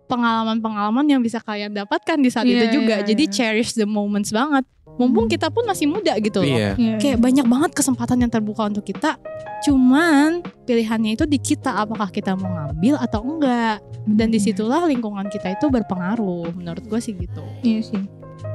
pengalaman-pengalaman 0.05 1.05
yang 1.09 1.19
bisa 1.19 1.41
kalian 1.41 1.73
dapatkan 1.73 2.17
di 2.21 2.29
saat 2.29 2.45
Iya, 2.45 2.61
itu 2.61 2.79
juga. 2.81 3.01
iya, 3.01 3.05
Jadi 3.05 3.23
iya. 3.25 3.33
cherish 3.33 3.73
the 3.73 3.89
moments 3.89 4.29
banget. 4.29 4.63
Mumpung 4.95 5.27
kita 5.27 5.51
pun 5.51 5.67
masih 5.67 5.91
muda 5.91 6.15
gitu 6.23 6.39
loh. 6.39 6.55
Iya. 6.55 6.71
Iya, 6.79 6.95
Kayak 7.03 7.17
iya. 7.19 7.23
banyak 7.23 7.45
banget 7.51 7.71
kesempatan 7.75 8.17
yang 8.23 8.31
terbuka 8.31 8.67
untuk 8.71 8.87
kita. 8.87 9.19
Cuman 9.67 10.39
pilihannya 10.63 11.19
itu 11.19 11.27
di 11.27 11.35
kita 11.35 11.83
apakah 11.83 12.07
kita 12.07 12.37
mau 12.39 12.47
ngambil 12.47 12.95
atau 13.03 13.19
enggak. 13.23 13.83
Dan 14.07 14.31
di 14.31 14.39
situlah 14.39 14.87
lingkungan 14.87 15.27
kita 15.27 15.57
itu 15.57 15.67
berpengaruh. 15.67 16.55
Menurut 16.55 16.83
gue 16.87 16.99
sih 17.03 17.11
gitu. 17.11 17.43
Iya 17.65 17.79
sih. 17.83 18.03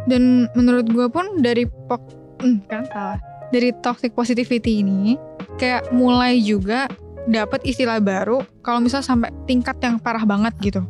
Dan 0.09 0.49
menurut 0.57 0.89
gue 0.89 1.07
pun 1.13 1.45
dari 1.45 1.69
pok, 1.69 2.01
hmm, 2.41 2.59
kan 2.71 2.89
salah. 2.89 3.19
Dari 3.51 3.75
toxic 3.83 4.15
positivity 4.15 4.81
ini 4.81 5.19
kayak 5.59 5.91
mulai 5.93 6.39
juga 6.39 6.87
dapat 7.29 7.61
istilah 7.69 8.01
baru 8.01 8.41
kalau 8.65 8.81
misal 8.81 9.05
sampai 9.05 9.29
tingkat 9.45 9.77
yang 9.85 10.01
parah 10.01 10.25
banget 10.25 10.55
gitu. 10.63 10.81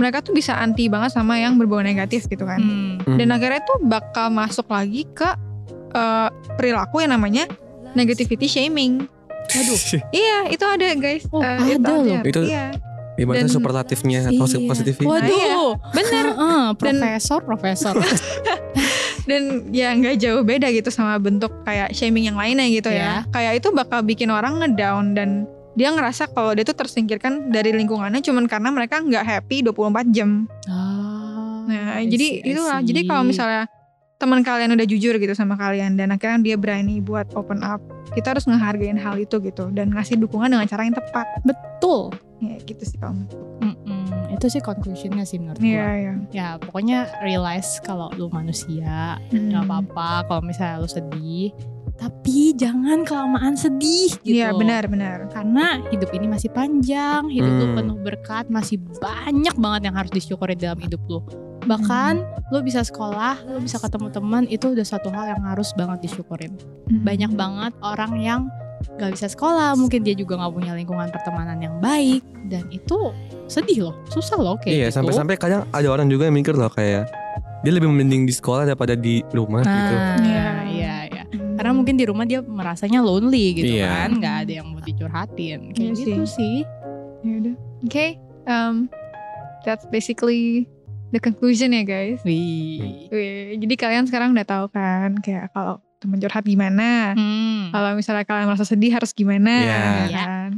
Mereka 0.00 0.24
tuh 0.24 0.32
bisa 0.32 0.56
anti 0.56 0.88
banget 0.88 1.12
sama 1.12 1.36
yang 1.36 1.54
berbau 1.54 1.78
negatif 1.78 2.24
gitu 2.24 2.42
kan. 2.42 2.56
Hmm. 2.56 2.96
Hmm. 3.04 3.18
Dan 3.20 3.28
akhirnya 3.28 3.60
tuh 3.62 3.78
bakal 3.82 4.32
masuk 4.32 4.64
lagi 4.66 5.04
ke 5.06 5.28
eh, 5.90 6.28
perilaku 6.56 6.98
yang 6.98 7.12
namanya 7.12 7.44
negativity 7.92 8.46
shaming. 8.46 9.04
Waduh. 9.50 9.80
Iya, 10.16 10.48
itu 10.48 10.62
ada 10.62 10.86
guys. 10.96 11.26
Oh, 11.28 11.42
Eh, 11.42 11.76
ada 11.76 11.90
loh. 11.92 12.06
ada. 12.06 12.24
Itu- 12.24 12.46
Iya. 12.46 12.66
Ibaratnya 13.18 13.44
Dan- 13.44 13.52
superlatifnya 13.52 14.20
Iya. 14.24 14.38
positivity. 14.38 15.04
Nah, 15.04 15.20
iya. 15.20 15.52
Waduh. 15.52 15.72
Bener. 15.92 16.24
Heeh, 16.32 16.64
profesor, 16.72 17.38
profesor. 17.44 17.94
dan 19.28 19.42
ya 19.68 19.92
nggak 19.92 20.16
jauh 20.16 20.42
beda 20.42 20.70
gitu 20.70 20.88
sama 20.88 21.14
bentuk 21.18 21.52
kayak 21.62 21.92
shaming 21.92 22.24
yang 22.24 22.38
lainnya 22.38 22.66
gitu 22.66 22.88
ya. 22.88 23.22
Iya. 23.22 23.30
Kayak 23.30 23.52
itu 23.60 23.68
bakal 23.70 24.00
bikin 24.00 24.26
orang 24.26 24.58
ngedown 24.58 25.12
dan 25.12 25.44
dia 25.72 25.88
ngerasa 25.88 26.26
kalau 26.28 26.50
dia 26.50 26.62
tuh 26.62 26.74
tersingkirkan 26.74 27.48
dari 27.48 27.70
lingkungannya 27.72 28.20
cuman 28.20 28.44
karena 28.44 28.68
mereka 28.68 28.98
nggak 28.98 29.22
happy 29.22 29.62
24 29.62 30.10
jam. 30.10 30.50
Ah, 30.66 31.62
Nah, 31.62 31.84
I 31.96 32.06
jadi 32.06 32.26
I 32.40 32.50
itulah. 32.50 32.78
see. 32.78 32.86
Jadi 32.88 33.00
kalau 33.04 33.22
misalnya 33.22 33.64
teman 34.16 34.42
kalian 34.42 34.70
udah 34.70 34.84
jujur 34.84 35.14
gitu 35.14 35.32
sama 35.32 35.54
kalian 35.54 35.94
dan 35.94 36.10
akhirnya 36.10 36.42
dia 36.42 36.56
berani 36.56 36.98
buat 36.98 37.30
open 37.32 37.62
up, 37.62 37.80
kita 38.12 38.34
harus 38.34 38.44
ngehargain 38.44 38.94
hal 38.94 39.16
itu 39.16 39.38
gitu 39.38 39.70
dan 39.70 39.88
ngasih 39.90 40.18
dukungan 40.18 40.50
dengan 40.50 40.66
cara 40.66 40.82
yang 40.82 40.92
tepat. 40.92 41.26
betul. 41.42 42.10
Ya 42.38 42.56
gitu 42.58 42.82
sih 42.82 42.96
kalau 42.96 43.16
gue. 43.22 43.36
Mm-mm, 43.60 44.00
itu 44.32 44.46
sih 44.48 44.58
conclusionnya 44.58 45.22
sih 45.22 45.36
menurut 45.36 45.60
Iya, 45.60 45.76
gua. 45.78 45.92
iya. 45.94 46.12
Ya 46.32 46.46
pokoknya 46.56 46.98
realize 47.20 47.78
kalau 47.78 48.08
lu 48.12 48.26
manusia 48.28 49.20
Hmm. 49.28 49.52
nggak 49.52 49.62
apa-apa 49.62 50.08
kalau 50.26 50.42
misalnya 50.42 50.80
lu 50.80 50.88
sedih 50.88 51.52
tapi 52.00 52.56
jangan 52.56 53.04
kelamaan 53.04 53.54
sedih 53.54 54.08
gitu. 54.24 54.40
Iya 54.40 54.56
benar-benar. 54.56 55.28
Karena 55.28 55.84
hidup 55.92 56.08
ini 56.16 56.26
masih 56.26 56.48
panjang, 56.50 57.28
hidup 57.28 57.52
lu 57.60 57.66
Hmm. 57.70 57.76
penuh 57.76 57.98
berkat, 58.00 58.48
masih 58.48 58.80
banyak 58.98 59.52
banget 59.60 59.80
yang 59.92 59.96
harus 60.00 60.08
disyukuri 60.08 60.56
dalam 60.56 60.80
hidup 60.80 60.98
lu. 61.06 61.20
Bahkan 61.60 62.24
lu 62.50 62.64
bisa 62.64 62.80
sekolah, 62.80 63.44
lu 63.44 63.60
bisa 63.60 63.76
ketemu 63.76 64.08
teman, 64.08 64.48
itu 64.48 64.72
udah 64.72 64.86
satu 64.88 65.12
hal 65.12 65.36
yang 65.36 65.44
harus 65.44 65.76
banget 65.76 66.08
disyukurin. 66.08 66.56
Banyak 66.88 67.36
banget 67.36 67.76
orang 67.84 68.16
yang 68.16 68.40
gak 68.96 69.12
bisa 69.12 69.28
sekolah, 69.28 69.76
mungkin 69.76 70.00
dia 70.00 70.16
juga 70.16 70.40
gak 70.40 70.56
punya 70.56 70.72
lingkungan 70.72 71.12
pertemanan 71.12 71.60
yang 71.60 71.76
baik, 71.84 72.24
dan 72.48 72.64
itu 72.72 73.12
sedih 73.44 73.92
loh, 73.92 73.94
susah 74.08 74.40
loh 74.40 74.56
kayak 74.56 74.72
Iya, 74.72 74.86
gitu. 74.88 74.96
sampai-sampai 75.04 75.36
kadang 75.36 75.68
ada 75.68 75.88
orang 75.92 76.08
juga 76.08 76.32
yang 76.32 76.36
mikir 76.40 76.56
loh 76.56 76.72
kayak 76.72 77.04
dia 77.60 77.72
lebih 77.76 77.92
mending 77.92 78.24
di 78.24 78.32
sekolah 78.32 78.64
daripada 78.64 78.96
di 78.96 79.20
rumah 79.36 79.60
gitu. 79.60 79.68
Nah, 79.68 80.16
iya, 80.24 80.48
iya. 80.64 80.69
Karena 81.60 81.76
mungkin 81.76 82.00
di 82.00 82.08
rumah 82.08 82.24
dia 82.24 82.40
merasanya 82.40 83.04
lonely 83.04 83.52
gitu 83.52 83.68
Iya. 83.76 84.08
kan, 84.08 84.16
nggak 84.16 84.36
ada 84.42 84.52
yang 84.56 84.66
mau 84.72 84.80
dicurhatin, 84.80 85.76
kayak 85.76 85.92
Iya 85.92 86.00
gitu 86.08 86.24
sih. 86.24 86.64
Ya 87.20 87.32
udah. 87.36 87.54
Oke, 87.84 88.06
um, 88.48 88.88
that's 89.60 89.84
basically 89.86 90.64
the 91.08 91.20
conclusion 91.20 91.76
ya 91.76 91.84
guys. 91.84 92.16
Wih. 92.24 93.12
Wih, 93.12 93.60
jadi 93.60 93.74
kalian 93.76 94.08
sekarang 94.08 94.32
udah 94.32 94.46
tahu 94.48 94.72
kan 94.72 95.20
kayak 95.20 95.52
kalau 95.52 95.84
temen 96.00 96.16
curhat 96.16 96.48
gimana, 96.48 97.12
Hmm. 97.12 97.68
kalau 97.68 97.92
misalnya 97.92 98.24
kalian 98.24 98.48
merasa 98.48 98.64
sedih 98.64 98.96
harus 98.96 99.12
gimana, 99.12 99.52
Iya. 99.52 99.76
ya 99.76 100.08
kan? 100.16 100.50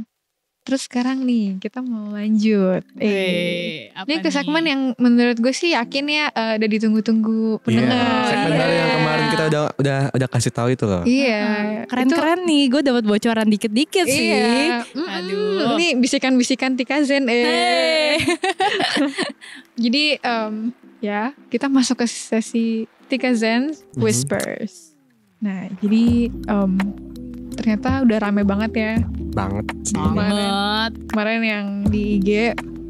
Terus 0.63 0.87
sekarang 0.87 1.21
nih 1.21 1.59
kita 1.59 1.79
mau 1.79 2.07
lanjut. 2.09 2.87
Eh, 2.95 3.03
Eh, 3.03 3.75
apa 3.91 4.07
ini 4.07 4.17
ke 4.17 4.25
nih? 4.25 4.33
segmen 4.33 4.63
yang 4.63 4.81
menurut 4.95 5.35
gue 5.35 5.51
sih 5.51 5.71
yakin 5.71 6.05
ya 6.07 6.25
eh, 6.29 6.55
udah 6.55 6.69
ditunggu-tunggu 6.69 7.39
Iya, 7.53 7.61
pendengar. 7.61 8.23
segmen 8.25 8.47
Iya. 8.47 8.57
baru 8.57 8.73
yang 8.73 8.91
kemarin 8.93 9.25
kita 9.27 9.43
udah 9.45 9.61
udah 9.75 9.99
udah 10.09 10.27
kasih 10.29 10.51
tahu 10.51 10.67
itu 10.69 10.85
loh. 10.85 11.03
Iya, 11.03 11.35
Ah, 11.35 11.83
Keren-keren 11.85 12.39
nih, 12.43 12.63
gue 12.69 12.81
dapat 12.81 13.03
bocoran 13.03 13.43
dikit-dikit 13.45 14.05
Itu- 14.05 14.15
sih. 14.15 14.31
Iya. 14.31 14.87
Aduh. 14.87 15.75
Ini 15.75 15.87
bisikan-bisikan 15.97 16.73
Tika 16.73 16.95
Zen. 17.01 17.27
Eh. 17.27 17.43
Hey. 17.43 18.15
Jadi 19.75 20.03
em, 20.17 20.53
ya 20.99 21.21
kita 21.49 21.67
masuk 21.67 21.99
ke 21.99 22.07
sesi 22.07 22.87
Tika 23.05 23.33
Zen 23.33 23.75
Mhm. 23.91 23.99
Whispers. 23.99 24.95
Nah 25.37 25.67
jadi 25.75 26.31
em, 26.31 26.71
ternyata 27.53 28.01
udah 28.01 28.17
rame 28.19 28.41
banget 28.41 28.71
ya 28.73 28.91
Banget. 29.29 29.65
Banget. 29.93 30.91
kemarin 31.09 31.41
yang 31.41 31.65
di 31.85 32.17
IG 32.17 32.29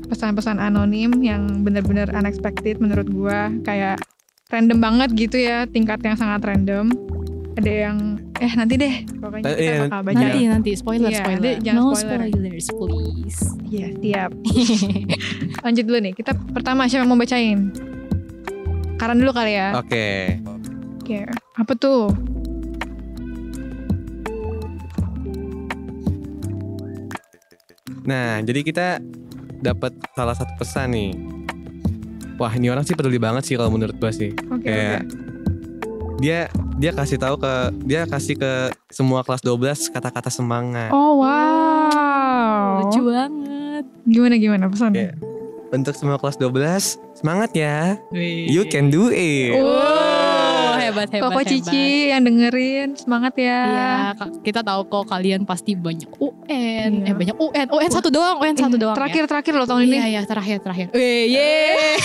pesan-pesan 0.06 0.58
anonim 0.58 1.16
yang 1.20 1.64
bener-bener 1.64 2.12
unexpected 2.12 2.78
menurut 2.78 3.08
gua 3.08 3.48
kayak 3.62 4.04
random 4.50 4.78
banget 4.78 5.10
gitu 5.14 5.38
ya 5.38 5.64
tingkat 5.66 5.98
yang 6.00 6.14
sangat 6.14 6.44
random. 6.44 6.92
Ada 7.54 7.72
yang 7.88 7.98
eh 8.36 8.52
nanti 8.52 8.76
deh 8.76 8.96
pokoknya 9.16 9.46
Eh, 9.46 9.54
kita 9.54 9.62
iya, 9.64 9.76
bakal 9.84 10.02
bacain. 10.04 10.20
Nanti 10.20 10.40
nanti 10.48 10.72
spoiler 10.74 11.08
Iya, 11.08 11.20
spoiler. 11.20 11.38
nanti 11.40 11.52
jangan 11.64 11.80
no 11.80 11.86
spoiler. 11.92 12.20
spoilers 12.28 12.68
please. 12.70 13.40
Iya 13.66 13.88
siap. 13.96 14.32
Lanjut 15.64 15.84
dulu 15.86 16.00
nih 16.02 16.14
kita 16.14 16.32
pertama 16.50 16.82
siapa 16.84 17.02
yang 17.02 17.10
mau 17.10 17.18
bacain? 17.18 17.60
Karan 18.96 19.18
dulu 19.18 19.32
kali 19.32 19.54
ya. 19.54 19.74
Oke. 19.76 20.38
Oke, 21.00 21.18
apa 21.54 21.74
tuh? 21.74 22.08
Nah, 28.04 28.44
jadi 28.44 28.60
kita 28.62 28.88
dapat 29.60 29.96
salah 30.12 30.36
satu 30.36 30.52
pesan 30.56 30.92
nih. 30.92 31.12
Wah, 32.36 32.52
ini 32.52 32.68
orang 32.68 32.84
sih 32.84 32.94
peduli 32.94 33.16
banget 33.16 33.46
sih 33.46 33.56
kalau 33.56 33.72
menurut 33.72 33.96
gua 33.96 34.12
sih. 34.12 34.34
Oke, 34.50 34.66
Kayak 34.66 35.06
oke. 35.06 35.16
dia 36.20 36.40
dia 36.76 36.92
kasih 36.92 37.16
tahu 37.16 37.38
ke 37.38 37.54
dia 37.86 38.04
kasih 38.04 38.36
ke 38.36 38.52
semua 38.90 39.22
kelas 39.22 39.40
12 39.40 39.94
kata-kata 39.94 40.28
semangat. 40.28 40.90
Oh 40.92 41.22
wow. 41.22 42.84
Lucu 42.84 43.00
banget. 43.06 43.86
Gimana 44.04 44.36
gimana 44.36 44.66
pesannya? 44.68 45.00
Iya. 45.00 45.14
Untuk 45.74 45.98
semua 45.98 46.22
kelas 46.22 46.38
12, 46.38 47.02
semangat 47.18 47.50
ya. 47.58 47.98
Wih. 48.14 48.46
You 48.46 48.66
can 48.68 48.94
do 48.94 49.10
it. 49.10 49.58
Oh, 49.58 49.93
hebat 50.94 51.10
hebat 51.10 51.24
Koko 51.26 51.40
hebat. 51.42 51.50
Cici 51.50 51.86
yang 52.08 52.22
dengerin 52.22 52.88
semangat 52.94 53.34
ya. 53.36 53.60
Iya, 53.66 53.92
kita 54.40 54.62
tahu 54.62 54.86
kok 54.86 55.10
kalian 55.10 55.44
pasti 55.44 55.74
banyak 55.74 56.08
UN, 56.16 56.92
Iya. 57.02 57.10
eh 57.10 57.14
banyak 57.14 57.36
UN, 57.36 57.68
UN 57.68 57.90
satu 57.90 58.08
doang, 58.08 58.38
UN 58.38 58.54
satu 58.54 58.78
doang. 58.78 58.94
Terakhir 58.94 59.26
terakhir 59.26 59.54
loh 59.54 59.66
ya. 59.66 59.70
tahun 59.70 59.82
ini. 59.84 59.98
Iya, 59.98 60.06
iya, 60.08 60.22
terakhir 60.24 60.58
terakhir. 60.62 60.88
Weh, 60.94 61.26
ye. 61.28 61.98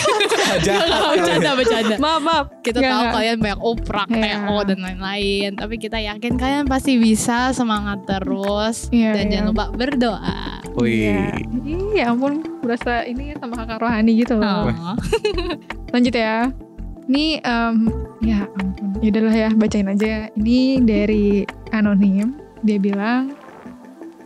Bercanda, 0.48 1.51
bercanda. 1.55 1.94
Maaf 1.98 2.20
maaf. 2.20 2.47
Kita 2.60 2.78
Nggak, 2.78 2.90
tahu 2.90 3.02
nggak. 3.02 3.15
kalian 3.15 3.36
banyak 3.39 3.60
oprak, 3.60 4.09
Iya. 4.09 4.36
PO 4.40 4.56
dan 4.65 4.78
lain-lain, 4.81 5.51
tapi 5.55 5.74
kita 5.77 5.98
yakin 5.98 6.32
kalian 6.35 6.65
pasti 6.65 6.97
bisa 6.97 7.52
semangat 7.52 8.02
terus 8.05 8.89
Iya, 8.89 9.12
dan 9.12 9.24
iya. 9.24 9.32
jangan 9.36 9.47
lupa 9.52 9.65
berdoa. 9.70 10.40
Wih. 10.78 11.35
Iya 11.66 12.15
ampun 12.15 12.40
berasa 12.62 13.02
ini 13.02 13.35
ya 13.35 13.36
sama 13.36 13.59
kakak 13.59 13.82
rohani 13.82 14.12
gitu 14.15 14.39
loh. 14.39 14.70
Oh. 14.70 14.97
Lanjut 15.90 16.15
ya. 16.15 16.52
Ini 17.09 17.40
em, 17.40 17.76
ya 18.20 18.44
ampun. 18.60 19.01
Ya 19.01 19.09
udahlah 19.09 19.36
ya 19.36 19.48
bacain 19.56 19.89
aja. 19.89 20.28
Ini 20.36 20.85
dari 20.85 21.48
anonim. 21.72 22.36
Dia 22.60 22.76
bilang 22.76 23.32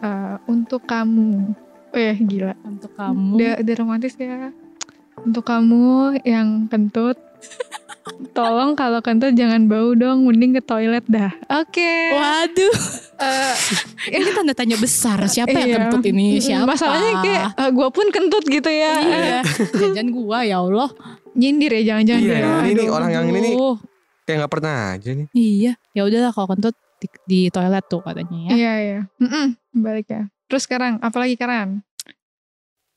eh, 0.03 0.37
untuk 0.51 0.83
kamu. 0.91 1.55
Eh 1.95 2.19
gila. 2.19 2.59
Untuk 2.67 2.91
kamu. 2.99 3.39
Udah, 3.39 3.53
udah 3.63 3.75
romantis 3.79 4.19
ya. 4.19 4.51
Untuk 5.23 5.47
kamu 5.47 6.19
yang 6.27 6.67
kentut. 6.67 7.15
Tolong 8.33 8.75
kalau 8.75 8.99
kentut 8.99 9.33
jangan 9.33 9.67
bau 9.67 9.93
dong, 9.93 10.27
mending 10.27 10.57
ke 10.57 10.63
toilet 10.63 11.05
dah. 11.07 11.31
Oke. 11.53 11.93
Waduh, 12.11 12.75
Eh, 13.23 13.55
ini 14.11 14.35
tanda 14.35 14.51
tanya 14.51 14.75
besar. 14.75 15.23
Siapa 15.25 15.55
yang 15.55 15.71
Iya. 15.71 15.79
kentut 15.87 16.03
ini? 16.05 16.43
Siapa? 16.43 16.67
Masalahnya 16.67 17.13
kayak 17.23 17.47
gue 17.71 17.89
pun 17.89 18.07
kentut 18.11 18.43
gitu 18.43 18.67
ya. 18.67 18.95
Iya. 18.99 19.41
Jajan 19.71 20.11
gua 20.11 20.43
ya 20.43 20.59
Allah. 20.59 20.91
Nyindir 21.33 21.71
ya 21.73 21.95
jangan-jangan 21.95 22.23
Iya, 22.23 22.35
ya. 22.35 22.49
ini 22.67 22.83
Aduh. 22.83 22.93
orang 22.93 23.11
yang 23.11 23.25
ini 23.31 23.39
nih 23.41 23.55
kayak 24.23 24.37
nggak 24.43 24.53
pernah 24.53 24.77
aja 24.95 25.11
nih. 25.13 25.27
Iya, 25.33 25.73
ya 25.93 26.03
udahlah 26.03 26.31
kalau 26.31 26.49
kentut 26.51 26.75
di, 26.99 27.07
di 27.25 27.41
toilet 27.49 27.85
tuh 27.87 28.03
katanya 28.03 28.39
ya. 28.43 28.51
Iya 28.53 28.73
iya. 28.79 29.01
Mm-mm, 29.19 29.47
balik 29.77 30.07
ya. 30.07 30.27
Terus 30.47 30.67
sekarang 30.67 30.99
apalagi 30.99 31.39
Karan? 31.39 31.87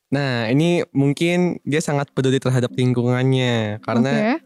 Nah, 0.05 0.47
ini 0.47 0.85
mungkin 0.91 1.59
dia 1.61 1.81
sangat 1.81 2.13
peduli 2.13 2.37
terhadap 2.37 2.71
lingkungannya 2.71 3.81
karena 3.81 4.11
Oke. 4.11 4.44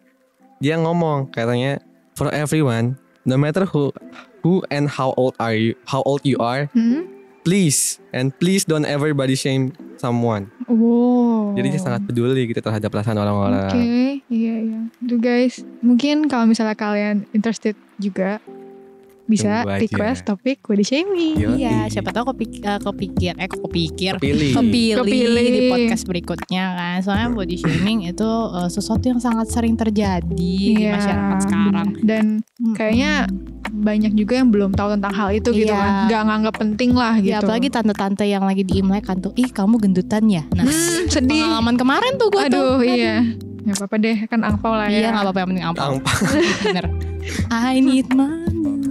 Dia 0.59 0.75
ngomong 0.75 1.31
katanya 1.31 1.79
for 2.13 2.27
everyone, 2.29 2.99
no 3.23 3.35
matter 3.35 3.63
who 3.63 3.91
who 4.39 4.63
and 4.67 4.87
how 4.87 5.15
old 5.15 5.35
are 5.39 5.55
you, 5.55 5.75
how 5.87 6.03
old 6.03 6.23
you 6.23 6.35
are, 6.39 6.67
Hmm? 6.71 7.07
please 7.43 7.97
and 8.11 8.35
please 8.37 8.67
don't 8.67 8.83
ever 8.83 9.11
body 9.15 9.35
shame 9.35 9.71
someone. 9.95 10.51
Wow. 10.67 11.55
Jadi 11.55 11.67
dia 11.73 11.81
sangat 11.81 12.05
peduli 12.05 12.47
gitu 12.47 12.59
terhadap 12.59 12.91
perasaan 12.91 13.15
Oke, 13.15 13.23
orang-orang. 13.25 13.71
iya 14.29 14.55
iya. 14.59 14.79
Tuh 15.01 15.19
guys, 15.19 15.63
mungkin 15.79 16.27
kalau 16.27 16.45
misalnya 16.45 16.75
kalian 16.75 17.23
interested 17.31 17.73
juga 17.97 18.39
bisa 19.29 19.61
aja. 19.61 19.77
request 19.77 20.25
topik 20.25 20.59
body 20.59 20.81
shaming. 20.81 21.37
Yo. 21.37 21.53
Iya, 21.53 21.85
siapa 21.87 22.09
tahu 22.09 22.33
kepik, 22.33 22.59
eh, 22.59 22.79
kepikir, 22.79 23.33
eh 23.35 23.45
kok 23.45 23.61
kepikir, 23.63 24.13
Pilih. 24.17 24.51
kepilih, 24.51 24.99
Kepilih. 24.99 25.45
di 25.45 25.61
podcast 25.69 26.03
berikutnya 26.03 26.63
kan. 26.73 26.97
Soalnya 26.99 27.29
body 27.29 27.55
shaming 27.55 27.99
itu 28.03 28.25
eh, 28.51 28.67
sesuatu 28.67 29.05
yang 29.05 29.19
sangat 29.19 29.47
sering 29.47 29.75
terjadi 29.75 30.25
di 30.25 30.73
Iya, 30.75 30.97
masyarakat 30.97 31.37
sekarang. 31.39 31.87
bener. 31.93 32.03
Dan 32.03 32.25
kayaknya 32.73 33.11
banyak 33.69 34.13
juga 34.13 34.33
yang 34.35 34.49
belum 34.49 34.73
tahu 34.73 34.89
tentang 34.91 35.13
hal 35.13 35.29
itu 35.29 35.49
gitu 35.51 35.69
Iya. 35.69 35.77
kan. 35.77 35.91
Gak 36.07 36.23
nganggap 36.25 36.55
penting 36.57 36.91
lah 36.91 37.13
gitu. 37.15 37.29
Ya 37.29 37.37
apalagi 37.37 37.69
tante-tante 37.69 38.25
yang 38.25 38.41
lagi 38.41 38.63
di 38.63 38.81
Imlek 38.81 39.05
kan 39.05 39.19
tuh, 39.19 39.31
ih 39.35 39.47
kamu 39.47 39.77
gendutan 39.77 40.25
ya. 40.25 40.41
Nah, 40.51 40.65
Hmm, 40.65 41.05
sedih. 41.07 41.45
pengalaman 41.45 41.77
kemarin 41.77 42.17
tuh 42.17 42.27
gue 42.29 42.41
Aduh, 42.43 42.81
tuh. 42.81 42.83
iya. 42.83 43.29
Ya 43.59 43.73
apa-apa 43.75 43.95
deh, 43.95 44.17
kan 44.25 44.41
angpau 44.41 44.73
lah 44.73 44.89
ya. 44.89 44.97
Iya 44.99 45.07
nggak 45.11 45.23
apa-apa 45.23 45.39
yang 45.39 45.49
penting 45.49 45.67
apa. 45.67 45.81
Angpau. 45.85 46.13
Bener. 46.65 46.85
I 47.53 47.77
need 47.77 48.09
money. 48.09 48.88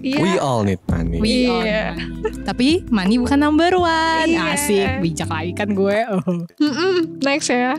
Iya. 0.00 0.18
We 0.18 0.32
all 0.36 0.64
need 0.64 0.80
money. 0.86 1.18
We 1.20 1.32
all 1.44 1.60
Iya. 1.60 1.92
need 1.92 2.08
money. 2.18 2.42
Tapi 2.42 2.68
money 2.88 3.16
bukan 3.16 3.38
number 3.38 3.72
one. 3.74 4.28
Iya. 4.28 4.56
Asik, 4.56 4.88
bijak 5.00 5.28
lagi 5.28 5.52
kan 5.52 5.68
gue. 5.70 5.98
Oh. 6.08 6.24
Mm-mm, 6.62 7.20
next 7.20 7.48
ya. 7.48 7.76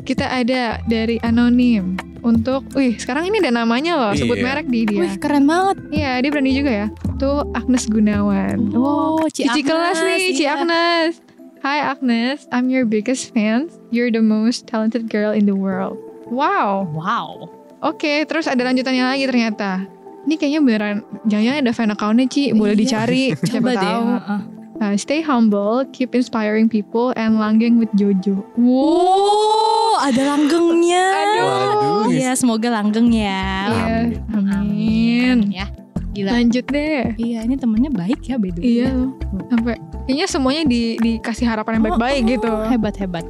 Kita 0.00 0.26
ada 0.26 0.80
dari 0.84 1.20
anonim 1.20 1.94
untuk, 2.20 2.66
wih 2.74 2.96
sekarang 2.96 3.28
ini 3.28 3.38
ada 3.38 3.52
namanya 3.54 3.96
loh, 3.96 4.12
sebut 4.12 4.36
Iya. 4.36 4.44
merek 4.44 4.66
di 4.66 4.80
dia. 4.84 5.00
Wih 5.00 5.14
keren 5.16 5.44
banget. 5.44 5.76
Iya, 5.90 6.10
dia 6.18 6.30
berani 6.30 6.52
juga 6.52 6.72
ya. 6.74 6.86
Tuh 7.16 7.46
Agnes 7.52 7.86
Gunawan. 7.86 8.72
Oh, 8.74 9.22
Ci 9.28 9.44
Cici 9.44 9.60
kelas 9.62 10.00
nih, 10.00 10.34
Ci 10.34 10.44
iya. 10.44 10.56
Agnes. 10.58 11.20
Hi 11.60 11.84
Agnes, 11.84 12.48
I'm 12.48 12.72
your 12.72 12.88
biggest 12.88 13.30
fan. 13.30 13.68
You're 13.92 14.08
the 14.08 14.24
most 14.24 14.64
talented 14.64 15.12
girl 15.12 15.30
in 15.30 15.44
the 15.44 15.52
world. 15.52 16.00
Wow. 16.26 16.88
Wow. 16.88 17.52
Oke, 17.80 18.24
terus 18.24 18.48
ada 18.48 18.64
lanjutannya 18.64 19.04
lagi 19.04 19.28
ternyata. 19.28 19.84
Ini 20.20 20.34
kayaknya 20.36 20.60
beneran, 20.60 20.96
jangan-jangan 21.24 21.60
ada 21.60 21.72
fan 21.72 21.90
account-nya 21.90 22.26
Ci, 22.26 22.52
boleh 22.52 22.72
Iya. 22.72 22.80
dicari. 22.80 23.24
Siapa 23.40 23.48
Coba 23.50 23.70
deh. 23.70 23.80
tahu. 23.80 24.04
heeh. 24.06 24.40
Uh, 24.80 24.96
stay 24.96 25.20
humble, 25.20 25.84
keep 25.90 26.10
inspiring 26.10 26.64
people, 26.64 27.12
and 27.14 27.36
langgeng 27.36 27.76
with 27.76 27.92
Jojo. 27.92 28.40
Wow, 28.56 30.00
ada 30.00 30.22
langgengnya. 30.26 31.04
Aduh. 31.04 32.08
Iya, 32.08 32.32
semoga 32.32 32.72
langgeng 32.72 33.12
ya. 33.12 33.44
Iya, 33.68 33.84
Amin. 34.32 34.48
amin. 34.48 35.38
Ya. 35.52 35.68
Gila. 36.10 36.32
Lanjut 36.32 36.64
deh. 36.66 37.12
Iya, 37.14 37.44
ini 37.44 37.54
temennya 37.54 37.92
baik 37.92 38.24
ya 38.24 38.34
by 38.34 38.48
the 38.48 38.58
way. 38.58 38.66
Iya 38.72 38.86
loh. 38.90 39.10
Sampai 39.46 39.76
kayaknya 40.04 40.26
semuanya 40.26 40.62
di 40.64 40.96
dikasih 40.96 41.44
harapan 41.44 41.76
yang 41.76 41.84
baik-baik 41.86 42.22
Oh, 42.24 42.28
gitu. 42.30 42.50
oh, 42.50 42.64
Hebat 42.66 42.96
hebat. 42.96 43.24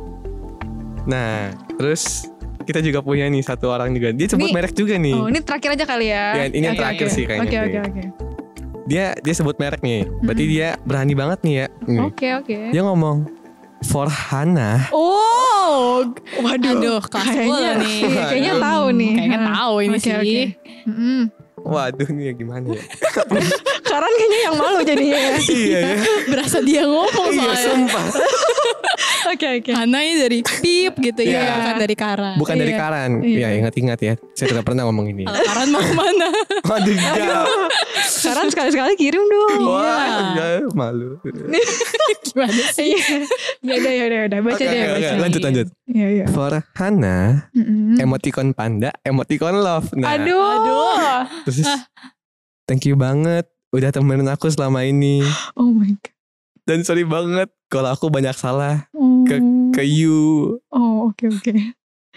Nah, 1.04 1.50
terus 1.76 2.30
kita 2.70 2.80
juga 2.80 3.02
punya 3.02 3.26
nih 3.26 3.42
satu 3.42 3.66
orang 3.68 3.90
juga. 3.90 4.14
Dia 4.14 4.26
sebut 4.26 4.46
Ini- 4.46 4.54
merek 4.54 4.72
juga 4.72 4.94
nih. 4.94 5.14
Oh, 5.14 5.26
ini 5.26 5.42
terakhir 5.42 5.70
aja 5.74 5.84
kali 5.84 6.06
ya. 6.06 6.24
Ya, 6.32 6.44
ini 6.46 6.62
yang 6.62 6.74
Oke, 6.74 6.80
terakhir 6.80 7.06
oke. 7.06 7.14
sih 7.14 7.22
kayaknya 7.24 7.44
Oke, 7.44 7.56
oke, 7.60 7.78
oke. 7.82 8.02
Dia 8.86 9.04
dia 9.16 9.34
sebut 9.34 9.56
merek 9.56 9.80
nih. 9.80 10.06
Berarti 10.20 10.42
Mm-mm. 10.42 10.54
dia 10.56 10.68
berani 10.82 11.14
banget 11.14 11.38
nih 11.42 11.54
ya. 11.54 11.66
Oke, 12.00 12.28
oke. 12.36 12.56
Dia 12.70 12.82
ngomong 12.82 13.16
for 13.82 14.06
Hana. 14.06 14.90
Oh, 14.90 16.04
waduh. 16.38 16.74
Aduh, 16.74 17.00
kelas 17.00 17.26
kayaknya, 17.26 17.70
nih. 17.78 18.00
kayaknya 18.30 18.54
tahu 18.58 18.84
nih. 18.92 19.12
Kayaknya 19.14 19.40
Hah. 19.40 19.48
tahu 19.56 19.74
ini 19.80 19.96
Oke, 19.96 20.02
sih. 20.02 20.12
oke. 20.12 20.42
Mm-mm. 20.86 21.20
Waduh 21.62 22.08
nih 22.08 22.24
ya 22.26 22.34
gimana 22.34 22.66
ya? 22.68 22.82
Karan 23.90 24.12
kayaknya 24.12 24.38
yang 24.40 24.54
malu 24.54 24.80
jadinya 24.80 25.18
ya. 25.18 25.34
iya 25.44 25.78
ya. 25.82 25.96
Berasa 26.32 26.58
dia 26.60 26.82
ngomong 26.84 27.28
Iya 27.28 27.42
soalnya. 27.42 27.64
sumpah. 27.66 28.04
Oke, 29.30 29.62
oke. 29.62 29.70
Hana 29.70 30.00
ini 30.00 30.16
dari 30.18 30.38
pip 30.40 30.96
gitu 30.96 31.22
ya, 31.22 31.38
Iya. 31.38 31.52
bukan 31.54 31.74
dari 31.78 31.94
Kara. 31.94 32.32
Bukan 32.34 32.56
dari 32.56 32.72
Iya. 32.72 32.80
Karan. 32.80 33.10
Iya. 33.20 33.36
Iya, 33.38 33.48
ingat-ingat 33.62 33.98
ya. 34.00 34.14
Saya 34.32 34.46
tidak 34.50 34.64
pernah 34.64 34.88
ngomong 34.88 35.06
ini. 35.06 35.22
Kalau 35.22 35.44
Karan 35.44 35.68
mau 35.70 35.80
ke 35.80 35.94
mana? 35.94 36.28
Waduh, 36.64 36.90
enggak. 36.90 37.44
Karan 38.24 38.46
sekali-sekali 38.48 38.92
kirim 38.96 39.22
dong. 39.22 39.60
Wah, 39.62 40.34
Iya. 40.34 40.66
malu. 40.72 41.20
Gimana 42.24 42.62
sih? 42.72 42.96
Iya. 42.96 43.18
Ya 43.60 43.74
udah, 43.76 43.92
ya 43.92 44.04
udah, 44.08 44.18
ya 44.18 44.26
udah. 44.26 44.38
Baca 44.40 44.54
Oke, 44.56 44.64
deh, 44.64 44.80
oke, 44.80 44.88
baca. 44.90 44.98
oke. 45.06 45.20
Lanjut, 45.20 45.40
lanjut. 45.44 45.66
Iya, 45.90 46.06
iya. 46.12 46.26
For 46.30 46.54
Hana, 46.72 47.50
Mm-mm. 47.50 47.98
emoticon 47.98 48.54
panda, 48.54 48.94
emoticon 49.02 49.58
love. 49.58 49.90
Nah, 49.92 50.14
Aduh. 50.14 50.38
Aduh. 50.38 50.94
terus 51.42 51.66
thank 52.64 52.86
you 52.86 52.94
banget 52.94 53.42
udah 53.70 53.90
temenin 53.90 54.26
aku 54.26 54.46
selama 54.46 54.82
ini. 54.82 55.26
Oh 55.52 55.66
my 55.68 55.90
god. 55.92 56.14
Dan 56.62 56.86
sorry 56.86 57.02
banget 57.02 57.50
kalau 57.66 57.90
aku 57.90 58.06
banyak 58.06 58.30
salah 58.32 58.86
Oh. 58.94 59.26
ke 59.70 59.82
you. 59.82 60.58
Oh, 60.70 61.10
oke, 61.10 61.26
oke. 61.28 61.50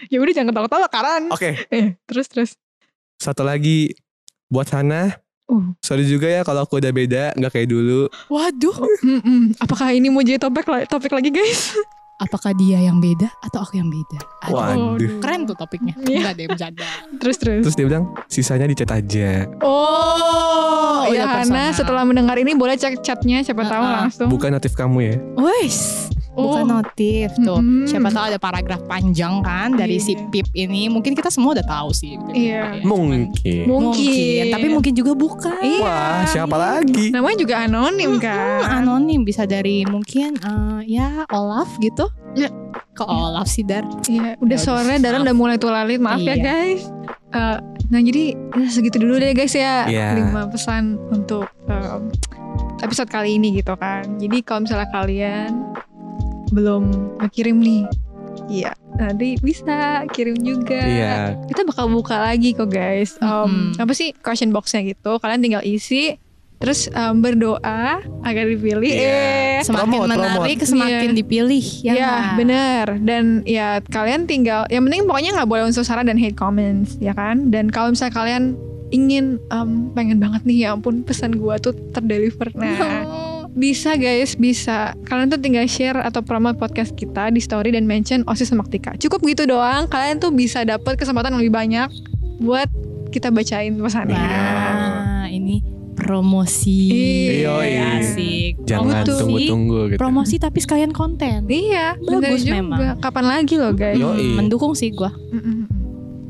Ya 0.06 0.18
udah 0.18 0.30
jangan 0.30 0.50
ketawa-tawa, 0.50 0.86
Karan. 0.86 1.22
Oke, 1.30 1.66
Eh, 1.68 1.98
terus, 2.04 2.26
terus. 2.26 2.50
satu 3.16 3.42
lagi 3.42 3.94
buat 4.46 4.66
Hana. 4.68 5.18
Uh. 5.44 5.74
Sorry 5.78 6.04
juga 6.04 6.24
ya 6.26 6.40
kalau 6.40 6.62
aku 6.62 6.78
udah 6.78 6.90
beda, 6.90 7.24
nggak 7.34 7.52
kayak 7.52 7.68
dulu. 7.68 8.06
Waduh. 8.28 8.76
Mm-mm. 9.00 9.58
Apakah 9.58 9.90
ini 9.90 10.06
mau 10.08 10.20
jadi 10.20 10.38
topik, 10.38 10.62
topik 10.86 11.10
lagi, 11.10 11.30
guys? 11.30 11.74
Apakah 12.24 12.56
dia 12.56 12.80
yang 12.80 12.98
beda 12.98 13.28
atau 13.38 13.60
aku 13.60 13.76
yang 13.76 13.92
beda? 13.92 14.16
Aduh. 14.42 14.56
Waduh. 14.96 15.20
Keren 15.20 15.44
tuh 15.44 15.52
topiknya. 15.54 15.92
Iya. 16.04 16.16
Enggak 16.24 16.32
deh 16.34 16.46
bercanda. 16.48 16.86
Terus, 17.20 17.36
terus. 17.36 17.62
Terus 17.68 17.76
dia 17.76 17.86
bilang 17.86 18.04
sisanya 18.26 18.64
dicat 18.64 18.88
aja. 18.88 19.44
Oh, 19.60 21.04
ya 21.06 21.20
udah 21.20 21.28
Hana 21.28 21.36
personal. 21.42 21.68
setelah 21.74 22.02
mendengar 22.02 22.36
ini 22.36 22.54
boleh 22.54 22.74
cek 22.74 23.00
chatnya 23.00 23.44
siapa 23.44 23.62
tahu 23.62 23.82
Uh-uh. 23.82 23.96
langsung. 24.00 24.28
Bukan 24.32 24.50
notif 24.50 24.72
kamu 24.72 24.98
ya. 25.04 25.14
Wes. 25.36 26.08
Bukan 26.34 26.64
Oh. 26.64 26.70
notif 26.76 27.30
tuh. 27.38 27.58
Mm-mm. 27.58 27.86
Siapa 27.86 28.10
tahu 28.10 28.24
ada 28.26 28.38
paragraf 28.38 28.82
panjang 28.84 29.38
kan 29.40 29.70
dari 29.70 29.96
si 29.96 30.12
Iya. 30.12 30.26
Pip 30.28 30.46
ini. 30.52 30.86
Mungkin 30.86 31.12
kita 31.12 31.28
semua 31.28 31.54
udah 31.54 31.62
tahu 31.62 31.90
sih. 31.90 32.18
Iya. 32.28 32.82
Mungkin. 32.82 33.30
Mungkin. 33.30 33.64
Mungkin. 33.64 34.42
Tapi 34.50 34.66
mungkin 34.68 34.92
juga 34.92 35.12
bukan. 35.12 35.58
Iya. 35.60 35.80
Wah, 35.80 36.20
siapa 36.26 36.56
lagi? 36.56 37.10
Namanya 37.10 37.38
juga 37.38 37.54
anonim 37.60 38.10
Hmm, 38.12 38.20
kan. 38.20 38.82
anonim 38.82 39.22
bisa 39.22 39.44
dari 39.44 39.82
mungkin 39.84 40.34
eh, 40.36 40.80
ya 40.90 41.22
Olaf 41.28 41.70
gitu. 41.78 42.10
Ya. 42.34 42.50
Ke 42.92 43.02
Olaf 43.02 43.46
sih 43.46 43.62
Dar. 43.62 43.86
Iya, 44.04 44.34
udah 44.36 44.54
Ya 44.54 44.60
sore 44.60 44.94
maaf. 44.96 45.22
udah 45.22 45.32
mulai 45.32 45.56
tulalit. 45.56 45.98
Maaf 45.98 46.18
ya 46.20 46.32
Iya. 46.32 46.42
guys. 46.42 46.82
Eh, 47.30 47.58
nah 47.84 48.00
jadi 48.00 48.24
ya 48.34 48.66
segitu 48.68 48.98
dulu 48.98 49.16
deh 49.16 49.30
guys 49.32 49.50
ya. 49.52 49.84
Iya. 49.84 50.14
Lima 50.16 50.46
pesan 50.46 50.98
untuk 51.08 51.46
em, 51.64 52.10
episode 52.80 53.06
kali 53.06 53.34
ini 53.34 53.54
gitu 53.54 53.74
kan. 53.74 54.02
Jadi 54.16 54.38
kalau 54.40 54.62
misalnya 54.62 54.86
kalian 54.88 55.50
belum 56.48 56.82
ngekirim 57.18 57.56
nih, 57.56 57.82
iya 58.48 58.72
nanti 58.94 59.34
bisa 59.36 60.02
kirim 60.08 60.36
juga. 60.36 60.78
Iya. 60.78 61.14
Kita 61.44 61.64
bakal 61.64 61.88
buka 61.88 62.14
lagi 62.20 62.52
kok 62.52 62.68
guys. 62.68 63.18
Em, 63.18 63.26
Mm-mm. 63.74 63.74
Apa 63.76 63.90
sih 63.90 64.14
question 64.14 64.50
boxnya 64.50 64.84
gitu? 64.84 65.18
Kalian 65.18 65.40
tinggal 65.40 65.62
isi. 65.62 66.14
Terus 66.54 66.86
em, 66.88 67.18
berdoa 67.18 68.00
agar 68.22 68.44
dipilih. 68.46 68.86
Iya. 68.86 69.58
Eh, 69.58 69.60
Semakin 69.60 69.84
Promote, 69.84 70.06
menarik 70.08 70.30
promote. 70.54 70.64
semakin 70.64 71.10
Iya. 71.10 71.16
dipilih 71.16 71.64
ya. 71.82 71.92
Ya, 71.92 71.94
nggak? 71.98 72.22
bener 72.36 72.86
Dan 73.00 73.24
ya 73.42 73.68
kalian 73.82 74.24
tinggal 74.24 74.64
Yang 74.68 74.82
penting 74.84 75.02
pokoknya 75.04 75.30
nggak 75.34 75.48
boleh 75.48 75.62
unsur 75.64 75.82
sara 75.82 76.00
dan 76.00 76.14
hate 76.14 76.32
comments 76.34 76.96
Ya 76.98 77.12
kan 77.12 77.48
Dan 77.48 77.68
kalau 77.68 77.90
misalnya 77.90 78.14
kalian 78.14 78.44
ingin 78.90 79.36
em, 79.46 79.90
Pengen 79.90 80.16
banget 80.16 80.44
nih 80.44 80.58
ya 80.62 80.72
ampun 80.72 81.02
pesan 81.02 81.34
gua 81.34 81.56
tuh 81.56 81.74
terdeliver 81.90 82.48
Nah 82.52 82.76
bisa 83.54 83.94
guys 83.94 84.34
bisa 84.34 84.98
Kalian 85.06 85.30
tuh 85.30 85.38
tinggal 85.38 85.66
share 85.70 85.98
atau 86.02 86.20
promote 86.26 86.58
podcast 86.58 86.92
kita 86.98 87.30
Di 87.30 87.38
story 87.38 87.70
dan 87.70 87.86
mention 87.86 88.26
Osis 88.26 88.50
Semaktika 88.50 88.98
Cukup 88.98 89.22
gitu 89.22 89.46
doang 89.46 89.86
Kalian 89.86 90.18
tuh 90.18 90.34
bisa 90.34 90.66
dapet 90.66 90.98
kesempatan 90.98 91.38
lebih 91.38 91.54
banyak 91.54 91.86
Buat 92.42 92.66
kita 93.14 93.30
bacain 93.30 93.78
pesannya 93.78 94.18
Nah, 94.18 95.30
ini 95.30 95.62
promosi. 95.94 96.90
Iya. 97.40 98.02
Asik. 98.02 98.66
Jangan 98.66 99.06
tunggu-tunggu 99.06 99.94
gitu. 99.94 99.98
Promosi 100.02 100.36
tapi 100.36 100.58
sekalian 100.60 100.92
konten. 100.92 101.48
Iya 101.48 101.96
Bagus 101.96 102.44
juga. 102.44 102.60
memang. 102.60 103.00
Kapan 103.00 103.24
lagi 103.24 103.54
loh 103.56 103.72
guys 103.72 103.96
Yo. 103.96 104.12
Yoi. 104.12 104.36
Mendukung 104.36 104.76
sih 104.76 104.92
gua. 104.92 105.14
Mm-mm. 105.32 105.70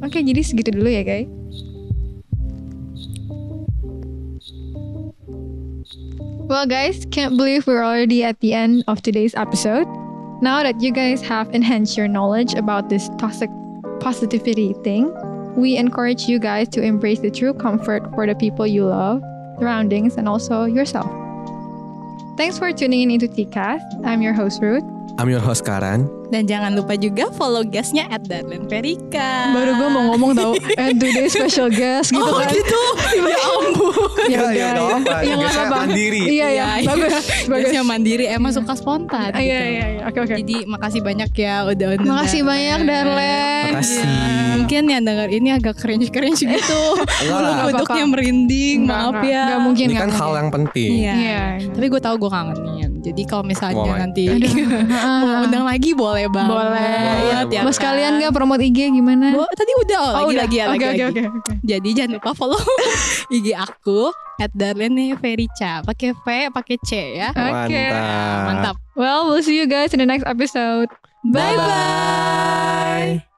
Oke, 0.04 0.20
jadi 0.20 0.44
segitu 0.44 0.68
dulu 0.68 0.92
ya, 0.92 1.00
guys. 1.00 1.26
Well, 6.46 6.66
guys, 6.66 7.06
can't 7.10 7.38
believe 7.38 7.66
we're 7.66 7.82
already 7.82 8.22
at 8.22 8.40
the 8.40 8.52
end 8.52 8.84
of 8.86 9.00
today's 9.00 9.34
episode. 9.34 9.86
Now 10.42 10.62
that 10.62 10.78
you 10.78 10.92
guys 10.92 11.22
have 11.22 11.48
enhanced 11.54 11.96
your 11.96 12.06
knowledge 12.06 12.52
about 12.52 12.90
this 12.90 13.08
toxic 13.16 13.48
positivity 14.00 14.74
thing, 14.84 15.10
we 15.56 15.78
encourage 15.78 16.24
you 16.28 16.38
guys 16.38 16.68
to 16.70 16.82
embrace 16.82 17.20
the 17.20 17.30
true 17.30 17.54
comfort 17.54 18.02
for 18.14 18.26
the 18.26 18.34
people 18.34 18.66
you 18.66 18.84
love, 18.84 19.22
surroundings, 19.58 20.16
and 20.16 20.28
also 20.28 20.64
yourself. 20.66 21.10
Thanks 22.36 22.58
for 22.58 22.72
tuning 22.74 23.00
in 23.00 23.10
into 23.12 23.26
TCAST. 23.26 24.04
I'm 24.04 24.20
your 24.20 24.34
host, 24.34 24.60
Ruth. 24.60 24.84
I'm 25.14 25.28
your 25.28 25.38
host 25.38 25.62
Karan. 25.62 26.10
Dan 26.26 26.44
jangan 26.44 26.74
lupa 26.74 26.98
juga 26.98 27.30
follow 27.30 27.62
guestnya 27.62 28.10
at 28.10 28.26
Darlene 28.26 28.66
Perika. 28.66 29.54
Baru 29.54 29.70
gue 29.72 29.88
mau 29.88 30.02
ngomong 30.10 30.30
tau, 30.34 30.52
and 30.82 30.98
today 30.98 31.28
special 31.28 31.70
guest 31.70 32.10
gitu 32.10 32.18
oh 32.20 32.42
kan. 32.42 32.50
gitu. 32.50 32.82
ya 33.22 33.38
ampun. 33.46 33.94
Ya 34.26 34.38
udah, 34.40 34.50
ya, 34.50 34.66
nggak 34.66 34.82
apa-apa. 34.82 35.14
ya 35.14 35.22
nggak 35.30 35.38
Guestnya 35.38 35.62
apa-apa. 35.62 35.78
mandiri. 35.86 36.22
Iya, 36.26 36.46
iya, 36.50 36.66
Iya, 36.74 36.90
bagus, 36.90 37.14
bagus. 37.46 37.62
Guestnya 37.62 37.82
mandiri 37.84 38.24
emang 38.26 38.50
suka 38.50 38.74
spontan. 38.74 39.30
Iya, 39.30 39.38
gitu. 39.38 39.46
iya, 39.70 39.86
iya, 39.86 40.02
oke, 40.02 40.18
oke. 40.18 40.34
Jadi 40.34 40.56
makasih 40.66 41.00
banyak 41.00 41.30
ya 41.30 41.54
udah 41.64 41.86
undang 41.94 42.10
Makasih 42.10 42.42
banyak 42.42 42.80
Darlen. 42.82 43.70
Makasih. 43.70 44.04
Mungkin 44.54 44.82
yang 44.88 45.02
denger 45.04 45.28
ini 45.30 45.48
agak 45.52 45.74
cringe-cringe 45.78 46.42
gitu. 46.42 46.82
Bulu 47.22 47.30
lah. 47.30 47.52
Nggak 47.54 47.66
kuduknya 47.78 48.04
merinding, 48.10 48.78
maaf 48.82 49.22
ya. 49.22 49.42
nggak 49.46 49.60
mungkin, 49.62 49.86
Ini 49.86 49.94
kan 49.94 50.10
hal 50.10 50.32
yang 50.34 50.50
penting. 50.50 50.90
Iya. 50.98 51.14
Iya. 51.14 51.42
Tapi 51.70 51.86
gue 51.86 52.00
tahu 52.02 52.16
gue 52.18 52.30
kangenin. 52.32 52.90
Jadi 53.04 53.22
kalau 53.28 53.44
misalnya 53.44 53.84
Oh, 53.84 54.00
nanti 54.00 54.24
Mau 54.94 55.44
undang 55.44 55.64
lagi 55.66 55.90
boleh 55.92 56.26
banget. 56.30 56.50
Boleh. 56.50 57.46
Ya 57.50 57.60
Mau 57.62 57.70
kan? 57.70 57.76
sekalian 57.76 58.22
gak 58.22 58.32
promote 58.34 58.62
IG 58.62 58.78
gimana? 58.90 59.34
Bo- 59.34 59.52
tadi 59.52 59.72
udah 59.84 59.98
oh, 60.00 60.10
lagi 60.10 60.24
udah. 60.30 60.42
lagi 60.44 60.56
ya 60.56 60.64
Oke, 60.64 60.72
lagi 60.72 60.84
oke, 60.84 60.92
lagi. 60.94 61.02
oke, 61.04 61.22
oke. 61.40 61.52
Jadi 61.64 61.88
jangan 61.92 62.12
lupa 62.16 62.30
follow 62.32 62.60
IG 63.36 63.46
aku 63.52 64.00
at 64.38 64.50
Darlene 64.54 65.14
Ferica. 65.16 65.82
Pakai 65.82 66.10
V, 66.14 66.26
pakai 66.50 66.76
C 66.82 66.90
ya. 67.18 67.30
Oke. 67.30 67.84
Mantap. 67.92 68.44
Mantap. 68.46 68.76
Well, 68.94 69.26
we'll 69.26 69.42
see 69.42 69.58
you 69.58 69.66
guys 69.66 69.90
in 69.90 69.98
the 69.98 70.06
next 70.06 70.24
episode. 70.24 70.88
Bye 71.24 71.56
bye. 71.56 73.18
Bye-bye. 73.18 73.33